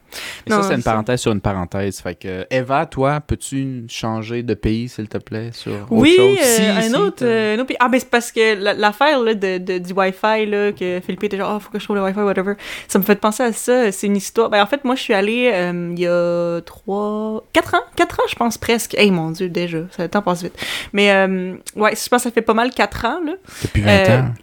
Et 0.47 0.51
Non, 0.51 0.61
ça, 0.63 0.69
c'est 0.69 0.75
une 0.75 0.83
parenthèse 0.83 1.21
sur 1.21 1.33
une 1.33 1.41
parenthèse. 1.41 2.01
Fait 2.01 2.15
que, 2.15 2.47
Eva, 2.51 2.85
toi, 2.85 3.21
peux-tu 3.21 3.85
changer 3.89 4.43
de 4.43 4.53
pays, 4.53 4.91
s'il 4.91 5.09
te 5.09 5.17
plaît, 5.17 5.53
sur 5.55 5.73
autre 5.73 5.87
Oui, 5.91 6.15
chose? 6.17 6.39
euh, 6.39 6.45
Si, 6.45 6.63
un, 6.63 6.81
si, 6.83 6.95
autre, 6.97 7.25
euh, 7.25 7.55
un 7.57 7.59
autre 7.59 7.69
pays. 7.69 7.77
Ah, 7.81 7.89
ben 7.89 7.99
c'est 7.99 8.11
parce 8.11 8.31
que 8.31 8.55
la- 8.63 8.75
l'affaire 8.75 9.21
là, 9.21 9.33
de, 9.33 9.57
de- 9.57 9.79
du 9.79 9.93
Wi-Fi, 9.95 10.45
là, 10.45 10.73
que 10.73 11.01
Philippe 11.05 11.25
était 11.25 11.39
genre, 11.39 11.55
oh, 11.57 11.61
faut 11.61 11.71
que 11.71 11.79
je 11.79 11.85
trouve 11.85 11.97
le 11.97 12.03
Wi-Fi, 12.03 12.21
whatever. 12.21 12.55
Ça 12.89 12.99
me 12.99 13.05
fait 13.05 13.17
penser 13.19 13.43
à 13.43 13.53
ça. 13.55 13.91
C'est 13.91 14.07
une 14.07 14.17
histoire. 14.17 14.51
Ben, 14.51 14.63
en 14.63 14.67
fait, 14.67 14.85
moi, 14.85 14.95
je 14.97 15.01
suis 15.01 15.15
allée 15.15 15.51
euh, 15.55 15.93
il 15.97 15.99
y 16.01 16.07
a 16.07 16.61
trois, 16.61 17.43
quatre 17.55 17.75
ans, 17.75 17.83
quatre 17.97 18.21
ans, 18.21 18.27
je 18.29 18.35
pense 18.35 18.59
presque. 18.59 18.95
Hey, 18.99 19.11
mon 19.11 19.31
Dieu, 19.31 19.49
déjà, 19.49 19.79
ça, 19.93 20.03
le 20.03 20.09
temps 20.11 20.21
passe 20.21 20.43
vite. 20.43 20.59
Mais, 20.93 21.11
ouais, 21.75 21.95
je 21.97 22.09
pense 22.09 22.23
que 22.23 22.29
ça 22.29 22.31
fait 22.31 22.43
pas 22.43 22.53
mal 22.55 22.71
quatre 22.71 23.05
ans, 23.07 23.21
là. 23.25 23.33
Depuis 23.63 23.81
20 23.81 23.91
euh, 23.91 24.21
ans. 24.21 24.35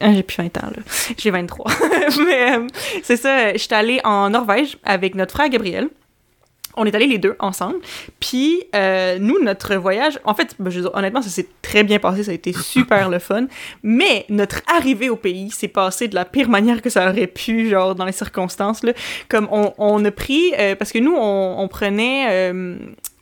Ah, 0.00 0.12
J'ai 0.12 0.22
plus 0.22 0.36
20 0.36 0.56
ans, 0.58 0.70
là. 0.74 0.82
J'ai 1.16 1.30
23. 1.30 1.70
Mais 2.26 2.56
euh, 2.56 2.66
c'est 3.02 3.16
ça, 3.16 3.54
j'étais 3.54 3.74
allée 3.74 4.00
en 4.04 4.30
Norvège 4.30 4.76
avec 4.84 5.14
notre 5.14 5.32
frère 5.32 5.48
Gabriel. 5.48 5.88
On 6.76 6.84
est 6.86 6.94
allés 6.94 7.06
les 7.06 7.18
deux 7.18 7.36
ensemble. 7.38 7.76
Puis, 8.18 8.64
euh, 8.74 9.18
nous, 9.20 9.40
notre 9.40 9.76
voyage, 9.76 10.18
en 10.24 10.34
fait, 10.34 10.56
ben, 10.58 10.70
je 10.70 10.80
dire, 10.80 10.90
honnêtement, 10.92 11.22
ça 11.22 11.28
s'est 11.28 11.46
très 11.62 11.84
bien 11.84 12.00
passé, 12.00 12.24
ça 12.24 12.32
a 12.32 12.34
été 12.34 12.52
super 12.52 13.08
le 13.08 13.20
fun. 13.20 13.46
Mais 13.84 14.26
notre 14.28 14.60
arrivée 14.66 15.08
au 15.08 15.14
pays 15.14 15.52
s'est 15.52 15.68
passé 15.68 16.08
de 16.08 16.16
la 16.16 16.24
pire 16.24 16.48
manière 16.48 16.82
que 16.82 16.90
ça 16.90 17.08
aurait 17.08 17.28
pu, 17.28 17.68
genre, 17.68 17.94
dans 17.94 18.04
les 18.04 18.12
circonstances. 18.12 18.82
Là. 18.82 18.92
Comme 19.28 19.48
on, 19.52 19.72
on 19.78 20.04
a 20.04 20.10
pris, 20.10 20.52
euh, 20.58 20.74
parce 20.74 20.90
que 20.90 20.98
nous, 20.98 21.14
on 21.16 21.68
prenait. 21.68 22.52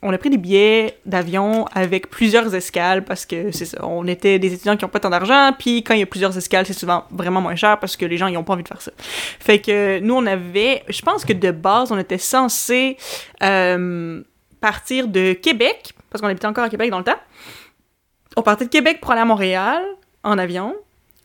On 0.03 0.13
a 0.13 0.19
pris 0.19 0.31
des 0.31 0.37
billets 0.37 0.99
d'avion 1.07 1.67
avec 1.73 2.11
plusieurs 2.11 2.53
escales 2.55 3.05
parce 3.05 3.25
que 3.25 3.53
c'est 3.53 3.67
ça, 3.67 3.87
on 3.87 4.07
était 4.09 4.41
des 4.41 4.53
étudiants 4.53 4.77
qui 4.77 4.85
n'ont 4.85 4.91
pas 4.91 4.99
tant 4.99 5.11
d'argent, 5.11 5.53
puis 5.57 5.85
quand 5.85 5.95
il 5.95 6.01
y 6.01 6.03
a 6.03 6.07
plusieurs 6.07 6.37
escales, 6.37 6.67
c'est 6.67 6.73
souvent 6.73 7.05
vraiment 7.11 7.41
moins 7.41 7.55
cher 7.55 7.79
parce 7.79 7.97
que 7.97 8.05
les 8.05 8.17
gens 8.17 8.27
ils 8.27 8.37
ont 8.37 8.43
pas 8.43 8.55
envie 8.55 8.65
de 8.65 8.69
faire 8.69 8.83
ça. 8.83 8.91
Fait 8.99 9.61
que 9.61 10.01
nous 10.01 10.15
on 10.15 10.27
avait, 10.27 10.83
je 10.89 11.01
pense 11.03 11.25
que 11.25 11.33
de 11.33 11.53
base 11.53 11.93
on 11.93 11.99
était 11.99 12.19
censé 12.19 12.97
euh, 13.45 14.23
partir 14.61 15.07
de 15.07 15.35
Québec 15.35 15.93
parce 16.11 16.21
qu'on 16.21 16.29
habitait 16.29 16.47
encore 16.47 16.65
à 16.65 16.69
Québec 16.69 16.91
dans 16.91 16.99
le 16.99 17.05
temps. 17.05 17.21
On 18.37 18.43
partait 18.43 18.65
de 18.65 18.71
Québec 18.71 18.99
pour 19.01 19.13
aller 19.13 19.21
à 19.21 19.25
Montréal 19.25 19.83
en 20.25 20.37
avion. 20.37 20.75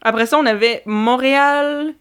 Après 0.03 0.28
ça 0.28 0.38
on 0.38 0.45
avait 0.45 0.84
Montréal 0.86 1.95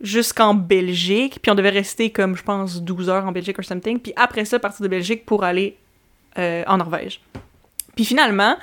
jusqu'en 0.00 0.54
Belgique, 0.54 1.40
puis 1.42 1.50
on 1.50 1.56
devait 1.56 1.70
rester 1.70 2.10
comme 2.10 2.36
je 2.36 2.42
pense 2.44 2.82
12 2.82 3.08
heures 3.08 3.26
en 3.26 3.32
Belgique 3.32 3.58
or 3.58 3.64
something, 3.64 3.98
puis 3.98 4.12
après 4.14 4.44
ça 4.44 4.60
partir 4.60 4.84
de 4.84 4.88
Belgique 4.88 5.26
pour 5.26 5.42
aller 5.42 5.76
euh, 6.38 6.64
en 6.66 6.78
Norvège. 6.78 7.20
Puis 7.94 8.04
finalement, 8.04 8.56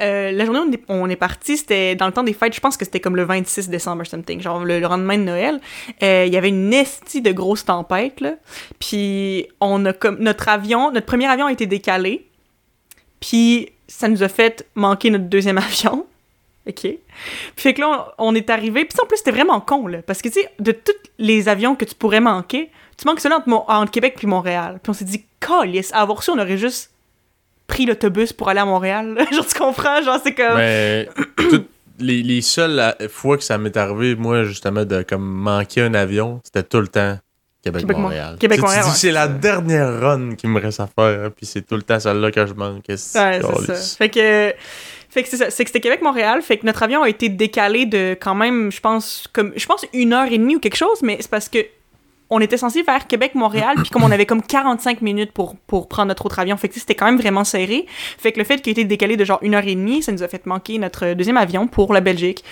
euh, 0.00 0.30
la 0.32 0.44
journée 0.44 0.60
où 0.60 0.78
on 0.88 1.08
est, 1.08 1.16
parti, 1.16 1.58
c'était 1.58 1.94
dans 1.94 2.06
le 2.06 2.12
temps 2.12 2.22
des 2.22 2.32
fêtes, 2.32 2.54
je 2.54 2.60
pense 2.60 2.76
que 2.76 2.84
c'était 2.84 3.00
comme 3.00 3.16
le 3.16 3.24
26 3.24 3.68
décembre 3.68 4.06
something, 4.06 4.40
genre 4.40 4.64
le, 4.64 4.80
le 4.80 4.86
lendemain 4.86 5.18
de 5.18 5.24
Noël. 5.24 5.60
Euh, 6.02 6.24
Il 6.26 6.32
y 6.32 6.36
avait 6.36 6.48
une 6.48 6.72
estie 6.72 7.20
de 7.20 7.32
grosse 7.32 7.64
tempête, 7.64 8.20
là. 8.20 8.34
Puis 8.78 9.46
on 9.60 9.84
a 9.84 9.92
comme, 9.92 10.18
notre 10.20 10.48
avion, 10.48 10.90
notre 10.90 11.06
premier 11.06 11.26
avion 11.26 11.46
a 11.46 11.52
été 11.52 11.66
décalé, 11.66 12.26
puis 13.20 13.70
ça 13.88 14.08
nous 14.08 14.22
a 14.22 14.28
fait 14.28 14.66
manquer 14.74 15.10
notre 15.10 15.26
deuxième 15.26 15.58
avion. 15.58 16.06
OK? 16.66 16.80
Puis 16.82 17.00
fait 17.56 17.74
que 17.74 17.80
là, 17.80 18.14
on, 18.18 18.34
est 18.34 18.50
arrivé. 18.50 18.84
Puis 18.84 18.98
en 19.02 19.06
plus, 19.06 19.18
c'était 19.18 19.30
vraiment 19.30 19.60
con, 19.60 19.86
là. 19.86 20.02
Parce 20.02 20.20
que, 20.20 20.28
tu 20.28 20.40
sais, 20.40 20.50
de 20.58 20.72
tous 20.72 20.92
les 21.18 21.48
avions 21.48 21.74
que 21.74 21.84
tu 21.84 21.94
pourrais 21.94 22.20
manquer, 22.20 22.70
tu 22.98 23.06
manques 23.06 23.20
celui 23.20 23.36
entre, 23.52 23.90
Québec 23.90 24.14
puis 24.16 24.26
Montréal. 24.26 24.78
Puis 24.82 24.90
on 24.90 24.92
s'est 24.92 25.06
dit, 25.06 25.24
calice, 25.40 25.92
à 25.92 26.00
avoir 26.00 26.22
su, 26.22 26.30
on 26.30 26.38
aurait 26.38 26.58
juste 26.58 26.92
pris 27.68 27.86
l'autobus 27.86 28.32
pour 28.32 28.48
aller 28.48 28.58
à 28.58 28.64
Montréal. 28.64 29.16
genre, 29.32 29.46
tu 29.46 29.56
comprends? 29.56 30.02
Genre, 30.02 30.18
c'est 30.22 30.34
comme... 30.34 30.56
Mais 30.56 31.08
toutes 31.36 31.68
les, 32.00 32.22
les 32.24 32.40
seules 32.40 32.80
euh, 32.80 33.08
fois 33.08 33.36
que 33.36 33.44
ça 33.44 33.58
m'est 33.58 33.76
arrivé, 33.76 34.16
moi, 34.16 34.42
justement, 34.42 34.84
de 34.84 35.02
comme 35.02 35.24
manquer 35.24 35.82
un 35.82 35.94
avion, 35.94 36.40
c'était 36.44 36.64
tout 36.64 36.80
le 36.80 36.88
temps 36.88 37.18
Québec-Montréal. 37.62 38.36
Québec- 38.40 38.62
ouais, 38.62 38.80
dis, 38.82 38.90
c'est 38.98 39.10
la 39.10 39.28
dernière 39.28 40.00
run 40.00 40.34
qui 40.36 40.46
me 40.46 40.60
reste 40.60 40.80
à 40.80 40.86
faire, 40.86 41.26
hein, 41.26 41.30
puis 41.34 41.44
c'est 41.46 41.62
tout 41.62 41.76
le 41.76 41.82
temps 41.82 42.00
celle-là 42.00 42.30
que 42.30 42.46
je 42.46 42.54
manque. 42.54 42.84
Ouais, 42.88 42.96
c'est 42.96 43.20
ça. 43.20 43.74
Fait 43.98 44.08
que, 44.08 44.54
fait 45.10 45.22
que 45.22 45.28
c'est 45.28 45.36
ça. 45.36 45.50
C'est 45.50 45.64
que 45.64 45.70
c'était 45.70 45.80
Québec-Montréal. 45.80 46.40
Fait 46.42 46.56
que 46.56 46.66
notre 46.66 46.82
avion 46.82 47.02
a 47.02 47.08
été 47.08 47.28
décalé 47.28 47.84
de 47.84 48.16
quand 48.20 48.34
même, 48.34 48.70
je 48.72 48.80
pense, 48.80 49.28
comme, 49.32 49.52
je 49.56 49.66
pense 49.66 49.84
une 49.92 50.12
heure 50.12 50.30
et 50.30 50.38
demie 50.38 50.56
ou 50.56 50.60
quelque 50.60 50.76
chose, 50.76 51.02
mais 51.02 51.18
c'est 51.20 51.30
parce 51.30 51.48
que 51.48 51.58
on 52.30 52.40
était 52.40 52.56
censé 52.56 52.82
faire 52.84 53.06
Québec-Montréal, 53.06 53.76
puis 53.76 53.90
comme 53.90 54.04
on 54.04 54.10
avait 54.10 54.26
comme 54.26 54.42
45 54.42 55.00
minutes 55.00 55.32
pour, 55.32 55.56
pour 55.56 55.88
prendre 55.88 56.08
notre 56.08 56.26
autre 56.26 56.38
avion, 56.38 56.56
fait 56.56 56.68
que 56.68 56.78
c'était 56.78 56.94
quand 56.94 57.06
même 57.06 57.18
vraiment 57.18 57.44
serré. 57.44 57.86
Fait 58.18 58.32
que 58.32 58.38
le 58.38 58.44
fait 58.44 58.60
qu'il 58.60 58.70
ait 58.70 58.72
été 58.72 58.84
décalé 58.84 59.16
de 59.16 59.24
genre 59.24 59.38
une 59.42 59.54
heure 59.54 59.66
et 59.66 59.74
demie, 59.74 60.02
ça 60.02 60.12
nous 60.12 60.22
a 60.22 60.28
fait 60.28 60.44
manquer 60.46 60.78
notre 60.78 61.14
deuxième 61.14 61.36
avion 61.36 61.66
pour 61.66 61.92
la 61.92 62.00
Belgique. 62.00 62.44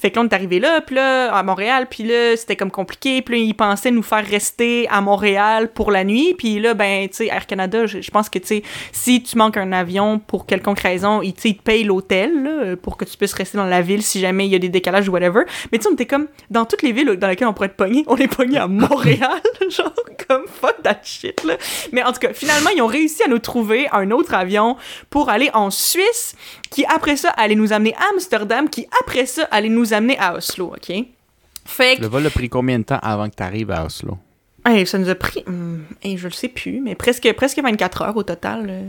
Fait 0.00 0.10
que 0.10 0.16
là, 0.16 0.22
on 0.22 0.28
est 0.28 0.34
arrivé 0.34 0.60
là, 0.60 0.80
puis 0.80 0.96
là, 0.96 1.34
à 1.34 1.42
Montréal, 1.42 1.86
puis 1.90 2.04
là, 2.04 2.36
c'était 2.36 2.56
comme 2.56 2.70
compliqué, 2.70 3.22
puis 3.22 3.38
là, 3.38 3.44
ils 3.44 3.54
pensaient 3.54 3.90
nous 3.90 4.02
faire 4.02 4.24
rester 4.24 4.88
à 4.88 5.00
Montréal 5.00 5.70
pour 5.72 5.90
la 5.90 6.04
nuit, 6.04 6.34
puis 6.34 6.60
là, 6.60 6.74
ben, 6.74 7.08
tu 7.08 7.16
sais, 7.16 7.26
Air 7.26 7.46
Canada, 7.46 7.86
je, 7.86 8.00
je 8.00 8.10
pense 8.10 8.28
que, 8.28 8.38
tu 8.38 8.46
sais, 8.46 8.62
si 8.92 9.22
tu 9.22 9.36
manques 9.36 9.56
un 9.56 9.72
avion 9.72 10.18
pour 10.18 10.46
quelconque 10.46 10.80
raison, 10.80 11.22
ils, 11.22 11.34
ils 11.44 11.56
te 11.56 11.62
payent 11.62 11.84
l'hôtel, 11.84 12.78
pour 12.82 12.96
que 12.96 13.04
tu 13.04 13.16
puisses 13.16 13.32
rester 13.32 13.58
dans 13.58 13.66
la 13.66 13.80
ville 13.80 14.02
si 14.02 14.20
jamais 14.20 14.46
il 14.46 14.52
y 14.52 14.54
a 14.54 14.58
des 14.58 14.68
décalages 14.68 15.08
ou 15.08 15.12
whatever. 15.12 15.42
Mais 15.72 15.78
tu 15.78 15.84
sais, 15.84 15.88
on 15.90 15.94
était 15.94 16.06
comme, 16.06 16.26
dans 16.50 16.64
toutes 16.64 16.82
les 16.82 16.92
villes 16.92 17.16
dans 17.16 17.28
lesquelles 17.28 17.48
on 17.48 17.52
pourrait 17.52 17.66
être 17.66 17.76
pogné, 17.76 18.04
on 18.06 18.16
est 18.16 18.28
pogné 18.28 18.58
à 18.58 18.66
Montréal, 18.84 19.23
genre, 19.70 19.94
comme 20.28 20.46
fuck 20.46 20.82
that 20.82 21.00
shit, 21.02 21.42
là. 21.44 21.56
Mais 21.92 22.02
en 22.02 22.12
tout 22.12 22.20
cas, 22.20 22.32
finalement, 22.32 22.70
ils 22.74 22.82
ont 22.82 22.86
réussi 22.86 23.22
à 23.22 23.28
nous 23.28 23.38
trouver 23.38 23.88
un 23.92 24.10
autre 24.10 24.34
avion 24.34 24.76
pour 25.10 25.28
aller 25.28 25.50
en 25.54 25.70
Suisse, 25.70 26.34
qui 26.70 26.84
après 26.84 27.16
ça 27.16 27.30
allait 27.30 27.54
nous 27.54 27.72
amener 27.72 27.94
à 27.94 28.12
Amsterdam, 28.12 28.68
qui 28.68 28.86
après 29.02 29.26
ça 29.26 29.44
allait 29.50 29.68
nous 29.68 29.92
amener 29.92 30.18
à 30.18 30.34
Oslo, 30.36 30.74
ok? 30.74 31.04
Fait 31.66 31.96
que, 31.96 32.02
Le 32.02 32.08
vol 32.08 32.26
a 32.26 32.30
pris 32.30 32.48
combien 32.48 32.78
de 32.78 32.84
temps 32.84 32.98
avant 33.02 33.28
que 33.28 33.36
tu 33.36 33.42
arrives 33.42 33.70
à 33.70 33.84
Oslo? 33.84 34.18
hey, 34.66 34.86
ça 34.86 34.98
nous 34.98 35.08
a 35.08 35.14
pris, 35.14 35.42
hum, 35.46 35.84
hey, 36.02 36.16
je 36.16 36.26
le 36.26 36.32
sais 36.32 36.48
plus, 36.48 36.80
mais 36.80 36.94
presque, 36.94 37.30
presque 37.34 37.58
24 37.58 38.02
heures 38.02 38.16
au 38.16 38.22
total 38.22 38.66
euh, 38.68 38.82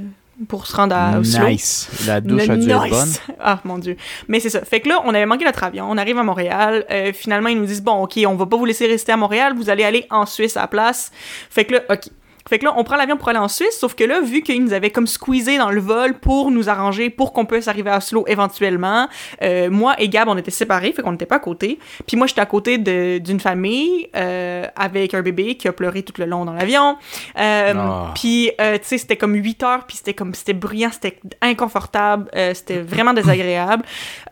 pour 0.48 0.68
se 0.68 0.76
rendre 0.76 0.96
à 0.96 1.20
Oslo. 1.20 1.48
Nice. 1.48 1.90
La 2.08 2.22
douche 2.22 2.50
a 2.50 2.58
dû 2.58 2.70
être 2.70 2.90
bonne. 2.90 3.14
Ah, 3.40 3.60
mon 3.64 3.78
Dieu. 3.78 3.96
Mais 4.28 4.40
c'est 4.40 4.50
ça. 4.50 4.62
Fait 4.62 4.80
que 4.80 4.90
là, 4.90 5.02
on 5.06 5.10
avait 5.10 5.26
manqué 5.26 5.46
notre 5.46 5.64
avion. 5.64 5.88
On 5.90 5.98
arrive 5.98 6.18
à 6.18 6.24
Montréal. 6.24 6.86
Euh, 6.90 7.14
finalement, 7.14 7.50
ils 7.50 7.60
nous 7.60 7.66
disent, 7.66 7.84
bon, 7.84 8.04
OK, 8.04 8.20
on 8.28 8.36
va 8.36 8.46
pas 8.46 8.58
vous 8.58 8.66
laisser 8.66 8.88
rester 8.88 9.12
à 9.12 9.18
Montréal. 9.18 9.54
Vous 9.56 9.70
allez 9.70 9.84
aller 9.84 10.06
en 10.10 10.26
Suisse 10.26 10.58
à 10.58 10.62
la 10.62 10.68
place. 10.68 11.12
Fait 11.50 11.66
que 11.66 11.74
là, 11.74 11.82
OK. 11.90 12.10
Fait 12.48 12.60
que 12.60 12.66
là, 12.66 12.74
on 12.78 12.84
prend 12.84 12.96
l'avion 12.96 13.18
pour 13.18 13.28
aller 13.30 13.40
en 13.40 13.48
Suisse, 13.48 13.78
sauf 13.80 13.96
que 13.96 14.04
là, 14.04 14.22
vu 14.22 14.44
qu'ils 14.44 14.64
nous 14.64 14.72
avaient 14.74 14.92
comme 14.92 15.08
squeezé 15.08 15.58
dans 15.58 15.72
le 15.72 15.82
vol 15.82 16.14
pour 16.20 16.52
nous 16.52 16.70
arranger, 16.70 17.10
pour 17.10 17.34
qu'on 17.34 17.46
puisse 17.46 17.68
arriver 17.68 17.90
à 17.90 17.98
Oslo 17.98 18.24
éventuellement, 18.28 19.08
euh, 19.42 19.72
moi 19.72 19.96
et 19.98 20.08
Gab, 20.10 20.28
on 20.28 20.38
était 20.38 20.52
séparés, 20.52 20.94
fait 20.94 21.02
qu'on 21.02 21.12
n'était 21.14 21.26
pas 21.26 21.38
à 21.38 21.40
côté. 21.40 21.80
Puis 22.06 22.18
moi, 22.18 22.28
j'étais 22.28 22.42
à 22.42 22.46
côté 22.46 22.78
de- 22.78 23.18
d'une 23.18 23.40
famille 23.40 24.10
euh, 24.16 24.66
avec 24.76 25.16
un 25.16 25.22
bébé 25.24 25.56
qui 25.56 25.68
a 25.68 25.74
pleuré 25.74 26.04
tout 26.04 26.14
le 26.20 26.26
long 26.26 26.46
dans 26.46 26.54
l'avion. 26.54 26.98
Euh, 27.40 27.74
Ah. 27.76 28.12
Puis, 28.14 28.52
euh, 28.62 28.78
tu 28.78 28.84
sais, 28.86 28.98
c'était 29.00 29.18
comme 29.18 29.34
8 29.34 29.64
heures, 29.64 29.86
puis 29.88 29.98
c'était 29.98 30.14
comme, 30.14 30.34
c'était 30.36 30.54
bruyant, 30.54 30.90
c'était 30.92 31.20
inconfortable, 31.42 32.30
euh, 32.36 32.54
c'était 32.54 32.80
vraiment 32.80 33.14
désagréable. 33.14 33.84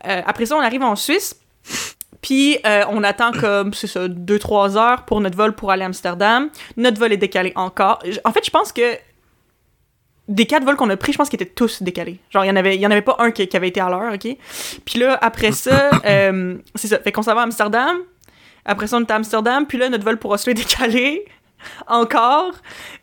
Euh, 0.07 0.21
après 0.25 0.45
ça, 0.45 0.55
on 0.55 0.61
arrive 0.61 0.83
en 0.83 0.95
Suisse. 0.95 1.35
Puis 2.23 2.57
euh, 2.65 2.85
on 2.89 3.03
attend 3.03 3.31
comme, 3.33 3.73
c'est 3.73 3.85
ça, 3.85 4.07
2-3 4.07 4.77
heures 4.77 5.03
pour 5.05 5.21
notre 5.21 5.37
vol 5.37 5.53
pour 5.53 5.69
aller 5.69 5.83
à 5.83 5.87
Amsterdam. 5.87 6.49
Notre 6.77 6.97
vol 6.97 7.13
est 7.13 7.17
décalé 7.17 7.51
encore. 7.55 7.99
En 8.23 8.31
fait, 8.31 8.43
je 8.43 8.49
pense 8.49 8.71
que 8.71 8.97
des 10.29 10.45
quatre 10.45 10.63
vols 10.63 10.77
qu'on 10.77 10.89
a 10.89 10.95
pris, 10.95 11.11
je 11.11 11.17
pense 11.17 11.29
qu'ils 11.29 11.41
étaient 11.41 11.53
tous 11.53 11.83
décalés. 11.83 12.19
Genre, 12.29 12.45
il 12.45 12.47
y 12.47 12.51
en 12.51 12.55
avait, 12.55 12.77
y 12.77 12.87
en 12.87 12.91
avait 12.91 13.01
pas 13.01 13.17
un 13.19 13.31
qui, 13.31 13.45
qui 13.45 13.57
avait 13.57 13.67
été 13.67 13.81
à 13.81 13.89
l'heure, 13.89 14.13
OK? 14.13 14.37
Puis 14.85 14.99
là, 14.99 15.19
après 15.21 15.51
ça, 15.51 15.91
euh, 16.05 16.55
c'est 16.75 16.87
ça. 16.87 16.99
Fait 16.99 17.11
qu'on 17.11 17.21
s'en 17.21 17.35
va 17.35 17.41
à 17.41 17.43
Amsterdam. 17.43 17.97
Après 18.63 18.87
ça, 18.87 18.95
on 18.97 19.01
est 19.01 19.11
à 19.11 19.15
Amsterdam. 19.15 19.67
Puis 19.67 19.77
là, 19.77 19.89
notre 19.89 20.05
vol 20.05 20.17
pour 20.17 20.31
Oslo 20.31 20.51
est 20.51 20.55
décalé. 20.55 21.25
Encore. 21.87 22.53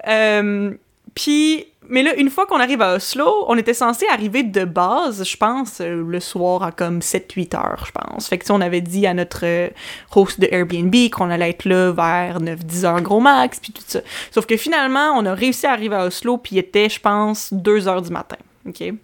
Euh, 0.08 0.72
puis, 1.14 1.66
mais 1.90 2.02
là, 2.02 2.14
une 2.16 2.30
fois 2.30 2.46
qu'on 2.46 2.60
arrive 2.60 2.80
à 2.80 2.94
Oslo, 2.94 3.44
on 3.48 3.56
était 3.58 3.74
censé 3.74 4.06
arriver 4.10 4.42
de 4.42 4.64
base, 4.64 5.24
je 5.28 5.36
pense, 5.36 5.80
euh, 5.80 6.04
le 6.06 6.20
soir 6.20 6.62
à 6.62 6.72
comme 6.72 7.00
7-8 7.00 7.56
heures, 7.56 7.84
je 7.84 7.92
pense. 7.92 8.28
Fait 8.28 8.38
que, 8.38 8.44
sais, 8.44 8.52
on 8.52 8.60
avait 8.60 8.80
dit 8.80 9.06
à 9.06 9.12
notre 9.12 9.44
euh, 9.44 9.68
host 10.14 10.40
de 10.40 10.48
Airbnb 10.50 10.94
qu'on 11.12 11.30
allait 11.30 11.50
être 11.50 11.64
là 11.64 11.90
vers 11.90 12.40
9-10 12.40 12.84
heures 12.84 13.00
gros 13.02 13.20
max, 13.20 13.58
puis 13.58 13.72
tout 13.72 13.82
ça. 13.86 14.00
Sauf 14.30 14.46
que 14.46 14.56
finalement, 14.56 15.12
on 15.16 15.26
a 15.26 15.34
réussi 15.34 15.66
à 15.66 15.72
arriver 15.72 15.96
à 15.96 16.06
Oslo, 16.06 16.38
puis 16.38 16.56
il 16.56 16.58
était, 16.58 16.88
je 16.88 17.00
pense, 17.00 17.52
2 17.52 17.88
heures 17.88 18.02
du 18.02 18.10
matin. 18.10 18.36
OK? 18.66 18.94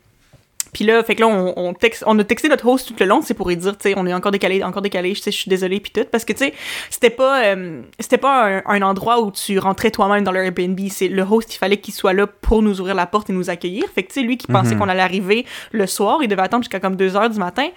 Puis 0.76 0.84
là, 0.84 1.02
fait 1.02 1.14
que 1.14 1.22
là, 1.22 1.28
on, 1.28 1.54
on, 1.56 1.72
texte- 1.72 2.04
on 2.06 2.18
a 2.18 2.22
texté 2.24 2.50
notre 2.50 2.68
host 2.68 2.88
tout 2.88 2.94
le 3.00 3.06
long, 3.06 3.22
c'est 3.22 3.32
pour 3.32 3.48
lui 3.48 3.56
dire, 3.56 3.78
tu 3.78 3.88
sais, 3.88 3.94
on 3.96 4.06
est 4.06 4.12
encore 4.12 4.30
décalé, 4.30 4.62
encore 4.62 4.82
décalé, 4.82 5.14
je 5.14 5.22
sais, 5.22 5.30
je 5.30 5.38
suis 5.38 5.48
désolée, 5.48 5.80
puis 5.80 5.90
tout, 5.90 6.04
parce 6.12 6.26
que, 6.26 6.34
tu 6.34 6.40
sais, 6.40 6.54
c'était 6.90 7.08
pas, 7.08 7.42
euh, 7.46 7.80
c'était 7.98 8.18
pas 8.18 8.58
un, 8.58 8.62
un 8.66 8.82
endroit 8.82 9.22
où 9.22 9.30
tu 9.30 9.58
rentrais 9.58 9.90
toi-même 9.90 10.22
dans 10.22 10.32
le 10.32 10.44
Airbnb, 10.44 10.78
c'est 10.90 11.08
le 11.08 11.22
host, 11.22 11.54
il 11.54 11.56
fallait 11.58 11.78
qu'il 11.78 11.94
soit 11.94 12.12
là 12.12 12.26
pour 12.26 12.60
nous 12.60 12.78
ouvrir 12.78 12.94
la 12.94 13.06
porte 13.06 13.30
et 13.30 13.32
nous 13.32 13.48
accueillir. 13.48 13.84
Fait 13.94 14.02
que, 14.02 14.08
tu 14.08 14.20
sais, 14.20 14.22
lui 14.26 14.36
qui 14.36 14.48
pensait 14.48 14.74
Mhm. 14.74 14.80
qu'on 14.80 14.88
allait 14.90 15.00
arriver 15.00 15.46
le 15.72 15.86
soir, 15.86 16.18
il 16.20 16.28
devait 16.28 16.42
attendre 16.42 16.64
jusqu'à 16.64 16.78
comme 16.78 16.96
2 16.96 17.16
heures 17.16 17.30
du 17.30 17.38
matin. 17.38 17.68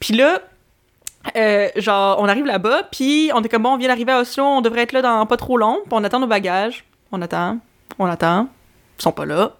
Puis 0.00 0.14
là, 0.14 0.40
euh, 1.36 1.68
genre, 1.76 2.16
on 2.20 2.26
arrive 2.26 2.46
là-bas, 2.46 2.84
puis 2.90 3.30
on 3.34 3.42
est 3.42 3.48
comme, 3.50 3.64
bon, 3.64 3.74
on 3.74 3.76
vient 3.76 3.88
d'arriver 3.88 4.12
à 4.12 4.20
Oslo, 4.20 4.44
on 4.44 4.60
devrait 4.62 4.80
être 4.84 4.92
là 4.92 5.02
dans 5.02 5.26
pas 5.26 5.36
trop 5.36 5.58
long, 5.58 5.80
puis 5.84 5.92
on 5.92 6.02
attend 6.04 6.20
nos 6.20 6.26
bagages. 6.26 6.84
On 7.12 7.20
attend, 7.20 7.58
on 7.98 8.06
attend, 8.06 8.48
ils 8.98 9.02
sont 9.02 9.12
pas 9.12 9.26
là. 9.26 9.52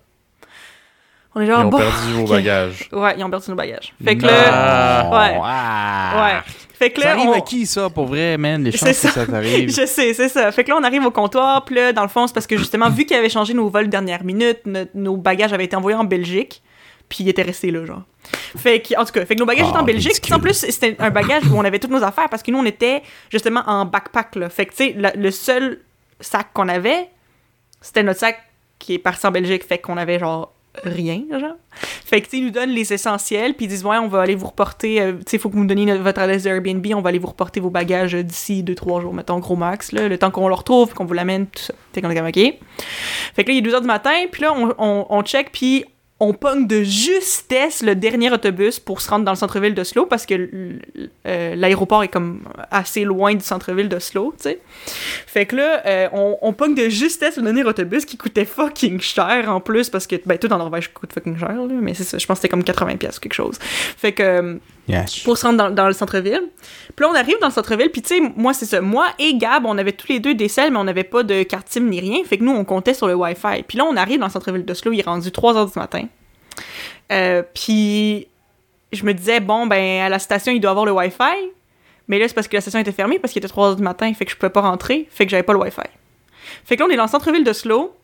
On 1.38 1.42
est 1.42 1.46
genre, 1.46 1.60
Ils 1.60 1.66
ont 1.66 1.68
bon, 1.68 1.76
perdu 1.78 2.12
vos 2.14 2.26
bagages. 2.26 2.88
Ouais, 2.92 3.14
ils 3.18 3.22
ont 3.24 3.28
perdu 3.30 3.50
nos 3.50 3.56
bagages. 3.56 3.92
Fait 4.02 4.16
que 4.16 4.22
Non. 4.22 4.28
là, 4.28 5.10
ouais. 5.10 5.38
Ah. 5.44 6.24
ouais. 6.46 6.52
Fait 6.72 6.90
que 6.90 7.00
Ça 7.00 7.08
là, 7.08 7.12
arrive 7.14 7.28
on... 7.28 7.32
à 7.34 7.40
qui, 7.42 7.66
ça, 7.66 7.88
pour 7.90 8.06
vrai, 8.06 8.36
man? 8.38 8.64
Les 8.64 8.72
chances 8.72 8.88
que 8.88 8.94
ça. 8.94 9.10
ça 9.10 9.26
t'arrive. 9.26 9.68
Je 9.74 9.84
sais, 9.86 10.14
c'est 10.14 10.28
ça. 10.30 10.50
Fait 10.50 10.64
que 10.64 10.70
là, 10.70 10.76
on 10.80 10.82
arrive 10.82 11.04
au 11.04 11.10
comptoir, 11.10 11.64
puis 11.64 11.74
là, 11.74 11.92
dans 11.92 12.02
le 12.02 12.08
fond, 12.08 12.26
c'est 12.26 12.32
parce 12.34 12.46
que 12.46 12.56
justement, 12.56 12.88
vu 12.90 13.04
qu'ils 13.04 13.16
avaient 13.16 13.28
changé 13.28 13.52
nos 13.54 13.68
vols 13.68 13.88
dernière 13.88 14.24
minute, 14.24 14.60
no- 14.64 14.84
nos 14.94 15.16
bagages 15.18 15.52
avaient 15.52 15.64
été 15.66 15.76
envoyés 15.76 15.96
en 15.98 16.04
Belgique, 16.04 16.62
puis 17.08 17.18
ils 17.24 17.28
étaient 17.28 17.42
restés 17.42 17.70
là, 17.70 17.84
genre. 17.84 18.02
Fait 18.56 18.80
que, 18.80 18.98
en 18.98 19.04
tout 19.04 19.12
cas, 19.12 19.24
fait 19.26 19.34
que 19.34 19.40
nos 19.40 19.46
bagages 19.46 19.66
Ah, 19.66 19.70
étaient 19.70 19.78
en 19.78 19.84
Belgique. 19.84 20.18
Puis 20.22 20.32
en 20.34 20.40
plus, 20.40 20.54
c'était 20.54 20.96
un 20.98 21.10
bagage 21.10 21.44
où 21.50 21.54
on 21.56 21.64
avait 21.64 21.78
toutes 21.78 21.90
nos 21.92 22.02
affaires, 22.02 22.28
parce 22.30 22.42
que 22.42 22.50
nous, 22.50 22.58
on 22.58 22.64
était 22.64 23.02
justement 23.30 23.62
en 23.66 23.84
backpack, 23.84 24.36
là. 24.36 24.48
Fait 24.48 24.64
que, 24.66 24.70
tu 24.74 24.76
sais, 24.94 24.96
le 25.14 25.30
seul 25.30 25.80
sac 26.20 26.48
qu'on 26.54 26.68
avait, 26.68 27.08
c'était 27.80 28.02
notre 28.02 28.20
sac 28.20 28.38
qui 28.78 28.94
est 28.94 28.98
parti 28.98 29.26
en 29.26 29.30
Belgique. 29.30 29.64
Fait 29.64 29.78
qu'on 29.78 29.96
avait, 29.96 30.18
genre, 30.18 30.52
rien, 30.84 31.22
genre. 31.30 31.56
Fait 32.04 32.20
que, 32.20 32.28
tu 32.28 32.36
ils 32.38 32.44
nous 32.44 32.50
donnent 32.50 32.70
les 32.70 32.92
essentiels, 32.92 33.54
puis 33.54 33.66
ils 33.66 33.68
disent, 33.68 33.84
ouais, 33.84 33.98
on 33.98 34.08
va 34.08 34.20
aller 34.20 34.34
vous 34.34 34.46
reporter, 34.46 35.00
euh, 35.00 35.12
tu 35.12 35.22
sais, 35.26 35.38
faut 35.38 35.48
que 35.48 35.54
vous 35.54 35.60
nous 35.60 35.66
donniez 35.66 35.96
votre 35.98 36.20
adresse 36.20 36.44
de 36.44 36.50
Airbnb, 36.50 36.86
on 36.94 37.00
va 37.00 37.10
aller 37.10 37.18
vous 37.18 37.26
reporter 37.26 37.60
vos 37.60 37.70
bagages 37.70 38.14
euh, 38.14 38.22
d'ici 38.22 38.62
2-3 38.62 39.02
jours, 39.02 39.14
mettons, 39.14 39.38
gros 39.38 39.56
max, 39.56 39.92
là, 39.92 40.08
le 40.08 40.18
temps 40.18 40.30
qu'on 40.30 40.48
le 40.48 40.54
retrouve, 40.54 40.94
qu'on 40.94 41.04
vous 41.04 41.14
l'amène, 41.14 41.46
tout 41.46 41.62
ça. 41.62 41.74
Fait 41.92 42.00
qu'on 42.00 42.10
est 42.10 42.14
comme, 42.14 42.26
OK. 42.26 42.34
Fait 42.34 43.44
que 43.44 43.48
là, 43.48 43.54
il 43.54 43.58
est 43.58 43.62
2 43.62 43.72
h 43.72 43.80
du 43.80 43.86
matin, 43.86 44.14
puis 44.30 44.42
là, 44.42 44.54
on, 44.54 44.74
on, 44.78 45.06
on 45.08 45.22
check, 45.22 45.50
puis 45.52 45.84
on 46.18 46.32
pogne 46.32 46.66
de 46.66 46.82
justesse 46.82 47.82
le 47.82 47.94
dernier 47.94 48.32
autobus 48.32 48.80
pour 48.80 49.02
se 49.02 49.10
rendre 49.10 49.26
dans 49.26 49.32
le 49.32 49.36
centre-ville 49.36 49.74
d'Oslo, 49.74 50.06
parce 50.06 50.24
que 50.24 50.48
euh, 51.26 51.54
l'aéroport 51.54 52.02
est 52.02 52.08
comme 52.08 52.40
assez 52.70 53.04
loin 53.04 53.34
du 53.34 53.44
centre-ville 53.44 53.90
d'Oslo, 53.90 54.32
tu 54.38 54.44
sais. 54.44 54.60
Fait 55.26 55.44
que 55.44 55.56
là, 55.56 55.82
euh, 55.84 56.08
on, 56.12 56.38
on 56.40 56.52
pogne 56.54 56.74
de 56.74 56.88
justesse 56.88 57.36
le 57.36 57.42
dernier 57.42 57.64
autobus 57.64 58.06
qui 58.06 58.16
coûtait 58.16 58.46
fucking 58.46 59.00
cher 59.00 59.50
en 59.50 59.60
plus, 59.60 59.90
parce 59.90 60.06
que, 60.06 60.16
ben, 60.24 60.38
tout 60.38 60.50
en 60.52 60.58
Norvège 60.58 60.92
coûte 60.94 61.12
fucking 61.12 61.38
cher, 61.38 61.54
mais 61.68 61.92
c'est 61.92 62.04
ça, 62.04 62.16
je 62.16 62.26
pense 62.26 62.38
que 62.38 62.42
c'était 62.42 62.48
comme 62.48 62.62
80$ 62.62 62.96
pièces 62.96 63.18
ou 63.18 63.20
quelque 63.20 63.34
chose. 63.34 63.58
Fait 63.60 64.12
que, 64.12 64.22
euh, 64.22 64.54
Yes. 64.88 65.20
pour 65.20 65.36
se 65.36 65.46
rendre 65.46 65.70
dans, 65.70 65.86
le 65.88 65.92
centre-ville. 65.92 66.42
Puis 66.94 67.04
là, 67.04 67.08
on 67.10 67.14
arrive 67.14 67.38
dans 67.40 67.48
le 67.48 67.52
centre-ville, 67.52 67.90
puis 67.90 68.02
tu 68.02 68.08
sais, 68.08 68.32
moi, 68.36 68.54
c'est 68.54 68.66
ça. 68.66 68.80
Moi 68.80 69.06
et 69.18 69.34
Gab, 69.36 69.66
on 69.66 69.76
avait 69.78 69.92
tous 69.92 70.08
les 70.08 70.20
deux 70.20 70.34
des 70.34 70.48
selles, 70.48 70.70
mais 70.70 70.78
on 70.78 70.84
n'avait 70.84 71.04
pas 71.04 71.24
de 71.24 71.42
carte 71.42 71.68
SIM 71.68 71.88
ni 71.88 71.98
rien. 71.98 72.22
Fait 72.24 72.38
que 72.38 72.44
nous, 72.44 72.52
on 72.52 72.64
comptait 72.64 72.94
sur 72.94 73.08
le 73.08 73.14
Wi-Fi. 73.14 73.64
Puis 73.66 73.78
là, 73.78 73.84
on 73.84 73.96
arrive 73.96 74.20
dans 74.20 74.26
le 74.26 74.32
centre-ville 74.32 74.64
d'Oslo, 74.64 74.92
il 74.92 75.00
est 75.00 75.02
rendu 75.02 75.32
3 75.32 75.54
h 75.54 75.72
du 75.72 75.78
matin. 75.78 76.04
Euh, 77.12 77.42
puis 77.54 78.28
je 78.92 79.04
me 79.04 79.12
disais, 79.12 79.40
bon, 79.40 79.66
ben, 79.66 80.02
à 80.02 80.08
la 80.08 80.18
station, 80.18 80.52
il 80.52 80.60
doit 80.60 80.70
avoir 80.70 80.86
le 80.86 80.92
Wi-Fi. 80.92 81.50
Mais 82.08 82.18
là, 82.18 82.28
c'est 82.28 82.34
parce 82.34 82.48
que 82.48 82.56
la 82.56 82.60
station 82.60 82.78
était 82.78 82.92
fermée, 82.92 83.18
parce 83.18 83.32
qu'il 83.32 83.40
était 83.40 83.48
3 83.48 83.72
h 83.72 83.76
du 83.76 83.82
matin, 83.82 84.12
fait 84.14 84.24
que 84.24 84.30
je 84.30 84.36
pouvais 84.36 84.50
pas 84.50 84.60
rentrer, 84.60 85.08
fait 85.10 85.24
que 85.24 85.30
j'avais 85.30 85.42
pas 85.42 85.52
le 85.52 85.58
Wi-Fi. 85.58 85.80
Fait 86.64 86.76
que 86.76 86.82
là, 86.82 86.86
on 86.88 86.92
est 86.92 86.96
dans 86.96 87.04
le 87.04 87.08
centre-ville 87.08 87.42
d'Oslo, 87.42 87.96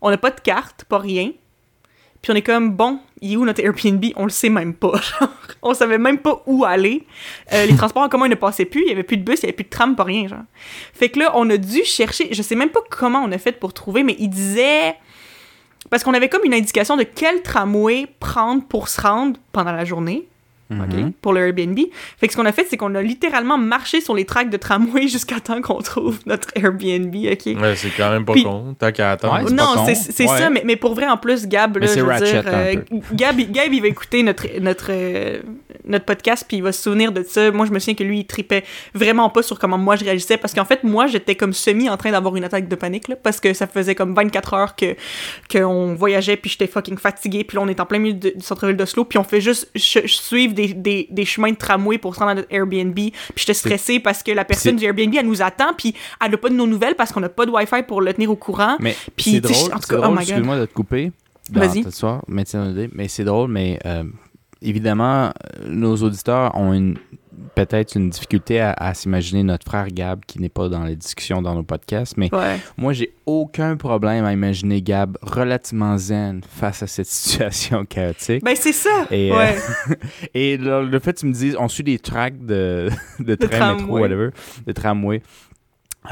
on 0.00 0.10
n'a 0.10 0.18
pas 0.18 0.30
de 0.30 0.40
carte, 0.40 0.84
pas 0.84 0.98
rien. 0.98 1.32
Puis 2.24 2.32
on 2.32 2.36
est 2.36 2.40
comme, 2.42 2.70
bon, 2.70 3.00
il 3.20 3.34
est 3.34 3.36
où 3.36 3.44
notre 3.44 3.62
Airbnb? 3.62 4.02
On 4.16 4.24
le 4.24 4.30
sait 4.30 4.48
même 4.48 4.72
pas. 4.72 4.98
on 5.62 5.74
savait 5.74 5.98
même 5.98 6.16
pas 6.16 6.42
où 6.46 6.64
aller. 6.64 7.06
Euh, 7.52 7.66
les 7.66 7.76
transports 7.76 8.02
en 8.02 8.08
commun 8.08 8.28
ne 8.28 8.34
passaient 8.34 8.64
plus, 8.64 8.80
il 8.80 8.88
y 8.88 8.92
avait 8.92 9.02
plus 9.02 9.18
de 9.18 9.22
bus, 9.22 9.40
il 9.40 9.42
y 9.42 9.44
avait 9.44 9.52
plus 9.52 9.64
de 9.64 9.68
tram, 9.68 9.94
pas 9.94 10.04
rien, 10.04 10.26
genre. 10.26 10.44
Fait 10.94 11.10
que 11.10 11.18
là, 11.18 11.32
on 11.34 11.50
a 11.50 11.58
dû 11.58 11.84
chercher, 11.84 12.32
je 12.32 12.40
sais 12.40 12.54
même 12.54 12.70
pas 12.70 12.80
comment 12.88 13.18
on 13.18 13.30
a 13.30 13.36
fait 13.36 13.52
pour 13.52 13.74
trouver, 13.74 14.02
mais 14.04 14.16
il 14.18 14.28
disait... 14.28 14.96
Parce 15.90 16.02
qu'on 16.02 16.14
avait 16.14 16.30
comme 16.30 16.46
une 16.46 16.54
indication 16.54 16.96
de 16.96 17.02
quel 17.02 17.42
tramway 17.42 18.06
prendre 18.20 18.64
pour 18.64 18.88
se 18.88 19.02
rendre 19.02 19.38
pendant 19.52 19.72
la 19.72 19.84
journée. 19.84 20.26
OK, 20.80 20.94
Mhm. 20.94 21.12
pour 21.20 21.32
le 21.32 21.46
Airbnb. 21.46 21.78
Fait 22.18 22.26
que 22.26 22.32
ce 22.32 22.36
qu'on 22.36 22.46
a 22.46 22.52
fait, 22.52 22.66
c'est 22.68 22.76
qu'on 22.76 22.94
a 22.94 23.02
littéralement 23.02 23.58
marché 23.58 24.00
sur 24.00 24.14
les 24.14 24.24
tracks 24.24 24.50
de 24.50 24.56
tramway 24.56 25.06
jusqu'à 25.08 25.40
temps 25.40 25.60
qu'on 25.62 25.80
trouve 25.82 26.18
notre 26.26 26.48
Airbnb, 26.56 27.14
OK? 27.14 27.46
Ouais, 27.60 27.76
c'est 27.76 27.90
quand 27.96 28.10
même 28.10 28.24
pas 28.24 28.32
Puis- 28.32 28.44
con. 28.44 28.74
Tant 28.78 28.92
qu'à 28.92 29.12
attendre. 29.12 29.44
Ouais, 29.44 29.50
non, 29.52 29.84
c'est 29.86 30.28
Ouais. 30.28 30.38
ça, 30.38 30.50
mais, 30.50 30.62
mais 30.64 30.76
pour 30.76 30.94
vrai, 30.94 31.06
en 31.08 31.16
plus, 31.16 31.46
Gab, 31.46 31.76
là, 31.76 31.86
je 31.86 32.00
veux 32.00 32.06
ratchet 32.06 32.24
dire, 32.42 32.44
euh. 32.46 32.74
Gab, 33.12 33.38
il- 33.38 33.50
Gab, 33.52 33.72
il 33.72 33.80
va 33.82 33.88
écouter 33.88 34.22
notre, 34.22 34.46
notre, 34.60 34.86
euh, 34.90 35.40
notre 35.86 36.04
podcast, 36.04 36.44
puis 36.48 36.58
il 36.58 36.62
va 36.62 36.72
se 36.72 36.82
souvenir 36.82 37.12
de 37.12 37.22
ça. 37.22 37.50
Moi, 37.50 37.66
je 37.66 37.70
me 37.72 37.78
souviens 37.78 37.94
que 37.94 38.04
lui, 38.04 38.20
il 38.20 38.26
tripait 38.26 38.64
vraiment 38.94 39.28
pas 39.30 39.42
sur 39.42 39.58
comment 39.58 39.78
moi 39.78 39.96
je 39.96 40.04
réagissais, 40.04 40.36
parce 40.36 40.54
qu'en 40.54 40.64
fait, 40.64 40.82
moi, 40.84 41.06
j'étais 41.06 41.34
comme 41.34 41.52
semi 41.52 41.88
en 41.90 41.96
train 41.96 42.10
d'avoir 42.12 42.34
une 42.36 42.44
attaque 42.44 42.68
de 42.68 42.74
panique, 42.76 43.08
là, 43.08 43.16
parce 43.16 43.40
que 43.40 43.52
ça 43.52 43.66
faisait 43.66 43.94
comme 43.94 44.14
24 44.14 44.54
heures 44.54 44.76
que 44.76 44.94
qu'on 45.52 45.94
voyageait, 45.94 46.36
puis 46.36 46.50
j'étais 46.50 46.66
fucking 46.66 46.96
fatiguée, 46.98 47.44
puis 47.44 47.56
là, 47.56 47.62
on 47.62 47.68
est 47.68 47.80
en 47.80 47.86
plein 47.86 47.98
milieu 47.98 48.14
de- 48.14 48.30
du 48.30 48.40
centre-ville 48.44 48.76
d'Oslo, 48.76 49.04
puis 49.04 49.18
on 49.18 49.24
fait 49.24 49.40
juste 49.40 49.70
suivre 49.76 50.54
des, 50.54 50.63
des, 50.68 51.08
des 51.10 51.24
chemins 51.24 51.50
de 51.50 51.56
tramway 51.56 51.98
pour 51.98 52.14
se 52.14 52.20
rendre 52.20 52.32
à 52.32 52.34
notre 52.34 52.48
Airbnb, 52.52 52.94
puis 52.94 53.12
j'étais 53.36 53.54
stressée 53.54 54.00
parce 54.00 54.22
que 54.22 54.32
la 54.32 54.44
personne 54.44 54.76
du 54.76 54.84
Airbnb, 54.84 55.14
elle 55.14 55.26
nous 55.26 55.42
attend, 55.42 55.74
puis 55.76 55.94
elle 56.24 56.30
n'a 56.30 56.36
pas 56.36 56.48
de 56.48 56.54
nos 56.54 56.66
nouvelles 56.66 56.94
parce 56.94 57.12
qu'on 57.12 57.20
n'a 57.20 57.28
pas 57.28 57.46
de 57.46 57.50
Wi-Fi 57.50 57.82
pour 57.86 58.00
le 58.00 58.12
tenir 58.12 58.30
au 58.30 58.36
courant. 58.36 58.76
Mais 58.80 58.96
c'est 59.18 59.40
drôle, 59.40 59.70
oh 59.72 60.16
excuse-moi 60.18 60.58
de 60.58 60.66
te 60.66 60.72
couper. 60.72 61.12
Vas-y. 61.50 61.84
Mais 62.28 63.08
c'est 63.08 63.24
drôle, 63.24 63.50
mais 63.50 63.78
euh, 63.84 64.04
évidemment, 64.62 65.26
euh, 65.26 65.30
nos 65.68 65.96
auditeurs 65.96 66.54
ont 66.56 66.72
une 66.72 66.96
peut-être 67.54 67.94
une 67.96 68.10
difficulté 68.10 68.60
à, 68.60 68.72
à 68.72 68.94
s'imaginer 68.94 69.42
notre 69.42 69.66
frère 69.66 69.88
Gab 69.88 70.24
qui 70.26 70.40
n'est 70.40 70.48
pas 70.48 70.68
dans 70.68 70.84
les 70.84 70.96
discussions 70.96 71.42
dans 71.42 71.54
nos 71.54 71.62
podcasts, 71.62 72.16
mais 72.16 72.34
Ouais. 72.34 72.58
moi 72.76 72.92
j'ai 72.92 73.14
aucun 73.26 73.76
problème 73.76 74.24
à 74.24 74.32
imaginer 74.32 74.82
Gab 74.82 75.16
relativement 75.22 75.96
zen 75.98 76.40
face 76.48 76.82
à 76.82 76.86
cette 76.86 77.06
situation 77.08 77.84
chaotique. 77.84 78.44
Ben, 78.44 78.56
c'est 78.56 78.72
ça. 78.72 79.06
Et, 79.10 79.32
euh. 79.32 79.52
Et 80.34 80.56
le, 80.56 80.84
le 80.86 80.98
fait 80.98 81.12
que 81.14 81.20
tu 81.20 81.26
me 81.26 81.32
dises, 81.32 81.56
on 81.58 81.68
suit 81.68 81.84
des 81.84 81.98
tracks 81.98 82.44
de, 82.44 82.88
de 83.18 83.34
train, 83.34 83.48
tramway. 83.48 83.76
métro, 83.82 83.98
whatever, 83.98 84.30
de 84.66 84.72
tramway, 84.72 85.22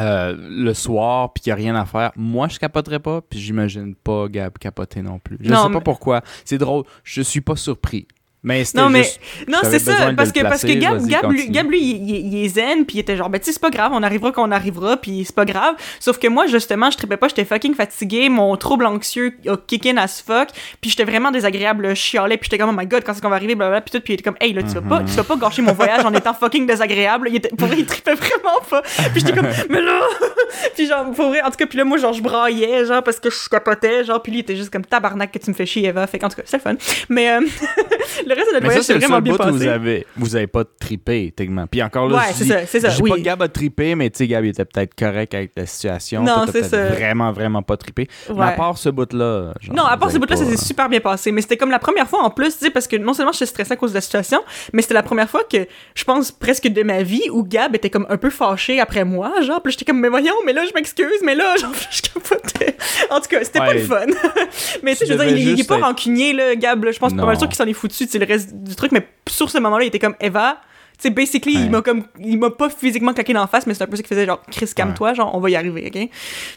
euh, 0.01 0.35
le 0.39 0.73
soir, 0.75 1.33
puis 1.35 1.43
qu'il 1.43 1.51
n'y 1.51 1.53
a 1.53 1.57
rien 1.57 1.75
à 1.75 1.85
faire, 1.85 2.13
moi, 2.17 2.49
je 2.49 2.59
capoterais 2.59 2.99
pas, 3.01 3.21
puis 3.21 3.39
j'imagine 3.39 3.95
pas 3.95 4.27
Gab 4.29 4.57
capoter 4.59 5.03
non 5.03 5.19
plus. 5.19 5.37
Je 5.41 5.51
Non, 5.51 5.65
sais 5.65 5.69
mais- 5.69 5.75
pas 5.75 5.81
pourquoi. 5.83 6.23
C'est 6.45 6.59
drôle, 6.59 6.85
je 7.05 7.21
suis 7.21 7.43
pas 7.43 7.57
surpris. 7.57 8.07
Mais 8.45 8.65
Non, 8.75 8.89
mais- 8.89 9.05
juste... 9.05 9.21
Non, 9.47 9.59
c'est 9.63 9.79
ça. 9.79 10.13
Parce 10.17 10.33
que, 10.33 10.41
parce 10.41 10.63
que 10.63 10.73
Gab, 10.73 11.01
Gab, 11.07 11.31
lui. 11.31 11.49
Gab, 11.49 11.71
lui, 11.71 11.81
il, 11.81 12.11
il- 12.11 12.35
il 12.35 12.45
est 12.45 12.49
zen, 12.49 12.85
puis 12.85 12.97
il 12.97 13.01
était 13.01 13.17
genre, 13.17 13.31
ben, 13.31 13.39
tu 13.39 13.47
sais, 13.47 13.53
c'est 13.53 13.61
pas 13.63 13.71
grave, 13.71 13.93
on 13.95 14.03
arrivera 14.03 14.33
quand 14.33 14.47
on 14.47 14.51
arrivera, 14.51 14.97
puis 14.97 15.25
c'est 15.25 15.35
pas 15.35 15.45
grave. 15.45 15.77
Sauf 16.01 16.19
que 16.19 16.27
moi, 16.27 16.47
justement, 16.49 16.91
je 16.91 16.97
tripais 16.97 17.17
pas, 17.17 17.29
j'étais 17.29 17.45
fucking 17.45 17.75
fatiguée, 17.75 18.29
mon 18.29 18.57
trouble 18.57 18.87
anxieux 18.87 19.35
a 19.47 19.57
kick 19.57 19.87
in 19.87 19.97
as 19.97 20.23
fuck, 20.27 20.49
puis 20.81 20.91
j'étais 20.91 21.05
vraiment 21.05 21.31
désagréable, 21.31 21.91
je 21.91 21.95
chialais, 21.95 22.37
puis 22.37 22.49
j'étais 22.51 22.59
comme, 22.59 22.75
oh 22.77 22.77
my 22.81 22.87
god, 22.87 23.05
quand 23.05 23.13
est-ce 23.13 23.23
qu'on 23.23 23.29
va 23.29 23.37
arriver, 23.37 23.55
blablabla, 23.55 23.81
puis 23.83 23.93
tout, 23.93 24.01
puis 24.05 24.13
il 24.13 24.15
était 24.15 24.25
comme, 24.25 24.37
hey, 24.41 24.53
là, 24.53 24.63
tu 24.65 24.71
vas 24.75 24.81
pas, 24.81 25.01
Mhm. 25.01 25.07
tu 25.07 25.13
vas 25.15 25.25
pas 25.25 25.37
gâcher 25.37 25.63
mon 25.63 25.73
voyage 25.73 26.05
en 26.05 26.13
étant 26.13 26.35
fucking 26.35 26.67
désagréable. 26.67 27.29
Il 27.31 27.37
était, 27.37 27.49
pour 27.51 27.69
vrai, 27.69 27.77
il 27.79 27.87
tripait 27.87 28.15
vraiment 28.15 28.59
pas. 28.69 28.83
Puis 28.83 29.21
j'étais 29.21 29.33
comme, 29.35 29.47
mais 29.71 29.81
là, 29.81 30.01
puis 30.75 30.89
genre, 30.89 31.11
pour 31.13 31.29
vrai, 31.29 31.43
en 31.43 31.51
tout 31.51 31.57
cas, 31.59 31.67
puis 31.67 31.79
là, 31.79 31.85
moi, 31.85 31.97
genre, 31.99 32.13
je 32.13 32.23
braillais, 32.23 32.85
genre, 32.87 33.05
parce 33.05 33.21
que 33.21 33.31
je 33.31 33.49
capotais, 33.49 34.03
genre, 34.05 34.21
puis 34.21 34.33
lui, 34.33 34.39
il 34.41 34.43
était 34.43 34.57
juste 34.57 34.71
comme 34.71 34.85
tabarnak 34.85 35.31
que 35.31 35.39
tu 35.39 35.49
me 35.49 35.55
fais 35.55 35.65
chier, 35.67 35.87
Eva. 35.89 36.07
Fait 36.09 36.19
qu'en 36.19 36.29
tout 36.29 36.37
cas, 36.37 36.43
c'est 36.45 36.57
le 36.57 36.63
fun. 36.63 36.75
Mais 37.09 37.31
euh, 37.31 37.41
le 38.35 38.39
reste 38.41 38.49
de 38.49 38.55
notre 38.55 38.63
Mais 38.67 38.69
ça, 38.69 38.81
voyage, 38.81 38.85
c'est 38.85 38.95
vraiment 38.95 39.15
seul 39.17 39.23
bien 39.23 39.37
passé. 39.37 39.51
vous 39.51 39.67
avez, 39.67 40.07
vous 40.17 40.37
avez 40.37 40.47
pas 40.47 40.65
trippé, 40.65 41.33
techniquement. 41.37 41.67
Puis 41.67 41.83
encore 41.83 42.09
là, 42.09 42.17
Ouais, 42.19 42.23
je 42.33 42.39
c'est 42.39 42.45
ça, 42.45 42.67
c'est 42.67 42.81
ça, 42.81 42.89
Je 42.91 43.03
oui. 43.03 43.11
pas 43.11 43.17
que 43.17 43.21
Gab 43.23 43.43
a 43.43 43.49
trippé, 43.49 43.95
mais 43.95 44.11
tu 44.11 44.19
sais, 44.19 44.27
Gab 44.27 44.45
il 44.45 44.49
était 44.51 44.65
peut-être 44.65 44.95
correct 44.95 45.35
avec 45.35 45.53
la 45.57 45.67
situation. 45.67 46.23
Non, 46.23 46.45
c'est 46.51 46.65
ça. 46.65 46.89
vraiment, 46.89 47.33
vraiment 47.33 47.63
pas 47.63 47.77
trippé. 47.77 48.09
Mais 48.35 48.43
à 48.45 48.51
part 48.53 48.79
ce 48.79 48.89
bout-là. 48.89 49.55
Non, 49.73 49.85
à 49.85 49.97
part 49.97 50.11
ce 50.11 50.19
bout-là, 50.19 50.37
ça 50.37 50.45
s'est 50.45 50.51
pas- 50.53 50.57
super 50.57 50.89
bien 50.89 51.01
passé. 51.01 51.33
Mais 51.33 51.41
c'était 51.43 51.57
comme 51.57 51.71
la 51.71 51.79
première 51.79 52.09
fois 52.09 52.23
en 52.23 52.31
plus, 52.31 52.59
tu 52.59 52.65
sais, 52.65 52.71
parce 52.71 52.87
que 52.87 52.97
non 52.97 53.13
seulement 53.15 53.33
j'étais 53.33 53.47
stressée 53.47 53.73
à 53.73 53.77
cause 53.77 53.91
de 53.91 53.97
la 53.97 54.01
situation, 54.01 54.41
mais 54.73 54.83
c'était 54.83 54.95
la 54.95 55.03
première 55.03 55.29
fois 55.31 55.43
que 55.45 55.67
je 55.95 56.05
pense 56.05 56.31
presque 56.33 56.69
de 56.69 56.83
ma 56.83 57.03
vie 57.03 57.23
où 57.31 57.43
Gab 57.45 57.75
était 57.75 57.91
comme 57.91 58.07
un 58.09 58.17
peu 58.17 58.31
fâché 58.31 58.81
après 58.81 59.05
moi, 59.05 59.33
genre. 59.43 59.63
Puis 59.63 59.73
j'étais 59.73 59.85
comme, 59.85 60.01
mais 60.01 60.09
voyons, 60.09 60.35
mais 60.47 60.53
là, 60.53 60.65
je 60.67 60.73
m'excuse, 60.75 61.07
mais 61.25 61.35
là, 61.35 61.57
genre, 61.61 61.73
je 61.91 62.03
capotais. 62.03 62.77
En 63.11 63.21
tout 63.21 63.29
cas, 63.29 63.45
c'était 63.45 63.59
pas 63.59 63.69
Ouais. 63.69 63.75
le 63.75 63.81
fun. 63.85 64.07
mais 64.83 64.93
tu 64.93 64.99
sais, 64.99 65.07
je 65.07 65.13
veux 65.15 65.25
dire, 65.25 65.37
il, 65.37 65.49
il 65.51 65.61
est 65.61 65.69
pas 65.69 65.79
rancunier, 65.79 66.33
là, 66.33 66.55
Gab. 66.57 66.85
je 66.91 66.99
pense 66.99 67.15
pas 67.15 67.25
mal 67.25 67.39
sûr 67.39 67.47
qu'il 67.49 67.57
s'en 67.57 67.67
est 67.67 67.73
foutu, 67.73 68.05
tu 68.07 68.11
sais, 68.11 68.19
le 68.25 68.33
reste 68.33 68.55
du 68.55 68.75
truc. 68.77 68.93
Mais 68.93 69.07
sur 69.29 69.51
ce 69.51 69.59
moment-là, 69.59 69.85
il 69.85 69.89
était 69.89 69.99
comme, 69.99 70.17
Eva. 70.21 70.59
Tu 70.99 71.09
sais, 71.09 71.11
basically, 71.11 71.57
Ouais. 71.57 71.63
il 71.65 71.71
m'a 71.71 71.81
comme, 71.83 72.05
il 72.21 72.39
m'a 72.39 72.51
pas 72.51 72.69
physiquement 72.69 73.13
claqué 73.13 73.33
dans 73.33 73.41
la 73.41 73.47
face, 73.49 73.67
mais 73.67 73.75
c'est 73.75 73.83
un 73.83 73.87
peu 73.87 73.97
ça 73.97 74.03
qu'il 74.03 74.09
faisait, 74.15 74.27
genre, 74.27 74.41
Chris, 74.53 74.71
calme-toi, 74.77 75.15
genre, 75.15 75.35
on 75.35 75.41
va 75.41 75.51
y 75.51 75.57
arriver, 75.57 75.85
ok? 75.93 76.09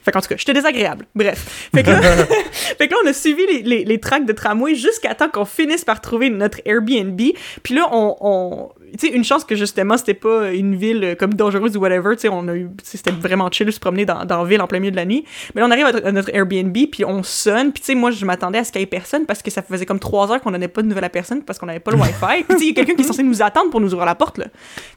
Fait 0.03 0.11
qu'en 0.11 0.19
tout 0.21 0.27
cas, 0.27 0.35
j'étais 0.37 0.53
désagréable. 0.53 1.05
Bref. 1.15 1.69
Fait 1.73 1.81
que 1.81 1.89
là, 1.89 2.01
fait 2.51 2.87
que 2.87 2.91
là, 2.93 2.97
on 3.03 3.07
a 3.07 3.13
suivi 3.13 3.41
les, 3.47 3.61
les, 3.63 3.85
les 3.85 3.99
tracks 3.99 4.25
de 4.25 4.33
tramway 4.33 4.75
jusqu'à 4.75 5.15
temps 5.15 5.29
qu'on 5.29 5.45
finisse 5.45 5.83
par 5.85 5.99
trouver 6.01 6.29
notre 6.29 6.59
Airbnb. 6.65 7.19
Puis 7.63 7.73
là, 7.73 7.87
on, 7.91 8.15
on 8.19 8.69
tu 8.97 9.07
sais, 9.07 9.13
une 9.13 9.23
chance 9.23 9.43
que 9.43 9.55
justement, 9.55 9.97
c'était 9.97 10.13
pas 10.13 10.51
une 10.51 10.75
ville 10.75 11.03
euh, 11.03 11.15
comme 11.15 11.33
dangereuse 11.33 11.75
ou 11.77 11.79
whatever. 11.79 12.15
Tu 12.15 12.21
sais, 12.21 12.29
on 12.29 12.47
a 12.47 12.55
eu, 12.55 12.69
c'était 12.83 13.11
vraiment 13.11 13.49
chill 13.51 13.65
de 13.65 13.71
se 13.71 13.79
promener 13.79 14.05
dans, 14.05 14.25
dans 14.25 14.43
la 14.43 14.47
ville 14.49 14.61
en 14.61 14.67
plein 14.67 14.79
milieu 14.79 14.91
de 14.91 14.95
la 14.95 15.05
nuit. 15.05 15.25
Mais 15.53 15.61
là, 15.61 15.67
on 15.67 15.71
arrive 15.71 15.85
à, 15.85 16.11
notre- 16.11 16.33
Airbnb, 16.33 16.75
puis 16.91 17.05
on 17.05 17.23
sonne. 17.23 17.71
Puis 17.71 17.81
tu 17.81 17.87
sais, 17.87 17.95
moi, 17.95 18.11
je 18.11 18.25
m'attendais 18.25 18.57
à 18.59 18.63
ce 18.63 18.71
qu'il 18.71 18.81
y 18.81 18.83
ait 18.83 18.87
personne 18.87 19.25
parce 19.25 19.41
que 19.41 19.51
ça 19.51 19.61
faisait 19.61 19.85
comme 19.85 19.99
trois 19.99 20.31
heures 20.31 20.41
qu'on 20.41 20.51
donnait 20.51 20.67
pas 20.67 20.81
de 20.81 20.87
nouvelles 20.87 21.03
à 21.05 21.09
personne 21.09 21.43
parce 21.43 21.59
qu'on 21.59 21.67
avait 21.67 21.79
pas 21.79 21.91
le 21.91 21.97
Wi-Fi. 21.97 22.43
Puis 22.43 22.45
tu 22.49 22.57
sais, 22.57 22.65
il 22.65 22.67
y 22.67 22.71
a 22.71 22.73
quelqu'un 22.75 22.95
qui 22.95 23.01
est 23.01 23.05
censé 23.07 23.23
nous 23.23 23.41
attendre 23.41 23.69
pour 23.71 23.81
nous 23.81 23.93
ouvrir 23.93 24.05
la 24.05 24.15
porte, 24.15 24.37
là. 24.37 24.45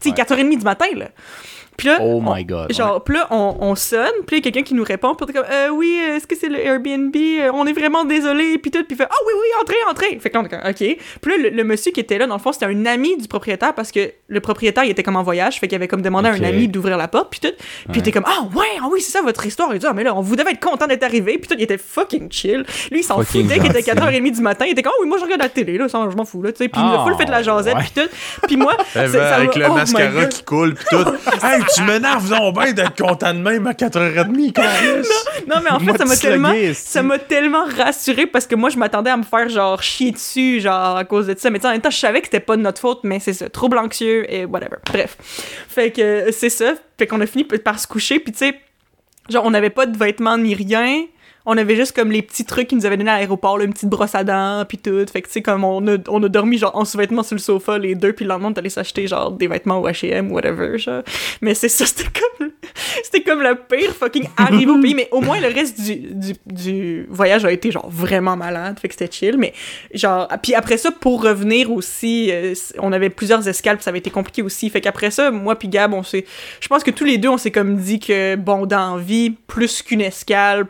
Tu 0.00 0.10
sais, 0.10 0.14
4h30 0.14 0.58
du 0.58 0.64
matin, 0.64 0.86
là. 0.96 1.08
Puis 1.78 1.88
là, 1.88 1.98
Oh 2.02 2.20
my 2.22 2.44
god. 2.44 2.70
Genre, 2.72 3.02
puis 3.02 3.14
là, 3.14 3.26
on, 3.30 3.56
on 3.60 3.74
sonne, 3.74 4.10
puis 4.26 4.36
là, 4.36 4.38
il 4.42 4.44
y 4.44 4.48
a 4.48 4.50
quelqu'un 4.50 4.62
qui 4.62 4.74
nous 4.74 4.82
répond, 4.84 5.14
puis 5.14 5.24
on 5.26 5.30
est 5.30 5.32
comme, 5.32 5.50
euh, 5.50 5.68
oui, 5.70 5.98
euh, 6.02 6.16
est-ce 6.16 6.26
que 6.26 6.34
c'est 6.36 6.48
le 6.48 6.58
Airbnb? 6.58 7.14
Euh, 7.16 7.50
On 7.54 7.66
est 7.66 7.72
vraiment 7.72 8.04
désolé, 8.04 8.58
puis 8.58 8.70
tout, 8.70 8.82
puis 8.84 8.88
il 8.90 8.96
fait, 8.96 9.06
ah 9.08 9.14
oui, 9.26 9.32
oui, 9.34 9.46
entrez, 9.62 9.76
entrez. 9.90 10.18
Fait 10.20 10.28
que 10.28 10.34
là, 10.36 10.42
on 10.42 10.46
est 10.46 10.48
comme, 10.48 10.68
ok. 10.68 10.98
Puis 11.22 11.30
là, 11.30 11.36
le, 11.44 11.48
le 11.56 11.64
monsieur 11.64 11.92
qui 11.92 12.00
était 12.00 12.18
là, 12.18 12.26
dans 12.26 12.34
le 12.34 12.40
fond, 12.40 12.52
c'était 12.52 12.66
un 12.66 12.84
ami 12.84 13.16
du 13.16 13.28
propriétaire, 13.28 13.74
parce 13.74 13.92
que 13.92 14.10
le 14.26 14.40
propriétaire, 14.40 14.82
il 14.84 14.90
était 14.90 15.04
comme 15.04 15.16
en 15.16 15.22
voyage, 15.22 15.60
fait 15.60 15.68
qu'il 15.68 15.76
avait 15.76 15.88
comme 15.88 16.02
demandé 16.02 16.28
à 16.28 16.32
un 16.32 16.42
ami 16.42 16.66
d'ouvrir 16.68 16.96
la 16.98 17.06
porte, 17.08 17.28
puis 17.30 17.40
tout. 17.40 17.54
Puis 17.56 17.86
il 17.86 17.92
Ouais. 17.92 17.98
était 18.00 18.12
comme, 18.12 18.24
ah 18.26 18.42
ouais, 18.56 18.66
ah 18.82 18.88
oui, 18.90 19.00
c'est 19.00 19.12
ça 19.12 19.22
votre 19.22 19.46
histoire. 19.46 19.72
Il 19.72 19.78
dit, 19.78 19.86
ah, 19.88 19.92
mais 19.94 20.02
là, 20.02 20.16
on 20.16 20.20
vous 20.20 20.34
devait 20.34 20.50
être 20.50 20.60
content 20.60 20.88
d'être 20.88 21.04
arrivé, 21.04 21.38
puis 21.38 21.46
tout, 21.48 21.54
il 21.56 21.62
était 21.62 21.78
fucking 21.78 22.30
chill. 22.32 22.64
Lui, 22.90 23.00
il 23.00 23.02
s'en 23.04 23.22
foutait 23.22 23.58
qu'il 23.60 23.66
était 23.70 23.82
gentil. 23.82 23.90
4h30 24.00 24.32
du 24.34 24.40
matin, 24.42 24.64
il 24.66 24.72
était 24.72 24.82
comme, 24.82 24.94
ah 24.96 25.00
oui, 25.02 25.08
moi, 25.08 25.18
je 25.18 25.24
regarde 25.24 25.42
la 25.42 25.48
télé, 25.48 25.78
là, 25.78 25.88
ça, 25.88 26.04
je 26.10 26.16
m'en 26.16 26.24
fous, 26.24 26.42
là, 26.42 26.50
tu 26.50 26.58
sais. 26.58 26.68
Puis 26.68 26.80
il 26.82 26.84
a 26.84 27.00
Ah, 27.00 27.04
full 27.04 27.16
fait 27.16 27.24
de 27.26 27.30
la 27.30 27.42
jasette, 27.44 27.74
ouais. 27.76 27.82
puis 27.94 28.02
tout. 28.02 28.08
Puis 28.48 28.56
moi, 28.56 28.76
Eh 28.80 28.84
c'est- 28.92 29.12
ben, 29.12 29.12
ça 29.12 29.36
avec 29.36 29.54
le 29.54 29.66
oh 29.70 29.74
mascara 29.74 30.26
qui 30.26 30.42
coule 30.42 30.74
pis 30.74 30.84
tout. 30.90 30.96
tu 31.74 31.82
m'énerves 31.82 32.28
donc 32.28 32.58
bien 32.58 32.72
d'être 32.72 32.96
content 32.96 33.34
de 33.34 33.38
même 33.40 33.66
à 33.66 33.72
4h30, 33.72 34.52
câlisse. 34.52 35.10
Non, 35.46 35.56
mais 35.62 35.70
en 35.70 35.78
fait, 35.78 35.84
Moi, 35.84 35.96
ça 35.98 36.04
m'a 36.04 36.16
tellement, 36.16 36.52
ça 36.74 37.02
m'a 37.02 37.18
tellement 37.18 37.64
rassuré 37.64 38.26
parce 38.26 38.46
que 38.46 38.54
moi, 38.54 38.70
je 38.70 38.78
m'attendais 38.78 39.10
à 39.10 39.16
me 39.16 39.22
faire 39.22 39.48
genre 39.48 39.82
chier 39.82 40.10
dessus, 40.12 40.60
genre 40.60 40.96
à 40.96 41.04
cause 41.04 41.26
de 41.26 41.34
ça. 41.38 41.50
Mais 41.50 41.64
en 41.64 41.70
même 41.70 41.80
temps, 41.80 41.90
je 41.90 41.98
savais 41.98 42.20
que 42.20 42.26
c'était 42.26 42.40
pas 42.40 42.56
de 42.56 42.62
notre 42.62 42.80
faute, 42.80 43.00
mais 43.04 43.20
c'est 43.20 43.32
ça, 43.32 43.48
trouble 43.48 43.78
anxieux 43.78 44.32
et 44.32 44.44
whatever. 44.44 44.76
Bref. 44.86 45.16
Fait 45.68 45.90
que 45.90 46.00
euh, 46.00 46.32
c'est 46.32 46.50
ça. 46.50 46.74
Fait 46.98 47.06
qu'on 47.06 47.20
a 47.20 47.26
fini 47.26 47.44
par 47.44 47.78
se 47.78 47.86
coucher, 47.86 48.18
puis 48.18 48.32
tu 48.32 48.38
sais, 48.38 48.60
genre, 49.28 49.44
on 49.44 49.50
n'avait 49.50 49.70
pas 49.70 49.86
de 49.86 49.96
vêtements 49.96 50.38
ni 50.38 50.54
rien. 50.54 51.04
On 51.46 51.56
avait 51.56 51.76
juste 51.76 51.92
comme 51.92 52.10
les 52.10 52.22
petits 52.22 52.44
trucs 52.44 52.68
qu'ils 52.68 52.78
nous 52.78 52.86
avaient 52.86 52.96
donnés 52.96 53.10
à 53.10 53.16
l'aéroport, 53.16 53.60
une 53.60 53.72
petite 53.72 53.88
brosse 53.88 54.14
à 54.14 54.24
dents, 54.24 54.64
puis 54.68 54.78
tout. 54.78 55.04
Fait 55.10 55.22
que 55.22 55.28
tu 55.28 55.34
sais, 55.34 55.42
comme 55.42 55.64
on 55.64 55.86
a, 55.88 55.96
on 56.08 56.22
a 56.22 56.28
dormi 56.28 56.58
genre 56.58 56.76
en 56.76 56.84
sous-vêtements 56.84 57.22
sur 57.22 57.36
le 57.36 57.40
sofa 57.40 57.78
les 57.78 57.94
deux, 57.94 58.12
puis 58.12 58.24
le 58.24 58.30
lendemain, 58.30 58.52
on 58.54 58.58
allé 58.58 58.70
s'acheter 58.70 59.06
genre 59.06 59.30
des 59.30 59.48
vêtements 59.48 59.78
au 59.78 59.88
H&M, 59.88 60.30
whatever, 60.30 60.78
genre. 60.78 61.02
Mais 61.40 61.54
c'est 61.54 61.68
ça, 61.68 61.86
c'était 61.86 62.08
comme, 62.38 62.50
c'était 63.02 63.22
comme 63.22 63.42
pire 63.68 63.92
fucking 63.92 64.28
arrivé 64.36 64.70
au 64.70 64.78
pays. 64.78 64.94
Mais 64.94 65.08
au 65.10 65.20
moins, 65.20 65.40
le 65.40 65.48
reste 65.48 65.80
du, 65.80 67.06
voyage 67.08 67.44
a 67.44 67.52
été 67.52 67.70
genre 67.70 67.88
vraiment 67.88 68.36
malade, 68.36 68.78
fait 68.80 68.88
que 68.88 68.94
c'était 68.94 69.10
chill. 69.10 69.38
Mais 69.38 69.52
genre, 69.94 70.28
puis 70.42 70.54
après 70.54 70.76
ça, 70.76 70.90
pour 70.90 71.22
revenir 71.22 71.70
aussi, 71.70 72.30
euh, 72.30 72.54
on 72.78 72.92
avait 72.92 73.10
plusieurs 73.10 73.46
escales, 73.48 73.78
ça 73.80 73.90
avait 73.90 74.00
été 74.00 74.10
compliqué 74.10 74.42
aussi. 74.42 74.68
Fait 74.70 74.80
qu'après 74.80 75.10
ça, 75.10 75.30
moi 75.30 75.56
puis 75.56 75.68
Gab, 75.68 75.94
on 75.94 76.02
s'est, 76.02 76.24
je 76.60 76.68
pense 76.68 76.82
que 76.82 76.90
tous 76.90 77.04
les 77.04 77.18
deux, 77.18 77.28
on 77.28 77.38
s'est 77.38 77.50
comme 77.50 77.76
dit 77.76 78.00
que 78.00 78.36
bon, 78.36 78.66
dans 78.66 78.96
la 78.96 79.02
vie, 79.02 79.30
plus 79.30 79.82
qu'une 79.82 80.00
escale, 80.00 80.66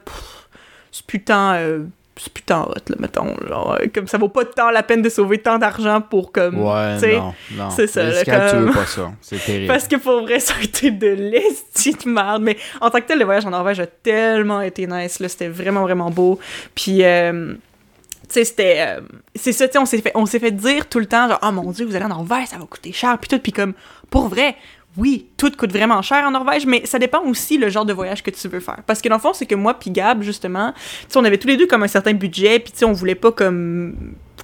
c'est 0.98 1.06
putain, 1.06 1.54
euh, 1.54 1.84
c'est 2.16 2.32
putain 2.32 2.62
hot, 2.62 2.74
là, 2.88 2.96
mettons. 2.98 3.34
Genre, 3.46 3.78
euh, 3.80 3.86
comme 3.94 4.08
ça 4.08 4.18
vaut 4.18 4.28
pas 4.28 4.44
tant 4.44 4.70
la 4.70 4.82
peine 4.82 5.02
de 5.02 5.08
sauver 5.08 5.38
tant 5.38 5.56
d'argent 5.58 6.00
pour 6.00 6.32
comme, 6.32 6.58
Ouais, 6.60 6.94
tu 6.94 7.00
sais, 7.00 7.16
non, 7.16 7.32
non. 7.52 7.70
c'est 7.70 7.86
ça, 7.86 8.02
là, 8.02 8.24
comme- 8.24 8.72
pas 8.74 8.86
ça. 8.86 9.12
C'est 9.20 9.38
terrible. 9.46 9.68
parce 9.68 9.86
que 9.86 9.96
pour 9.96 10.22
vrai, 10.22 10.40
ça 10.40 10.54
a 10.58 10.62
été 10.62 10.90
de 10.90 11.06
l'esti 11.06 11.92
de 11.92 12.08
merde. 12.10 12.42
Mais 12.42 12.56
en 12.80 12.90
tant 12.90 13.00
que 13.00 13.06
tel, 13.06 13.18
le 13.20 13.24
voyage 13.24 13.46
en 13.46 13.50
Norvège 13.50 13.78
a 13.80 13.86
tellement 13.86 14.60
été 14.62 14.86
nice. 14.88 15.20
Là, 15.20 15.28
c'était 15.28 15.48
vraiment, 15.48 15.82
vraiment 15.82 16.10
beau. 16.10 16.40
Puis, 16.74 17.04
euh, 17.04 17.54
tu 17.54 18.34
sais, 18.34 18.44
c'était. 18.44 18.76
euh, 18.80 19.00
c'est 19.36 19.52
ça, 19.52 19.68
tu 19.68 19.74
sais, 19.74 19.78
on 19.78 19.86
s'est 19.86 20.00
fait, 20.00 20.12
on 20.16 20.26
s'est 20.26 20.40
fait 20.40 20.50
dire 20.50 20.88
tout 20.88 20.98
le 20.98 21.06
temps, 21.06 21.28
genre, 21.28 21.38
oh 21.42 21.52
mon 21.52 21.70
dieu, 21.70 21.86
vous 21.86 21.94
allez 21.94 22.04
en 22.04 22.08
Norvège, 22.08 22.48
ça 22.48 22.58
va 22.58 22.64
coûter 22.66 22.92
cher. 22.92 23.16
Puis 23.18 23.28
tout. 23.28 23.38
Puis 23.38 23.52
comme, 23.52 23.74
pour 24.10 24.28
vrai. 24.28 24.56
Oui, 24.98 25.28
tout 25.36 25.50
coûte 25.56 25.70
vraiment 25.72 26.02
cher 26.02 26.24
en 26.26 26.32
Norvège, 26.32 26.66
mais 26.66 26.84
ça 26.84 26.98
dépend 26.98 27.22
aussi 27.22 27.56
le 27.56 27.68
genre 27.70 27.84
de 27.86 27.92
voyage 27.92 28.22
que 28.22 28.30
tu 28.30 28.48
veux 28.48 28.60
faire. 28.60 28.80
Parce 28.86 29.00
que 29.00 29.08
dans 29.08 29.14
le 29.14 29.20
fond, 29.20 29.32
c'est 29.32 29.46
que 29.46 29.54
moi 29.54 29.74
puis 29.78 29.90
Gab, 29.90 30.22
justement, 30.22 30.74
on 31.14 31.24
avait 31.24 31.38
tous 31.38 31.48
les 31.48 31.56
deux 31.56 31.66
comme 31.68 31.84
un 31.84 31.88
certain 31.88 32.12
budget, 32.14 32.58
puis 32.58 32.72
on 32.84 32.92
voulait 32.92 33.14
pas 33.14 33.32
comme 33.32 33.94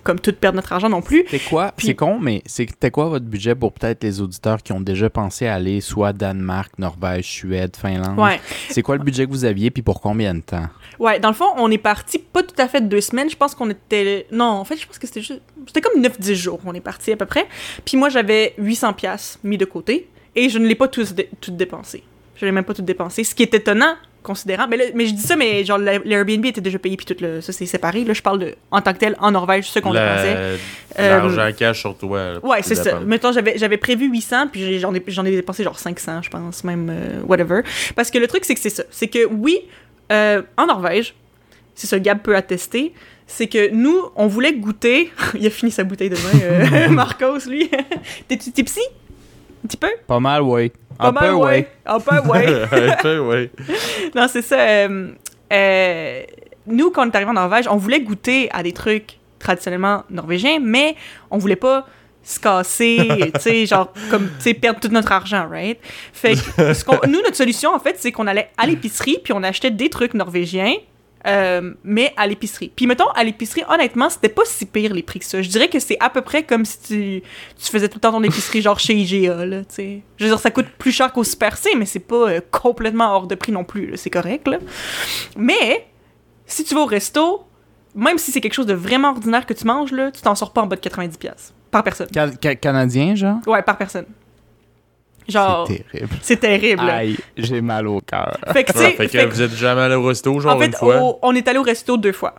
comme 0.02 0.20
tout 0.20 0.34
perdre 0.34 0.56
notre 0.56 0.70
argent 0.72 0.90
non 0.90 1.00
plus. 1.00 1.24
C'est 1.30 1.38
quoi? 1.38 1.72
Puis- 1.74 1.86
C'est 1.86 1.94
con, 1.94 2.18
mais 2.20 2.42
c'était 2.44 2.90
quoi 2.90 3.06
votre 3.06 3.24
budget 3.24 3.54
pour 3.54 3.72
peut-être 3.72 4.02
les 4.04 4.20
auditeurs 4.20 4.62
qui 4.62 4.72
ont 4.72 4.80
déjà 4.80 5.08
pensé 5.08 5.46
à 5.46 5.54
aller 5.54 5.80
soit 5.80 6.12
Danemark, 6.12 6.78
Norvège, 6.78 7.24
Suède, 7.24 7.74
Finlande? 7.74 8.18
Ouais. 8.18 8.38
C'est 8.68 8.82
quoi 8.82 8.96
le 8.98 9.02
budget 9.02 9.24
que 9.24 9.30
vous 9.30 9.46
aviez 9.46 9.70
puis 9.70 9.82
pour 9.82 10.02
combien 10.02 10.34
de 10.34 10.40
temps? 10.42 10.66
Ouais, 10.98 11.18
dans 11.20 11.28
le 11.30 11.34
fond, 11.34 11.46
on 11.56 11.70
est 11.70 11.78
parti 11.78 12.18
pas 12.18 12.42
tout 12.42 12.54
à 12.58 12.68
fait 12.68 12.86
deux 12.86 13.00
semaines. 13.00 13.30
Je 13.30 13.36
pense 13.36 13.54
qu'on 13.54 13.70
était. 13.70 14.26
Non, 14.30 14.44
en 14.44 14.64
fait, 14.64 14.76
je 14.76 14.86
pense 14.86 14.98
que 14.98 15.06
c'était 15.06 15.22
juste. 15.22 15.40
C'était 15.68 15.80
comme 15.80 16.02
9-10 16.02 16.34
jours, 16.34 16.60
on 16.66 16.74
est 16.74 16.80
parti 16.80 17.10
à 17.12 17.16
peu 17.16 17.24
près. 17.26 17.46
Puis 17.86 17.96
moi, 17.96 18.10
j'avais 18.10 18.54
800$ 18.58 18.92
piastres 18.94 19.38
mis 19.42 19.56
de 19.56 19.64
côté 19.64 20.08
et 20.36 20.48
je 20.48 20.58
ne 20.58 20.66
l'ai 20.66 20.74
pas 20.74 20.88
tous 20.88 21.12
dé- 21.14 21.28
tout 21.40 21.50
dépensé. 21.50 22.02
Je 22.36 22.44
l'ai 22.46 22.52
même 22.52 22.64
pas 22.64 22.74
tout 22.74 22.82
dépensé. 22.82 23.22
Ce 23.24 23.34
qui 23.34 23.42
est 23.44 23.54
étonnant, 23.54 23.94
considérant. 24.22 24.66
Mais, 24.68 24.76
là- 24.76 24.84
mais 24.94 25.06
je 25.06 25.12
dis 25.14 25.22
ça, 25.22 25.36
mais 25.36 25.64
genre, 25.64 25.78
la- 25.78 25.98
l'Airbnb 25.98 26.44
était 26.46 26.60
déjà 26.60 26.78
payé, 26.78 26.96
puis 26.96 27.06
tout 27.06 27.14
le, 27.20 27.40
ça, 27.40 27.52
c'est 27.52 27.66
séparé. 27.66 28.04
Là, 28.04 28.12
je 28.14 28.22
parle 28.22 28.38
de, 28.38 28.54
en 28.70 28.80
tant 28.80 28.92
que 28.92 28.98
tel, 28.98 29.14
en 29.20 29.30
Norvège, 29.30 29.68
ce 29.70 29.78
qu'on 29.78 29.92
dépensait. 29.92 30.34
La- 30.34 31.02
Euh, 31.04 31.08
L'argent 31.36 31.56
cash 31.56 31.80
sur 31.80 31.96
toi. 31.96 32.38
Ouais, 32.42 32.62
c'est 32.62 32.74
ça. 32.84 32.90
Mettons, 33.06 33.32
j'avais, 33.32 33.58
j'avais 33.58 33.76
prévu 33.76 34.08
800, 34.10 34.48
puis 34.50 34.78
j'en 34.80 34.94
ai, 34.94 35.02
j'en 35.08 35.24
ai 35.24 35.30
dépensé 35.30 35.62
genre 35.62 35.78
500, 35.78 36.22
je 36.22 36.30
pense, 36.30 36.64
même, 36.64 36.88
euh, 36.90 37.20
whatever. 37.26 37.60
Parce 37.94 38.10
que 38.10 38.18
le 38.18 38.26
truc, 38.26 38.44
c'est 38.44 38.54
que 38.54 38.60
c'est 38.60 38.70
ça. 38.70 38.84
C'est 38.90 39.08
que 39.08 39.26
oui, 39.26 39.58
euh, 40.10 40.42
en 40.56 40.66
Norvège, 40.66 41.14
c'est 41.74 41.86
ça, 41.86 41.98
Gab 41.98 42.20
peut 42.22 42.34
attester, 42.36 42.92
c'est 43.26 43.46
que 43.48 43.70
nous, 43.72 43.96
on 44.16 44.26
voulait 44.26 44.54
goûter. 44.54 45.10
Il 45.38 45.46
a 45.46 45.50
fini 45.50 45.70
sa 45.70 45.84
bouteille 45.84 46.10
de 46.10 46.14
vin, 46.16 46.38
euh, 46.42 46.88
Marcos, 46.88 47.46
lui. 47.48 47.70
T'es-tu 48.28 48.52
tipsy? 48.52 48.80
Un 49.64 49.66
petit 49.66 49.76
peu? 49.78 49.88
Pas 50.06 50.20
mal, 50.20 50.42
oui. 50.42 50.70
Pas 50.98 51.08
Un 51.08 51.12
mal, 51.12 51.24
peu, 51.28 51.32
ouais. 51.34 51.68
Un 51.86 52.00
peu, 52.00 52.18
ouais. 52.28 52.62
Un 52.90 52.96
peu, 53.02 53.18
ouais. 53.20 53.50
non, 54.14 54.26
c'est 54.28 54.42
ça. 54.42 54.58
euh, 54.60 55.12
euh, 55.52 56.22
nous, 56.66 56.90
quand 56.90 57.06
on 57.06 57.10
est 57.10 57.16
arrivé 57.16 57.30
en 57.30 57.34
Norvège, 57.34 57.66
on 57.68 57.76
voulait 57.76 58.00
goûter 58.00 58.50
à 58.52 58.62
des 58.62 58.72
trucs 58.72 59.18
traditionnellement 59.38 60.04
norvégiens, 60.10 60.58
mais 60.60 60.96
on 61.30 61.38
voulait 61.38 61.56
pas 61.56 61.86
se 62.22 62.40
casser, 62.40 63.32
tu 63.34 63.40
sais, 63.40 63.66
genre, 63.66 63.92
comme, 64.10 64.28
tu 64.38 64.42
sais, 64.44 64.54
perdre 64.54 64.80
tout 64.80 64.88
notre 64.88 65.12
argent, 65.12 65.46
right? 65.48 65.78
Fait 66.12 66.34
que, 66.34 66.72
ce 66.72 67.06
nous, 67.06 67.20
notre 67.22 67.36
solution, 67.36 67.74
en 67.74 67.78
fait, 67.78 67.96
c'est 67.98 68.12
qu'on 68.12 68.26
allait 68.26 68.50
à 68.56 68.66
l'épicerie, 68.66 69.18
puis 69.22 69.32
on 69.34 69.42
achetait 69.42 69.70
des 69.70 69.90
trucs 69.90 70.14
norvégiens, 70.14 70.74
euh, 71.26 71.72
mais 71.84 72.12
à 72.16 72.26
l'épicerie. 72.26 72.70
Puis, 72.74 72.86
mettons, 72.86 73.08
à 73.14 73.24
l'épicerie, 73.24 73.62
honnêtement, 73.68 74.10
c'était 74.10 74.28
pas 74.28 74.42
si 74.44 74.66
pire 74.66 74.92
les 74.94 75.02
prix 75.02 75.18
que 75.20 75.24
ça. 75.24 75.40
Je 75.42 75.48
dirais 75.48 75.68
que 75.68 75.78
c'est 75.80 75.96
à 76.00 76.10
peu 76.10 76.20
près 76.22 76.42
comme 76.42 76.64
si 76.64 76.78
tu, 76.80 77.22
tu 77.62 77.70
faisais 77.72 77.88
tout 77.88 77.96
le 77.96 78.00
temps 78.00 78.12
ton 78.12 78.22
épicerie, 78.22 78.60
genre 78.62 78.78
chez 78.78 78.94
IGA, 78.94 79.46
là, 79.46 79.60
tu 79.60 79.74
sais. 79.74 80.02
Je 80.18 80.24
veux 80.24 80.30
dire, 80.30 80.38
ça 80.38 80.50
coûte 80.50 80.66
plus 80.78 80.92
cher 80.92 81.12
qu'au 81.12 81.24
Super 81.24 81.56
C, 81.56 81.70
mais 81.76 81.86
c'est 81.86 81.98
pas 82.00 82.28
euh, 82.30 82.40
complètement 82.50 83.14
hors 83.14 83.26
de 83.26 83.34
prix 83.34 83.52
non 83.52 83.64
plus, 83.64 83.92
c'est 83.96 84.10
correct, 84.10 84.46
là. 84.48 84.58
Mais, 85.36 85.86
si 86.46 86.64
tu 86.64 86.74
vas 86.74 86.82
au 86.82 86.86
resto, 86.86 87.44
même 87.94 88.18
si 88.18 88.32
c'est 88.32 88.40
quelque 88.40 88.54
chose 88.54 88.66
de 88.66 88.74
vraiment 88.74 89.10
ordinaire 89.10 89.46
que 89.46 89.54
tu 89.54 89.64
manges, 89.66 89.92
là, 89.92 90.10
tu 90.10 90.20
t'en 90.22 90.34
sors 90.34 90.52
pas 90.52 90.62
en 90.62 90.66
bas 90.66 90.76
de 90.76 90.80
90$ 90.80 91.16
piastres. 91.18 91.52
par 91.70 91.82
personne. 91.82 92.08
Ca- 92.12 92.30
ca- 92.40 92.54
Canadien, 92.56 93.14
genre? 93.14 93.38
Ouais, 93.46 93.62
par 93.62 93.76
personne. 93.78 94.06
Genre, 95.28 95.66
C'est 95.68 95.84
terrible. 95.90 96.16
c'est 96.22 96.36
terrible. 96.36 96.82
Aïe, 96.90 97.16
j'ai 97.36 97.60
mal 97.60 97.86
au 97.88 98.00
cœur. 98.00 98.36
Fait 98.52 98.64
que, 98.64 98.72
tu 98.72 98.78
Ouais, 98.78 98.90
fait 98.92 99.06
que 99.06 99.12
fait 99.12 99.26
vous 99.26 99.40
êtes 99.42 99.54
jamais 99.54 99.80
allé 99.82 99.94
au 99.94 100.04
resto, 100.04 100.38
genre 100.40 100.56
en 100.56 100.58
fait, 100.58 100.66
une 100.66 100.72
fois? 100.74 101.00
au- 101.02 101.18
on 101.22 101.34
est 101.34 101.46
allé 101.48 101.58
au 101.58 101.62
resto 101.62 101.96
deux 101.96 102.12
fois. 102.12 102.34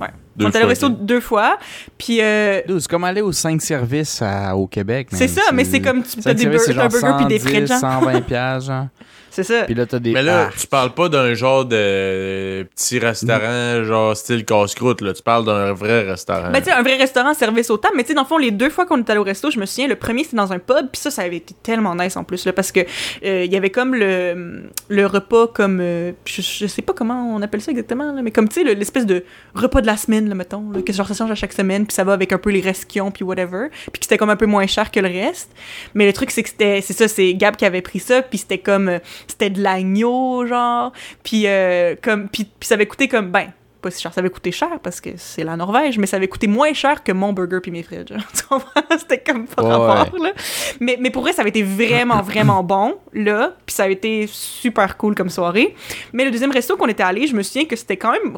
Ouais. 0.00 0.08
Deux 0.34 0.46
on 0.46 0.50
est 0.50 0.56
allé 0.56 0.64
au 0.64 0.68
resto 0.68 0.88
deux 0.88 1.20
fois. 1.20 1.58
Puis 1.98 2.20
euh, 2.20 2.60
C'est 2.66 2.88
comme 2.88 3.04
aller 3.04 3.20
aux 3.20 3.30
5 3.32 3.60
services 3.62 4.20
à- 4.22 4.56
au 4.56 4.66
Québec. 4.66 5.08
c'est 5.12 5.28
ça, 5.28 5.42
mais 5.52 5.64
c'est 5.64 5.80
comme 5.80 6.02
tu 6.02 6.18
as 6.18 6.22
cinq 6.22 6.32
des 6.34 6.42
services, 6.42 6.48
bur- 6.48 6.60
c'est 6.66 6.74
t'as 6.74 6.86
un 6.86 6.88
genre 6.88 7.00
burger 7.00 7.16
puis 7.18 7.26
des 7.26 7.38
110, 7.38 7.48
frites, 7.54 7.66
genre. 7.68 7.78
120 7.78 8.20
piastres, 8.22 8.66
genre. 8.70 8.86
C'est 9.34 9.42
ça. 9.42 9.64
Puis 9.64 9.74
là, 9.74 9.84
t'as 9.84 9.98
des... 9.98 10.12
Mais 10.12 10.22
là, 10.22 10.48
tu 10.56 10.66
parles 10.68 10.94
pas 10.94 11.08
d'un 11.08 11.34
genre 11.34 11.64
de 11.64 12.62
petit 12.74 12.98
restaurant, 13.00 13.82
genre 13.84 14.16
style 14.16 14.44
casse-croûte, 14.44 15.00
là. 15.00 15.12
Tu 15.12 15.22
parles 15.22 15.44
d'un 15.44 15.72
vrai 15.72 16.02
restaurant. 16.08 16.50
Ben, 16.52 16.60
tu 16.60 16.66
sais, 16.66 16.72
un 16.72 16.82
vrai 16.82 16.96
restaurant, 16.96 17.34
service 17.34 17.68
au 17.70 17.76
table. 17.76 17.94
Mais, 17.96 18.02
tu 18.04 18.08
sais, 18.08 18.14
dans 18.14 18.22
le 18.22 18.26
fond, 18.28 18.38
les 18.38 18.52
deux 18.52 18.70
fois 18.70 18.86
qu'on 18.86 18.98
est 18.98 19.10
allé 19.10 19.18
au 19.18 19.24
resto, 19.24 19.50
je 19.50 19.58
me 19.58 19.66
souviens, 19.66 19.88
le 19.88 19.96
premier, 19.96 20.22
c'était 20.22 20.36
dans 20.36 20.52
un 20.52 20.58
pub. 20.60 20.88
Puis 20.92 21.00
ça, 21.00 21.10
ça 21.10 21.22
avait 21.22 21.38
été 21.38 21.52
tellement 21.62 21.94
nice 21.96 22.16
en 22.16 22.22
plus, 22.24 22.44
là, 22.46 22.52
parce 22.52 22.70
que 22.70 22.80
euh, 23.24 23.44
il 23.44 23.52
y 23.52 23.56
avait 23.56 23.70
comme 23.70 23.94
le, 23.94 24.62
le 24.88 25.06
repas, 25.06 25.48
comme. 25.48 25.80
euh, 25.80 26.12
je, 26.26 26.40
je 26.40 26.66
sais 26.68 26.82
pas 26.82 26.92
comment 26.92 27.34
on 27.34 27.42
appelle 27.42 27.60
ça 27.60 27.72
exactement, 27.72 28.12
là, 28.12 28.22
mais 28.22 28.30
comme, 28.30 28.48
tu 28.48 28.54
sais, 28.60 28.64
le- 28.64 28.74
l'espèce 28.74 29.06
de 29.06 29.24
repas 29.54 29.80
de 29.80 29.86
la 29.86 29.96
semaine, 29.96 30.28
là, 30.28 30.34
mettons, 30.36 30.70
là, 30.70 30.80
que 30.82 30.92
genre 30.92 31.08
ça 31.08 31.14
change 31.14 31.30
à 31.32 31.34
chaque 31.34 31.52
semaine. 31.52 31.86
Puis 31.86 31.94
ça 31.94 32.04
va 32.04 32.12
avec 32.12 32.32
un 32.32 32.38
peu 32.38 32.50
les 32.50 32.62
ont, 33.00 33.10
puis 33.10 33.24
whatever. 33.24 33.66
Puis 33.92 33.98
que 34.00 34.04
c'était 34.04 34.18
comme 34.18 34.30
un 34.30 34.36
peu 34.36 34.46
moins 34.46 34.66
cher 34.66 34.90
que 34.92 35.00
le 35.00 35.08
reste. 35.08 35.50
Mais 35.94 36.06
le 36.06 36.12
truc, 36.12 36.30
c'est 36.30 36.42
que 36.44 36.48
c'était. 36.50 36.80
C'est 36.80 36.92
ça, 36.92 37.08
c'est 37.08 37.34
Gab 37.34 37.56
qui 37.56 37.64
avait 37.64 37.82
pris 37.82 37.98
ça. 37.98 38.22
Puis 38.22 38.38
c'était 38.38 38.58
comme. 38.58 38.88
euh, 38.88 38.98
C'était 39.26 39.50
de 39.50 39.62
l'agneau, 39.62 40.46
genre. 40.46 40.92
Puis, 41.22 41.46
euh, 41.46 41.94
comme. 42.02 42.28
Puis, 42.28 42.44
puis 42.44 42.66
ça 42.66 42.74
avait 42.74 42.86
coûté 42.86 43.08
comme. 43.08 43.30
Ben, 43.30 43.52
pas 43.80 43.90
si 43.90 44.00
cher. 44.00 44.12
Ça 44.14 44.20
avait 44.20 44.30
coûté 44.30 44.50
cher 44.50 44.80
parce 44.82 45.00
que 45.00 45.10
c'est 45.16 45.44
la 45.44 45.56
Norvège, 45.56 45.98
mais 45.98 46.06
ça 46.06 46.16
avait 46.16 46.28
coûté 46.28 46.46
moins 46.46 46.72
cher 46.72 47.04
que 47.04 47.12
mon 47.12 47.32
burger 47.34 47.60
puis 47.60 47.70
mes 47.70 47.82
frites. 47.82 48.12
C'était 48.98 49.18
comme 49.18 49.46
pas 49.46 49.62
Ouais, 49.62 49.70
rapport, 49.94 50.18
là. 50.22 50.32
Mais, 50.80 50.96
mais 50.98 51.10
pour 51.10 51.22
vrai, 51.22 51.32
ça 51.32 51.42
avait 51.42 51.50
été 51.50 51.62
vraiment, 51.62 52.22
vraiment 52.22 52.62
bon, 52.64 52.96
là. 53.12 53.54
Puis 53.66 53.74
ça 53.74 53.84
avait 53.84 53.92
été 53.92 54.26
super 54.26 54.96
cool 54.96 55.14
comme 55.14 55.28
soirée. 55.28 55.74
Mais 56.14 56.24
le 56.24 56.30
deuxième 56.30 56.50
resto 56.50 56.76
qu'on 56.76 56.88
était 56.88 57.02
allé, 57.02 57.26
je 57.26 57.36
me 57.36 57.42
souviens 57.42 57.66
que 57.66 57.76
c'était 57.76 57.98
quand 57.98 58.12
même 58.12 58.36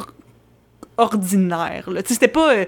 ordinaire, 0.97 1.89
là. 1.91 2.03
Tu 2.03 2.09
sais, 2.09 2.14
c'était 2.14 2.28
pas... 2.28 2.53
euh, 2.55 2.64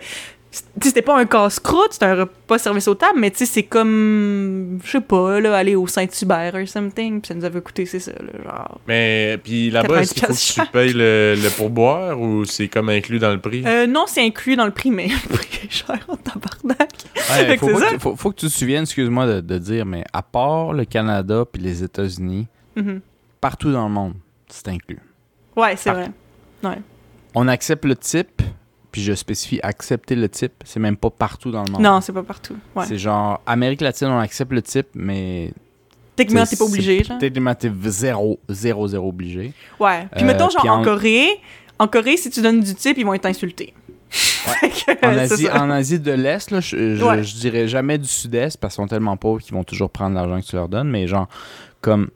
c'était 0.51 1.03
pas 1.03 1.19
un 1.19 1.27
casse-croûte, 1.27 1.93
c'était 1.93 2.07
un 2.07 2.15
repas 2.15 2.57
service 2.59 2.89
aux 2.89 2.95
tables, 2.95 3.19
mais 3.21 3.31
tu 3.31 3.39
sais, 3.39 3.47
c'est 3.47 3.63
comme, 3.65 4.79
je 4.83 4.91
sais 4.93 5.01
pas, 5.01 5.41
là, 5.41 5.55
aller 5.57 5.75
au 5.77 5.87
Saint-Hubert 5.87 6.55
or 6.55 6.67
something, 6.67 7.21
puis 7.21 7.29
ça 7.29 7.35
nous 7.35 7.45
avait 7.45 7.61
coûté, 7.61 7.85
c'est 7.85 8.01
ça, 8.01 8.13
là, 8.13 8.33
genre. 8.45 8.81
Mais 8.89 9.39
puis 9.45 9.71
là-bas, 9.71 10.01
est-ce 10.01 10.15
qu'il 10.15 10.23
faut 10.23 10.33
que 10.33 10.39
90 10.39 10.55
tu 10.55 10.73
payes 10.73 10.93
le, 10.95 11.35
le 11.37 11.51
pourboire 11.57 12.19
ou 12.21 12.45
c'est 12.47 12.69
comme 12.69 12.89
inclus 12.89 13.19
dans 13.19 13.31
le 13.33 13.41
prix? 13.41 13.63
Euh, 13.67 13.87
non, 13.87 14.05
c'est 14.07 14.25
inclus 14.25 14.57
dans 14.57 14.65
le 14.65 14.71
prix, 14.73 14.91
mais 14.91 15.09
le 15.31 15.37
prix 15.37 15.61
est 15.67 15.71
cher 15.71 15.99
en 16.09 16.17
tabarnak. 16.17 16.91
Ouais, 17.31 17.57
faut, 17.59 17.67
pas 17.69 17.81
que 17.81 17.95
tu- 17.95 18.01
faut, 18.01 18.17
faut 18.17 18.31
que 18.31 18.37
tu 18.41 18.47
te 18.47 18.53
souviennes, 18.53 18.85
excuse-moi 18.85 19.27
de, 19.27 19.41
de 19.43 19.59
dire, 19.59 19.85
mais 19.85 20.05
à 20.15 20.23
part 20.23 20.73
le 20.73 20.85
Canada 20.87 21.45
puis 21.51 21.61
les 21.63 21.83
États-Unis, 21.85 22.47
Mhm. 22.77 23.01
partout 23.41 23.73
dans 23.73 23.87
le 23.89 23.93
monde, 23.93 24.15
c'est 24.49 24.69
inclus. 24.69 25.01
Ouais, 25.57 25.75
c'est 25.77 25.91
vrai. 25.91 26.11
On 27.35 27.49
accepte 27.49 27.85
le 27.85 27.97
type, 27.97 28.41
puis 28.99 29.05
je 29.05 29.13
spécifie 29.15 29.61
accepter 29.63 30.17
le 30.17 30.29
type, 30.29 30.53
c'est 30.65 30.81
même 30.81 30.97
pas 30.97 31.11
partout 31.11 31.53
dans 31.53 31.63
le 31.63 31.71
monde. 31.71 31.83
Non, 31.83 32.01
c'est 32.01 32.13
pas 32.13 32.25
partout. 32.25 32.57
Ouais. 32.75 32.85
C'est 32.87 32.99
genre, 32.99 33.41
Amérique 33.47 33.81
latine, 33.81 34.09
on 34.09 34.19
accepte 34.19 34.53
le 34.53 34.61
type, 34.63 34.89
mais 34.95 35.53
Techniquement, 36.17 36.45
t'es 36.47 36.57
pas 36.57 36.65
obligé, 36.65 37.03
techniquement, 37.21 37.55
t'es 37.55 37.71
zéro, 37.87 38.41
zéro, 38.49 38.89
zéro 38.89 39.09
obligé. 39.11 39.53
Ouais. 39.79 40.09
Puis 40.17 40.25
Euh, 40.25 40.27
mettons, 40.27 40.49
genre, 40.51 40.67
en... 40.67 40.81
en- 40.81 40.83
Corée, 40.85 41.29
en 41.79 41.87
Corée, 41.87 42.17
si 42.17 42.29
tu 42.31 42.43
donnes 42.43 42.61
du 42.61 42.75
type, 42.75 42.99
ils 42.99 43.07
vont 43.07 43.15
être 43.15 43.27
insultés. 43.27 43.73
Fait 44.11 44.71
que, 44.71 45.07
En 45.07 45.17
Asie, 45.17 45.49
en 45.49 45.71
Asie 45.71 46.01
de 46.01 46.11
l'Est, 46.13 46.51
là, 46.51 46.59
je, 46.61 46.97
je, 46.97 47.05
Ouais. 47.05 47.23
je 47.23 47.37
dirais 47.37 47.69
jamais 47.69 47.99
du 47.99 48.09
Sud-Est 48.09 48.57
parce 48.59 48.75
qu'ils 48.75 48.83
sont 48.83 48.89
tellement 48.89 49.17
pauvres 49.17 49.41
qu'ils 49.41 49.55
vont 49.55 49.63
toujours 49.65 49.91
prendre 49.91 50.17
l'argent 50.17 50.41
que 50.41 50.47
tu 50.47 50.57
leur 50.57 50.69
donnes, 50.69 50.89
mais 50.91 51.07
genre, 51.07 51.29
comme 51.81 52.09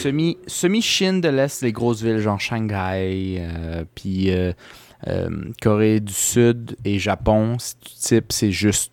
semi- 0.00 0.38
semi-Chine 0.46 1.20
de 1.20 1.28
l'Est, 1.30 1.62
les 1.62 1.72
grosses 1.72 2.02
villes, 2.02 2.18
genre 2.18 2.38
Shanghai, 2.38 3.38
euh, 3.40 3.84
puis 3.96 4.30
euh, 4.30 4.52
Corée 5.62 6.00
du 6.00 6.12
Sud 6.12 6.76
et 6.84 6.98
Japon, 6.98 7.56
si 7.58 7.74
tu 7.76 7.90
types, 7.94 8.32
c'est 8.32 8.52
juste 8.52 8.92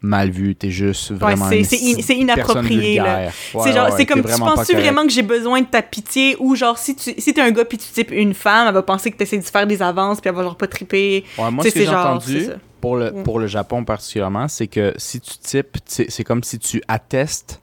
mal 0.00 0.30
vu, 0.30 0.54
t'es 0.54 0.70
juste 0.70 1.10
vraiment 1.10 1.48
c'est- 1.48 1.58
une 1.58 1.64
c'est 2.02 2.14
in- 2.14 2.18
inapproprié. 2.18 3.00
Ouais, 3.00 3.28
c'est 3.64 3.72
genre, 3.72 3.86
ouais, 3.86 3.90
c'est 3.90 3.96
ouais, 3.98 4.06
comme, 4.06 4.22
tu 4.22 4.28
correct. 4.38 4.72
vraiment 4.74 5.02
que 5.04 5.10
j'ai 5.10 5.22
besoin 5.22 5.60
de 5.60 5.66
ta 5.66 5.82
pitié 5.82 6.36
ou 6.38 6.54
genre, 6.54 6.78
si 6.78 6.94
tu 6.94 7.12
si 7.18 7.34
t'es 7.34 7.40
un 7.40 7.50
gars 7.50 7.64
puis 7.64 7.78
tu 7.78 7.88
types 7.92 8.12
une 8.12 8.32
femme, 8.34 8.68
elle 8.68 8.74
va 8.74 8.82
penser 8.82 9.10
que 9.10 9.16
t'essaies 9.16 9.38
de 9.38 9.42
faire 9.44 9.66
des 9.66 9.82
avances 9.82 10.20
puis 10.20 10.28
elle 10.30 10.36
va 10.36 10.44
genre 10.44 10.56
pas 10.56 10.68
triper. 10.68 11.24
Ouais, 11.36 11.50
moi, 11.50 11.64
ce 11.64 11.70
que 11.70 11.74
c'est 11.80 11.84
j'ai 11.86 11.88
entendu 11.94 12.46
pour 12.80 12.94
le, 12.94 13.10
Mm. 13.10 13.22
pour 13.24 13.40
le 13.40 13.48
Japon 13.48 13.84
particulièrement, 13.84 14.46
c'est 14.46 14.68
que 14.68 14.94
si 14.98 15.20
tu 15.20 15.36
types, 15.38 15.78
c'est 15.84 16.22
comme 16.22 16.44
si 16.44 16.60
tu 16.60 16.80
attestes, 16.86 17.60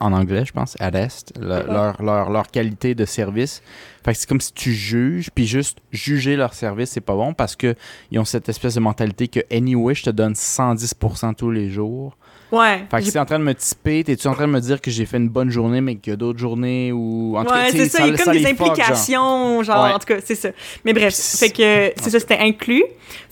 en 0.00 0.12
anglais, 0.12 0.44
je 0.46 0.52
pense, 0.52 0.76
attestes, 0.80 1.32
le- 1.38 1.48
Ouais. 1.56 1.64
leur, 1.66 2.02
leur, 2.02 2.30
leur 2.30 2.46
qualité 2.50 2.94
de 2.94 3.04
service. 3.04 3.62
Fait 4.04 4.12
que 4.14 4.18
c'est 4.18 4.28
comme 4.28 4.40
si 4.40 4.52
tu 4.54 4.72
juges, 4.72 5.28
puis 5.34 5.46
juste 5.46 5.78
juger 5.92 6.36
leur 6.36 6.54
service, 6.54 6.90
c'est 6.90 7.02
pas 7.02 7.14
bon 7.14 7.34
parce 7.34 7.54
que 7.54 7.74
ils 8.10 8.18
ont 8.18 8.24
cette 8.24 8.48
espèce 8.48 8.74
de 8.76 8.80
mentalité 8.80 9.28
que 9.28 9.40
anyway, 9.52 9.94
je 9.94 10.04
te 10.04 10.10
donne 10.10 10.34
110% 10.34 11.34
tous 11.34 11.50
les 11.50 11.68
jours. 11.70 12.16
Ouais. 12.50 12.78
Fait 12.90 12.96
que 12.96 13.02
j'ai- 13.02 13.06
si 13.06 13.12
t'es 13.12 13.18
en 13.20 13.26
train 13.26 13.38
de 13.38 13.44
me 13.44 13.54
typer, 13.54 14.02
t'es-tu 14.02 14.26
en 14.26 14.32
train 14.34 14.48
de 14.48 14.52
me 14.52 14.60
dire 14.60 14.80
que 14.80 14.90
j'ai 14.90 15.06
fait 15.06 15.18
une 15.18 15.28
bonne 15.28 15.50
journée, 15.50 15.80
mais 15.80 15.96
qu'il 15.96 16.10
y 16.12 16.14
a 16.14 16.16
d'autres 16.16 16.38
journées 16.40 16.90
ou. 16.92 17.36
En 17.36 17.44
Ouais, 17.44 17.70
c'est 17.70 17.88
ça, 17.88 18.04
il 18.06 18.12
y 18.12 18.14
a 18.14 18.24
comme 18.24 18.32
des 18.32 18.38
les 18.40 18.46
fuck, 18.54 18.58
genre. 18.58 18.70
implications, 18.70 19.62
genre, 19.62 19.84
Ouais. 19.84 19.92
en 19.92 19.98
tout 20.00 20.06
cas, 20.06 20.16
c'est 20.24 20.34
ça. 20.34 20.48
Mais 20.84 20.92
bref, 20.92 21.14
Puis 21.14 21.38
fait 21.38 21.50
que 21.50 21.92
c'est 22.02 22.10
ça, 22.10 22.18
c'était 22.18 22.38
inclus. 22.40 22.82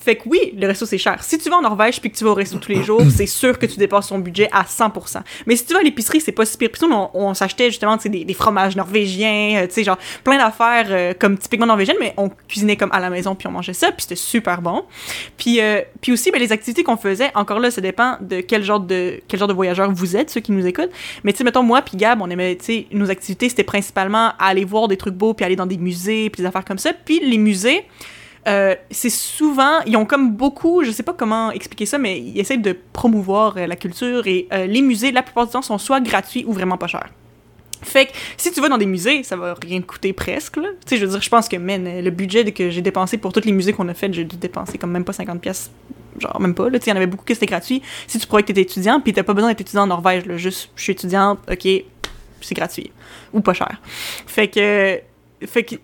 Fait 0.09 0.17
que 0.17 0.23
oui, 0.27 0.55
le 0.59 0.67
resto, 0.67 0.87
c'est 0.87 0.97
cher. 0.97 1.23
Si 1.23 1.37
tu 1.37 1.51
vas 1.51 1.57
en 1.57 1.61
Norvège 1.61 2.01
puis 2.01 2.11
que 2.11 2.17
tu 2.17 2.25
vas 2.25 2.31
au 2.31 2.35
resto 2.35 2.57
tous 2.57 2.73
les 2.73 2.83
jours, 2.83 3.03
c'est 3.15 3.27
sûr 3.27 3.59
que 3.59 3.67
tu 3.67 3.77
dépasses 3.77 4.09
ton 4.09 4.19
budget 4.19 4.49
à 4.53 4.63
100%. 4.63 5.21
Mais 5.45 5.55
si 5.55 5.67
tu 5.67 5.75
vas 5.75 5.81
à 5.81 5.83
l'épicerie, 5.83 6.23
c'est 6.23 6.33
pas 6.33 6.47
si 6.47 6.57
pire. 6.57 6.71
Puis 6.73 6.81
nous, 6.87 6.95
on, 6.95 7.11
on 7.13 7.35
s'achetait 7.35 7.67
justement, 7.67 7.99
des, 7.99 8.25
des 8.25 8.33
fromages 8.33 8.75
norvégiens, 8.75 9.59
euh, 9.59 9.67
tu 9.67 9.75
sais, 9.75 9.85
genre, 9.85 9.99
plein 10.25 10.39
d'affaires 10.39 10.87
euh, 10.89 11.13
comme 11.13 11.37
typiquement 11.37 11.67
norvégiennes, 11.67 11.99
mais 12.01 12.15
on 12.17 12.31
cuisinait 12.49 12.79
comme 12.79 12.89
à 12.91 13.01
la 13.01 13.11
maison 13.11 13.35
puis 13.35 13.49
on 13.49 13.51
mangeait 13.51 13.75
ça, 13.75 13.89
puis 13.89 14.01
c'était 14.01 14.17
super 14.17 14.63
bon. 14.63 14.85
Puis, 15.37 15.61
euh, 15.61 15.83
puis 16.01 16.11
aussi, 16.11 16.31
ben, 16.31 16.41
les 16.41 16.53
activités 16.53 16.85
qu'on 16.85 16.97
faisait, 16.97 17.31
encore 17.35 17.61
là, 17.61 17.71
ça 17.71 17.83
dépend 17.83 18.17
de 18.23 18.41
quel 18.41 18.65
genre 18.65 18.81
de, 18.81 19.21
quel 19.29 19.39
genre 19.39 19.49
de 19.49 19.53
voyageurs 19.53 19.93
vous 19.93 20.17
êtes, 20.17 20.31
ceux 20.31 20.41
qui 20.41 20.53
nous 20.53 20.67
écoutent. 20.67 20.89
Mais 21.23 21.33
tu 21.33 21.39
sais, 21.39 21.45
mettons, 21.45 21.63
moi 21.63 21.83
puis 21.83 21.99
Gab, 21.99 22.23
on 22.23 22.31
aimait, 22.31 22.57
tu 22.57 22.65
sais, 22.65 22.87
nos 22.93 23.11
activités, 23.11 23.51
c'était 23.51 23.63
principalement 23.63 24.33
aller 24.39 24.65
voir 24.65 24.89
des 24.89 24.97
trucs 24.97 25.17
beaux, 25.17 25.35
puis 25.35 25.45
aller 25.45 25.57
dans 25.57 25.67
des 25.67 25.77
musées, 25.77 26.31
puis 26.31 26.41
des 26.41 26.49
affaires 26.49 26.65
comme 26.65 26.79
ça. 26.79 26.95
Puis 26.95 27.21
les 27.21 27.37
musées, 27.37 27.85
euh, 28.49 28.75
c'est 28.91 29.11
souvent, 29.11 29.81
ils 29.87 29.97
ont 29.97 30.07
comme 30.07 30.33
beaucoup, 30.33 30.83
je 30.83 30.91
sais 30.91 31.03
pas 31.03 31.13
comment 31.13 31.51
expliquer 31.51 31.87
ça, 31.87 31.99
mais 31.99 32.19
ils 32.19 32.39
essaient 32.41 32.57
de 32.57 32.77
promouvoir 32.93 33.57
euh, 33.57 33.67
la 33.67 33.77
culture 33.77 34.27
et 34.27 34.49
euh, 34.53 34.67
les 34.67 34.81
musées, 34.81 35.13
la 35.13 35.23
plupart 35.23 35.47
du 35.47 35.53
temps, 35.53 35.63
sont 35.63 35.77
soit 35.79 36.01
gratuits 36.01 36.45
ou 36.47 36.53
vraiment 36.53 36.79
pas 36.79 36.87
chers. 36.87 37.11
Fait 37.83 38.07
que 38.07 38.13
si 38.37 38.51
tu 38.51 38.61
vas 38.61 38.69
dans 38.69 38.79
des 38.79 38.87
musées, 38.87 39.23
ça 39.23 39.37
va 39.37 39.55
rien 39.63 39.81
te 39.81 39.87
coûter 39.87 40.13
presque. 40.13 40.55
Tu 40.55 40.63
sais, 40.87 40.97
je 40.97 41.05
veux 41.05 41.13
dire, 41.13 41.21
je 41.21 41.29
pense 41.29 41.49
que 41.49 41.57
le 41.57 42.11
budget 42.11 42.51
que 42.51 42.71
j'ai 42.71 42.83
dépensé 42.83 43.19
pour 43.19 43.33
tous 43.33 43.45
les 43.45 43.53
musées 43.53 43.73
qu'on 43.73 43.89
a 43.89 43.95
fait, 43.95 44.13
j'ai 44.13 44.25
dû 44.25 44.37
dépenser 44.37 44.79
comme 44.79 44.91
même 44.91 45.05
pas 45.05 45.13
50 45.13 45.41
pièces, 45.41 45.71
genre 46.19 46.41
même 46.41 46.55
pas. 46.55 46.69
Là, 46.71 46.79
il 46.85 46.89
y 46.89 46.93
en 46.93 46.97
avait 46.97 47.07
beaucoup 47.07 47.25
que 47.25 47.35
c'était 47.35 47.47
gratuit. 47.47 47.83
Si 48.09 48.19
tu 48.19 48.27
croyais 48.27 48.43
que 48.43 48.49
t'étais 48.49 48.63
étudiant, 48.63 49.01
puis 49.01 49.13
t'as 49.13 49.23
pas 49.23 49.35
besoin 49.35 49.51
d'être 49.51 49.61
étudiant 49.61 49.83
en 49.83 49.89
Norvège, 49.89 50.25
juste 50.37 50.71
je 50.75 50.83
suis 50.83 50.93
étudiante, 50.93 51.39
ok, 51.49 51.69
c'est 52.41 52.55
gratuit 52.55 52.91
ou 53.33 53.41
pas 53.41 53.53
cher. 53.53 53.81
Fait 54.27 54.49
que 54.49 55.01
fait 55.47 55.63
que 55.63 55.77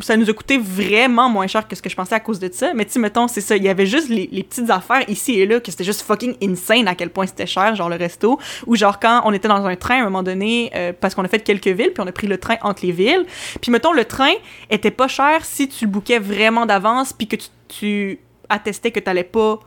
ça, 0.00 0.16
nous 0.16 0.30
a 0.30 0.32
coûté 0.32 0.58
vraiment 0.58 1.28
moins 1.28 1.46
cher 1.46 1.66
que 1.66 1.74
ce 1.74 1.82
que 1.82 1.90
je 1.90 1.96
pensais 1.96 2.14
à 2.14 2.20
cause 2.20 2.38
de 2.38 2.48
ça. 2.52 2.72
Mais 2.74 2.84
tu 2.84 2.98
mettons, 2.98 3.26
c'est 3.26 3.40
ça. 3.40 3.56
Il 3.56 3.64
y 3.64 3.68
avait 3.68 3.86
juste 3.86 4.08
les, 4.08 4.28
les 4.30 4.42
petites 4.42 4.70
affaires 4.70 5.08
ici 5.08 5.40
et 5.40 5.46
là 5.46 5.60
que 5.60 5.70
c'était 5.70 5.84
juste 5.84 6.02
fucking 6.02 6.36
insane 6.42 6.86
à 6.86 6.94
quel 6.94 7.10
point 7.10 7.26
c'était 7.26 7.46
cher, 7.46 7.74
genre 7.74 7.88
le 7.88 7.96
resto. 7.96 8.38
Ou 8.66 8.76
genre 8.76 9.00
quand 9.00 9.22
on 9.24 9.32
était 9.32 9.48
dans 9.48 9.64
un 9.66 9.76
train 9.76 9.96
à 9.96 10.00
un 10.02 10.04
moment 10.04 10.22
donné, 10.22 10.70
euh, 10.74 10.92
parce 10.98 11.14
qu'on 11.14 11.24
a 11.24 11.28
fait 11.28 11.40
quelques 11.40 11.66
villes, 11.66 11.92
puis 11.92 12.02
on 12.02 12.06
a 12.06 12.12
pris 12.12 12.26
le 12.26 12.38
train 12.38 12.56
entre 12.62 12.86
les 12.86 12.92
villes. 12.92 13.26
Puis 13.60 13.72
mettons, 13.72 13.92
le 13.92 14.04
train 14.04 14.32
était 14.70 14.90
pas 14.90 15.08
cher 15.08 15.44
si 15.44 15.68
tu 15.68 15.86
le 15.86 15.90
bookais 15.90 16.18
vraiment 16.18 16.66
d'avance, 16.66 17.12
puis 17.12 17.26
que 17.26 17.36
tu, 17.36 17.48
tu 17.68 18.20
attestais 18.48 18.92
que 18.92 19.00
t'allais 19.00 19.24
pas 19.24 19.58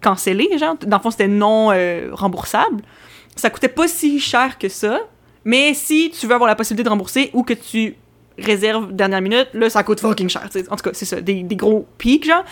canceller, 0.00 0.58
genre. 0.58 0.76
Dans 0.84 0.96
le 0.96 1.02
fond, 1.02 1.10
c'était 1.10 1.28
non 1.28 1.70
euh, 1.72 2.08
remboursable. 2.12 2.82
Ça 3.36 3.50
coûtait 3.50 3.68
pas 3.68 3.86
si 3.86 4.18
cher 4.18 4.58
que 4.58 4.68
ça. 4.68 5.00
Mais 5.44 5.74
si 5.74 6.10
tu 6.10 6.26
veux 6.26 6.34
avoir 6.34 6.48
la 6.48 6.56
possibilité 6.56 6.84
de 6.84 6.90
rembourser 6.90 7.30
ou 7.32 7.42
que 7.42 7.54
tu 7.54 7.94
réserves 8.42 8.92
dernière 8.92 9.20
minute, 9.20 9.48
là, 9.54 9.70
ça 9.70 9.82
coûte 9.82 10.00
fucking 10.00 10.28
cher. 10.28 10.48
En 10.70 10.76
tout 10.76 10.82
cas, 10.82 10.90
c'est 10.92 11.04
ça, 11.04 11.20
des, 11.20 11.42
des 11.42 11.56
gros 11.56 11.86
pics, 11.98 12.26
genre. 12.26 12.44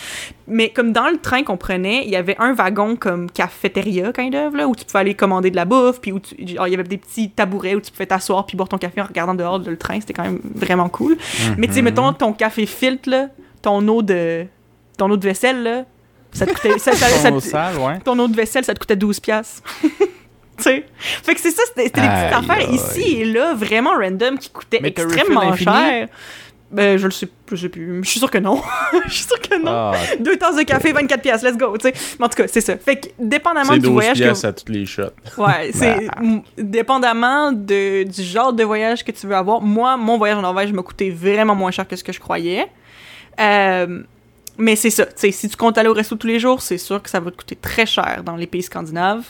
Mais 0.46 0.70
comme 0.70 0.92
dans 0.92 1.08
le 1.08 1.18
train 1.18 1.42
qu'on 1.42 1.56
prenait, 1.56 2.04
il 2.04 2.10
y 2.10 2.16
avait 2.16 2.36
un 2.38 2.52
wagon 2.54 2.96
comme 2.96 3.30
cafétéria, 3.30 4.12
kind 4.12 4.34
of, 4.34 4.54
là, 4.54 4.66
où 4.68 4.74
tu 4.74 4.84
pouvais 4.84 5.00
aller 5.00 5.14
commander 5.14 5.50
de 5.50 5.56
la 5.56 5.64
bouffe, 5.64 6.00
puis 6.00 6.12
où 6.12 6.20
tu- 6.20 6.34
il 6.38 6.52
y 6.52 6.58
avait 6.58 6.82
des 6.84 6.96
petits 6.98 7.30
tabourets 7.30 7.74
où 7.74 7.80
tu 7.80 7.90
pouvais 7.90 8.06
t'asseoir 8.06 8.46
puis 8.46 8.56
boire 8.56 8.68
ton 8.68 8.78
café 8.78 9.00
en 9.00 9.04
regardant 9.06 9.34
dehors 9.34 9.58
le 9.58 9.76
train. 9.76 10.00
C'était 10.00 10.14
quand 10.14 10.24
même 10.24 10.40
vraiment 10.54 10.88
cool. 10.88 11.16
Mais 11.56 11.66
tu 11.66 11.74
sais, 11.74 11.82
mettons, 11.82 12.12
ton 12.12 12.32
café 12.32 12.66
filtre, 12.66 13.10
là, 13.10 13.28
ton 13.62 13.86
eau 13.88 14.02
de, 14.02 14.46
ton 14.96 15.10
eau 15.10 15.16
de 15.16 15.24
vaisselle, 15.24 15.62
là, 15.62 15.84
ça 16.32 16.46
te 16.46 16.52
coûtait... 16.52 16.78
ça- 16.78 16.92
ça- 16.92 17.08
ça 17.08 17.30
Ton 17.30 17.40
sale, 17.40 17.76
ouais. 17.78 17.98
ton 18.04 18.18
eau 18.18 18.28
de 18.28 18.36
vaisselle, 18.36 18.64
ça 18.64 18.74
te 18.74 18.78
coûtait 18.78 18.96
12 18.96 19.20
piastres. 19.20 19.62
tu 20.58 20.64
sais? 20.64 20.84
Fait 20.98 21.34
que 21.34 21.40
c'est 21.40 21.50
ça, 21.50 21.62
c'était 21.66 21.84
des 21.84 21.90
petites 21.90 22.04
affaires 22.04 22.68
aïe. 22.68 22.74
ici 22.74 23.16
et 23.20 23.24
là, 23.24 23.54
vraiment 23.54 23.92
random, 23.98 24.38
qui 24.38 24.50
coûtaient 24.50 24.80
Mais 24.82 24.88
extrêmement 24.88 25.54
cher. 25.56 26.08
Ben, 26.70 26.98
je 26.98 27.06
le 27.06 27.10
sais, 27.10 27.26
je 27.50 27.56
sais 27.56 27.68
plus. 27.70 28.02
Je 28.04 28.10
suis 28.10 28.20
sûr 28.20 28.30
que 28.30 28.36
non. 28.36 28.60
Je 29.06 29.10
suis 29.14 29.24
sûr 29.24 29.40
que 29.40 29.56
non. 29.58 29.70
Ah, 29.70 29.92
Deux 30.20 30.36
tasses 30.36 30.56
de 30.56 30.64
café, 30.64 30.92
24 30.92 31.22
piastres, 31.22 31.46
let's 31.48 31.56
go, 31.56 31.74
tu 31.78 31.88
sais. 31.88 31.94
Mais 32.18 32.26
en 32.26 32.28
tout 32.28 32.36
cas, 32.36 32.46
c'est 32.46 32.60
ça. 32.60 32.76
Fait 32.76 32.96
que, 32.96 33.08
dépendamment 33.18 33.72
C'est 33.72 33.78
du 33.78 33.86
12 33.86 33.92
voyage 33.92 34.18
que... 34.18 34.22
piastres 34.24 34.44
à 34.44 34.52
toutes 34.52 34.68
les 34.68 34.84
shots. 34.84 35.04
Ouais, 35.38 35.70
c'est 35.72 36.06
m- 36.20 36.42
dépendamment 36.58 37.52
de, 37.52 38.02
du 38.02 38.22
genre 38.22 38.52
de 38.52 38.64
voyage 38.64 39.02
que 39.02 39.12
tu 39.12 39.26
veux 39.26 39.34
avoir. 39.34 39.62
Moi, 39.62 39.96
mon 39.96 40.18
voyage 40.18 40.36
en 40.36 40.42
Norvège 40.42 40.70
m'a 40.74 40.82
coûté 40.82 41.08
vraiment 41.10 41.54
moins 41.54 41.70
cher 41.70 41.88
que 41.88 41.96
ce 41.96 42.04
que 42.04 42.12
je 42.12 42.20
croyais. 42.20 42.66
Euh, 43.40 44.02
Mais 44.58 44.76
c'est 44.76 44.90
ça, 44.90 45.06
tu 45.06 45.12
sais, 45.16 45.30
si 45.30 45.48
tu 45.48 45.56
comptes 45.56 45.78
aller 45.78 45.88
au 45.88 45.94
resto 45.94 46.16
tous 46.16 46.26
les 46.26 46.38
jours, 46.38 46.60
c'est 46.60 46.78
sûr 46.78 47.00
que 47.02 47.08
ça 47.08 47.18
va 47.20 47.30
te 47.30 47.36
coûter 47.36 47.56
très 47.56 47.86
cher 47.86 48.22
dans 48.24 48.36
les 48.36 48.46
pays 48.46 48.62
scandinaves. 48.62 49.24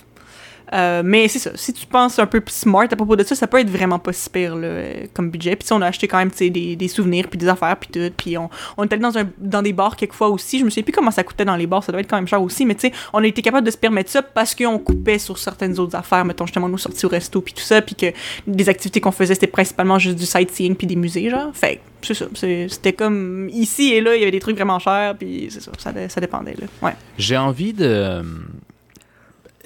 Euh, 0.73 1.03
mais 1.05 1.29
c'est 1.29 1.39
ça, 1.39 1.51
si 1.55 1.73
tu 1.73 1.87
penses 1.87 2.19
un 2.19 2.27
peu 2.27 2.41
plus 2.41 2.55
smart 2.55 2.87
à 2.91 2.97
propos 2.97 3.17
de 3.17 3.25
ça, 3.25 3.35
ça 3.35 3.47
peut 3.47 3.59
être 3.59 3.71
vraiment 3.71 3.99
pas 3.99 4.13
si 4.13 4.29
là, 4.35 4.51
euh, 4.55 5.07
comme 5.15 5.31
budget. 5.31 5.57
Puis 5.57 5.69
on 5.73 5.81
a 5.81 5.87
acheté 5.87 6.09
quand 6.09 6.19
même 6.19 6.31
des, 6.31 6.77
des 6.77 6.89
souvenirs, 6.89 7.27
puis 7.29 7.39
des 7.39 7.49
affaires, 7.49 7.77
puis 7.77 7.89
tout. 7.93 8.13
Puis 8.17 8.37
on, 8.37 8.51
on 8.77 8.85
est 8.85 8.93
allé 8.93 9.03
dans, 9.03 9.17
un, 9.17 9.29
dans 9.39 9.63
des 9.63 9.73
bars 9.73 9.97
quelquefois 9.97 10.29
aussi. 10.29 10.59
Je 10.59 10.65
me 10.65 10.71
souviens 10.71 10.83
plus 10.83 10.93
comment 10.93 11.11
ça 11.11 11.25
coûtait 11.25 11.45
dans 11.45 11.57
les 11.57 11.67
bars, 11.67 11.83
ça 11.83 11.93
doit 11.93 12.01
être 12.01 12.09
quand 12.09 12.17
même 12.17 12.29
cher 12.29 12.43
aussi. 12.43 12.65
Mais 12.67 12.75
tu 12.75 12.89
sais, 12.89 12.93
on 13.13 13.23
a 13.23 13.27
été 13.27 13.43
capable 13.43 13.67
de 13.67 13.71
se 13.71 13.79
permettre 13.79 14.11
ça 14.11 14.23
parce 14.23 14.55
qu'on 14.55 14.79
coupait 14.79 15.19
sur 15.19 15.39
certaines 15.39 15.79
autres 15.79 15.97
affaires. 15.97 16.25
Mettons 16.25 16.47
justement 16.47 16.69
nos 16.69 16.79
sorties 16.79 17.07
au 17.07 17.09
resto, 17.09 17.41
puis 17.41 17.55
tout 17.55 17.63
ça. 17.63 17.81
Puis 17.83 17.95
que 17.95 18.07
des 18.47 18.69
activités 18.69 19.01
qu'on 19.01 19.13
faisait, 19.13 19.35
c'était 19.35 19.47
principalement 19.47 19.99
juste 19.99 20.19
du 20.19 20.27
sightseeing, 20.27 20.75
puis 20.75 20.87
des 20.87 20.97
musées, 20.97 21.31
genre. 21.31 21.51
Fait 21.55 21.81
c'est 22.03 22.15
ça. 22.15 22.27
C'était 22.35 22.93
comme 22.93 23.49
ici 23.53 23.93
et 23.93 24.01
là, 24.01 24.15
il 24.15 24.21
y 24.21 24.23
avait 24.23 24.31
des 24.31 24.41
trucs 24.41 24.57
vraiment 24.57 24.79
chers, 24.79 25.17
puis 25.19 25.49
c'est 25.51 25.61
ça, 25.61 25.73
ça, 25.79 25.93
ça 26.09 26.21
dépendait. 26.21 26.55
Là. 26.59 26.67
Ouais. 26.83 26.95
J'ai 27.19 27.37
envie 27.37 27.73
de. 27.73 28.23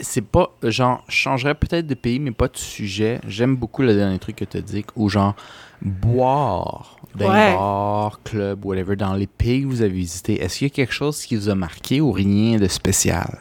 C'est 0.01 0.23
pas. 0.27 0.55
Genre, 0.63 1.05
je 1.09 1.15
changerais 1.15 1.55
peut-être 1.55 1.87
de 1.87 1.95
pays, 1.95 2.19
mais 2.19 2.31
pas 2.31 2.49
de 2.49 2.57
sujet. 2.57 3.21
J'aime 3.29 3.57
beaucoup 3.57 3.83
le 3.83 3.95
dernier 3.95 4.19
truc 4.19 4.37
que 4.37 4.45
tu 4.45 4.57
as 4.57 4.61
dit, 4.61 4.85
ou 4.97 5.09
genre, 5.09 5.35
boire 5.83 6.97
dans 7.15 7.29
Ouais. 7.29 7.51
les 7.51 7.57
bars, 7.57 8.21
clubs, 8.25 8.65
whatever, 8.65 8.97
dans 8.97 9.15
les 9.15 9.27
pays 9.27 9.63
que 9.63 9.67
vous 9.67 9.83
avez 9.83 9.93
visités. 9.93 10.41
Est-ce 10.43 10.59
qu'il 10.59 10.69
y 10.69 10.71
a 10.71 10.75
quelque 10.75 10.95
chose 10.95 11.25
qui 11.25 11.37
vous 11.37 11.49
a 11.51 11.55
marqué 11.55 12.01
ou 12.01 12.11
rien 12.13 12.59
de 12.59 12.67
spécial? 12.69 13.39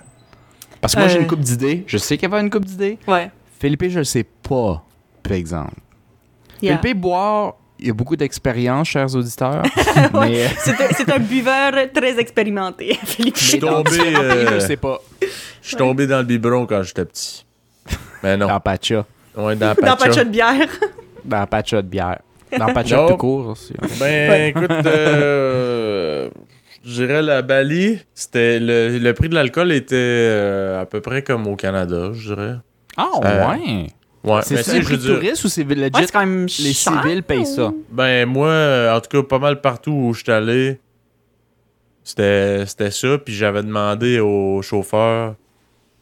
Parce 0.82 0.94
que 0.96 1.00
moi, 1.00 1.08
j'ai 1.08 1.20
Euh. 1.20 1.22
une 1.22 1.28
coupe 1.28 1.40
d'idées. 1.42 1.84
Je 1.88 1.98
sais 1.98 2.18
qu'il 2.18 2.30
y 2.30 2.34
avait 2.34 2.42
une 2.44 2.50
coupe 2.50 2.66
d'idées. 2.66 2.98
Ouais. 3.08 3.32
Philippe, 3.60 3.86
je 3.90 4.00
le 4.00 4.04
sais 4.04 4.24
pas, 4.24 4.84
par 5.24 5.34
exemple. 5.34 5.76
Yeah. 6.62 6.80
Philippe, 6.80 7.00
boire, 7.00 7.56
il 7.82 7.88
y 7.88 7.90
a 7.90 7.94
beaucoup 7.94 8.16
d'expérience, 8.16 8.88
chers 8.90 9.14
auditeurs. 9.16 9.64
mais. 10.14 10.48
C'est 10.60 11.12
un, 11.12 11.20
buveur 11.20 11.74
très 11.94 12.20
expérimenté, 12.20 12.94
Philippe. 13.04 13.38
Je 13.38 13.44
suis 13.44 13.60
tombé, 13.60 14.00
euh, 14.16 14.54
je 14.54 14.60
sais 14.60 14.78
pas. 14.78 15.02
Je 15.62 15.68
suis 15.68 15.78
tombé 15.78 16.08
dans 16.08 16.20
le 16.20 16.24
biberon 16.24 16.66
quand 16.66 16.84
j'étais 16.84 17.06
petit. 17.06 17.46
Mais 18.24 18.38
non. 18.38 18.48
Dans 18.48 18.60
Pacha. 18.60 19.06
Ouais, 19.36 19.56
dans 19.56 19.74
Dans 19.74 19.96
Pacha. 19.96 20.24
De 20.24 20.30
bière. 20.30 20.68
Dans 21.26 21.46
Pacha 21.46 21.82
de 21.82 21.88
bière. 21.88 22.20
Dans 22.58 22.74
Pacha 22.74 23.06
tout 23.08 23.18
court 23.18 23.48
aussi. 23.50 23.74
Ben, 24.00 24.48
écoute, 24.48 24.72
euh, 24.72 26.30
je 26.84 26.92
dirais 26.92 27.22
la 27.22 27.44
Bali, 27.44 28.00
c'était 28.16 28.60
le, 28.60 28.98
le 28.98 29.14
prix 29.14 29.30
de 29.30 29.36
l'alcool 29.36 29.72
était 29.72 29.96
euh, 29.96 30.82
à 30.82 30.86
peu 30.88 31.00
près 31.00 31.22
comme 31.22 31.46
au 31.48 31.56
Canada, 31.56 32.10
je 32.14 32.34
dirais. 32.34 32.56
Ah, 32.98 33.08
Euh, 33.24 33.50
ouais. 33.50 33.88
Ouais, 34.24 34.42
C'est 34.44 34.62
ça 34.62 34.74
les 34.74 34.82
prix 34.82 34.98
de 34.98 35.08
touristes 35.16 35.44
ou 35.44 35.48
c'est 35.48 35.64
legit? 35.64 35.82
Ouais, 35.82 35.90
c'est 36.06 36.12
quand 36.12 36.20
même 36.20 36.44
les 36.46 36.74
civils 36.74 37.24
payent 37.24 37.46
ça. 37.46 37.72
ben 37.92 38.26
moi, 38.28 38.48
euh, 38.50 38.96
en 38.96 39.02
tout 39.02 39.10
cas, 39.10 39.28
pas 39.28 39.40
mal 39.40 39.62
partout 39.62 39.92
où 39.92 40.14
je 40.14 40.22
suis 40.24 40.32
allé, 40.32 40.80
c'était 42.04 42.66
c'était 42.66 42.92
ça. 42.92 43.18
Puis 43.18 43.34
j'avais 43.34 43.64
demandé 43.64 44.20
au 44.20 44.62
chauffeur, 44.62 45.36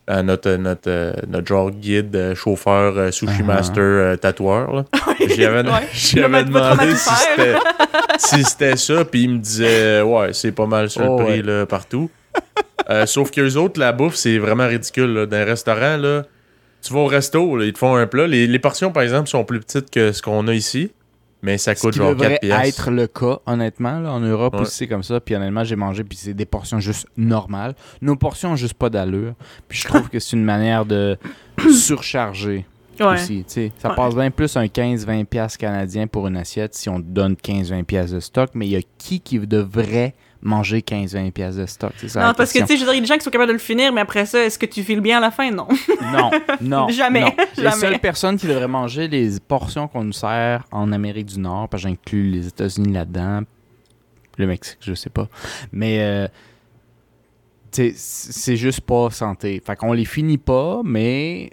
à 0.07 0.23
notre, 0.23 0.51
notre, 0.55 0.89
euh, 0.89 1.13
notre 1.27 1.47
genre 1.47 1.69
guide, 1.71 2.15
euh, 2.15 2.35
chauffeur, 2.35 3.13
sushi 3.13 3.41
Ah. 3.41 3.43
master, 3.43 3.83
euh, 3.83 4.15
tatoueur, 4.15 4.73
là. 4.73 4.85
J'y 5.19 5.45
avais, 5.45 5.67
Ouais. 5.69 5.87
j'y 5.93 6.15
Il 6.15 6.19
va 6.21 6.25
avais 6.25 6.37
mettre 6.43 6.51
votre 6.51 6.71
demandé 6.77 6.95
si 6.95 7.09
c'était, 7.15 7.55
si 8.17 8.43
c'était 8.43 8.77
ça, 8.77 9.05
puis 9.05 9.23
il 9.23 9.29
me 9.31 9.37
disait, 9.37 10.01
ouais, 10.01 10.33
c'est 10.33 10.51
pas 10.51 10.65
mal 10.65 10.89
ça 10.89 11.03
le 11.03 11.09
Oh, 11.09 11.17
prix 11.17 11.25
ouais. 11.25 11.41
là, 11.41 11.65
partout. 11.65 12.09
Euh, 12.89 13.05
sauf 13.05 13.29
qu'eux 13.29 13.53
autres, 13.55 13.79
la 13.79 13.91
bouffe, 13.91 14.15
c'est 14.15 14.39
vraiment 14.39 14.67
ridicule. 14.67 15.13
Là. 15.13 15.25
Dans 15.27 15.37
un 15.37 15.43
restaurant, 15.45 15.97
là, 15.97 16.23
tu 16.81 16.93
vas 16.93 16.99
au 16.99 17.05
resto, 17.07 17.55
là, 17.57 17.65
ils 17.65 17.73
te 17.73 17.77
font 17.79 17.95
un 17.95 18.07
plat. 18.07 18.27
Les, 18.27 18.47
les 18.47 18.59
portions, 18.59 18.91
par 18.91 19.03
exemple, 19.03 19.27
sont 19.29 19.43
plus 19.43 19.59
petites 19.59 19.89
que 19.89 20.11
ce 20.11 20.21
qu'on 20.21 20.47
a 20.47 20.53
ici, 20.53 20.91
mais 21.41 21.57
ça 21.57 21.73
Ce 21.75 21.81
coûte 21.81 21.93
qui 21.93 21.99
genre 21.99 22.11
devrait 22.11 22.31
4 22.31 22.41
piastres. 22.41 22.65
être 22.87 22.91
le 22.91 23.07
cas, 23.07 23.39
honnêtement. 23.45 23.99
Là, 23.99 24.11
en 24.11 24.19
Europe 24.19 24.55
Ouais. 24.55 24.61
aussi, 24.61 24.75
c'est 24.77 24.87
comme 24.87 25.03
ça. 25.03 25.19
Puis 25.19 25.35
honnêtement, 25.35 25.63
j'ai 25.63 25.75
mangé, 25.75 26.03
puis 26.03 26.17
c'est 26.17 26.33
des 26.33 26.45
portions 26.45 26.79
juste 26.79 27.07
normales. 27.17 27.75
Nos 28.01 28.15
portions 28.15 28.51
ont 28.51 28.55
juste 28.55 28.73
pas 28.75 28.89
d'allure. 28.89 29.33
Puis 29.67 29.79
je 29.79 29.87
trouve 29.87 30.09
que 30.09 30.19
c'est 30.19 30.35
une 30.35 30.43
manière 30.45 30.85
de 30.85 31.17
surcharger 31.73 32.65
Ouais. 32.99 33.13
aussi. 33.13 33.45
tu 33.47 33.53
sais. 33.53 33.71
Ça 33.77 33.89
Ouais. 33.89 33.95
passe 33.95 34.13
bien 34.15 34.29
plus 34.29 34.57
un 34.57 34.65
15-20$ 34.67 35.23
piastres 35.25 35.57
canadien 35.57 36.07
pour 36.07 36.27
une 36.27 36.35
assiette 36.35 36.75
si 36.75 36.89
on 36.89 36.97
te 37.01 37.07
donne 37.07 37.35
15-20$ 37.37 37.83
piastres 37.85 38.15
de 38.15 38.19
stock. 38.19 38.49
Mais 38.53 38.65
il 38.67 38.71
y 38.71 38.75
a 38.75 38.81
qui 38.97 39.21
qui 39.21 39.39
devrait 39.39 40.13
manger 40.41 40.79
15-20$ 40.79 41.31
piastres 41.31 41.61
de 41.61 41.65
stock? 41.65 41.93
Non, 42.15 42.33
parce 42.35 42.53
que 42.53 42.59
tu 42.59 42.65
sais, 42.65 42.77
je 42.77 42.81
veux 42.81 42.85
dire, 42.85 42.93
il 42.93 42.95
y 42.95 42.99
a 42.99 43.01
des 43.01 43.07
gens 43.07 43.17
qui 43.17 43.23
sont 43.23 43.29
capables 43.29 43.49
de 43.49 43.53
le 43.53 43.59
finir, 43.59 43.91
mais 43.91 44.01
après 44.01 44.25
ça, 44.25 44.43
est-ce 44.43 44.57
que 44.57 44.65
tu 44.65 44.83
files 44.83 45.01
bien 45.01 45.17
à 45.17 45.21
la 45.21 45.31
fin? 45.31 45.51
Non. 45.51 45.67
Non, 46.11 46.31
non. 46.61 46.87
Jamais, 46.89 47.21
non. 47.21 47.33
Les 47.57 47.63
jamais. 47.63 47.75
seules 47.75 47.99
personnes 47.99 48.37
qui 48.37 48.47
devraient 48.47 48.67
manger 48.67 49.07
les 49.07 49.39
portions 49.39 49.87
qu'on 49.87 50.03
nous 50.03 50.13
sert 50.13 50.63
en 50.71 50.91
Amérique 50.91 51.27
du 51.27 51.39
Nord, 51.39 51.69
parce 51.69 51.83
que 51.83 51.89
j'inclus 51.89 52.31
les 52.31 52.47
États-Unis 52.47 52.93
là-dedans, 52.93 53.41
le 54.37 54.47
Mexique, 54.47 54.79
je 54.81 54.93
sais 54.95 55.09
pas. 55.09 55.27
Mais 55.71 55.99
euh, 55.99 56.27
tu 57.71 57.91
sais, 57.91 57.93
c'est 57.95 58.55
juste 58.55 58.81
pas 58.81 59.09
santé. 59.11 59.61
Fait 59.63 59.75
qu'on 59.75 59.93
les 59.93 60.05
finit 60.05 60.37
pas, 60.39 60.81
mais 60.83 61.51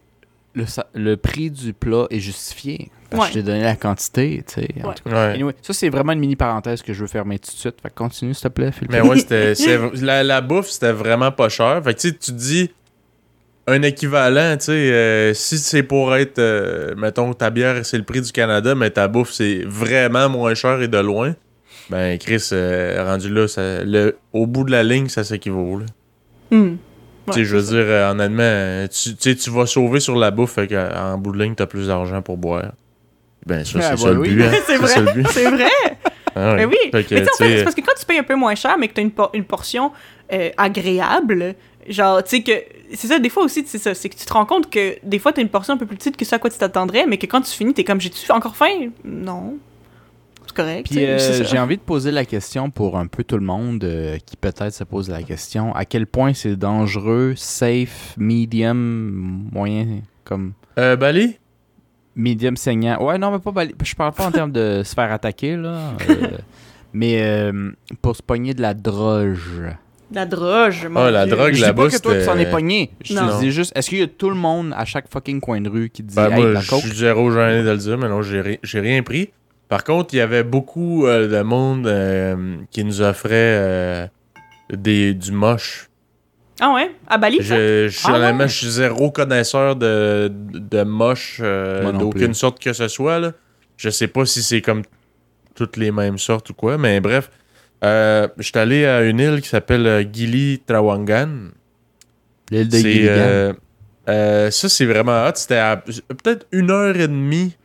le, 0.55 0.65
le 0.95 1.17
prix 1.17 1.51
du 1.51 1.75
plat 1.75 2.07
est 2.11 2.21
justifié. 2.21 2.91
Parce 3.11 3.23
Ouais. 3.23 3.29
que 3.29 3.35
je 3.35 3.39
t'ai 3.41 3.43
donné 3.47 3.63
la 3.63 3.77
quantité, 3.77 4.43
tu 4.47 4.55
sais. 4.55 4.69
en 4.85 4.93
tout 4.93 5.05
cas. 5.09 5.11
Ouais. 5.29 5.35
Anyway, 5.35 5.55
ça, 5.63 5.73
c'est 5.73 5.89
vraiment 5.89 6.13
une 6.13 6.19
mini 6.19 6.37
parenthèse 6.37 6.83
que 6.83 6.93
je 6.93 7.01
veux 7.01 7.07
fermer 7.07 7.39
tout 7.39 7.51
de 7.51 7.57
suite. 7.57 7.77
Fait 7.83 7.89
que 7.91 7.95
continue, 7.95 8.35
s'il 8.35 8.43
te 8.43 8.49
plaît, 8.49 8.73
Philippe. 8.73 8.91
Mais 8.93 9.01
ouais, 9.01 9.19
c'était. 9.19 9.53
La, 10.03 10.23
la 10.25 10.41
bouffe, 10.41 10.69
c'était 10.69 10.93
vraiment 10.93 11.31
pas 11.33 11.49
cher. 11.49 11.81
Fait 11.85 11.95
que 11.95 12.01
tu 12.01 12.09
sais, 12.09 12.15
tu 12.15 12.33
te 12.33 12.37
dis. 12.37 12.71
Un 13.69 13.83
équivalent, 13.83 14.57
tu 14.57 14.67
sais, 14.67 14.73
euh, 14.73 15.35
si 15.35 15.59
c'est 15.59 15.83
pour 15.83 16.15
être, 16.15 16.39
euh, 16.39 16.95
mettons, 16.97 17.33
ta 17.35 17.51
bière, 17.51 17.85
c'est 17.85 17.99
le 17.99 18.05
prix 18.05 18.21
du 18.21 18.31
Canada, 18.31 18.77
mais 18.77 18.91
ta 18.91 19.09
bouffe, 19.09 19.33
c'est 19.33 19.65
vraiment 19.67 20.29
moins 20.29 20.55
cher 20.55 20.81
et 20.83 20.87
de 20.87 20.99
loin, 20.99 21.35
ben, 21.91 22.17
Chris, 22.17 22.51
euh, 22.53 23.05
rendu 23.05 23.29
là, 23.29 23.49
ça- 23.49 23.83
le, 23.83 24.19
au 24.33 24.47
bout 24.47 24.63
de 24.63 24.71
la 24.71 24.85
ligne, 24.85 25.09
ça 25.09 25.25
s'équivaut. 25.25 25.81
Hmm. 26.53 26.77
Tu 27.27 27.33
sais, 27.33 27.39
Ouais, 27.41 27.45
je 27.45 27.57
veux 27.57 27.63
dire, 27.63 27.87
euh, 27.89 28.11
honnêtement, 28.13 28.87
tu, 28.89 29.35
tu 29.37 29.51
vas 29.51 29.67
sauver 29.67 29.99
sur 29.99 30.15
la 30.15 30.31
bouffe, 30.31 30.53
fait 30.53 30.69
qu'en 30.69 31.19
bout 31.19 31.33
de 31.33 31.43
ligne, 31.43 31.57
t'as 31.57 31.67
plus 31.67 31.89
d'argent 31.89 32.23
pour 32.23 32.37
boire. 32.37 32.71
Ben, 33.47 33.65
ça, 33.65 33.79
Ah, 33.79 33.83
c'est 33.83 33.91
bah 33.91 33.97
ça 33.97 34.11
le 34.13 34.19
oui. 34.21 34.29
but. 34.35 34.43
hein. 34.43 34.51
C'est 34.67 34.77
ça 34.77 35.01
vrai. 35.01 35.01
le 35.15 35.23
but. 35.23 35.29
C'est 35.33 35.51
vrai. 35.51 35.71
Ah. 36.35 36.55
Mais 36.57 36.65
oui. 36.67 36.77
Fait 36.93 37.05
que, 37.05 37.15
mais 37.15 37.21
tu 37.23 37.27
sais, 37.27 37.31
en 37.33 37.37
tu 37.37 37.43
fait, 37.45 37.49
sais, 37.51 37.57
c'est 37.59 37.65
parce 37.65 37.75
que 37.77 37.81
quand 37.81 37.95
tu 37.99 38.05
payes 38.05 38.19
un 38.19 38.23
peu 38.25 38.35
moins 38.35 38.55
cher, 38.55 38.77
mais 38.79 38.89
que 38.89 38.95
tu 38.95 39.01
as 39.01 39.05
une, 39.05 39.11
por- 39.11 39.31
une 39.33 39.45
portion 39.45 39.91
euh, 40.33 40.51
agréable, 40.57 41.55
genre, 41.89 42.23
tu 42.23 42.37
sais, 42.37 42.43
que. 42.43 42.53
C'est 42.95 43.07
ça, 43.09 43.19
des 43.19 43.31
fois 43.31 43.43
aussi, 43.45 43.65
c'est 43.67 43.79
ça. 43.79 43.95
C'est 43.95 44.09
que 44.09 44.17
tu 44.17 44.25
te 44.27 44.33
rends 44.33 44.45
compte 44.47 44.71
que 44.71 44.97
des 45.03 45.19
fois, 45.19 45.33
tu 45.33 45.41
as 45.41 45.43
une 45.43 45.49
portion 45.49 45.75
un 45.75 45.77
peu 45.77 45.87
plus 45.87 45.97
petite 45.97 46.17
que 46.17 46.25
ça 46.25 46.37
à 46.37 46.39
quoi 46.39 46.51
tu 46.51 46.59
t'attendrais, 46.59 47.07
mais 47.07 47.17
que 47.19 47.27
quand 47.27 47.41
tu 47.41 47.51
finis, 47.53 47.73
tu 47.75 47.81
es 47.81 47.85
comme, 47.85 48.01
j'ai-tu 48.01 48.31
encore 48.33 48.55
faim? 48.55 48.91
Non. 49.05 49.57
C'est 50.47 50.55
correct. 50.55 50.87
Puis 50.91 51.05
euh, 51.05 51.19
c'est 51.19 51.45
j'ai 51.45 51.59
envie 51.59 51.77
de 51.77 51.83
poser 51.83 52.13
la 52.13 52.25
question 52.25 52.71
pour 52.71 52.97
un 52.99 53.07
peu 53.09 53.25
tout 53.25 53.37
le 53.37 53.45
monde 53.45 53.83
euh, 53.83 54.19
qui 54.25 54.37
peut-être 54.37 54.73
se 54.73 54.85
pose 54.85 55.09
la 55.11 55.23
question 55.23 55.75
à 55.75 55.85
quel 55.85 56.07
point 56.07 56.33
c'est 56.35 56.55
dangereux, 56.55 57.35
safe, 57.37 58.15
medium, 58.17 59.49
moyen, 59.53 60.03
comme? 60.25 60.53
Euh, 60.79 60.95
Bali? 60.97 61.37
Medium 62.17 62.57
saignant. 62.57 63.01
Ouais, 63.05 63.19
non, 63.19 63.31
mais 63.31 63.39
pas 63.39 63.53
bali- 63.53 63.75
Je 63.85 63.95
parle 63.95 64.13
pas 64.13 64.27
en 64.27 64.33
termes 64.33 64.53
de 64.53 64.83
se 64.85 64.95
faire 64.95 65.13
attaquer, 65.13 65.55
là. 65.57 65.93
euh, 66.11 66.15
mais 66.93 67.21
euh, 67.23 67.71
pour 68.03 68.17
se 68.17 68.23
pogner 68.23 68.55
de 68.55 68.63
la 68.63 68.75
droge. 68.75 69.63
La 70.13 70.25
droge, 70.25 70.87
mon 70.89 71.01
Ah, 71.01 71.11
la 71.11 71.27
Dieu. 71.27 71.35
drogue, 71.37 71.49
Je 71.51 71.55
dis 71.57 71.61
là-bas, 71.63 71.85
pas 71.85 71.91
que 71.91 72.01
toi, 72.01 72.15
tu 72.15 72.25
s'en 72.25 72.39
es 72.39 72.49
pogné. 72.51 72.91
Je 73.05 73.13
Non. 73.15 73.27
te 73.29 73.41
dis 73.41 73.51
juste, 73.51 73.73
est-ce 73.77 73.89
qu'il 73.91 73.99
y 73.99 74.03
a 74.03 74.07
tout 74.07 74.31
le 74.31 74.37
monde 74.37 74.73
à 74.77 74.85
chaque 74.85 75.09
fucking 75.13 75.41
coin 75.41 75.61
de 75.61 75.69
rue 75.69 75.91
qui 75.91 76.03
dit 76.05 76.15
Ben, 76.15 76.31
Hey, 76.31 76.41
moi, 76.43 76.53
la 76.53 76.61
je 76.61 76.71
coke? 76.71 76.81
suis 76.81 76.95
zéro 76.97 77.31
gêné 77.33 77.63
de 77.65 77.71
le 77.71 77.77
dire, 77.77 77.99
mais 77.99 78.09
non, 78.09 78.23
j'ai 78.23 78.41
ri- 78.41 78.61
j'ai 78.63 78.81
rien 78.81 79.03
pris. 79.03 79.31
Par 79.69 79.83
contre, 79.83 80.15
il 80.15 80.19
y 80.19 80.21
avait 80.21 80.45
beaucoup 80.45 81.07
euh, 81.07 81.27
de 81.27 81.43
monde 81.43 81.89
euh, 81.89 82.57
qui 82.71 82.85
nous 82.85 83.03
offrait 83.03 83.31
euh, 83.33 84.07
des, 84.73 85.13
du 85.13 85.33
moche. 85.33 85.89
Ah 86.61 86.73
ouais? 86.75 86.91
À 87.07 87.19
Bali? 87.19 87.39
Je, 87.41 87.89
je 87.89 87.97
suis 87.97 88.09
Ah 88.09 88.33
ouais? 88.33 88.49
je 88.49 88.57
suis 88.57 88.71
zéro 88.71 89.11
connaisseur 89.11 89.77
de, 89.77 90.31
de 90.33 90.83
moche 90.83 91.39
euh, 91.43 91.93
d'aucune 91.93 92.35
sorte 92.35 92.59
que 92.59 92.73
ce 92.73 92.89
soit. 92.89 93.19
Là. 93.19 93.33
Je 93.77 93.91
sais 93.91 94.09
pas 94.09 94.25
si 94.25 94.43
c'est 94.43 94.63
comme 94.63 94.83
toutes 95.55 95.77
les 95.77 95.91
mêmes 95.91 96.19
sortes 96.19 96.51
ou 96.51 96.55
quoi, 96.55 96.79
mais 96.79 97.01
bref. 97.01 97.31
Euh, 97.85 98.27
je 98.39 98.43
suis 98.45 98.59
allé 98.59 98.87
à 98.87 99.03
une 99.03 99.21
île 99.21 99.43
qui 99.43 99.49
s'appelle 99.49 99.87
euh, 99.87 100.05
Gili 100.11 100.61
Trawangan. 100.67 101.51
L'île 102.51 102.69
de 102.69 102.83
euh, 103.09 103.53
euh, 104.09 104.51
ça, 104.51 104.69
c'est 104.69 104.87
vraiment 104.87 105.27
hot. 105.27 105.33
C'était 105.35 105.57
à 105.59 105.77
peut-être 105.77 106.47
une 106.53 106.71
heure 106.71 106.97
et 106.97 107.09
demie 107.09 107.57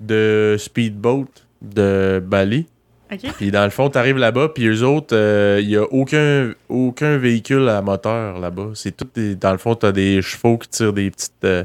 de 0.00 0.56
speedboat 0.58 1.26
de 1.60 2.22
Bali. 2.24 2.66
Ok. 3.10 3.30
Puis 3.36 3.50
dans 3.50 3.64
le 3.64 3.70
fond, 3.70 3.88
t'arrives 3.88 4.18
là-bas, 4.18 4.50
puis 4.54 4.66
eux 4.66 4.82
autres, 4.84 5.16
euh, 5.16 5.58
il 5.62 5.70
y 5.70 5.76
a 5.76 5.82
aucun, 5.84 6.52
aucun 6.68 7.16
véhicule 7.16 7.68
à 7.68 7.80
moteur 7.80 8.38
là-bas. 8.38 8.70
C'est 8.74 8.96
tout 8.96 9.06
des, 9.14 9.34
dans 9.34 9.52
le 9.52 9.58
fond, 9.58 9.74
t'as 9.74 9.92
des 9.92 10.20
chevaux 10.20 10.58
qui 10.58 10.68
tirent 10.68 10.92
des 10.92 11.10
petites, 11.10 11.32
euh, 11.44 11.64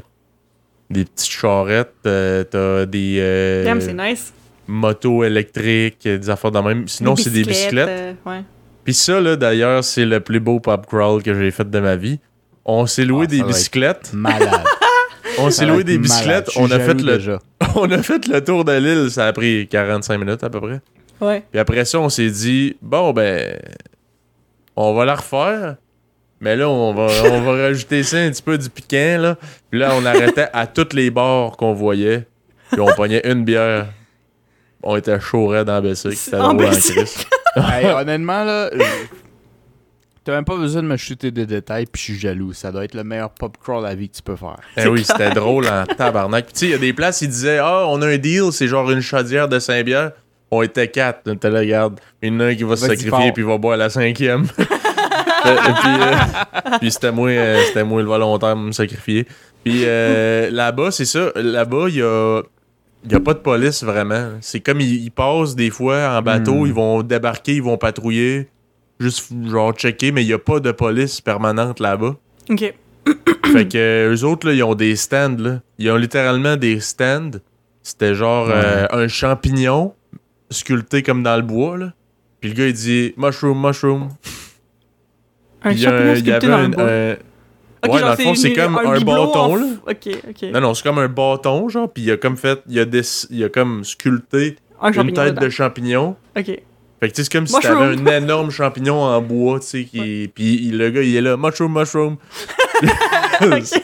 des 0.89 1.03
petites 1.05 1.31
charrettes, 1.31 1.93
euh, 2.05 2.43
t'as 2.43 2.85
des 2.85 3.17
euh, 3.19 3.79
c'est 3.81 3.93
nice. 3.93 4.31
motos 4.67 5.23
électriques, 5.23 6.03
des 6.03 6.29
affaires 6.29 6.51
de 6.51 6.59
même. 6.59 6.87
Sinon, 6.87 7.15
c'est 7.15 7.29
des 7.31 7.43
bicyclettes. 7.43 7.89
euh, 7.89 8.13
ouais. 8.25 8.43
Puis 8.85 8.93
ça, 8.93 9.19
là, 9.19 9.35
d'ailleurs, 9.35 9.83
c'est 9.83 10.05
le 10.05 10.19
plus 10.19 10.39
beau 10.39 10.59
pop 10.59 10.85
crawl 10.87 11.23
que 11.23 11.33
j'ai 11.33 11.51
fait 11.51 11.69
de 11.69 11.79
ma 11.79 11.95
vie. 11.95 12.19
On 12.65 12.85
s'est 12.85 13.05
loué 13.05 13.25
Ah, 13.27 13.31
des 13.31 13.43
bicyclettes. 13.43 14.11
Malade. 14.13 14.63
On 15.39 15.49
s'est 15.49 15.65
loué 15.65 15.83
des 15.83 15.97
bicyclettes. 15.97 16.49
On 16.57 16.69
a, 16.69 16.79
fait 16.79 16.93
le, 16.93 17.17
déjà. 17.17 17.39
on 17.75 17.89
a 17.91 18.03
fait 18.03 18.27
le 18.27 18.43
tour 18.43 18.63
de 18.63 18.73
l'île. 18.73 19.09
Ça 19.09 19.25
a 19.27 19.33
pris 19.33 19.67
45 19.67 20.17
minutes 20.17 20.43
à 20.43 20.49
peu 20.49 20.61
près. 20.61 20.79
Ouais. 21.23 21.43
Puis 21.51 21.59
après 21.59 21.85
ça, 21.85 21.99
on 21.99 22.09
s'est 22.09 22.29
dit, 22.29 22.75
bon, 22.81 23.13
ben, 23.13 23.57
on 24.75 24.93
va 24.93 25.05
la 25.05 25.15
refaire. 25.15 25.75
Mais 26.41 26.55
là, 26.57 26.67
on 26.69 26.93
va, 26.93 27.07
on 27.31 27.41
va 27.41 27.51
rajouter 27.63 28.03
ça 28.03 28.17
un 28.17 28.29
petit 28.29 28.41
peu 28.41 28.57
du 28.57 28.69
piquant, 28.69 29.17
là. 29.19 29.37
Puis 29.71 29.79
là, 29.79 29.91
on 29.95 30.05
arrêtait 30.05 30.47
à 30.51 30.67
toutes 30.67 30.93
les 30.93 31.09
bars 31.09 31.51
qu'on 31.57 31.73
voyait. 31.73 32.27
Puis 32.71 32.81
on 32.81 32.93
pognait 32.95 33.21
une 33.29 33.45
bière. 33.45 33.87
On 34.81 34.97
était 34.97 35.19
chaud 35.21 35.47
raide 35.47 35.67
dans 35.67 35.75
la 35.75 35.81
Bessic. 35.81 36.13
C'était 36.13 36.37
En 36.37 36.53
drôle 36.53 36.65
en 36.65 36.69
Bessic. 36.69 36.95
Christ. 36.95 37.27
Hey, 37.55 37.85
honnêtement, 37.85 38.43
là, 38.43 38.71
je- 38.73 38.81
t'as 40.23 40.31
même 40.31 40.43
pas 40.43 40.57
besoin 40.57 40.81
de 40.81 40.87
me 40.87 40.97
chuter 40.97 41.29
des 41.29 41.45
détails, 41.45 41.85
puis 41.85 41.99
je 41.99 42.03
suis 42.13 42.19
jaloux. 42.19 42.51
Ça 42.51 42.71
doit 42.71 42.83
être 42.83 42.95
le 42.95 43.03
meilleur 43.03 43.29
pop 43.29 43.55
crawl 43.61 43.85
à 43.85 43.89
la 43.89 43.95
vie 43.95 44.09
que 44.09 44.15
tu 44.15 44.23
peux 44.23 44.35
faire. 44.35 44.57
Eh 44.75 44.87
oui, 44.87 45.03
c'était 45.05 45.29
drôle 45.29 45.67
en 45.67 45.85
tabarnak. 45.85 46.45
Puis 46.45 46.53
tu 46.53 46.59
sais, 46.61 46.65
il 46.65 46.71
y 46.71 46.73
a 46.73 46.79
des 46.79 46.93
places, 46.93 47.21
ils 47.21 47.27
disaient 47.29 47.59
Ah, 47.59 47.85
on 47.87 48.01
a 48.01 48.07
un 48.07 48.17
deal, 48.17 48.51
c'est 48.51 48.67
genre 48.67 48.89
une 48.89 49.01
chaudière 49.01 49.47
de 49.47 49.59
Saint-Bière. 49.59 50.13
On 50.55 50.61
était 50.61 50.87
quatre. 50.87 51.31
Était 51.31 51.49
là, 51.49 51.59
regarde. 51.59 51.99
Il 52.21 52.33
y 52.33 52.35
en 52.35 52.39
a 52.41 52.45
un 52.45 52.55
qui 52.55 52.63
va 52.63 52.75
se 52.75 52.85
sacrifier 52.87 53.31
puis 53.31 53.43
il 53.43 53.45
va 53.45 53.57
boire 53.57 53.77
la 53.77 53.89
cinquième. 53.89 54.45
Euh, 55.45 55.55
puis 55.81 55.89
euh, 55.99 56.77
puis 56.79 56.91
c'était 56.91 57.11
moi, 57.11 57.27
euh, 57.29 57.61
c'était 57.67 57.83
moi 57.83 58.01
le 58.01 58.07
volontaire 58.07 58.55
de 58.55 58.61
me 58.61 58.71
sacrifier. 58.71 59.27
Puis 59.65 59.83
euh, 59.83 60.49
là-bas, 60.53 60.89
c'est 60.91 61.03
ça. 61.03 61.31
Là-bas, 61.35 61.87
il 61.89 61.95
y 61.95 62.01
a. 62.01 62.41
Il 63.03 63.09
n'y 63.09 63.15
a 63.15 63.19
pas 63.19 63.33
de 63.33 63.39
police 63.39 63.83
vraiment. 63.83 64.29
C'est 64.39 64.61
comme 64.61 64.79
ils, 64.79 65.03
ils 65.03 65.11
passent 65.11 65.55
des 65.55 65.69
fois 65.69 66.17
en 66.17 66.21
bateau, 66.21 66.61
Hmm. 66.63 66.67
ils 66.67 66.73
vont 66.73 67.03
débarquer, 67.03 67.55
ils 67.55 67.61
vont 67.63 67.77
patrouiller, 67.77 68.47
juste 69.01 69.33
genre 69.45 69.73
checker, 69.73 70.13
mais 70.13 70.23
il 70.23 70.27
n'y 70.27 70.33
a 70.33 70.39
pas 70.39 70.61
de 70.61 70.71
police 70.71 71.19
permanente 71.19 71.81
là-bas. 71.81 72.15
Ok. 72.49 72.73
Fait 73.51 73.67
que 73.67 74.13
eux 74.13 74.23
autres, 74.23 74.47
là, 74.47 74.53
ils 74.53 74.63
ont 74.63 74.75
des 74.75 74.95
stands, 74.95 75.35
là. 75.37 75.59
Ils 75.77 75.91
ont 75.91 75.97
littéralement 75.97 76.55
des 76.55 76.79
stands. 76.79 77.31
C'était 77.81 78.15
genre 78.15 78.47
euh, 78.49 78.85
un 78.91 79.09
champignon 79.09 79.93
sculpté 80.53 81.03
comme 81.03 81.23
dans 81.23 81.35
le 81.35 81.41
bois, 81.41 81.77
là. 81.77 81.93
Puis 82.39 82.49
le 82.51 82.55
gars, 82.55 82.67
il 82.67 82.73
dit 82.73 83.13
mushroom, 83.17 83.59
mushroom. 83.65 84.09
Un 85.63 85.69
Puis 85.69 85.79
il 85.79 85.83
y 85.83 85.85
a 85.87 85.93
un- 85.95 86.13
il 86.13 86.17
y 86.17 86.21
sculpté 86.21 86.33
avait 86.33 86.47
dans 86.47 86.61
le 86.61 86.67
bois. 86.69 86.83
ouais, 86.85 87.17
genre, 87.85 87.99
dans 88.01 88.09
le 88.09 88.15
fond, 88.17 88.35
c'est 88.35 88.53
comme 88.53 88.77
un 88.77 88.99
bâton, 88.99 89.55
là. 89.55 89.65
Ok, 89.87 90.09
ok. 90.29 90.51
Non, 90.53 90.61
non, 90.61 90.73
c'est 90.73 90.83
comme 90.83 90.99
un 90.99 91.07
bâton, 91.07 91.69
genre. 91.69 91.91
Puis 91.91 92.03
il 92.03 92.11
a 92.11 92.17
comme 92.17 92.37
fait, 92.37 92.59
il 92.67 92.79
a, 92.79 92.85
des, 92.85 93.01
il 93.29 93.43
a 93.43 93.49
comme 93.49 93.83
sculpté 93.83 94.57
Un 94.81 94.91
une 94.91 95.13
tête 95.13 95.35
dedans. 95.35 95.41
de 95.41 95.49
champignon. 95.49 96.15
Ok. 96.37 96.45
Fait 96.45 97.09
que 97.09 97.15
tu 97.15 97.15
sais, 97.15 97.23
c'est 97.23 97.31
comme 97.33 97.47
si 97.47 97.55
Mushroom. 97.55 97.97
t'avais 97.97 98.15
un 98.17 98.23
énorme 98.23 98.49
champignon 98.51 99.01
en 99.01 99.21
bois, 99.21 99.59
tu 99.59 99.65
sais, 99.67 99.83
qui... 99.83 100.31
Puis 100.33 100.55
il- 100.67 100.77
le 100.77 100.89
gars, 100.89 101.01
il 101.01 101.13
est 101.15 101.21
là, 101.21 101.35
mushroom, 101.37 101.73
mushroom. 101.77 102.17
Ok. 103.41 103.83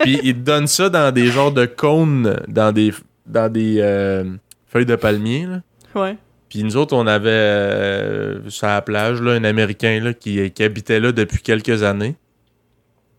Puis 0.00 0.20
ils 0.22 0.34
te 0.34 0.38
donnent 0.40 0.66
ça 0.68 0.88
dans 0.88 1.12
des 1.12 1.26
genres 1.26 1.52
de 1.52 1.66
cônes, 1.66 2.36
dans 2.48 2.72
des, 2.72 2.92
dans 3.26 3.52
des 3.52 3.76
euh, 3.80 4.24
feuilles 4.68 4.86
de 4.86 4.96
palmier, 4.96 5.46
là. 5.46 5.60
Ouais. 5.94 6.16
Puis 6.48 6.62
nous 6.64 6.76
autres, 6.76 6.94
on 6.96 7.06
avait 7.06 7.28
euh, 7.30 8.48
sur 8.48 8.66
la 8.68 8.80
plage 8.82 9.20
là, 9.20 9.32
un 9.32 9.44
Américain 9.44 10.00
là, 10.02 10.14
qui, 10.14 10.50
qui 10.50 10.62
habitait 10.62 11.00
là 11.00 11.12
depuis 11.12 11.40
quelques 11.42 11.82
années. 11.82 12.16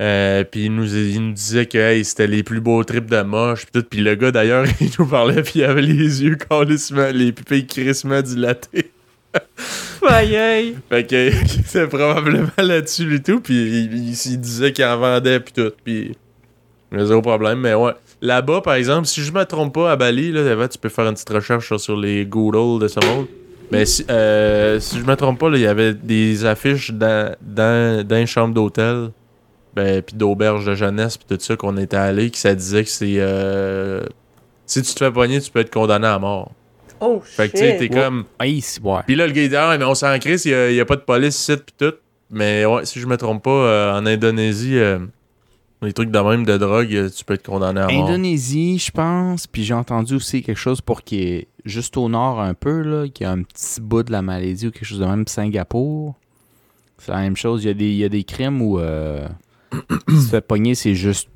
Euh, 0.01 0.43
puis 0.45 0.65
il 0.65 0.75
nous, 0.75 0.95
il 0.95 1.19
nous 1.27 1.33
disait 1.33 1.65
que 1.65 1.77
hey, 1.77 2.05
c'était 2.05 2.25
les 2.27 2.41
plus 2.41 2.61
beaux 2.61 2.83
trips 2.83 3.09
de 3.09 3.21
moche. 3.21 3.65
Puis 3.65 3.81
tout. 3.81 3.87
Puis 3.87 3.99
le 3.99 4.15
gars, 4.15 4.31
d'ailleurs, 4.31 4.65
il 4.81 4.89
nous 4.97 5.05
parlait, 5.05 5.43
puis 5.43 5.53
il 5.59 5.63
avait 5.65 5.81
les 5.81 6.23
yeux 6.23 6.35
calissement, 6.37 7.09
les 7.13 7.31
pupilles 7.33 7.67
crissement 7.67 8.21
dilatées. 8.21 8.91
Aïe. 10.07 10.75
Fait 10.89 11.05
que 11.05 11.31
c'était 11.65 11.87
probablement 11.87 12.47
là-dessus 12.57 13.05
du 13.05 13.21
tout. 13.21 13.41
Puis 13.41 13.53
il, 13.55 13.93
il- 14.09 14.09
il 14.25 14.37
disait 14.39 14.71
qu'il 14.71 14.85
en 14.85 14.97
vendait, 14.97 15.39
puis 15.39 15.53
tout. 15.53 15.71
Puis 15.83 16.15
a 16.95 17.05
zéro 17.05 17.21
problème. 17.21 17.59
Mais 17.59 17.73
ouais. 17.73 17.91
Là-bas, 18.21 18.61
par 18.61 18.73
exemple, 18.73 19.07
si 19.07 19.21
je 19.21 19.31
me 19.31 19.43
trompe 19.45 19.73
pas, 19.73 19.91
à 19.91 19.95
Bali, 19.95 20.31
là, 20.31 20.67
tu 20.67 20.77
peux 20.77 20.89
faire 20.89 21.07
une 21.07 21.13
petite 21.13 21.29
recherche 21.29 21.75
sur, 21.77 21.97
les 21.97 22.25
Google 22.25 22.81
de 22.81 22.87
ce 22.87 22.99
monde. 23.05 23.27
Mais 23.71 23.85
si, 23.85 24.03
euh, 24.09 24.79
si 24.79 24.99
je 24.99 25.05
me 25.05 25.15
trompe 25.15 25.39
pas, 25.39 25.49
là, 25.49 25.57
il 25.57 25.63
y 25.63 25.67
avait 25.67 25.93
des 25.93 26.43
affiches 26.43 26.91
dans, 26.91 27.35
dans, 27.41 28.05
dans 28.05 28.17
une 28.17 28.27
chambre 28.27 28.53
d'hôtel, 28.53 29.11
ben, 29.75 30.01
puis 30.01 30.15
d'auberge 30.15 30.65
de 30.65 30.73
jeunesse, 30.73 31.17
puis 31.17 31.37
tout 31.37 31.41
ça, 31.41 31.55
qu'on 31.55 31.77
était 31.77 31.95
allé, 31.95 32.29
qui 32.31 32.39
ça 32.39 32.55
disait 32.55 32.83
que 32.83 32.89
c'est. 32.89 33.15
euh, 33.17 34.01
si 34.65 34.81
tu 34.81 34.93
te 34.93 34.99
fais 34.99 35.11
pogner, 35.11 35.39
tu 35.39 35.51
peux 35.51 35.59
être 35.59 35.71
condamné 35.71 36.07
à 36.07 36.19
mort. 36.19 36.51
Oh, 36.99 37.21
Fait 37.23 37.47
que 37.47 37.53
tu 37.53 37.59
sais, 37.59 37.77
t'es 37.77 37.85
shit. 37.85 37.93
comme. 37.93 38.25
Ouais. 38.39 38.99
Puis 39.05 39.15
là, 39.15 39.25
le 39.25 39.33
gars, 39.33 39.41
il 39.41 39.49
dit, 39.49 39.55
ah, 39.55 39.77
mais 39.77 39.85
on 39.85 39.95
s'en 39.95 40.17
crisse, 40.19 40.45
il 40.45 40.73
n'y 40.73 40.79
a, 40.79 40.85
pas 40.85 40.95
de 40.95 41.01
police 41.01 41.39
ici, 41.39 41.55
puis 41.55 41.75
tout. 41.77 41.95
Mais 42.29 42.65
ouais, 42.65 42.85
si 42.85 42.99
je 42.99 43.07
me 43.07 43.17
trompe 43.17 43.43
pas, 43.43 43.49
euh, 43.49 43.97
en 43.97 44.05
Indonésie, 44.05 44.77
euh, 44.77 44.99
les 45.81 45.93
trucs 45.93 46.11
de 46.11 46.19
même 46.19 46.45
de 46.45 46.57
drogue, 46.57 46.93
euh, 46.93 47.09
tu 47.09 47.23
peux 47.23 47.35
être 47.35 47.45
condamné 47.45 47.79
à 47.81 47.87
mort. 47.87 48.07
Indonésie, 48.09 48.77
je 48.79 48.91
pense, 48.91 49.47
puis 49.47 49.63
j'ai 49.63 49.73
entendu 49.73 50.15
aussi 50.15 50.41
quelque 50.41 50.57
chose 50.57 50.81
pour 50.81 51.03
qu'il 51.03 51.19
y 51.19 51.23
ait 51.33 51.47
juste 51.65 51.95
au 51.97 52.09
nord 52.09 52.41
un 52.41 52.53
peu, 52.53 52.81
là, 52.81 53.07
qu'il 53.07 53.25
y 53.25 53.27
a 53.27 53.31
un 53.31 53.43
petit 53.43 53.79
bout 53.79 54.03
de 54.03 54.11
la 54.11 54.21
Malaisie 54.21 54.67
ou 54.67 54.71
quelque 54.71 54.85
chose 54.85 54.99
de 54.99 55.05
même, 55.05 55.25
Singapour. 55.27 56.15
C'est 56.97 57.11
la 57.11 57.19
même 57.19 57.37
chose. 57.37 57.63
Il 57.63 57.67
y 57.67 57.69
a 57.71 57.73
des, 57.73 57.85
il 57.91 57.95
y 57.97 58.03
a 58.03 58.09
des 58.09 58.23
crimes 58.25 58.61
où 58.61 58.77
euh, 58.79 59.25
si 59.71 59.79
tu 60.07 60.13
te 60.15 60.19
fais 60.29 60.41
pogner, 60.41 60.75
c'est 60.75 60.95
juste 60.95 61.29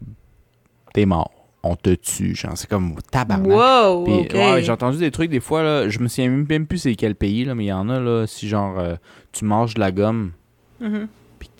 t'es 0.94 1.06
mort. 1.06 1.32
On 1.65 1.78
te 1.78 1.91
tue, 1.95 2.36
genre, 2.36 2.57
c'est 2.57 2.70
comme 2.70 2.95
tabarnak. 3.10 3.48
Wow, 3.49 4.03
Puis, 4.03 4.38
ouais, 4.38 4.61
j'ai 4.61 4.72
entendu 4.74 4.98
des 4.98 5.11
trucs 5.11 5.30
des 5.32 5.40
fois, 5.40 5.64
là, 5.64 5.88
je 5.88 5.98
me 5.99 6.10
souviens 6.10 6.30
même, 6.30 6.68
plus 6.68 6.78
c'est 6.80 6.95
quel 6.95 7.15
pays, 7.15 7.45
là, 7.45 7.56
mais 7.56 7.64
il 7.64 7.68
y 7.68 7.72
en 7.74 7.88
a, 7.88 8.02
là, 8.02 8.28
si 8.28 8.49
genre, 8.49 8.78
euh, 8.78 8.95
tu 9.32 9.45
manges 9.45 9.74
de 9.76 9.80
la 9.80 9.94
gomme, 9.94 10.34
Mhm. 10.82 11.07
puis 11.07 11.07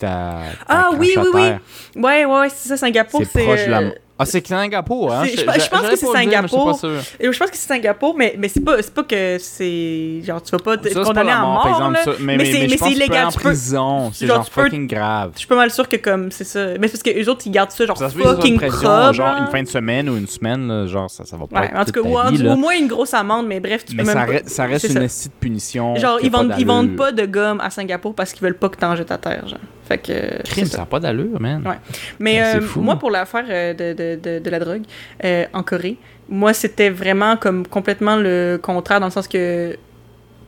Ah, 0.02 0.90
oui, 0.98 1.14
oui, 1.16 1.26
oui. 1.34 1.40
Ouais, 1.40 1.60
ouais, 1.96 2.24
ouais, 2.24 2.48
c'est 2.50 2.68
ça, 2.68 2.76
Singapour, 2.76 3.20
C'est 3.20 3.30
c'est... 3.38 3.44
proche 3.44 3.64
de 3.66 3.70
la. 3.70 3.82
Ah, 4.16 4.24
c'est 4.26 4.46
Singapour, 4.46 5.12
hein? 5.12 5.24
je- 5.24 5.42
pense 5.44 5.88
que 5.88 5.96
c'est 5.96 6.06
Singapour. 6.06 6.66
pas 6.66 6.74
sûr. 6.78 6.90
Et 7.18 7.32
Je 7.32 7.36
pense 7.38 7.50
que 7.50 7.56
c'est 7.56 7.66
Singapour, 7.66 8.14
mais, 8.16 8.36
mais 8.38 8.46
c'est 8.48 8.60
pas, 8.60 8.76
pas 8.94 9.02
que 9.02 9.38
c'est. 9.40 10.20
Genre, 10.22 10.40
tu 10.40 10.52
vas 10.52 10.58
pas 10.58 10.76
te 10.76 10.88
condamner 11.02 11.32
à 11.32 11.40
mort, 11.40 11.66
exemple, 11.68 11.92
là. 11.94 12.04
ça. 12.04 12.10
Mais, 12.20 12.36
Mais 12.36 12.36
mais, 12.36 12.44
c'est- 12.52 12.60
mais 12.60 12.66
tu 12.68 12.78
peux 12.78 12.90
illégal, 12.90 13.26
en 13.26 13.30
tu 13.30 13.38
peux- 13.38 13.44
prison. 13.48 14.12
C'est 14.14 14.26
genre, 14.28 14.48
fucking 14.48 14.86
grave. 14.86 15.30
Je 15.34 15.38
suis 15.40 15.48
pas 15.48 15.56
mal 15.56 15.70
sûr 15.72 15.88
que 15.88 15.96
comme 15.96 16.30
c'est 16.30 16.44
ça. 16.44 16.64
Mais 16.78 16.86
c'est 16.86 16.92
parce 16.92 17.02
que 17.02 17.10
les 17.10 17.28
autres 17.28 17.42
ils 17.46 17.50
gardent 17.50 17.72
ça 17.72 17.86
genre 17.86 17.98
Ça 17.98 18.08
fucking 18.08 18.56
propre. 18.60 19.12
genre 19.14 19.36
une 19.36 19.46
fin 19.48 19.62
de 19.64 19.68
semaine 19.68 20.08
ou 20.08 20.16
une 20.16 20.28
semaine, 20.28 20.68
là, 20.68 20.86
genre 20.86 21.10
ça, 21.10 21.24
ça 21.24 21.36
va 21.36 21.46
pas 21.48 21.60
Ouais, 21.60 21.66
être 21.66 21.76
en 21.76 21.84
tout 21.84 21.92
cas, 21.92 22.00
au 22.00 22.56
moins 22.56 22.76
une 22.78 22.86
grosse 22.86 23.14
amende, 23.14 23.46
mais 23.48 23.58
bref, 23.58 23.84
tu 23.84 23.96
peux 23.96 24.04
ça, 24.04 24.14
même 24.26 24.42
ça 24.46 24.64
reste 24.66 24.88
une 24.90 24.94
petite 25.00 25.32
punition. 25.40 25.96
Genre, 25.96 26.18
ils 26.22 26.30
vendent, 26.30 26.96
pas 26.96 27.10
de 27.10 27.26
gomme 27.26 27.60
à 27.60 27.70
Singapour 27.70 28.14
parce 28.14 28.32
qu'ils 28.32 28.42
veulent 28.42 28.58
pas 28.58 28.68
que 28.68 28.76
t'en 28.76 28.94
jettes 28.94 29.10
à 29.10 29.18
terre, 29.18 29.48
genre. 29.48 29.58
Fait 29.86 29.98
que. 29.98 30.42
Crime, 30.44 30.64
ça 30.64 30.78
n'a 30.78 30.86
pas 30.86 30.98
d'allure, 30.98 31.38
man. 31.38 31.62
Ouais. 31.66 31.74
Mais 32.18 32.36
C'est 32.42 32.56
euh, 32.56 32.60
moi, 32.76 32.96
pour 32.96 33.10
l'affaire 33.10 33.44
euh, 33.50 33.74
de, 33.74 33.92
de, 34.16 34.50
la 34.50 34.58
drogue 34.58 34.82
euh, 35.24 35.44
en 35.52 35.62
Corée, 35.62 35.96
moi, 36.28 36.52
c'était 36.52 36.90
vraiment 36.90 37.36
comme 37.36 37.66
complètement 37.66 38.16
le 38.16 38.58
contraire 38.62 39.00
dans 39.00 39.06
le 39.06 39.12
sens 39.12 39.28
que, 39.28 39.76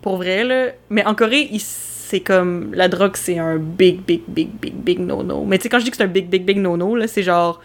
pour 0.03 0.17
vrai, 0.17 0.45
là, 0.45 0.73
mais 0.91 1.05
en 1.05 1.15
Corée, 1.15 1.51
c'est 1.59 2.21
comme, 2.21 2.73
la 2.75 2.89
drogue, 2.89 3.17
c'est 3.17 3.39
un 3.39 3.57
big, 3.57 4.01
big, 4.03 4.23
big, 4.29 4.51
big, 4.61 4.75
big 4.75 5.01
no-no. 5.01 5.45
Mais 5.45 5.59
tu 5.59 5.65
sais, 5.65 5.69
quand 5.69 5.79
je 5.79 5.85
dis 5.85 5.91
que 5.91 5.97
c'est 5.97 6.05
un 6.05 6.09
big, 6.09 6.29
big, 6.29 6.45
big 6.45 6.59
no-no, 6.59 6.97
là, 6.97 7.07
c'est 7.09 7.23
genre, 7.23 7.61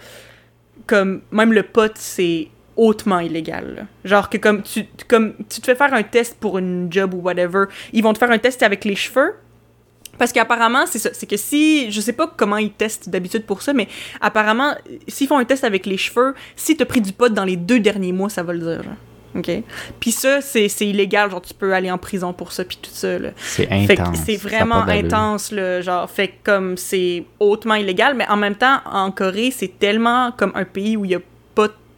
comme, 0.88 1.22
même 1.32 1.54
le 1.54 1.64
pot, 1.64 1.92
c'est 1.96 2.48
hautement 2.76 3.20
illégal. 3.20 3.88
Genre 4.04 4.30
que 4.30 4.38
comme 4.38 4.64
tu, 4.64 4.86
comme 5.08 5.34
tu 5.50 5.62
te 5.62 5.66
fais 5.66 5.76
faire 5.76 5.94
un 5.94 6.04
test 6.04 6.38
pour 6.40 6.58
une 6.58 6.92
job 6.92 7.14
ou 7.14 7.18
whatever, 7.18 7.66
ils 7.94 8.02
vont 8.02 8.14
te 8.14 8.18
faire 8.18 8.32
un 8.32 8.40
test 8.40 8.64
avec 8.64 8.86
les 8.86 8.96
cheveux, 8.96 9.36
parce 10.22 10.34
qu'apparemment, 10.34 10.86
c'est 10.86 11.00
ça. 11.00 11.10
C'est 11.14 11.26
que 11.26 11.36
si. 11.36 11.90
Je 11.90 12.00
sais 12.00 12.14
pas 12.14 12.32
comment 12.38 12.58
ils 12.58 12.70
testent 12.70 13.10
d'habitude 13.10 13.44
pour 13.44 13.64
ça, 13.64 13.74
mais 13.74 13.88
apparemment, 14.22 14.76
s'ils 15.08 15.26
font 15.26 15.40
un 15.40 15.46
test 15.46 15.64
avec 15.64 15.88
les 15.88 15.98
cheveux, 15.98 16.36
si 16.56 16.78
t'as 16.78 16.86
pris 16.86 17.02
du 17.02 17.12
pot 17.12 17.34
dans 17.34 17.44
les 17.44 17.56
deux 17.56 17.80
derniers 17.80 18.12
mois, 18.12 18.30
ça 18.30 18.44
va 18.44 18.54
le 18.54 18.60
dire. 18.60 18.84
genre. 18.84 18.94
OK? 19.34 19.50
Puis 20.00 20.12
ça, 20.12 20.40
c'est 20.42 20.70
c'est 20.70 20.86
illégal. 20.86 21.32
Genre, 21.32 21.42
tu 21.42 21.56
peux 21.56 21.74
aller 21.74 21.90
en 21.90 21.98
prison 21.98 22.34
pour 22.34 22.52
ça, 22.52 22.64
puis 22.64 22.78
tout 22.80 22.92
ça. 22.94 23.18
Là. 23.18 23.30
C'est 23.36 23.68
intense. 23.72 24.20
c'est 24.24 24.36
vraiment 24.36 24.84
intense, 24.84 25.52
là, 25.52 25.82
genre, 25.82 26.08
fait 26.08 26.36
comme 26.44 26.78
c'est 26.78 27.24
hautement 27.40 27.74
illégal, 27.74 28.14
mais 28.14 28.28
en 28.30 28.38
même 28.38 28.54
temps, 28.54 28.80
en 28.86 29.10
Corée, 29.10 29.50
c'est 29.50 29.80
tellement 29.80 30.32
comme 30.38 30.52
un 30.54 30.66
pays 30.66 30.98
où 30.98 31.04
il 31.04 31.12
y 31.12 31.16
a 31.16 31.20
pas 31.20 31.26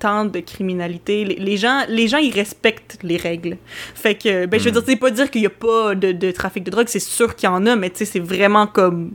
tant 0.06 0.26
de 0.36 0.40
criminalité. 0.52 1.16
Les, 1.30 1.36
les 1.50 1.58
gens, 1.64 1.80
les 2.00 2.08
gens, 2.12 2.18
ils 2.28 2.34
respectent 2.44 2.98
les 3.04 3.18
règles. 3.18 3.56
Fait 4.04 4.16
que, 4.16 4.46
ben, 4.50 4.60
je 4.60 4.66
veux 4.66 4.72
Hmm. 4.72 4.74
dire, 4.80 4.84
c'est 4.88 4.96
pas 5.06 5.12
dire 5.20 5.30
qu'il 5.32 5.42
y 5.42 5.46
a 5.56 5.58
pas 5.68 5.96
de, 6.04 6.12
de 6.24 6.30
trafic 6.32 6.64
de 6.68 6.72
drogue, 6.76 6.88
c'est 6.90 7.00
sûr 7.20 7.30
qu'il 7.36 7.48
y 7.50 7.52
en 7.52 7.66
a, 7.72 7.76
mais 7.76 7.90
tu 7.90 8.00
sais, 8.00 8.06
c'est 8.14 8.20
vraiment 8.34 8.68
comme 8.68 9.12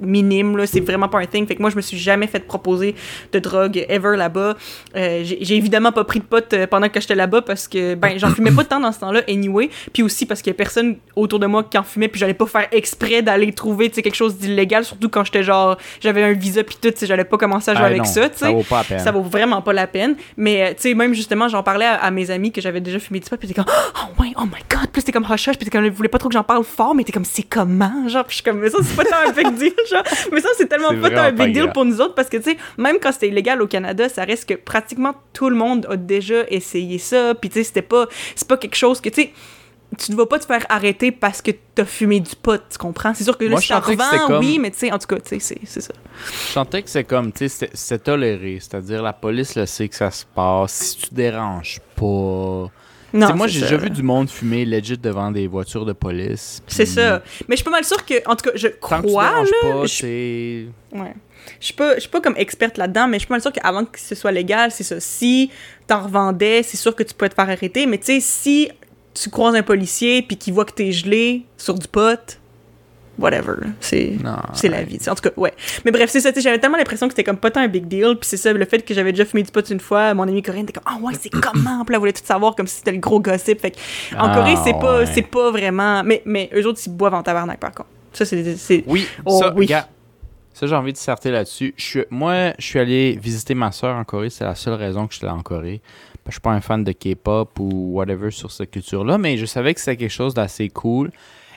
minime, 0.00 0.56
là, 0.56 0.66
c'est 0.66 0.80
vraiment 0.80 1.08
pas 1.08 1.18
un 1.18 1.26
thing. 1.26 1.46
Fait 1.46 1.54
que 1.56 1.60
moi, 1.60 1.70
je 1.70 1.76
me 1.76 1.80
suis 1.80 1.98
jamais 1.98 2.26
fait 2.26 2.40
proposer 2.40 2.94
de 3.32 3.38
drogue 3.38 3.84
ever 3.88 4.16
là-bas. 4.16 4.56
Euh, 4.96 5.20
j'ai 5.24 5.56
évidemment 5.56 5.92
pas 5.92 6.04
pris 6.04 6.20
de 6.20 6.24
pot 6.24 6.44
euh, 6.52 6.66
pendant 6.66 6.88
que 6.88 7.00
j'étais 7.00 7.14
là-bas 7.14 7.42
parce 7.42 7.68
que, 7.68 7.94
ben, 7.94 8.18
j'en 8.18 8.30
fumais 8.30 8.50
pas 8.52 8.64
tant 8.64 8.80
dans 8.80 8.92
ce 8.92 9.00
temps-là, 9.00 9.22
anyway. 9.28 9.70
Puis 9.92 10.02
aussi 10.02 10.26
parce 10.26 10.42
qu'il 10.42 10.50
y 10.50 10.54
a 10.54 10.56
personne 10.56 10.96
autour 11.16 11.38
de 11.38 11.46
moi 11.46 11.64
qui 11.64 11.78
en 11.78 11.82
fumait, 11.82 12.08
puis 12.08 12.18
j'allais 12.20 12.34
pas 12.34 12.46
faire 12.46 12.68
exprès 12.72 13.22
d'aller 13.22 13.52
trouver, 13.52 13.88
tu 13.88 13.96
sais, 13.96 14.02
quelque 14.02 14.14
chose 14.14 14.36
d'illégal, 14.36 14.84
surtout 14.84 15.08
quand 15.08 15.24
j'étais 15.24 15.42
genre, 15.42 15.76
j'avais 16.00 16.22
un 16.22 16.32
visa, 16.32 16.62
puis 16.64 16.76
tout, 16.80 16.90
tu 16.90 16.98
sais, 16.98 17.06
j'allais 17.06 17.24
pas 17.24 17.36
commencer 17.36 17.70
à 17.70 17.74
jouer 17.74 17.84
Ah, 17.84 17.88
avec 17.88 17.98
non, 17.98 18.04
ça, 18.04 18.28
tu 18.28 18.38
sais. 18.38 18.44
Ça 18.46 18.50
vaut 18.52 18.62
pas 18.62 18.78
la 18.78 18.84
peine. 18.84 18.98
Ça 19.00 19.12
vaut 19.12 19.22
vraiment 19.22 19.62
pas 19.62 19.72
la 19.72 19.86
peine. 19.86 20.16
Mais, 20.36 20.62
euh, 20.62 20.68
tu 20.70 20.82
sais, 20.82 20.94
même 20.94 21.14
justement, 21.14 21.48
j'en 21.48 21.62
parlais 21.62 21.86
à, 21.86 21.94
à 21.94 22.10
mes 22.10 22.30
amis 22.30 22.52
que 22.52 22.60
j'avais 22.60 22.80
déjà 22.80 22.98
fumé 22.98 23.20
du 23.20 23.28
pot, 23.28 23.36
puis 23.36 23.48
t'es 23.48 23.54
comme, 23.54 23.64
oh 23.96 24.22
ouais, 24.22 24.32
oh 24.36 24.44
my 24.44 24.62
god, 24.70 24.88
puis 24.92 25.02
t'es 25.02 25.12
comme 25.12 25.24
hush 25.28 25.48
hush, 25.48 25.56
puis 25.56 25.64
t'es 25.64 25.70
comme, 25.70 25.84
je 25.84 25.90
voulais 25.90 26.08
pas 26.08 26.18
trop 26.18 26.28
que 26.28 26.34
j'en 26.34 26.44
parle 26.44 26.64
fort, 26.64 26.94
mais 26.94 27.04
t'es 27.04 27.12
comme, 27.12 27.24
c'est 27.24 27.42
comment, 27.42 28.08
genre, 28.08 28.24
puis 28.24 28.32
je 28.38 28.42
suis 28.42 28.44
comme, 28.44 28.60
mais 28.60 28.70
ça, 28.70 28.78
c'est 28.82 28.96
pas 28.96 29.04
tant 29.04 29.28
un 29.28 29.32
big 29.32 29.54
deal, 29.56 29.72
genre. 29.88 30.02
Mais 30.32 30.40
ça, 30.40 30.48
c'est 30.56 30.66
tellement 30.66 30.90
C'est 30.90 31.10
pas 31.14 31.22
un 31.24 31.32
big 31.32 31.52
deal 31.52 31.62
grave. 31.64 31.72
pour 31.72 31.84
nous 31.84 32.00
autres, 32.00 32.14
parce 32.14 32.28
que, 32.28 32.36
tu 32.38 32.44
sais, 32.52 32.56
même 32.76 32.98
quand 33.00 33.12
c'était 33.12 33.28
illégal 33.28 33.60
au 33.62 33.66
Canada, 33.66 34.08
ça 34.08 34.24
reste 34.24 34.48
que 34.48 34.54
pratiquement 34.54 35.14
tout 35.32 35.50
le 35.50 35.56
monde 35.56 35.86
a 35.90 35.96
déjà 35.96 36.44
essayé 36.48 36.98
ça, 36.98 37.34
puis 37.34 37.50
tu 37.50 37.54
sais, 37.58 37.64
c'était 37.64 37.82
pas, 37.82 38.06
c'est 38.36 38.46
pas 38.48 38.56
quelque 38.56 38.76
chose 38.76 39.00
que, 39.00 39.08
tu 39.08 39.22
sais, 39.22 39.32
tu 39.98 40.12
ne 40.12 40.16
vas 40.18 40.26
pas 40.26 40.38
te 40.38 40.44
faire 40.44 40.66
arrêter 40.68 41.10
parce 41.10 41.40
que 41.40 41.50
t'as 41.74 41.86
fumé 41.86 42.20
du 42.20 42.36
pot, 42.36 42.60
tu 42.70 42.76
comprends? 42.76 43.14
C'est 43.14 43.24
sûr 43.24 43.38
que 43.38 43.44
là, 43.44 43.52
Moi, 43.52 43.60
si 43.62 43.68
je 43.68 43.74
c'était 43.74 43.86
revends, 43.92 44.26
comme- 44.26 44.44
oui, 44.44 44.58
mais 44.58 44.70
tu 44.70 44.78
sais, 44.78 44.92
en 44.92 44.98
tout 44.98 45.06
cas, 45.06 45.16
tu 45.16 45.28
sais, 45.30 45.38
c'est- 45.40 45.60
c'est 45.64 45.80
ça. 45.80 45.94
Je 46.26 46.52
sentais 46.52 46.82
que 46.82 46.90
c'est 46.90 47.04
comme, 47.04 47.32
tu 47.32 47.48
sais, 47.48 47.70
c'était 47.72 47.98
toléré. 47.98 48.58
C'est-à-dire, 48.60 49.02
la 49.02 49.14
police 49.14 49.54
le 49.56 49.64
sait 49.64 49.88
que 49.88 49.94
ça 49.94 50.10
se 50.10 50.26
passe. 50.26 50.72
Si 50.72 50.96
tu 51.08 51.14
déranges 51.14 51.80
pas. 51.96 52.70
Non, 53.12 53.34
moi, 53.34 53.46
j'ai 53.46 53.60
déjà 53.60 53.76
vu 53.76 53.90
du 53.90 54.02
monde 54.02 54.28
fumer 54.28 54.64
legit 54.64 54.98
devant 54.98 55.30
des 55.30 55.46
voitures 55.46 55.86
de 55.86 55.92
police. 55.92 56.62
C'est 56.66 56.86
ça. 56.86 57.22
Mais 57.48 57.54
je 57.54 57.56
suis 57.56 57.64
pas 57.64 57.70
mal 57.70 57.84
sûre 57.84 58.04
que, 58.04 58.14
en 58.28 58.36
tout 58.36 58.50
cas, 58.50 58.56
je 58.56 58.68
Tant 58.68 59.00
que 59.00 59.06
tu 59.06 59.08
crois, 59.08 59.42
là, 59.42 59.44
pas, 59.62 59.86
je. 59.86 60.66
Ouais. 60.92 61.14
Je 61.60 61.64
suis 61.64 61.74
pas, 61.74 61.94
je 61.94 62.00
suis 62.00 62.08
pas 62.10 62.20
comme 62.20 62.36
experte 62.36 62.76
là-dedans, 62.76 63.08
mais 63.08 63.16
je 63.16 63.20
suis 63.20 63.28
pas 63.28 63.34
mal 63.34 63.42
sûre 63.42 63.52
qu'avant 63.52 63.84
que 63.84 63.98
ce 63.98 64.14
soit 64.14 64.32
légal, 64.32 64.70
c'est 64.70 64.84
ça. 64.84 65.00
Si 65.00 65.50
t'en 65.86 66.02
revendais, 66.02 66.62
c'est 66.62 66.76
sûr 66.76 66.94
que 66.94 67.02
tu 67.02 67.14
peux 67.14 67.28
te 67.28 67.34
faire 67.34 67.48
arrêter, 67.48 67.86
mais 67.86 67.98
tu 67.98 68.06
sais, 68.06 68.20
si 68.20 68.70
tu 69.14 69.30
croises 69.30 69.54
un 69.54 69.62
policier 69.62 70.22
puis 70.22 70.36
qu'il 70.36 70.54
voit 70.54 70.64
que 70.64 70.72
t'es 70.72 70.92
gelé 70.92 71.44
sur 71.56 71.74
du 71.74 71.88
pot, 71.88 72.38
whatever, 73.18 73.54
c'est 73.80 74.12
c'est 74.54 74.68
la 74.68 74.82
vie. 74.82 74.98
En 75.08 75.14
tout 75.14 75.22
cas, 75.28 75.30
ouais. 75.36 75.52
Mais 75.84 75.90
bref, 75.90 76.10
c'est 76.10 76.20
ça. 76.20 76.30
J'avais 76.36 76.58
tellement 76.58 76.76
l'impression 76.76 77.06
que 77.08 77.12
c'était 77.12 77.24
comme 77.24 77.36
pas 77.36 77.50
tant 77.50 77.60
un 77.60 77.68
big 77.68 77.86
deal. 77.86 78.16
Puis 78.20 78.28
c'est 78.28 78.36
ça, 78.36 78.52
le 78.52 78.64
fait 78.64 78.82
que 78.84 78.94
j'avais 78.94 79.12
déjà 79.12 79.24
fumé 79.24 79.42
du 79.42 79.50
pot 79.50 79.68
une 79.70 79.80
fois, 79.80 80.14
mon 80.14 80.22
ami 80.24 80.42
coréenne 80.42 80.64
était 80.64 80.72
comme, 80.80 80.84
ah 80.86 80.98
ouais, 81.02 81.14
c'est 81.20 81.28
comment? 81.30 81.84
Puis 81.84 81.94
elle 81.94 81.98
voulait 82.00 82.12
tout 82.12 82.24
savoir 82.24 82.54
comme 82.54 82.66
si 82.66 82.76
c'était 82.76 82.92
le 82.92 82.98
gros 82.98 83.20
gossip. 83.20 83.60
Fait 83.60 83.74
en 84.16 84.28
Ah, 84.28 84.34
Corée, 84.34 84.56
c'est 84.64 84.72
pas, 84.78 85.00
ouais. 85.00 85.06
c'est 85.06 85.22
pas 85.26 85.50
vraiment. 85.50 86.02
Mais, 86.04 86.22
mais 86.24 86.50
eux 86.54 86.66
autres, 86.66 86.80
ils 86.86 86.90
boivent 86.92 87.14
en 87.14 87.22
tabarnak, 87.22 87.58
par 87.60 87.72
contre. 87.72 87.88
Ça, 88.12 88.24
c'est. 88.24 88.84
Oui, 88.86 89.06
Oh, 89.24 89.38
ça, 89.40 89.52
oui. 89.54 89.66
gars, 89.66 89.88
ça, 90.54 90.66
j'ai 90.66 90.74
envie 90.74 90.92
de 90.92 90.96
s'arrêter 90.98 91.30
là-dessus. 91.30 91.74
Moi, 92.10 92.52
je 92.58 92.64
suis 92.66 92.78
allé 92.78 93.18
visiter 93.22 93.54
ma 93.54 93.70
soeur 93.72 93.94
en 93.96 94.04
Corée. 94.04 94.30
C'est 94.30 94.44
la 94.44 94.54
seule 94.54 94.74
raison 94.74 95.06
que 95.06 95.12
je 95.12 95.18
suis 95.18 95.26
allé 95.26 95.36
en 95.36 95.42
Corée. 95.42 95.80
Je 96.26 96.32
suis 96.32 96.40
pas 96.42 96.50
un 96.50 96.60
fan 96.60 96.84
de 96.84 96.92
K-pop 96.92 97.58
ou 97.58 97.92
whatever 97.94 98.30
sur 98.30 98.50
cette 98.50 98.70
culture-là, 98.70 99.16
mais 99.16 99.38
je 99.38 99.46
savais 99.46 99.72
que 99.72 99.80
c'était 99.80 99.96
quelque 99.96 100.10
chose 100.12 100.34
d'assez 100.34 100.68
cool. 100.68 101.10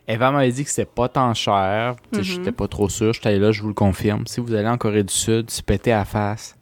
Eva 0.08 0.32
m'avait 0.32 0.52
dit 0.52 0.64
que 0.64 0.70
c'était 0.70 0.86
pas 0.90 1.08
tant 1.08 1.34
cher. 1.34 1.96
Tu 2.12 2.24
sais, 2.24 2.32
Mhm. 2.32 2.38
J'étais 2.38 2.52
pas 2.52 2.68
trop 2.68 2.90
sûr. 2.90 3.14
J'étais 3.14 3.30
allé 3.30 3.40
là, 3.40 3.52
je 3.52 3.62
vous 3.62 3.68
le 3.70 3.74
confirme. 3.74 4.26
Si 4.28 4.40
vous 4.42 4.54
allez 4.54 4.68
en 4.68 4.78
Corée 4.78 5.04
du 5.04 5.14
Sud, 5.14 5.50
se 5.50 5.62
péter 5.62 5.92
à 5.92 6.00
la 6.00 6.06
face, 6.06 6.56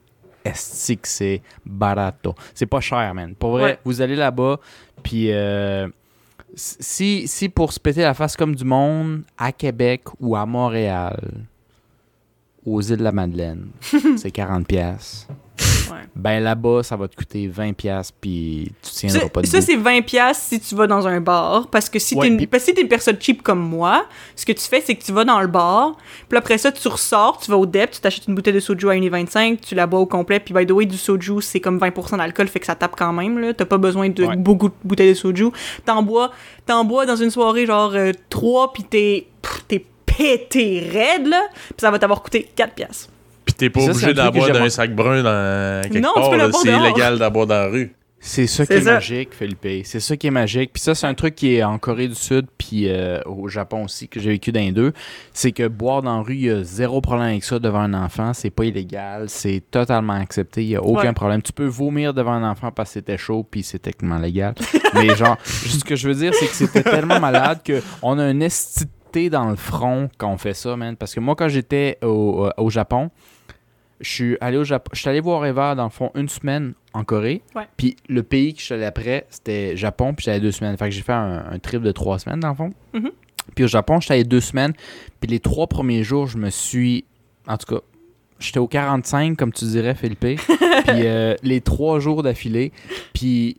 est 0.46 0.96
que 0.96 1.08
c'est 1.08 1.42
barato. 1.66 2.36
C'est 2.54 2.66
pas 2.66 2.80
cher, 2.82 3.14
man. 3.14 3.36
Pour 3.36 3.52
vrai, 3.52 3.64
Ouais. 3.64 3.80
vous 3.86 4.02
allez 4.02 4.16
là-bas, 4.16 4.60
puis 5.04 5.32
euh, 5.32 5.88
si, 6.56 7.28
si 7.28 7.50
pour 7.50 7.72
se 7.74 7.80
péter 7.80 8.02
la 8.02 8.14
face 8.14 8.36
comme 8.36 8.56
du 8.56 8.66
monde, 8.66 9.24
à 9.38 9.52
Québec 9.52 10.04
ou 10.20 10.36
à 10.36 10.46
Montréal, 10.46 11.20
aux 12.66 12.82
îles 12.82 12.98
de 12.98 13.04
la 13.04 13.12
Madeleine, 13.12 13.68
c'est 14.18 14.32
40 14.32 14.68
pièces. 14.68 15.28
Ouais. 15.92 15.98
Ben 16.16 16.40
là-bas, 16.40 16.84
ça 16.84 16.96
va 16.96 17.08
te 17.08 17.16
coûter 17.16 17.48
20 17.48 17.74
pièces 17.74 18.12
puis 18.12 18.72
tu 18.82 18.90
Ça, 18.90 19.08
tiendras 19.08 19.30
pas 19.30 19.44
ça, 19.44 19.60
debout. 19.60 19.66
c'est 19.66 19.78
20$ 19.78 20.02
piastres 20.04 20.44
si 20.50 20.60
tu 20.60 20.76
vas 20.76 20.86
dans 20.88 21.08
un 21.08 21.20
bar. 21.22 21.68
Parce 21.70 21.90
que 21.90 21.98
si 22.00 22.16
Ouais, 22.16 22.22
t'es 22.28 22.32
une, 22.32 22.38
puis- 22.38 22.48
parce 22.48 22.64
que 22.64 22.70
si 22.70 22.76
t'es 22.76 22.82
une 22.82 22.88
personne 22.88 23.18
cheap 23.20 23.42
comme 23.42 23.60
moi, 23.60 24.06
ce 24.36 24.46
que 24.46 24.52
tu 24.52 24.62
fais, 24.62 24.82
c'est 24.82 24.96
que 24.96 25.04
tu 25.04 25.12
vas 25.12 25.24
dans 25.26 25.40
le 25.42 25.48
bar, 25.48 25.98
puis 26.28 26.38
après 26.38 26.58
ça, 26.58 26.72
tu 26.72 26.88
ressors, 26.88 27.40
tu 27.40 27.50
vas 27.52 27.58
au 27.58 27.66
DEP, 27.66 27.92
tu 27.92 28.00
t'achètes 28.02 28.28
une 28.28 28.36
bouteille 28.36 28.54
de 28.54 28.60
soju 28.60 28.90
à 28.90 28.94
1,25, 28.94 29.60
tu 29.62 29.76
la 29.76 29.88
bois 29.88 30.00
au 30.00 30.06
complet, 30.06 30.40
puis 30.40 30.54
by 30.54 30.66
the 30.66 30.72
way, 30.72 30.86
du 30.86 30.98
soju, 30.98 31.42
c'est 31.42 31.60
comme 31.60 31.80
20% 31.80 32.18
d'alcool, 32.18 32.48
fait 32.48 32.60
que 32.60 32.66
ça 32.66 32.76
tape 32.76 32.96
quand 32.98 33.14
même, 33.14 33.40
là. 33.40 33.54
T'as 33.54 33.66
pas 33.66 33.78
besoin 33.78 34.10
de 34.10 34.24
Ouais. 34.26 34.36
beaucoup 34.36 34.70
de 34.70 34.74
bouteilles 34.84 35.10
de 35.10 35.14
soju. 35.16 35.48
T'en 35.86 36.04
bois, 36.04 36.32
t'en 36.66 36.84
bois 36.86 37.06
dans 37.06 37.16
une 37.16 37.32
soirée, 37.32 37.66
genre 37.66 37.94
3, 38.30 38.74
puis 38.74 38.84
t'es, 38.84 39.28
t'es 39.68 39.86
pété 40.06 40.80
raide, 40.92 41.28
là, 41.28 41.42
puis 41.52 41.76
ça 41.80 41.90
va 41.92 41.98
t'avoir 42.00 42.22
coûté 42.22 42.50
4$. 42.56 43.10
T'es 43.60 43.70
pas 43.70 43.82
Ça, 43.82 43.92
obligé 43.92 44.14
d'avoir 44.14 44.52
d'un 44.52 44.70
sac 44.70 44.96
brun 44.96 45.22
dans 45.24 45.82
quelque 45.84 46.00
Non, 46.04 46.14
part. 46.16 46.34
C'est 46.62 46.70
illégal 46.72 47.20
d'avoir 47.20 47.46
dans 47.46 47.56
la 47.56 47.68
rue. 47.68 47.94
C'est 48.22 48.48
ça 48.48 48.66
qui 48.66 48.74
est 48.74 48.82
ça. 48.82 48.96
magique, 48.96 49.30
Philippe. 49.34 49.66
C'est 49.86 50.02
ça 50.02 50.18
qui 50.18 50.28
est 50.28 50.32
magique. 50.32 50.72
Puis 50.74 50.82
ça, 50.82 50.94
c'est 50.94 51.08
un 51.08 51.14
truc 51.14 51.36
qui 51.36 51.56
est 51.56 51.64
en 51.64 51.78
Corée 51.78 52.10
du 52.10 52.16
Sud, 52.16 52.48
puis 52.58 52.90
euh, 52.90 53.22
au 53.26 53.48
Japon 53.48 53.86
aussi, 53.86 54.10
que 54.10 54.20
j'ai 54.20 54.32
vécu 54.32 54.52
dans 54.52 54.60
les 54.60 54.74
deux. 54.74 54.92
C'est 55.32 55.54
que 55.54 55.66
boire 55.70 56.02
dans 56.02 56.18
la 56.18 56.24
rue, 56.24 56.34
il 56.36 56.42
y 56.42 56.50
a 56.50 56.62
zéro 56.62 57.00
problème 57.00 57.30
avec 57.30 57.46
ça 57.46 57.60
devant 57.60 57.80
un 57.80 57.94
enfant. 57.94 58.34
C'est 58.34 58.50
pas 58.50 58.66
illégal. 58.66 59.30
C'est 59.30 59.64
totalement 59.72 60.16
accepté. 60.16 60.64
Il 60.64 60.70
y 60.72 60.76
a 60.76 60.84
aucun 60.84 61.08
Ouais. 61.08 61.14
problème. 61.14 61.42
Tu 61.42 61.54
peux 61.54 61.66
vomir 61.68 62.14
devant 62.14 62.34
un 62.34 62.52
enfant 62.52 62.72
parce 62.74 62.90
que 62.90 62.94
c'était 62.96 63.18
chaud, 63.18 63.48
puis 63.50 63.64
c'est 63.64 63.80
techniquement 63.80 64.18
légal. 64.20 64.54
Mais 64.96 65.16
genre, 65.16 65.38
juste 65.64 65.80
ce 65.80 65.86
que 65.86 65.96
je 65.96 66.10
veux 66.10 66.16
dire, 66.16 66.34
c'est 66.34 66.48
que 66.48 66.56
c'était 66.56 66.84
tellement 66.84 67.22
malade 67.22 67.60
qu'on 67.66 68.20
a 68.20 68.24
un 68.26 68.42
estité 68.42 69.30
dans 69.30 69.50
le 69.50 69.56
front 69.56 70.10
quand 70.18 70.30
on 70.30 70.38
fait 70.38 70.54
ça, 70.54 70.76
man. 70.76 70.98
Parce 70.98 71.16
que 71.16 71.22
moi, 71.22 71.36
quand 71.38 71.48
j'étais 71.48 71.98
au, 72.04 72.48
euh, 72.48 72.52
au 72.58 72.70
Japon, 72.70 73.12
je 74.00 74.10
suis 74.10 74.38
allé 74.42 74.58
au 74.58 74.64
Japon. 74.64 74.90
Je 74.94 75.00
suis 75.00 75.10
allé 75.10 75.20
voir 75.20 75.46
Eva, 75.46 75.76
dans 75.76 75.84
le 75.84 75.90
fond, 75.90 76.12
une 76.16 76.30
semaine 76.30 76.74
en 76.94 77.04
Corée. 77.04 77.42
Ouais. 77.56 77.68
Puis 77.78 77.96
le 78.08 78.24
pays 78.24 78.54
que 78.54 78.60
je 78.60 78.66
suis 78.66 78.74
allé 78.74 78.86
après, 78.86 79.26
c'était 79.30 79.76
Japon, 79.76 80.14
puis 80.14 80.26
j'allais 80.26 80.40
deux 80.40 80.52
semaines. 80.52 80.78
Fait 80.78 80.86
que 80.86 80.92
j'ai 80.92 81.02
fait 81.02 81.14
un, 81.14 81.46
un 81.52 81.60
trip 81.60 81.82
de 81.82 81.92
trois 81.92 82.20
semaines, 82.20 82.40
dans 82.40 82.50
le 82.50 82.56
fond. 82.56 82.74
Mhm. 82.94 83.12
Puis 83.56 83.66
au 83.66 83.68
Japon, 83.68 84.00
j'étais 84.00 84.16
allé 84.16 84.24
deux 84.24 84.42
semaines. 84.42 84.74
Puis 85.20 85.30
les 85.30 85.40
trois 85.40 85.68
premiers 85.68 86.04
jours, 86.04 86.28
je 86.28 86.38
me 86.38 86.50
suis. 86.50 87.06
En 87.48 87.58
tout 87.58 87.76
cas, 87.76 87.82
j'étais 88.40 88.60
au 88.60 88.68
45, 88.68 89.38
comme 89.38 89.52
tu 89.52 89.66
dirais, 89.66 89.96
Philippe. 89.96 90.20
puis 90.20 90.38
euh, 90.88 91.36
les 91.44 91.62
trois 91.62 92.00
jours 92.00 92.24
d'affilée. 92.24 92.72
Puis 93.14 93.58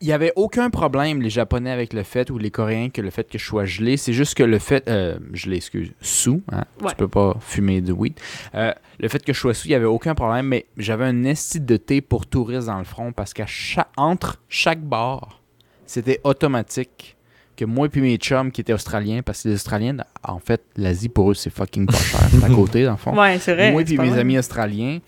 il 0.00 0.06
n'y 0.06 0.12
avait 0.12 0.32
aucun 0.36 0.70
problème, 0.70 1.20
les 1.20 1.30
Japonais, 1.30 1.70
avec 1.70 1.92
le 1.92 2.02
fait, 2.02 2.30
ou 2.30 2.38
les 2.38 2.50
Coréens, 2.50 2.88
que 2.88 3.02
le 3.02 3.10
fait 3.10 3.28
que 3.28 3.38
je 3.38 3.44
sois 3.44 3.66
gelé. 3.66 3.96
C'est 3.96 4.12
juste 4.12 4.34
que 4.34 4.42
le 4.42 4.58
fait. 4.58 4.88
Euh, 4.88 5.18
gelé, 5.32 5.56
excuse. 5.56 5.92
Sous, 6.00 6.42
hein? 6.50 6.64
Ouais. 6.80 6.90
Tu 6.90 6.96
peux 6.96 7.08
pas 7.08 7.36
fumer 7.40 7.80
du 7.80 7.92
weed. 7.92 8.14
Euh, 8.54 8.72
le 8.98 9.08
fait 9.08 9.22
que 9.22 9.32
je 9.32 9.38
sois 9.38 9.54
sous, 9.54 9.66
il 9.66 9.70
n'y 9.70 9.74
avait 9.76 9.84
aucun 9.84 10.14
problème, 10.14 10.46
mais 10.46 10.66
j'avais 10.78 11.04
un 11.04 11.24
esti 11.24 11.60
de 11.60 11.76
thé 11.76 12.00
pour 12.00 12.26
touristes 12.26 12.66
dans 12.66 12.78
le 12.78 12.84
front 12.84 13.12
parce 13.12 13.34
qu'à 13.34 13.46
chaque, 13.46 13.88
entre 13.96 14.40
chaque 14.48 14.80
bar, 14.80 15.42
c'était 15.86 16.20
automatique 16.24 17.16
que 17.56 17.66
moi 17.66 17.86
et 17.86 17.88
puis 17.90 18.00
mes 18.00 18.16
chums 18.16 18.50
qui 18.50 18.62
étaient 18.62 18.72
australiens, 18.72 19.20
parce 19.22 19.42
que 19.42 19.48
les 19.48 19.54
Australiens, 19.56 19.98
en 20.22 20.38
fait, 20.38 20.62
l'Asie 20.76 21.10
pour 21.10 21.30
eux, 21.30 21.34
c'est 21.34 21.50
fucking 21.50 21.84
pas 21.84 21.98
cher. 21.98 22.20
C'est 22.30 22.42
à 22.42 22.48
côté, 22.54 22.84
dans 22.84 22.92
le 22.92 22.96
fond. 22.96 23.14
Ouais, 23.14 23.38
c'est 23.38 23.52
vrai. 23.52 23.70
Moi 23.70 23.82
et 23.82 23.84
puis 23.84 23.98
mes 23.98 24.08
vrai. 24.08 24.20
amis 24.20 24.38
australiens, 24.38 25.00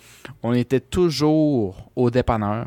on 0.43 0.53
était 0.53 0.81
toujours 0.81 1.91
au 1.97 2.11
dépanneur. 2.11 2.67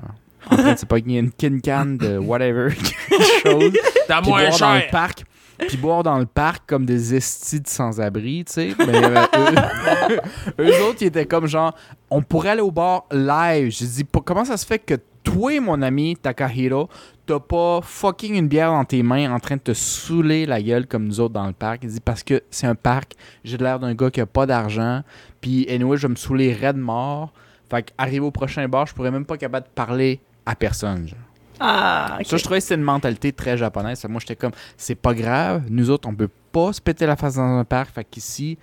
En 0.51 0.57
fait, 0.57 0.77
c'est 0.77 0.87
pas 0.87 0.99
qu'il 0.99 1.11
y 1.11 1.17
a 1.17 1.19
une 1.19 1.31
kin 1.31 1.59
can 1.63 1.97
de 1.99 2.17
whatever, 2.17 2.73
quelque 2.73 3.41
chose. 3.43 3.73
T'as 4.07 4.21
Puis 4.21 4.31
boire 4.31 4.57
dans 4.59 4.75
le 4.75 4.91
parc. 4.91 5.23
Puis 5.57 5.77
boire 5.77 6.03
dans 6.03 6.19
le 6.19 6.25
parc 6.25 6.63
comme 6.67 6.85
des 6.85 7.15
estis 7.15 7.61
de 7.61 7.67
sans-abri, 7.67 8.43
tu 8.45 8.53
sais. 8.53 8.75
Mais 8.77 9.05
euh, 9.05 9.25
eux, 10.59 10.65
eux 10.65 10.83
autres, 10.83 10.97
ils 11.01 11.07
étaient 11.07 11.25
comme 11.25 11.47
genre, 11.47 11.73
on 12.09 12.21
pourrait 12.21 12.49
aller 12.49 12.61
au 12.61 12.71
bar 12.71 13.05
live. 13.11 13.71
J'ai 13.71 13.85
dit, 13.85 14.05
comment 14.25 14.43
ça 14.45 14.57
se 14.57 14.65
fait 14.65 14.79
que 14.79 14.95
toi, 15.23 15.59
mon 15.61 15.81
ami 15.81 16.17
Takahiro, 16.17 16.89
t'as 17.25 17.39
pas 17.39 17.79
fucking 17.81 18.35
une 18.35 18.47
bière 18.47 18.71
dans 18.71 18.83
tes 18.83 19.01
mains 19.01 19.33
en 19.33 19.39
train 19.39 19.55
de 19.55 19.61
te 19.61 19.73
saouler 19.73 20.45
la 20.45 20.61
gueule 20.61 20.87
comme 20.87 21.05
nous 21.05 21.19
autres 21.19 21.33
dans 21.33 21.47
le 21.47 21.53
parc? 21.53 21.83
Il 21.83 21.89
dit, 21.89 22.01
parce 22.01 22.21
que 22.23 22.43
c'est 22.51 22.67
un 22.67 22.75
parc, 22.75 23.13
j'ai 23.43 23.57
l'air 23.57 23.79
d'un 23.79 23.95
gars 23.95 24.11
qui 24.11 24.21
a 24.21 24.25
pas 24.25 24.45
d'argent. 24.45 25.01
Puis, 25.41 25.65
anyway, 25.69 25.97
je 25.97 26.03
vais 26.03 26.11
me 26.11 26.15
saouler 26.17 26.53
raide 26.53 26.77
mort. 26.77 27.31
Fait 27.69 27.81
qu'arrivé 27.83 28.19
au 28.19 28.31
prochain 28.31 28.67
bar, 28.67 28.85
je 28.85 28.93
pourrais 28.93 29.11
même 29.11 29.25
pas 29.25 29.37
capable 29.37 29.65
de 29.67 29.71
parler 29.73 30.19
à 30.45 30.55
personne. 30.55 31.07
genre. 31.07 31.19
Ah. 31.59 32.17
Ça, 32.23 32.37
je 32.37 32.43
trouvais 32.43 32.59
que 32.59 32.63
c'était 32.63 32.75
une 32.75 32.81
mentalité 32.81 33.31
très 33.31 33.57
japonaise. 33.57 34.03
Moi, 34.09 34.19
j'étais 34.19 34.35
comme, 34.35 34.51
c'est 34.77 34.95
pas 34.95 35.13
grave. 35.13 35.63
Nous 35.69 35.89
autres, 35.89 36.07
on 36.07 36.15
peut 36.15 36.29
pas 36.51 36.73
se 36.73 36.81
péter 36.81 37.05
la 37.05 37.15
face 37.15 37.35
dans 37.35 37.43
un 37.43 37.63
parc. 37.63 37.93
Fait 37.93 38.03
qu'ici, 38.03 38.57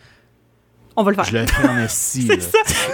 On 0.97 1.03
va 1.05 1.11
le 1.11 1.17
faire. 1.17 1.25
je 1.25 1.37
le 1.39 1.47
fais 1.47 1.69
en 1.69 1.79
esti. 1.85 2.23
là. 2.27 2.35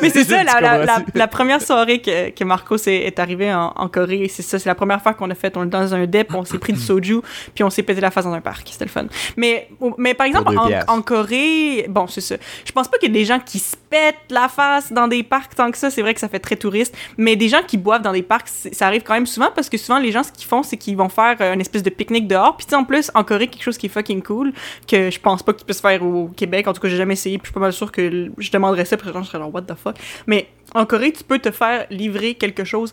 Mais 0.02 0.10
c'est 0.10 0.24
ça, 0.28 0.44
la, 0.44 0.60
la, 0.60 0.78
la, 0.78 0.86
comprends-tu? 0.86 1.18
la 1.18 1.26
première 1.28 1.62
soirée 1.62 2.00
que, 2.00 2.30
que 2.30 2.44
Marcos 2.44 2.76
est, 2.86 3.06
est 3.06 3.18
arrivé 3.18 3.52
en, 3.52 3.72
en 3.74 3.88
Corée, 3.88 4.28
c'est 4.32 4.42
ça, 4.42 4.58
c'est 4.58 4.68
la 4.68 4.74
première 4.74 5.02
fois 5.02 5.14
qu'on 5.14 5.30
a 5.30 5.34
fait, 5.34 5.56
on 5.56 5.64
est 5.64 5.66
dans 5.66 5.94
un 5.94 6.06
dep, 6.06 6.32
on 6.34 6.44
s'est 6.44 6.58
pris 6.58 6.72
du 6.72 6.80
soju, 6.80 7.20
puis 7.54 7.64
on 7.64 7.70
s'est 7.70 7.82
pété 7.82 8.00
la 8.00 8.10
face 8.10 8.24
dans 8.24 8.32
un 8.32 8.40
parc, 8.40 8.68
c'était 8.70 8.84
le 8.84 8.90
fun. 8.90 9.06
Mais, 9.36 9.68
mais 9.96 10.14
par 10.14 10.26
exemple, 10.26 10.54
en, 10.88 11.02
Corée, 11.02 11.86
bon, 11.88 12.06
c'est 12.06 12.20
ça, 12.20 12.36
je 12.64 12.72
pense 12.72 12.88
pas 12.88 12.98
qu'il 12.98 13.08
y 13.08 13.16
ait 13.16 13.20
des 13.20 13.24
gens 13.24 13.40
qui 13.40 13.58
se 13.58 13.74
pètent 13.90 14.14
la 14.30 14.48
face 14.48 14.92
dans 14.92 15.08
des 15.08 15.22
parcs 15.22 15.54
tant 15.54 15.70
que 15.70 15.78
ça, 15.78 15.90
c'est 15.90 16.02
vrai 16.02 16.14
que 16.14 16.20
ça 16.20 16.28
fait 16.28 16.38
très 16.38 16.56
touriste, 16.56 16.94
mais 17.16 17.34
des 17.36 17.48
gens 17.48 17.62
qui 17.66 17.78
boivent 17.78 18.02
dans 18.02 18.12
des 18.12 18.22
parcs, 18.22 18.48
c'est- 18.48 18.74
ça 18.74 18.86
arrive 18.86 19.02
quand 19.02 19.14
même 19.14 19.26
souvent, 19.26 19.48
parce 19.54 19.68
que 19.68 19.76
souvent, 19.78 19.98
les 19.98 20.12
gens, 20.12 20.22
ce 20.22 20.30
qu'ils 20.32 20.46
font, 20.46 20.62
c'est 20.62 20.76
qu'ils 20.76 20.96
vont 20.96 21.08
faire 21.08 21.36
euh, 21.40 21.54
une 21.54 21.60
espèce 21.60 21.82
de 21.82 21.90
pique-nique 21.90 22.28
dehors, 22.28 22.56
puis 22.56 22.66
en 22.76 22.84
plus, 22.84 23.10
en 23.14 23.24
Corée, 23.24 23.48
quelque 23.48 23.62
chose 23.62 23.78
qui 23.78 23.86
est 23.86 23.90
fucking 23.90 24.22
cool, 24.22 24.52
que 24.86 25.10
je 25.10 25.18
pense 25.18 25.42
pas 25.42 25.52
qu'il 25.52 25.64
puisse 25.64 25.80
faire 25.80 26.02
au 26.04 26.28
Québec, 26.36 26.68
en 26.68 26.72
tout 26.72 26.80
cas, 26.80 26.88
j'ai 26.88 26.96
jamais 26.96 27.14
essayé, 27.14 27.38
puis 27.38 27.46
je 27.46 27.48
suis 27.48 27.54
pas 27.54 27.60
mal 27.60 27.72
sûr 27.72 27.87
que 27.92 28.30
je 28.38 28.50
demanderais 28.50 28.84
ça, 28.84 28.96
puis 28.96 29.12
gens 29.12 29.22
seraient 29.24 29.38
genre, 29.38 29.52
what 29.54 29.62
the 29.62 29.74
fuck. 29.74 29.96
Mais 30.26 30.48
en 30.74 30.84
Corée, 30.86 31.12
tu 31.12 31.24
peux 31.24 31.38
te 31.38 31.50
faire 31.50 31.86
livrer 31.90 32.34
quelque 32.34 32.64
chose 32.64 32.92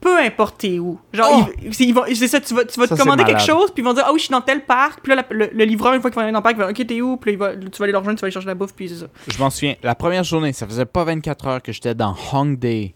peu 0.00 0.18
importe 0.18 0.58
t'es 0.58 0.78
où. 0.78 1.00
Genre, 1.14 1.46
Oh! 1.48 1.52
ils- 1.62 1.80
ils 1.88 1.94
vont- 1.94 2.04
c'est 2.14 2.28
ça, 2.28 2.38
tu 2.38 2.52
vas, 2.52 2.66
tu 2.66 2.78
vas 2.78 2.86
Ça, 2.86 2.94
te 2.94 3.00
commander 3.00 3.24
quelque 3.24 3.40
chose, 3.40 3.70
puis 3.72 3.82
ils 3.82 3.86
vont 3.86 3.94
dire, 3.94 4.04
ah 4.06 4.12
oui, 4.12 4.18
je 4.18 4.24
suis 4.24 4.32
dans 4.32 4.42
tel 4.42 4.62
parc, 4.66 5.00
puis 5.02 5.14
là, 5.14 5.24
le, 5.30 5.48
le 5.50 5.64
livreur, 5.64 5.94
une 5.94 6.02
fois 6.02 6.10
qu'il 6.10 6.16
va 6.16 6.24
aller 6.24 6.32
dans 6.32 6.40
le 6.40 6.42
parc, 6.42 6.56
il 6.56 6.58
va 6.58 6.70
dire, 6.70 6.78
ok, 6.82 6.86
t'es 6.86 7.00
où, 7.00 7.16
puis 7.16 7.30
là, 7.30 7.32
il 7.32 7.38
va- 7.38 7.56
tu 7.70 7.78
vas 7.78 7.84
aller 7.84 7.92
leur 7.92 8.02
rejoindre, 8.02 8.18
tu 8.18 8.20
vas 8.20 8.26
aller 8.26 8.32
chercher 8.32 8.48
la 8.48 8.54
bouffe, 8.54 8.74
puis 8.74 8.90
c'est 8.90 8.96
ça. 8.96 9.06
Je 9.26 9.38
m'en 9.38 9.48
souviens. 9.48 9.76
La 9.82 9.94
première 9.94 10.22
journée, 10.22 10.52
ça 10.52 10.66
faisait 10.66 10.84
pas 10.84 11.04
24 11.04 11.46
heures 11.46 11.62
que 11.62 11.72
j'étais 11.72 11.94
dans 11.94 12.14
Hongdae, 12.34 12.90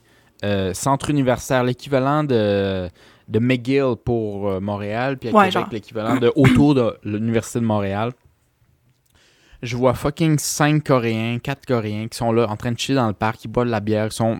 euh, 0.44 0.74
centre 0.74 1.08
universitaire, 1.08 1.64
l'équivalent 1.64 2.24
de, 2.24 2.90
de 3.28 3.38
McGill 3.38 3.94
pour 4.04 4.46
euh, 4.50 4.60
Montréal, 4.60 5.16
puis 5.16 5.30
à 5.30 5.32
Ouais, 5.32 5.48
Québec, 5.48 5.66
l'équivalent 5.72 6.16
de 6.16 6.30
autour 6.36 6.74
de 6.74 6.94
l'Université 7.04 7.58
de 7.60 7.64
Montréal. 7.64 8.12
Je 9.62 9.76
vois 9.76 9.94
fucking 9.94 10.38
5 10.38 10.84
Coréens, 10.84 11.38
4 11.42 11.66
Coréens 11.66 12.06
qui 12.08 12.16
sont 12.16 12.32
là 12.32 12.46
en 12.48 12.56
train 12.56 12.72
de 12.72 12.78
chiller 12.78 12.96
dans 12.96 13.08
le 13.08 13.12
parc, 13.12 13.44
ils 13.44 13.48
boivent 13.48 13.66
de 13.66 13.70
la 13.72 13.80
bière, 13.80 14.06
ils 14.06 14.12
sont, 14.12 14.38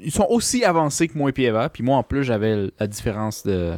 ils 0.00 0.12
sont 0.12 0.26
aussi 0.30 0.64
avancés 0.64 1.08
que 1.08 1.18
moi 1.18 1.30
et 1.30 1.32
puis 1.32 1.44
Eva, 1.44 1.68
puis 1.68 1.82
moi 1.82 1.96
en 1.96 2.02
plus 2.04 2.22
j'avais 2.24 2.68
la 2.78 2.86
différence 2.86 3.42
de 3.44 3.74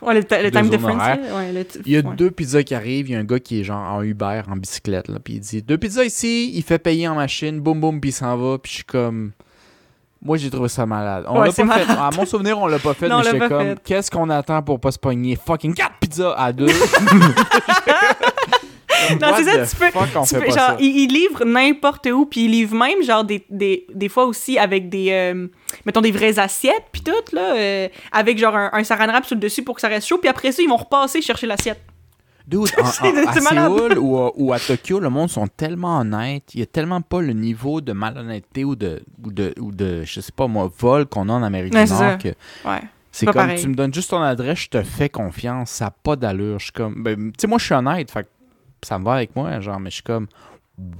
Ouais, 0.00 0.14
le, 0.14 0.24
time 0.24 0.68
difference. 0.68 1.00
ouais, 1.00 1.52
le 1.52 1.64
Il 1.86 1.92
y 1.92 1.96
a 1.96 2.00
ouais. 2.00 2.16
deux 2.16 2.32
pizzas 2.32 2.64
qui 2.64 2.74
arrivent, 2.74 3.08
il 3.08 3.12
y 3.12 3.14
a 3.14 3.20
un 3.20 3.24
gars 3.24 3.38
qui 3.38 3.60
est 3.60 3.64
genre 3.64 3.78
en 3.82 4.02
Uber, 4.02 4.42
en 4.50 4.56
bicyclette, 4.56 5.06
là, 5.06 5.18
puis 5.22 5.34
il 5.34 5.40
dit 5.40 5.62
deux 5.62 5.78
pizzas 5.78 6.04
ici, 6.04 6.50
il 6.56 6.62
fait 6.64 6.80
payer 6.80 7.06
en 7.06 7.14
machine, 7.14 7.60
boum 7.60 7.80
boum, 7.80 8.00
puis 8.00 8.10
il 8.10 8.12
s'en 8.12 8.36
va, 8.36 8.58
puis 8.58 8.70
je 8.70 8.76
suis 8.78 8.84
comme. 8.84 9.30
Moi, 10.24 10.36
j'ai 10.38 10.50
trouvé 10.50 10.68
ça 10.68 10.86
malade. 10.86 11.24
On 11.28 11.40
Ouais, 11.40 11.48
l'a 11.48 11.52
pas 11.52 11.78
fait. 11.78 11.90
À 11.92 12.10
mon 12.16 12.24
souvenir, 12.26 12.56
on 12.58 12.66
l'a 12.68 12.78
pas 12.78 12.94
fait, 12.94 13.08
Non, 13.08 13.16
on 13.16 13.18
mais 13.18 13.24
j'étais 13.32 13.48
comme, 13.48 13.74
qu'est-ce 13.84 14.08
qu'on 14.10 14.30
attend 14.30 14.62
pour 14.62 14.78
pas 14.80 14.92
se 14.92 14.98
pogner? 14.98 15.34
Fucking 15.36 15.74
4 15.74 15.92
pizzas 16.00 16.34
à 16.36 16.52
deux? 16.52 16.66
Non, 19.20 19.28
c'est 19.36 19.44
ça, 19.44 19.66
tu 19.66 19.76
peux- 19.76 19.90
Tu 20.38 20.44
genre, 20.46 20.54
ça. 20.54 20.76
il, 20.80 20.96
il 21.00 21.12
livre 21.12 21.44
n'importe 21.44 22.06
où, 22.06 22.26
puis 22.26 22.44
il 22.44 22.50
livre 22.50 22.74
même, 22.76 23.02
genre, 23.02 23.24
des, 23.24 23.44
des, 23.50 23.86
des 23.94 24.08
fois 24.08 24.24
aussi 24.26 24.58
avec 24.58 24.88
des, 24.88 25.08
euh, 25.10 25.46
mettons, 25.86 26.00
des 26.00 26.12
vraies 26.12 26.38
assiettes, 26.38 26.84
puis 26.92 27.02
tout, 27.02 27.12
là, 27.34 27.54
euh, 27.56 27.88
avec 28.12 28.38
genre 28.38 28.56
un, 28.56 28.70
un 28.72 28.84
saran 28.84 29.06
wrap 29.06 29.24
sur 29.24 29.34
le 29.36 29.40
dessus 29.40 29.62
pour 29.62 29.74
que 29.76 29.80
ça 29.80 29.88
reste 29.88 30.06
chaud, 30.06 30.18
puis 30.18 30.28
après 30.28 30.52
ça, 30.52 30.62
ils 30.62 30.68
vont 30.68 30.76
repasser 30.76 31.20
chercher 31.22 31.46
l'assiette. 31.46 31.80
Dude, 32.46 32.58
en- 32.82 32.86
C'est- 32.86 33.04
en- 33.06 33.26
à. 33.28 33.32
Séoul 33.40 33.98
ou 34.00 34.18
à, 34.18 34.32
ou 34.36 34.52
à 34.52 34.58
Tokyo, 34.58 34.98
le 34.98 35.10
monde 35.10 35.30
sont 35.30 35.46
tellement 35.46 35.98
honnêtes. 36.00 36.54
Il 36.54 36.60
y 36.60 36.62
a 36.62 36.66
tellement 36.66 37.00
pas 37.00 37.20
le 37.20 37.32
niveau 37.34 37.80
de 37.80 37.92
malhonnêteté 37.92 38.64
ou 38.64 38.74
de, 38.74 39.00
ou 39.24 39.30
de, 39.30 39.54
ou 39.60 39.70
de 39.70 40.02
je 40.04 40.20
sais 40.20 40.32
pas 40.34 40.48
moi, 40.48 40.68
vol 40.76 41.06
qu'on 41.06 41.28
a 41.28 41.32
en 41.34 41.42
Amérique 41.44 41.72
Ouais, 41.72 41.84
du 41.84 41.90
Nord. 41.90 41.98
ça. 42.00 42.16
que 42.16 42.28
Ouais. 42.68 42.80
C'est 43.14 43.26
comme, 43.26 43.34
pareil. 43.34 43.60
tu 43.60 43.68
me 43.68 43.74
donnes 43.74 43.92
juste 43.92 44.10
ton 44.10 44.22
adresse, 44.22 44.58
je 44.60 44.68
te 44.70 44.82
fais 44.82 45.08
confiance. 45.10 45.70
Ça 45.70 45.84
n'a 45.84 45.90
pas 45.90 46.16
d'allure. 46.16 46.58
Je 46.58 46.64
suis 46.64 46.72
comme, 46.72 47.02
ben, 47.02 47.16
tu 47.30 47.32
sais, 47.38 47.46
moi, 47.46 47.58
je 47.58 47.64
suis 47.66 47.74
honnête. 47.74 48.10
Fait 48.10 48.26
ça 48.84 48.98
me 48.98 49.04
va 49.04 49.14
avec 49.14 49.34
moi, 49.36 49.60
genre, 49.60 49.78
mais 49.80 49.90
je 49.90 49.94
suis 49.96 50.02
comme, 50.02 50.26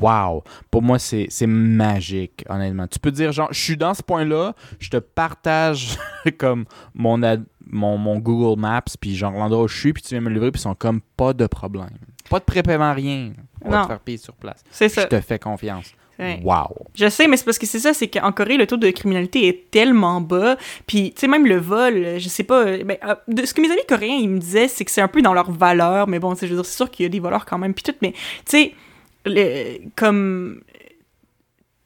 wow. 0.01 0.43
Pour 0.71 0.83
moi, 0.83 0.99
c'est 0.99 1.29
magique, 1.47 2.45
honnêtement. 2.49 2.87
Tu 2.87 2.99
peux 2.99 3.11
dire, 3.11 3.33
genre, 3.33 3.49
je 3.53 3.61
suis 3.61 3.77
dans 3.77 3.95
ce 3.95 4.03
point-là, 4.03 4.55
je 4.79 4.91
te 4.91 4.97
partage 4.99 5.99
comme 6.39 6.65
mon, 6.95 7.23
ad- 7.23 7.45
mon, 7.67 7.97
mon 7.99 8.19
Google 8.19 8.61
Maps, 8.61 8.83
puis 9.01 9.17
genre, 9.17 9.33
l'endroit 9.33 9.65
où 9.65 9.69
je 9.69 9.79
suis, 9.79 9.93
puis 9.93 10.03
tu 10.03 10.11
viens 10.11 10.21
me 10.21 10.29
le 10.29 10.35
livrer, 10.35 10.51
puis 10.53 10.61
ils 10.61 10.63
sont 10.63 10.75
comme, 10.75 11.01
pas 11.17 11.33
de 11.33 11.47
problème. 11.47 11.91
Pas 12.31 12.39
de 12.39 12.45
prépaiement, 12.45 12.93
rien. 12.95 13.33
On 13.65 13.71
va 13.71 13.83
te 13.83 13.87
faire 13.89 14.01
payer 14.01 14.19
sur 14.19 14.35
place. 14.35 14.63
C'est 14.71 14.89
Je 14.89 14.95
ça. 14.95 15.07
te 15.07 15.21
fais 15.21 15.39
confiance. 15.39 15.93
Ouais. 16.19 16.41
Wow. 16.45 16.77
Je 16.95 17.09
sais, 17.09 17.27
mais 17.27 17.37
c'est 17.37 17.45
parce 17.45 17.59
que 17.59 17.67
c'est 17.67 17.79
ça, 17.79 17.95
c'est 17.95 18.07
qu'en 18.09 18.33
Corée, 18.33 18.57
le 18.57 18.67
taux 18.67 18.77
de 18.77 18.91
criminalité 18.91 19.49
est 19.49 19.71
tellement 19.71 20.21
bas. 20.21 20.57
Puis, 20.87 21.13
tu 21.15 21.21
sais, 21.21 21.27
même 21.29 21.47
le 21.47 21.57
vol, 21.57 22.19
je 22.19 22.29
sais 22.29 22.45
pas. 22.45 22.65
euh, 22.67 22.85
Ben, 22.85 22.99
euh, 23.05 23.15
de 23.29 23.45
ce 23.47 23.55
que 23.55 23.61
mes 23.61 23.71
amis 23.71 23.81
coréens, 23.89 24.17
ils 24.21 24.29
me 24.29 24.39
disaient, 24.39 24.69
c'est 24.69 24.85
que 24.85 24.91
c'est 24.91 25.01
un 25.01 25.09
peu 25.09 25.23
dans 25.23 25.35
leur 25.35 25.51
valeur. 25.51 26.07
Mais 26.09 26.19
bon, 26.19 26.35
je 26.35 26.47
veux 26.47 26.55
dire, 26.55 26.65
c'est 26.67 26.77
sûr 26.77 26.91
qu'il 26.91 27.05
y 27.05 27.07
a 27.07 27.09
des 27.09 27.19
voleurs 27.21 27.47
quand 27.47 27.59
même. 27.59 27.75
Puis 27.75 27.83
tout, 27.83 27.95
mais, 28.03 28.13
tu 28.49 28.73
sais, 29.27 29.83
comme. 29.97 30.61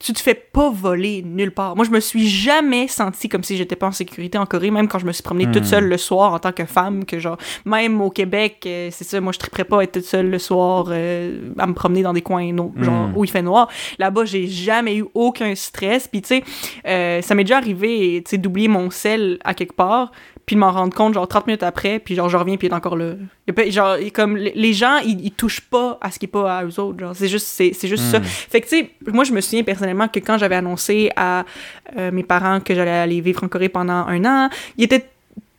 Tu 0.06 0.12
te 0.12 0.20
fais 0.20 0.34
pas 0.36 0.70
voler 0.70 1.20
nulle 1.24 1.50
part. 1.50 1.74
Moi, 1.74 1.84
je 1.84 1.90
me 1.90 1.98
suis 1.98 2.28
jamais 2.28 2.86
sentie 2.86 3.28
comme 3.28 3.42
si 3.42 3.56
j'étais 3.56 3.74
pas 3.74 3.88
en 3.88 3.92
sécurité 3.92 4.38
en 4.38 4.46
Corée, 4.46 4.70
même 4.70 4.86
quand 4.86 5.00
je 5.00 5.06
me 5.06 5.10
suis 5.10 5.22
promenée 5.24 5.46
toute 5.50 5.62
Hmm. 5.64 5.66
seule 5.66 5.88
le 5.88 5.96
soir 5.98 6.32
en 6.32 6.38
tant 6.38 6.52
que 6.52 6.64
femme, 6.64 7.04
que 7.04 7.18
genre, 7.18 7.36
même 7.64 8.00
au 8.00 8.10
Québec, 8.10 8.62
euh, 8.66 8.90
c'est 8.92 9.02
ça, 9.02 9.20
moi, 9.20 9.32
je 9.32 9.38
triperais 9.40 9.64
pas 9.64 9.80
à 9.80 9.82
être 9.82 9.90
toute 9.92 10.04
seule 10.04 10.30
le 10.30 10.38
soir, 10.38 10.86
euh, 10.90 11.50
à 11.58 11.66
me 11.66 11.74
promener 11.74 12.02
dans 12.02 12.12
des 12.12 12.22
coins 12.22 12.52
no- 12.52 12.72
genre, 12.80 13.08
Hmm. 13.08 13.16
où 13.16 13.24
il 13.24 13.30
fait 13.30 13.42
noir. 13.42 13.68
Là-bas, 13.98 14.26
j'ai 14.26 14.46
jamais 14.46 14.96
eu 14.96 15.06
aucun 15.12 15.52
stress. 15.56 16.06
Puis, 16.06 16.22
tu 16.22 16.28
sais, 16.28 16.44
euh, 16.86 17.20
ça 17.20 17.34
m'est 17.34 17.42
déjà 17.42 17.56
arrivé, 17.56 18.22
tu 18.24 18.30
sais, 18.30 18.38
d'oublier 18.38 18.68
mon 18.68 18.90
sel 18.90 19.38
à 19.42 19.54
quelque 19.54 19.74
part, 19.74 20.12
puis 20.46 20.54
de 20.54 20.60
m'en 20.60 20.70
rendre 20.70 20.94
compte, 20.94 21.12
genre, 21.14 21.26
30 21.26 21.48
minutes 21.48 21.64
après, 21.64 21.98
puis 21.98 22.14
genre, 22.14 22.28
je 22.28 22.36
reviens, 22.36 22.56
puis 22.56 22.68
il 22.68 22.70
est 22.70 22.74
encore 22.74 22.96
là. 22.96 23.14
Il 23.48 23.52
pas- 23.54 23.68
genre, 23.68 23.98
il- 23.98 24.12
comme, 24.12 24.36
les- 24.36 24.72
gens, 24.72 24.98
ils, 24.98 25.20
ils 25.24 25.32
touchent 25.32 25.60
pas 25.60 25.98
à 26.00 26.10
ce 26.12 26.18
qui 26.20 26.26
est 26.26 26.28
pas 26.28 26.58
à 26.58 26.64
eux 26.64 26.78
autres, 26.78 27.00
genre, 27.00 27.16
c'est 27.16 27.26
juste, 27.28 27.48
c'est, 27.48 27.72
c'est 27.72 27.88
juste 27.88 28.04
ça. 28.04 28.20
Fait 28.22 28.60
que, 28.60 28.68
tu 28.68 28.76
sais, 28.78 28.90
moi, 29.12 29.24
je 29.24 29.32
me 29.32 29.40
souviens 29.40 29.64
personnellement 29.64 30.06
que 30.06 30.20
quand 30.20 30.38
j'avais 30.38 30.54
annoncé 30.54 31.10
à 31.16 31.44
euh, 31.98 32.12
mes 32.12 32.22
parents 32.22 32.60
que 32.60 32.74
j'allais 32.76 32.90
aller 32.92 33.20
vivre 33.20 33.42
en 33.42 33.48
Corée 33.48 33.68
pendant 33.68 34.06
un 34.06 34.24
an, 34.24 34.48
ils 34.78 34.84
étaient, 34.84 35.00
tu 35.00 35.06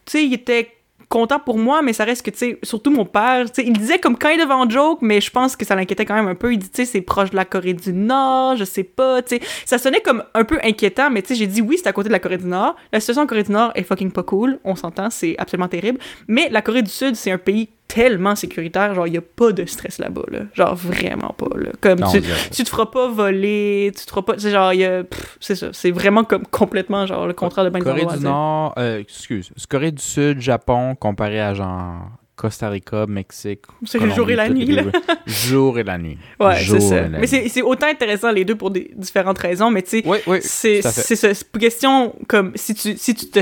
sais, 0.06 0.26
ils 0.26 0.34
étaient 0.34 0.72
contents 1.10 1.40
pour 1.40 1.58
moi, 1.58 1.82
mais 1.82 1.94
ça 1.94 2.04
reste 2.04 2.26
que, 2.26 2.32
tu 2.32 2.38
sais, 2.38 2.60
surtout 2.64 2.92
mon 2.92 3.06
père, 3.06 3.46
tu 3.46 3.62
sais, 3.62 3.68
il 3.68 3.78
disait 3.78 4.00
comme 4.00 4.16
of 4.16 4.52
en 4.52 4.70
joke, 4.70 5.00
mais 5.02 5.22
je 5.22 5.32
pense 5.32 5.56
que 5.56 5.66
ça 5.66 5.76
l'inquiétait 5.76 6.06
quand 6.06 6.16
même 6.16 6.28
un 6.28 6.36
peu. 6.36 6.54
Il 6.54 6.60
dit, 6.60 6.70
tu 6.70 6.78
sais, 6.78 6.86
c'est 6.86 7.02
proche 7.02 7.30
de 7.30 7.36
la 7.36 7.46
Corée 7.46 7.74
du 7.74 7.94
Nord, 7.94 8.58
je 8.58 8.66
sais 8.66 8.84
pas, 8.84 9.22
tu 9.22 9.38
sais. 9.38 9.42
Ça 9.66 9.78
sonnait 9.78 10.02
comme 10.02 10.24
un 10.34 10.44
peu 10.44 10.60
inquiétant, 10.64 11.10
mais 11.10 11.22
tu 11.22 11.30
sais, 11.30 11.36
j'ai 11.36 11.48
dit 11.48 11.62
oui, 11.62 11.78
c'est 11.78 11.88
à 11.88 11.94
côté 11.94 12.10
de 12.10 12.14
la 12.14 12.20
Corée 12.20 12.38
du 12.38 12.46
Nord. 12.46 12.76
La 12.92 13.00
situation 13.00 13.24
en 13.24 13.28
Corée 13.28 13.44
du 13.44 13.52
Nord 13.52 13.72
est 13.76 13.84
fucking 13.84 14.12
pas 14.12 14.24
cool, 14.24 14.60
on 14.64 14.76
s'entend, 14.76 15.10
c'est 15.10 15.36
absolument 15.38 15.70
terrible. 15.70 16.00
Mais 16.28 16.50
la 16.50 16.62
Corée 16.62 16.82
du 16.82 16.92
Sud, 16.92 17.16
c'est 17.16 17.32
un 17.32 17.38
pays 17.38 17.70
tellement 17.88 18.36
sécuritaire, 18.36 18.94
genre, 18.94 19.08
il 19.08 19.14
y 19.14 19.18
a 19.18 19.22
pas 19.22 19.52
de 19.52 19.66
stress 19.66 19.98
là-bas, 19.98 20.24
là. 20.30 20.40
Genre, 20.54 20.76
vraiment 20.76 21.34
pas, 21.38 21.48
là. 21.58 21.70
Comme, 21.82 22.00
Non, 22.00 22.12
tu, 22.12 22.22
tu 22.52 22.64
te 22.64 22.70
feras 22.70 22.88
pas 22.88 23.08
voler, 23.08 23.92
tu 23.98 24.06
te 24.06 24.10
feras 24.10 24.22
pas. 24.22 24.36
C'est 24.38 24.52
genre, 24.52 24.74
il 24.74 24.82
y 24.82 24.86
a. 24.86 25.04
C'est 25.40 25.56
ça. 25.56 25.70
C'est 25.74 25.92
vraiment 25.92 26.24
comme 26.24 26.46
complètement, 26.46 27.06
genre, 27.06 27.28
le 27.28 27.34
contraire 27.34 27.66
de 27.66 27.70
des 27.70 27.80
Corée 27.80 28.06
du. 28.06 28.24
Nord, 28.24 28.74
euh, 28.78 29.00
excuse, 29.00 29.52
c'est 29.56 29.68
Corée 29.68 29.92
du 29.92 30.02
Sud, 30.04 30.42
Japon, 30.42 30.96
comparé 30.96 31.40
à 31.40 31.54
genre 31.54 32.10
Costa 32.36 32.70
Rica, 32.70 33.06
Mexique. 33.08 33.62
C'est 33.86 34.00
le 34.00 34.12
jour 34.12 34.30
et 34.30 34.36
la 34.36 34.50
nuit, 34.50 34.66
là. 34.76 34.84
Jour 35.26 35.80
et 35.80 35.84
la 35.84 35.98
nuit. 35.98 36.18
Ouais, 36.40 36.56
c'est 36.60 36.80
ça. 36.80 37.08
Mais 37.08 37.26
c'est 37.28 37.50
c'est 37.50 37.62
autant 37.64 37.88
intéressant 37.88 38.32
les 38.32 38.46
deux 38.46 38.56
pour 38.56 38.70
des 38.72 38.92
différentes 38.96 39.40
raisons, 39.40 39.72
mais 39.72 39.82
tu 39.82 39.90
sais, 39.90 40.04
Oui, 40.06 40.18
oui. 40.28 40.38
c'est 40.42 40.82
ça. 40.82 41.30
Question 41.60 42.16
comme 42.28 42.52
si 42.56 42.74
tu, 42.76 42.98
si 42.98 43.16
tu 43.16 43.28
te. 43.30 43.40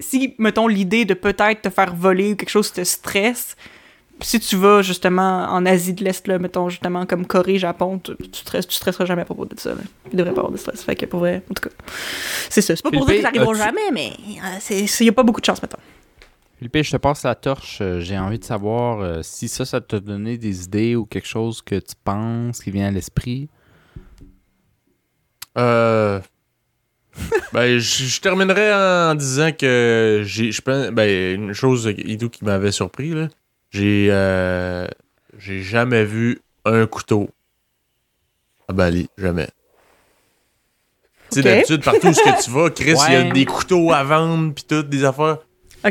Si, 0.00 0.34
mettons, 0.38 0.68
l'idée 0.68 1.04
de 1.04 1.14
peut-être 1.14 1.62
te 1.62 1.70
faire 1.70 1.92
voler 1.92 2.32
ou 2.32 2.36
quelque 2.36 2.50
chose 2.50 2.72
te 2.72 2.84
stresse, 2.84 3.56
si 4.20 4.40
tu 4.40 4.56
vas 4.56 4.82
justement 4.82 5.46
en 5.50 5.64
Asie 5.66 5.92
de 5.94 6.02
l'Est, 6.04 6.26
là, 6.26 6.38
mettons 6.38 6.68
justement 6.68 7.06
comme 7.06 7.26
Corée, 7.26 7.58
Japon, 7.58 7.98
tu, 7.98 8.16
tu, 8.16 8.40
stresses, 8.40 8.66
tu 8.66 8.74
stresseras 8.74 9.04
jamais 9.04 9.22
à 9.22 9.24
propos 9.24 9.44
de 9.44 9.58
ça. 9.58 9.70
Là. 9.70 9.80
Il 10.10 10.16
devrait 10.16 10.32
pas 10.34 10.40
avoir 10.40 10.52
de 10.52 10.56
stress. 10.58 10.82
Fait 10.82 10.96
que 10.96 11.06
pour 11.06 11.20
vrai, 11.20 11.42
en 11.50 11.54
tout 11.54 11.68
cas, 11.68 11.74
c'est 12.50 12.60
ça. 12.60 12.74
C'est 12.76 12.82
pas 12.82 12.90
pour 12.90 13.06
Philippe, 13.06 13.22
dire 13.22 13.30
que 13.32 13.36
ça 13.38 13.42
arrivera 13.42 13.66
as-tu- 13.66 13.76
jamais, 13.78 13.90
mais 13.92 14.12
euh, 14.44 14.86
il 15.00 15.06
y 15.06 15.08
a 15.08 15.12
pas 15.12 15.22
beaucoup 15.22 15.40
de 15.40 15.46
chance, 15.46 15.62
mettons. 15.62 15.78
Philippe, 16.58 16.76
je 16.82 16.90
te 16.90 16.96
passe 16.96 17.22
la 17.22 17.36
torche. 17.36 17.78
Euh, 17.80 18.00
J'ai 18.00 18.18
envie 18.18 18.38
de 18.40 18.44
savoir 18.44 19.00
euh, 19.00 19.20
si 19.22 19.46
ça, 19.46 19.64
ça 19.64 19.80
t'a 19.80 20.00
donné 20.00 20.36
des 20.38 20.64
idées 20.64 20.96
ou 20.96 21.06
quelque 21.06 21.28
chose 21.28 21.62
que 21.62 21.76
tu 21.76 21.94
penses 22.02 22.60
qui 22.60 22.72
vient 22.72 22.88
à 22.88 22.90
l'esprit. 22.90 23.48
Euh. 25.56 26.20
ben, 27.52 27.78
je, 27.78 28.04
je 28.04 28.20
terminerai 28.20 28.72
en 28.72 29.14
disant 29.14 29.50
que 29.52 30.22
j'ai. 30.24 30.52
je 30.52 30.60
pense- 30.60 30.88
Ben, 30.90 31.34
une 31.34 31.52
chose, 31.52 31.92
Idou, 31.98 32.28
qui 32.28 32.44
m'avait 32.44 32.72
surpris, 32.72 33.10
là. 33.10 33.28
J'ai. 33.70 34.08
euh, 34.10 34.86
j'ai 35.38 35.62
jamais 35.62 36.04
vu 36.04 36.40
un 36.64 36.86
couteau 36.86 37.30
à 38.68 38.72
Bali. 38.72 39.08
Jamais. 39.18 39.48
Tu 41.30 41.36
sais, 41.36 41.42
d'habitude, 41.42 41.84
partout 41.84 42.08
où 42.08 42.12
ce 42.14 42.22
que 42.22 42.42
tu 42.44 42.50
vas, 42.50 42.70
Chris, 42.70 42.94
il 43.08 43.12
y 43.12 43.16
a 43.16 43.30
des 43.30 43.44
couteaux 43.44 43.92
à 43.92 44.02
vendre, 44.02 44.54
pis 44.54 44.64
toutes 44.64 44.88
des 44.88 45.04
affaires. 45.04 45.38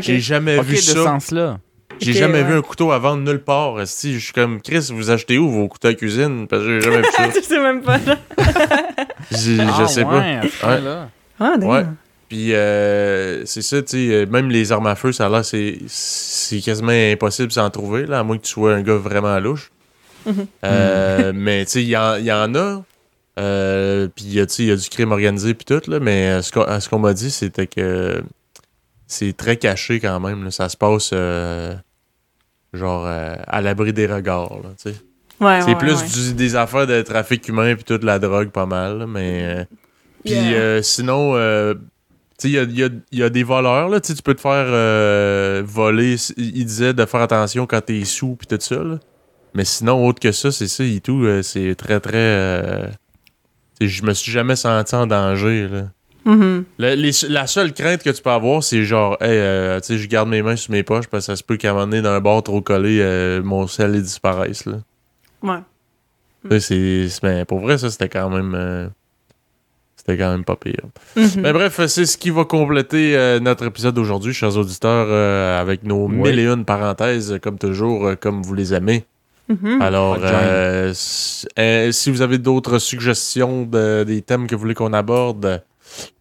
J'ai 0.00 0.18
jamais 0.20 0.60
vu 0.60 0.74
de 0.76 0.80
ça. 0.80 1.04
sens-là. 1.04 1.58
J'ai 2.00 2.12
jamais 2.12 2.42
ouais. 2.42 2.44
vu 2.44 2.54
un 2.54 2.62
couteau 2.62 2.92
à 2.92 2.98
vendre 2.98 3.22
nulle 3.24 3.42
part. 3.42 3.74
Si 3.86 4.14
je 4.14 4.18
suis 4.24 4.32
comme 4.32 4.60
Chris, 4.60 4.88
vous 4.92 5.10
achetez 5.10 5.38
où 5.38 5.48
vos 5.48 5.66
couteaux 5.68 5.88
à 5.88 5.94
cuisine? 5.94 6.46
Parce 6.46 6.62
que 6.62 6.80
j'ai 6.80 6.80
jamais 6.80 7.02
vu 7.02 7.08
ça. 7.16 7.28
tu 7.28 7.42
sais 7.42 7.58
même 7.60 7.82
pas, 7.82 7.98
je 7.98 9.60
Ah, 9.60 9.86
sais 9.88 10.04
ouais, 10.04 10.40
pas. 10.60 11.08
Ah, 11.40 11.56
d'accord. 11.56 11.68
Ouais. 11.70 11.84
Puis 12.28 12.54
euh, 12.54 13.44
c'est 13.46 13.62
ça, 13.62 13.80
tu 13.82 13.88
sais, 14.08 14.14
euh, 14.14 14.26
même 14.26 14.50
les 14.50 14.70
armes 14.72 14.86
à 14.86 14.94
feu, 14.94 15.12
ça 15.12 15.26
a 15.26 15.28
l'air, 15.30 15.44
c'est, 15.44 15.78
c'est 15.86 16.60
quasiment 16.60 16.92
impossible 16.92 17.52
d'en 17.52 17.70
trouver, 17.70 18.04
là, 18.06 18.18
à 18.18 18.22
moins 18.22 18.36
que 18.36 18.42
tu 18.44 18.52
sois 18.52 18.74
un 18.74 18.82
gars 18.82 18.96
vraiment 18.96 19.38
louche. 19.40 19.70
Mhm. 20.26 20.46
Euh, 20.64 21.32
mais 21.34 21.64
tu 21.64 21.70
sais, 21.72 21.82
il 21.82 21.88
y, 21.88 21.92
y 21.92 22.32
en 22.32 22.54
a. 22.54 22.82
Euh, 23.38 24.08
puis 24.14 24.24
il 24.26 24.34
y 24.34 24.40
a, 24.40 24.46
tu 24.46 24.54
sais, 24.54 24.62
il 24.64 24.68
y 24.68 24.72
a 24.72 24.76
du 24.76 24.88
crime 24.90 25.12
organisé 25.12 25.54
puis 25.54 25.64
tout, 25.64 25.80
là, 25.90 26.00
mais 26.00 26.42
ce 26.42 26.52
qu'on, 26.52 26.62
à 26.62 26.80
ce 26.80 26.88
qu'on 26.88 26.98
m'a 26.98 27.14
dit, 27.14 27.30
c'était 27.30 27.66
que 27.68 28.20
c'est 29.06 29.34
très 29.34 29.56
caché 29.56 30.00
quand 30.00 30.20
même. 30.20 30.44
là. 30.44 30.50
Ça 30.50 30.68
se 30.68 30.76
passe 30.76 31.10
euh, 31.14 31.74
genre 32.74 33.04
euh, 33.06 33.36
à 33.46 33.62
l'abri 33.62 33.92
des 33.94 34.06
regards. 34.06 34.56
là, 34.62 34.70
tu 34.82 34.90
sais. 34.90 34.96
Ouais, 35.40 35.60
C'est 35.62 35.68
ouais, 35.68 35.78
plus 35.78 35.94
ouais. 36.02 36.08
du- 36.08 36.34
des 36.34 36.56
affaires 36.56 36.86
de 36.88 37.00
trafic 37.00 37.46
humain 37.48 37.74
puis 37.76 37.84
toute 37.84 38.02
la 38.04 38.18
drogue 38.18 38.50
pas 38.50 38.66
mal, 38.66 38.98
là, 38.98 39.06
mais... 39.06 39.40
euh, 39.60 39.64
puis 40.24 40.34
Yeah. 40.34 40.52
euh, 40.58 40.82
sinon, 40.82 41.36
euh, 41.36 41.74
il 42.44 42.50
y 42.50 42.58
a, 42.58 42.62
y 42.64 42.82
a- 42.84 42.88
y 43.12 43.22
a 43.22 43.30
des 43.30 43.42
voleurs, 43.42 43.88
là, 43.88 44.00
tu 44.00 44.14
peux 44.22 44.34
te 44.34 44.40
faire 44.40 44.66
euh, 44.68 45.62
voler. 45.64 46.16
Il 46.36 46.64
disait 46.64 46.94
de 46.94 47.04
faire 47.06 47.20
attention 47.22 47.66
quand 47.66 47.80
t'es 47.80 48.04
sous 48.04 48.36
puis 48.36 48.46
tout 48.46 48.58
ça, 48.60 48.76
là. 48.82 48.98
Mais 49.54 49.64
sinon, 49.64 50.06
autre 50.06 50.20
que 50.20 50.30
ça, 50.32 50.52
c'est 50.52 50.68
ça 50.68 50.84
et 50.84 51.00
tout, 51.00 51.24
euh, 51.24 51.42
c'est 51.42 51.74
très, 51.74 51.98
très... 52.00 52.12
euh, 52.16 52.86
je 53.80 54.02
me 54.02 54.12
suis 54.12 54.30
jamais 54.30 54.56
senti 54.56 54.94
en 54.94 55.06
danger, 55.06 55.68
là. 55.68 55.82
Mhm. 56.24 56.64
La, 56.78 56.94
les- 56.94 57.10
la 57.28 57.46
seule 57.46 57.72
crainte 57.72 58.02
que 58.02 58.10
tu 58.10 58.20
peux 58.22 58.30
avoir, 58.30 58.62
c'est 58.62 58.84
genre, 58.84 59.16
hey, 59.20 59.30
euh, 59.30 59.80
tu 59.80 59.86
sais, 59.86 59.98
je 59.98 60.06
garde 60.08 60.28
mes 60.28 60.42
mains 60.42 60.56
sur 60.56 60.72
mes 60.72 60.82
poches 60.82 61.06
parce 61.06 61.26
que 61.26 61.32
ça 61.32 61.36
se 61.36 61.42
peut 61.42 61.56
qu'à 61.56 61.70
un 61.70 61.72
moment 61.72 61.86
donné, 61.86 62.02
dans 62.02 62.10
un 62.10 62.20
bord 62.20 62.42
trop 62.42 62.60
collé, 62.60 63.40
mon 63.42 63.66
sel 63.66 63.94
il 63.94 64.02
disparaisse, 64.02 64.66
là. 64.66 64.74
Ouais. 65.42 65.58
C'est- 66.60 67.08
c'est- 67.08 67.22
ben, 67.22 67.44
pour 67.46 67.60
vrai, 67.60 67.78
ça, 67.78 67.90
c'était 67.90 68.08
quand 68.08 68.28
même. 68.30 68.90
C'était 70.08 70.22
quand 70.22 70.30
même 70.30 70.44
pas 70.44 70.56
pire. 70.56 70.74
Mhm. 71.16 71.28
Mais 71.42 71.52
bref, 71.52 71.80
c'est 71.86 72.06
ce 72.06 72.16
qui 72.16 72.30
va 72.30 72.44
compléter 72.44 73.16
euh, 73.16 73.40
notre 73.40 73.66
épisode 73.66 73.94
d'aujourd'hui, 73.94 74.32
chers 74.32 74.56
auditeurs, 74.56 75.06
euh, 75.08 75.60
avec 75.60 75.82
nos 75.84 76.06
Oui. 76.06 76.14
mille 76.30 76.38
et 76.38 76.46
une 76.46 76.64
parenthèses, 76.64 77.38
comme 77.42 77.58
toujours, 77.58 78.06
euh, 78.06 78.14
comme 78.14 78.42
vous 78.42 78.54
les 78.54 78.72
aimez. 78.74 79.04
Mhm. 79.48 79.80
Alors, 79.82 80.18
euh, 80.22 80.92
euh, 81.58 81.92
si 81.92 82.10
vous 82.10 82.22
avez 82.22 82.38
d'autres 82.38 82.78
suggestions 82.78 83.62
de, 83.64 84.04
des 84.04 84.22
thèmes 84.22 84.46
que 84.46 84.54
vous 84.54 84.60
voulez 84.62 84.74
qu'on 84.74 84.92
aborde, 84.92 85.62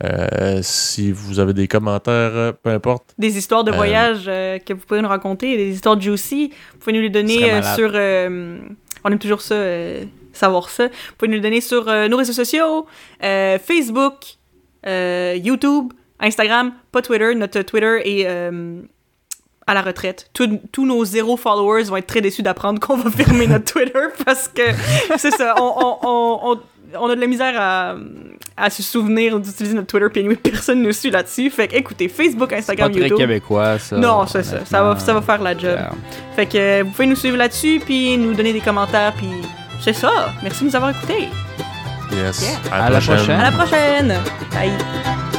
Euh, 0.01 0.59
si 0.64 1.11
vous 1.11 1.39
avez 1.41 1.53
des 1.53 1.68
commentaires, 1.68 2.31
euh, 2.34 2.51
peu 2.53 2.69
importe. 2.69 3.14
Des 3.18 3.38
histoires 3.38 3.65
de 3.65 3.72
Euh, 3.73 3.76
voyage 3.76 4.23
euh, 4.27 4.59
que 4.59 4.72
vous 4.73 4.80
pouvez 4.88 5.01
nous 5.01 5.09
raconter, 5.09 5.57
des 5.57 5.72
histoires 5.73 5.99
juicy, 5.99 6.51
vous 6.73 6.80
pouvez 6.80 6.93
nous 6.93 7.01
les 7.01 7.09
donner 7.09 7.51
euh, 7.51 7.61
sur... 7.76 7.91
euh, 7.93 8.59
on 9.03 9.11
aime 9.11 9.19
toujours 9.19 9.41
ça, 9.41 9.55
euh, 9.55 10.05
savoir 10.38 10.69
ça. 10.69 10.88
Vous 10.88 10.93
pouvez 11.18 11.30
nous 11.30 11.35
le 11.38 11.41
donner 11.41 11.61
sur 11.61 11.88
euh, 11.89 12.07
nos 12.07 12.18
réseaux 12.18 12.34
sociaux, 12.34 12.85
euh, 13.23 13.57
Facebook, 13.59 14.14
euh, 14.85 15.35
YouTube, 15.41 15.91
Instagram, 16.19 16.73
pas 16.91 17.01
Twitter. 17.01 17.34
Notre 17.35 17.61
Twitter 17.61 18.01
est 18.05 18.26
à 19.69 19.73
la 19.73 19.81
retraite. 19.81 20.30
Tous- 20.34 20.59
tous 20.72 20.85
nos 20.85 21.03
zéro 21.03 21.35
followers 21.35 21.84
vont 21.84 21.97
être 21.97 22.07
très 22.07 22.22
déçus 22.22 22.41
d'apprendre 22.41 22.80
qu'on 22.80 22.95
va 22.95 23.11
fermer 23.11 23.47
notre 23.47 23.65
Twitter 23.65 23.99
parce 24.26 24.47
que 24.47 24.61
c'est 25.18 25.31
ça, 25.31 25.55
on, 25.57 25.73
on, 25.77 25.97
on, 26.03 26.51
on- 26.53 26.59
on 26.97 27.09
a 27.09 27.15
de 27.15 27.19
la 27.19 27.27
misère 27.27 27.53
à, 27.59 27.95
à 28.55 28.69
se 28.69 28.81
souvenir 28.81 29.38
d'utiliser 29.41 29.76
notre 29.76 29.88
Twitter, 29.88 30.07
puis 30.09 30.22
anyway, 30.22 30.38
personne 30.38 30.81
nous 30.81 30.93
suit 30.93 31.09
là-dessus. 31.11 31.49
Fait 31.49 31.68
que 31.68 31.76
écoutez, 31.76 32.07
Facebook, 32.07 32.47
C'est 32.49 32.55
pas 32.55 32.59
Instagram, 32.59 32.91
très 32.93 33.01
YouTube. 33.01 33.18
québécois, 33.18 33.77
ça. 33.77 33.97
Non, 33.97 34.26
c'est 34.26 34.43
ça. 34.43 34.64
Ça 34.64 34.81
va, 34.81 34.97
ça 34.97 35.14
va 35.14 35.22
faire 35.22 35.41
la 35.43 35.51
job. 35.51 35.64
Yeah. 35.77 35.91
Fait 36.38 36.45
que 36.45 36.84
vous 36.84 36.91
pouvez 36.91 37.07
nous 37.07 37.18
suivre 37.18 37.35
là-dessus, 37.35 37.81
puis 37.84 38.18
nous 38.18 38.34
donner 38.34 38.53
des 38.53 38.61
commentaires, 38.61 39.11
puis 39.18 39.27
c'est 39.80 39.94
ça. 39.94 40.34
Merci 40.44 40.62
de 40.64 40.70
nous 40.70 40.76
avoir 40.76 40.91
écoutés. 40.91 41.30
Yes. 42.12 42.41
Yeah. 42.41 42.74
À 42.74 42.86
À 42.86 42.90
la 42.90 42.99
prochaine. 43.02 43.40
À 43.40 43.44
la 43.44 43.52
prochaine. 43.52 44.16
Bye. 44.54 45.36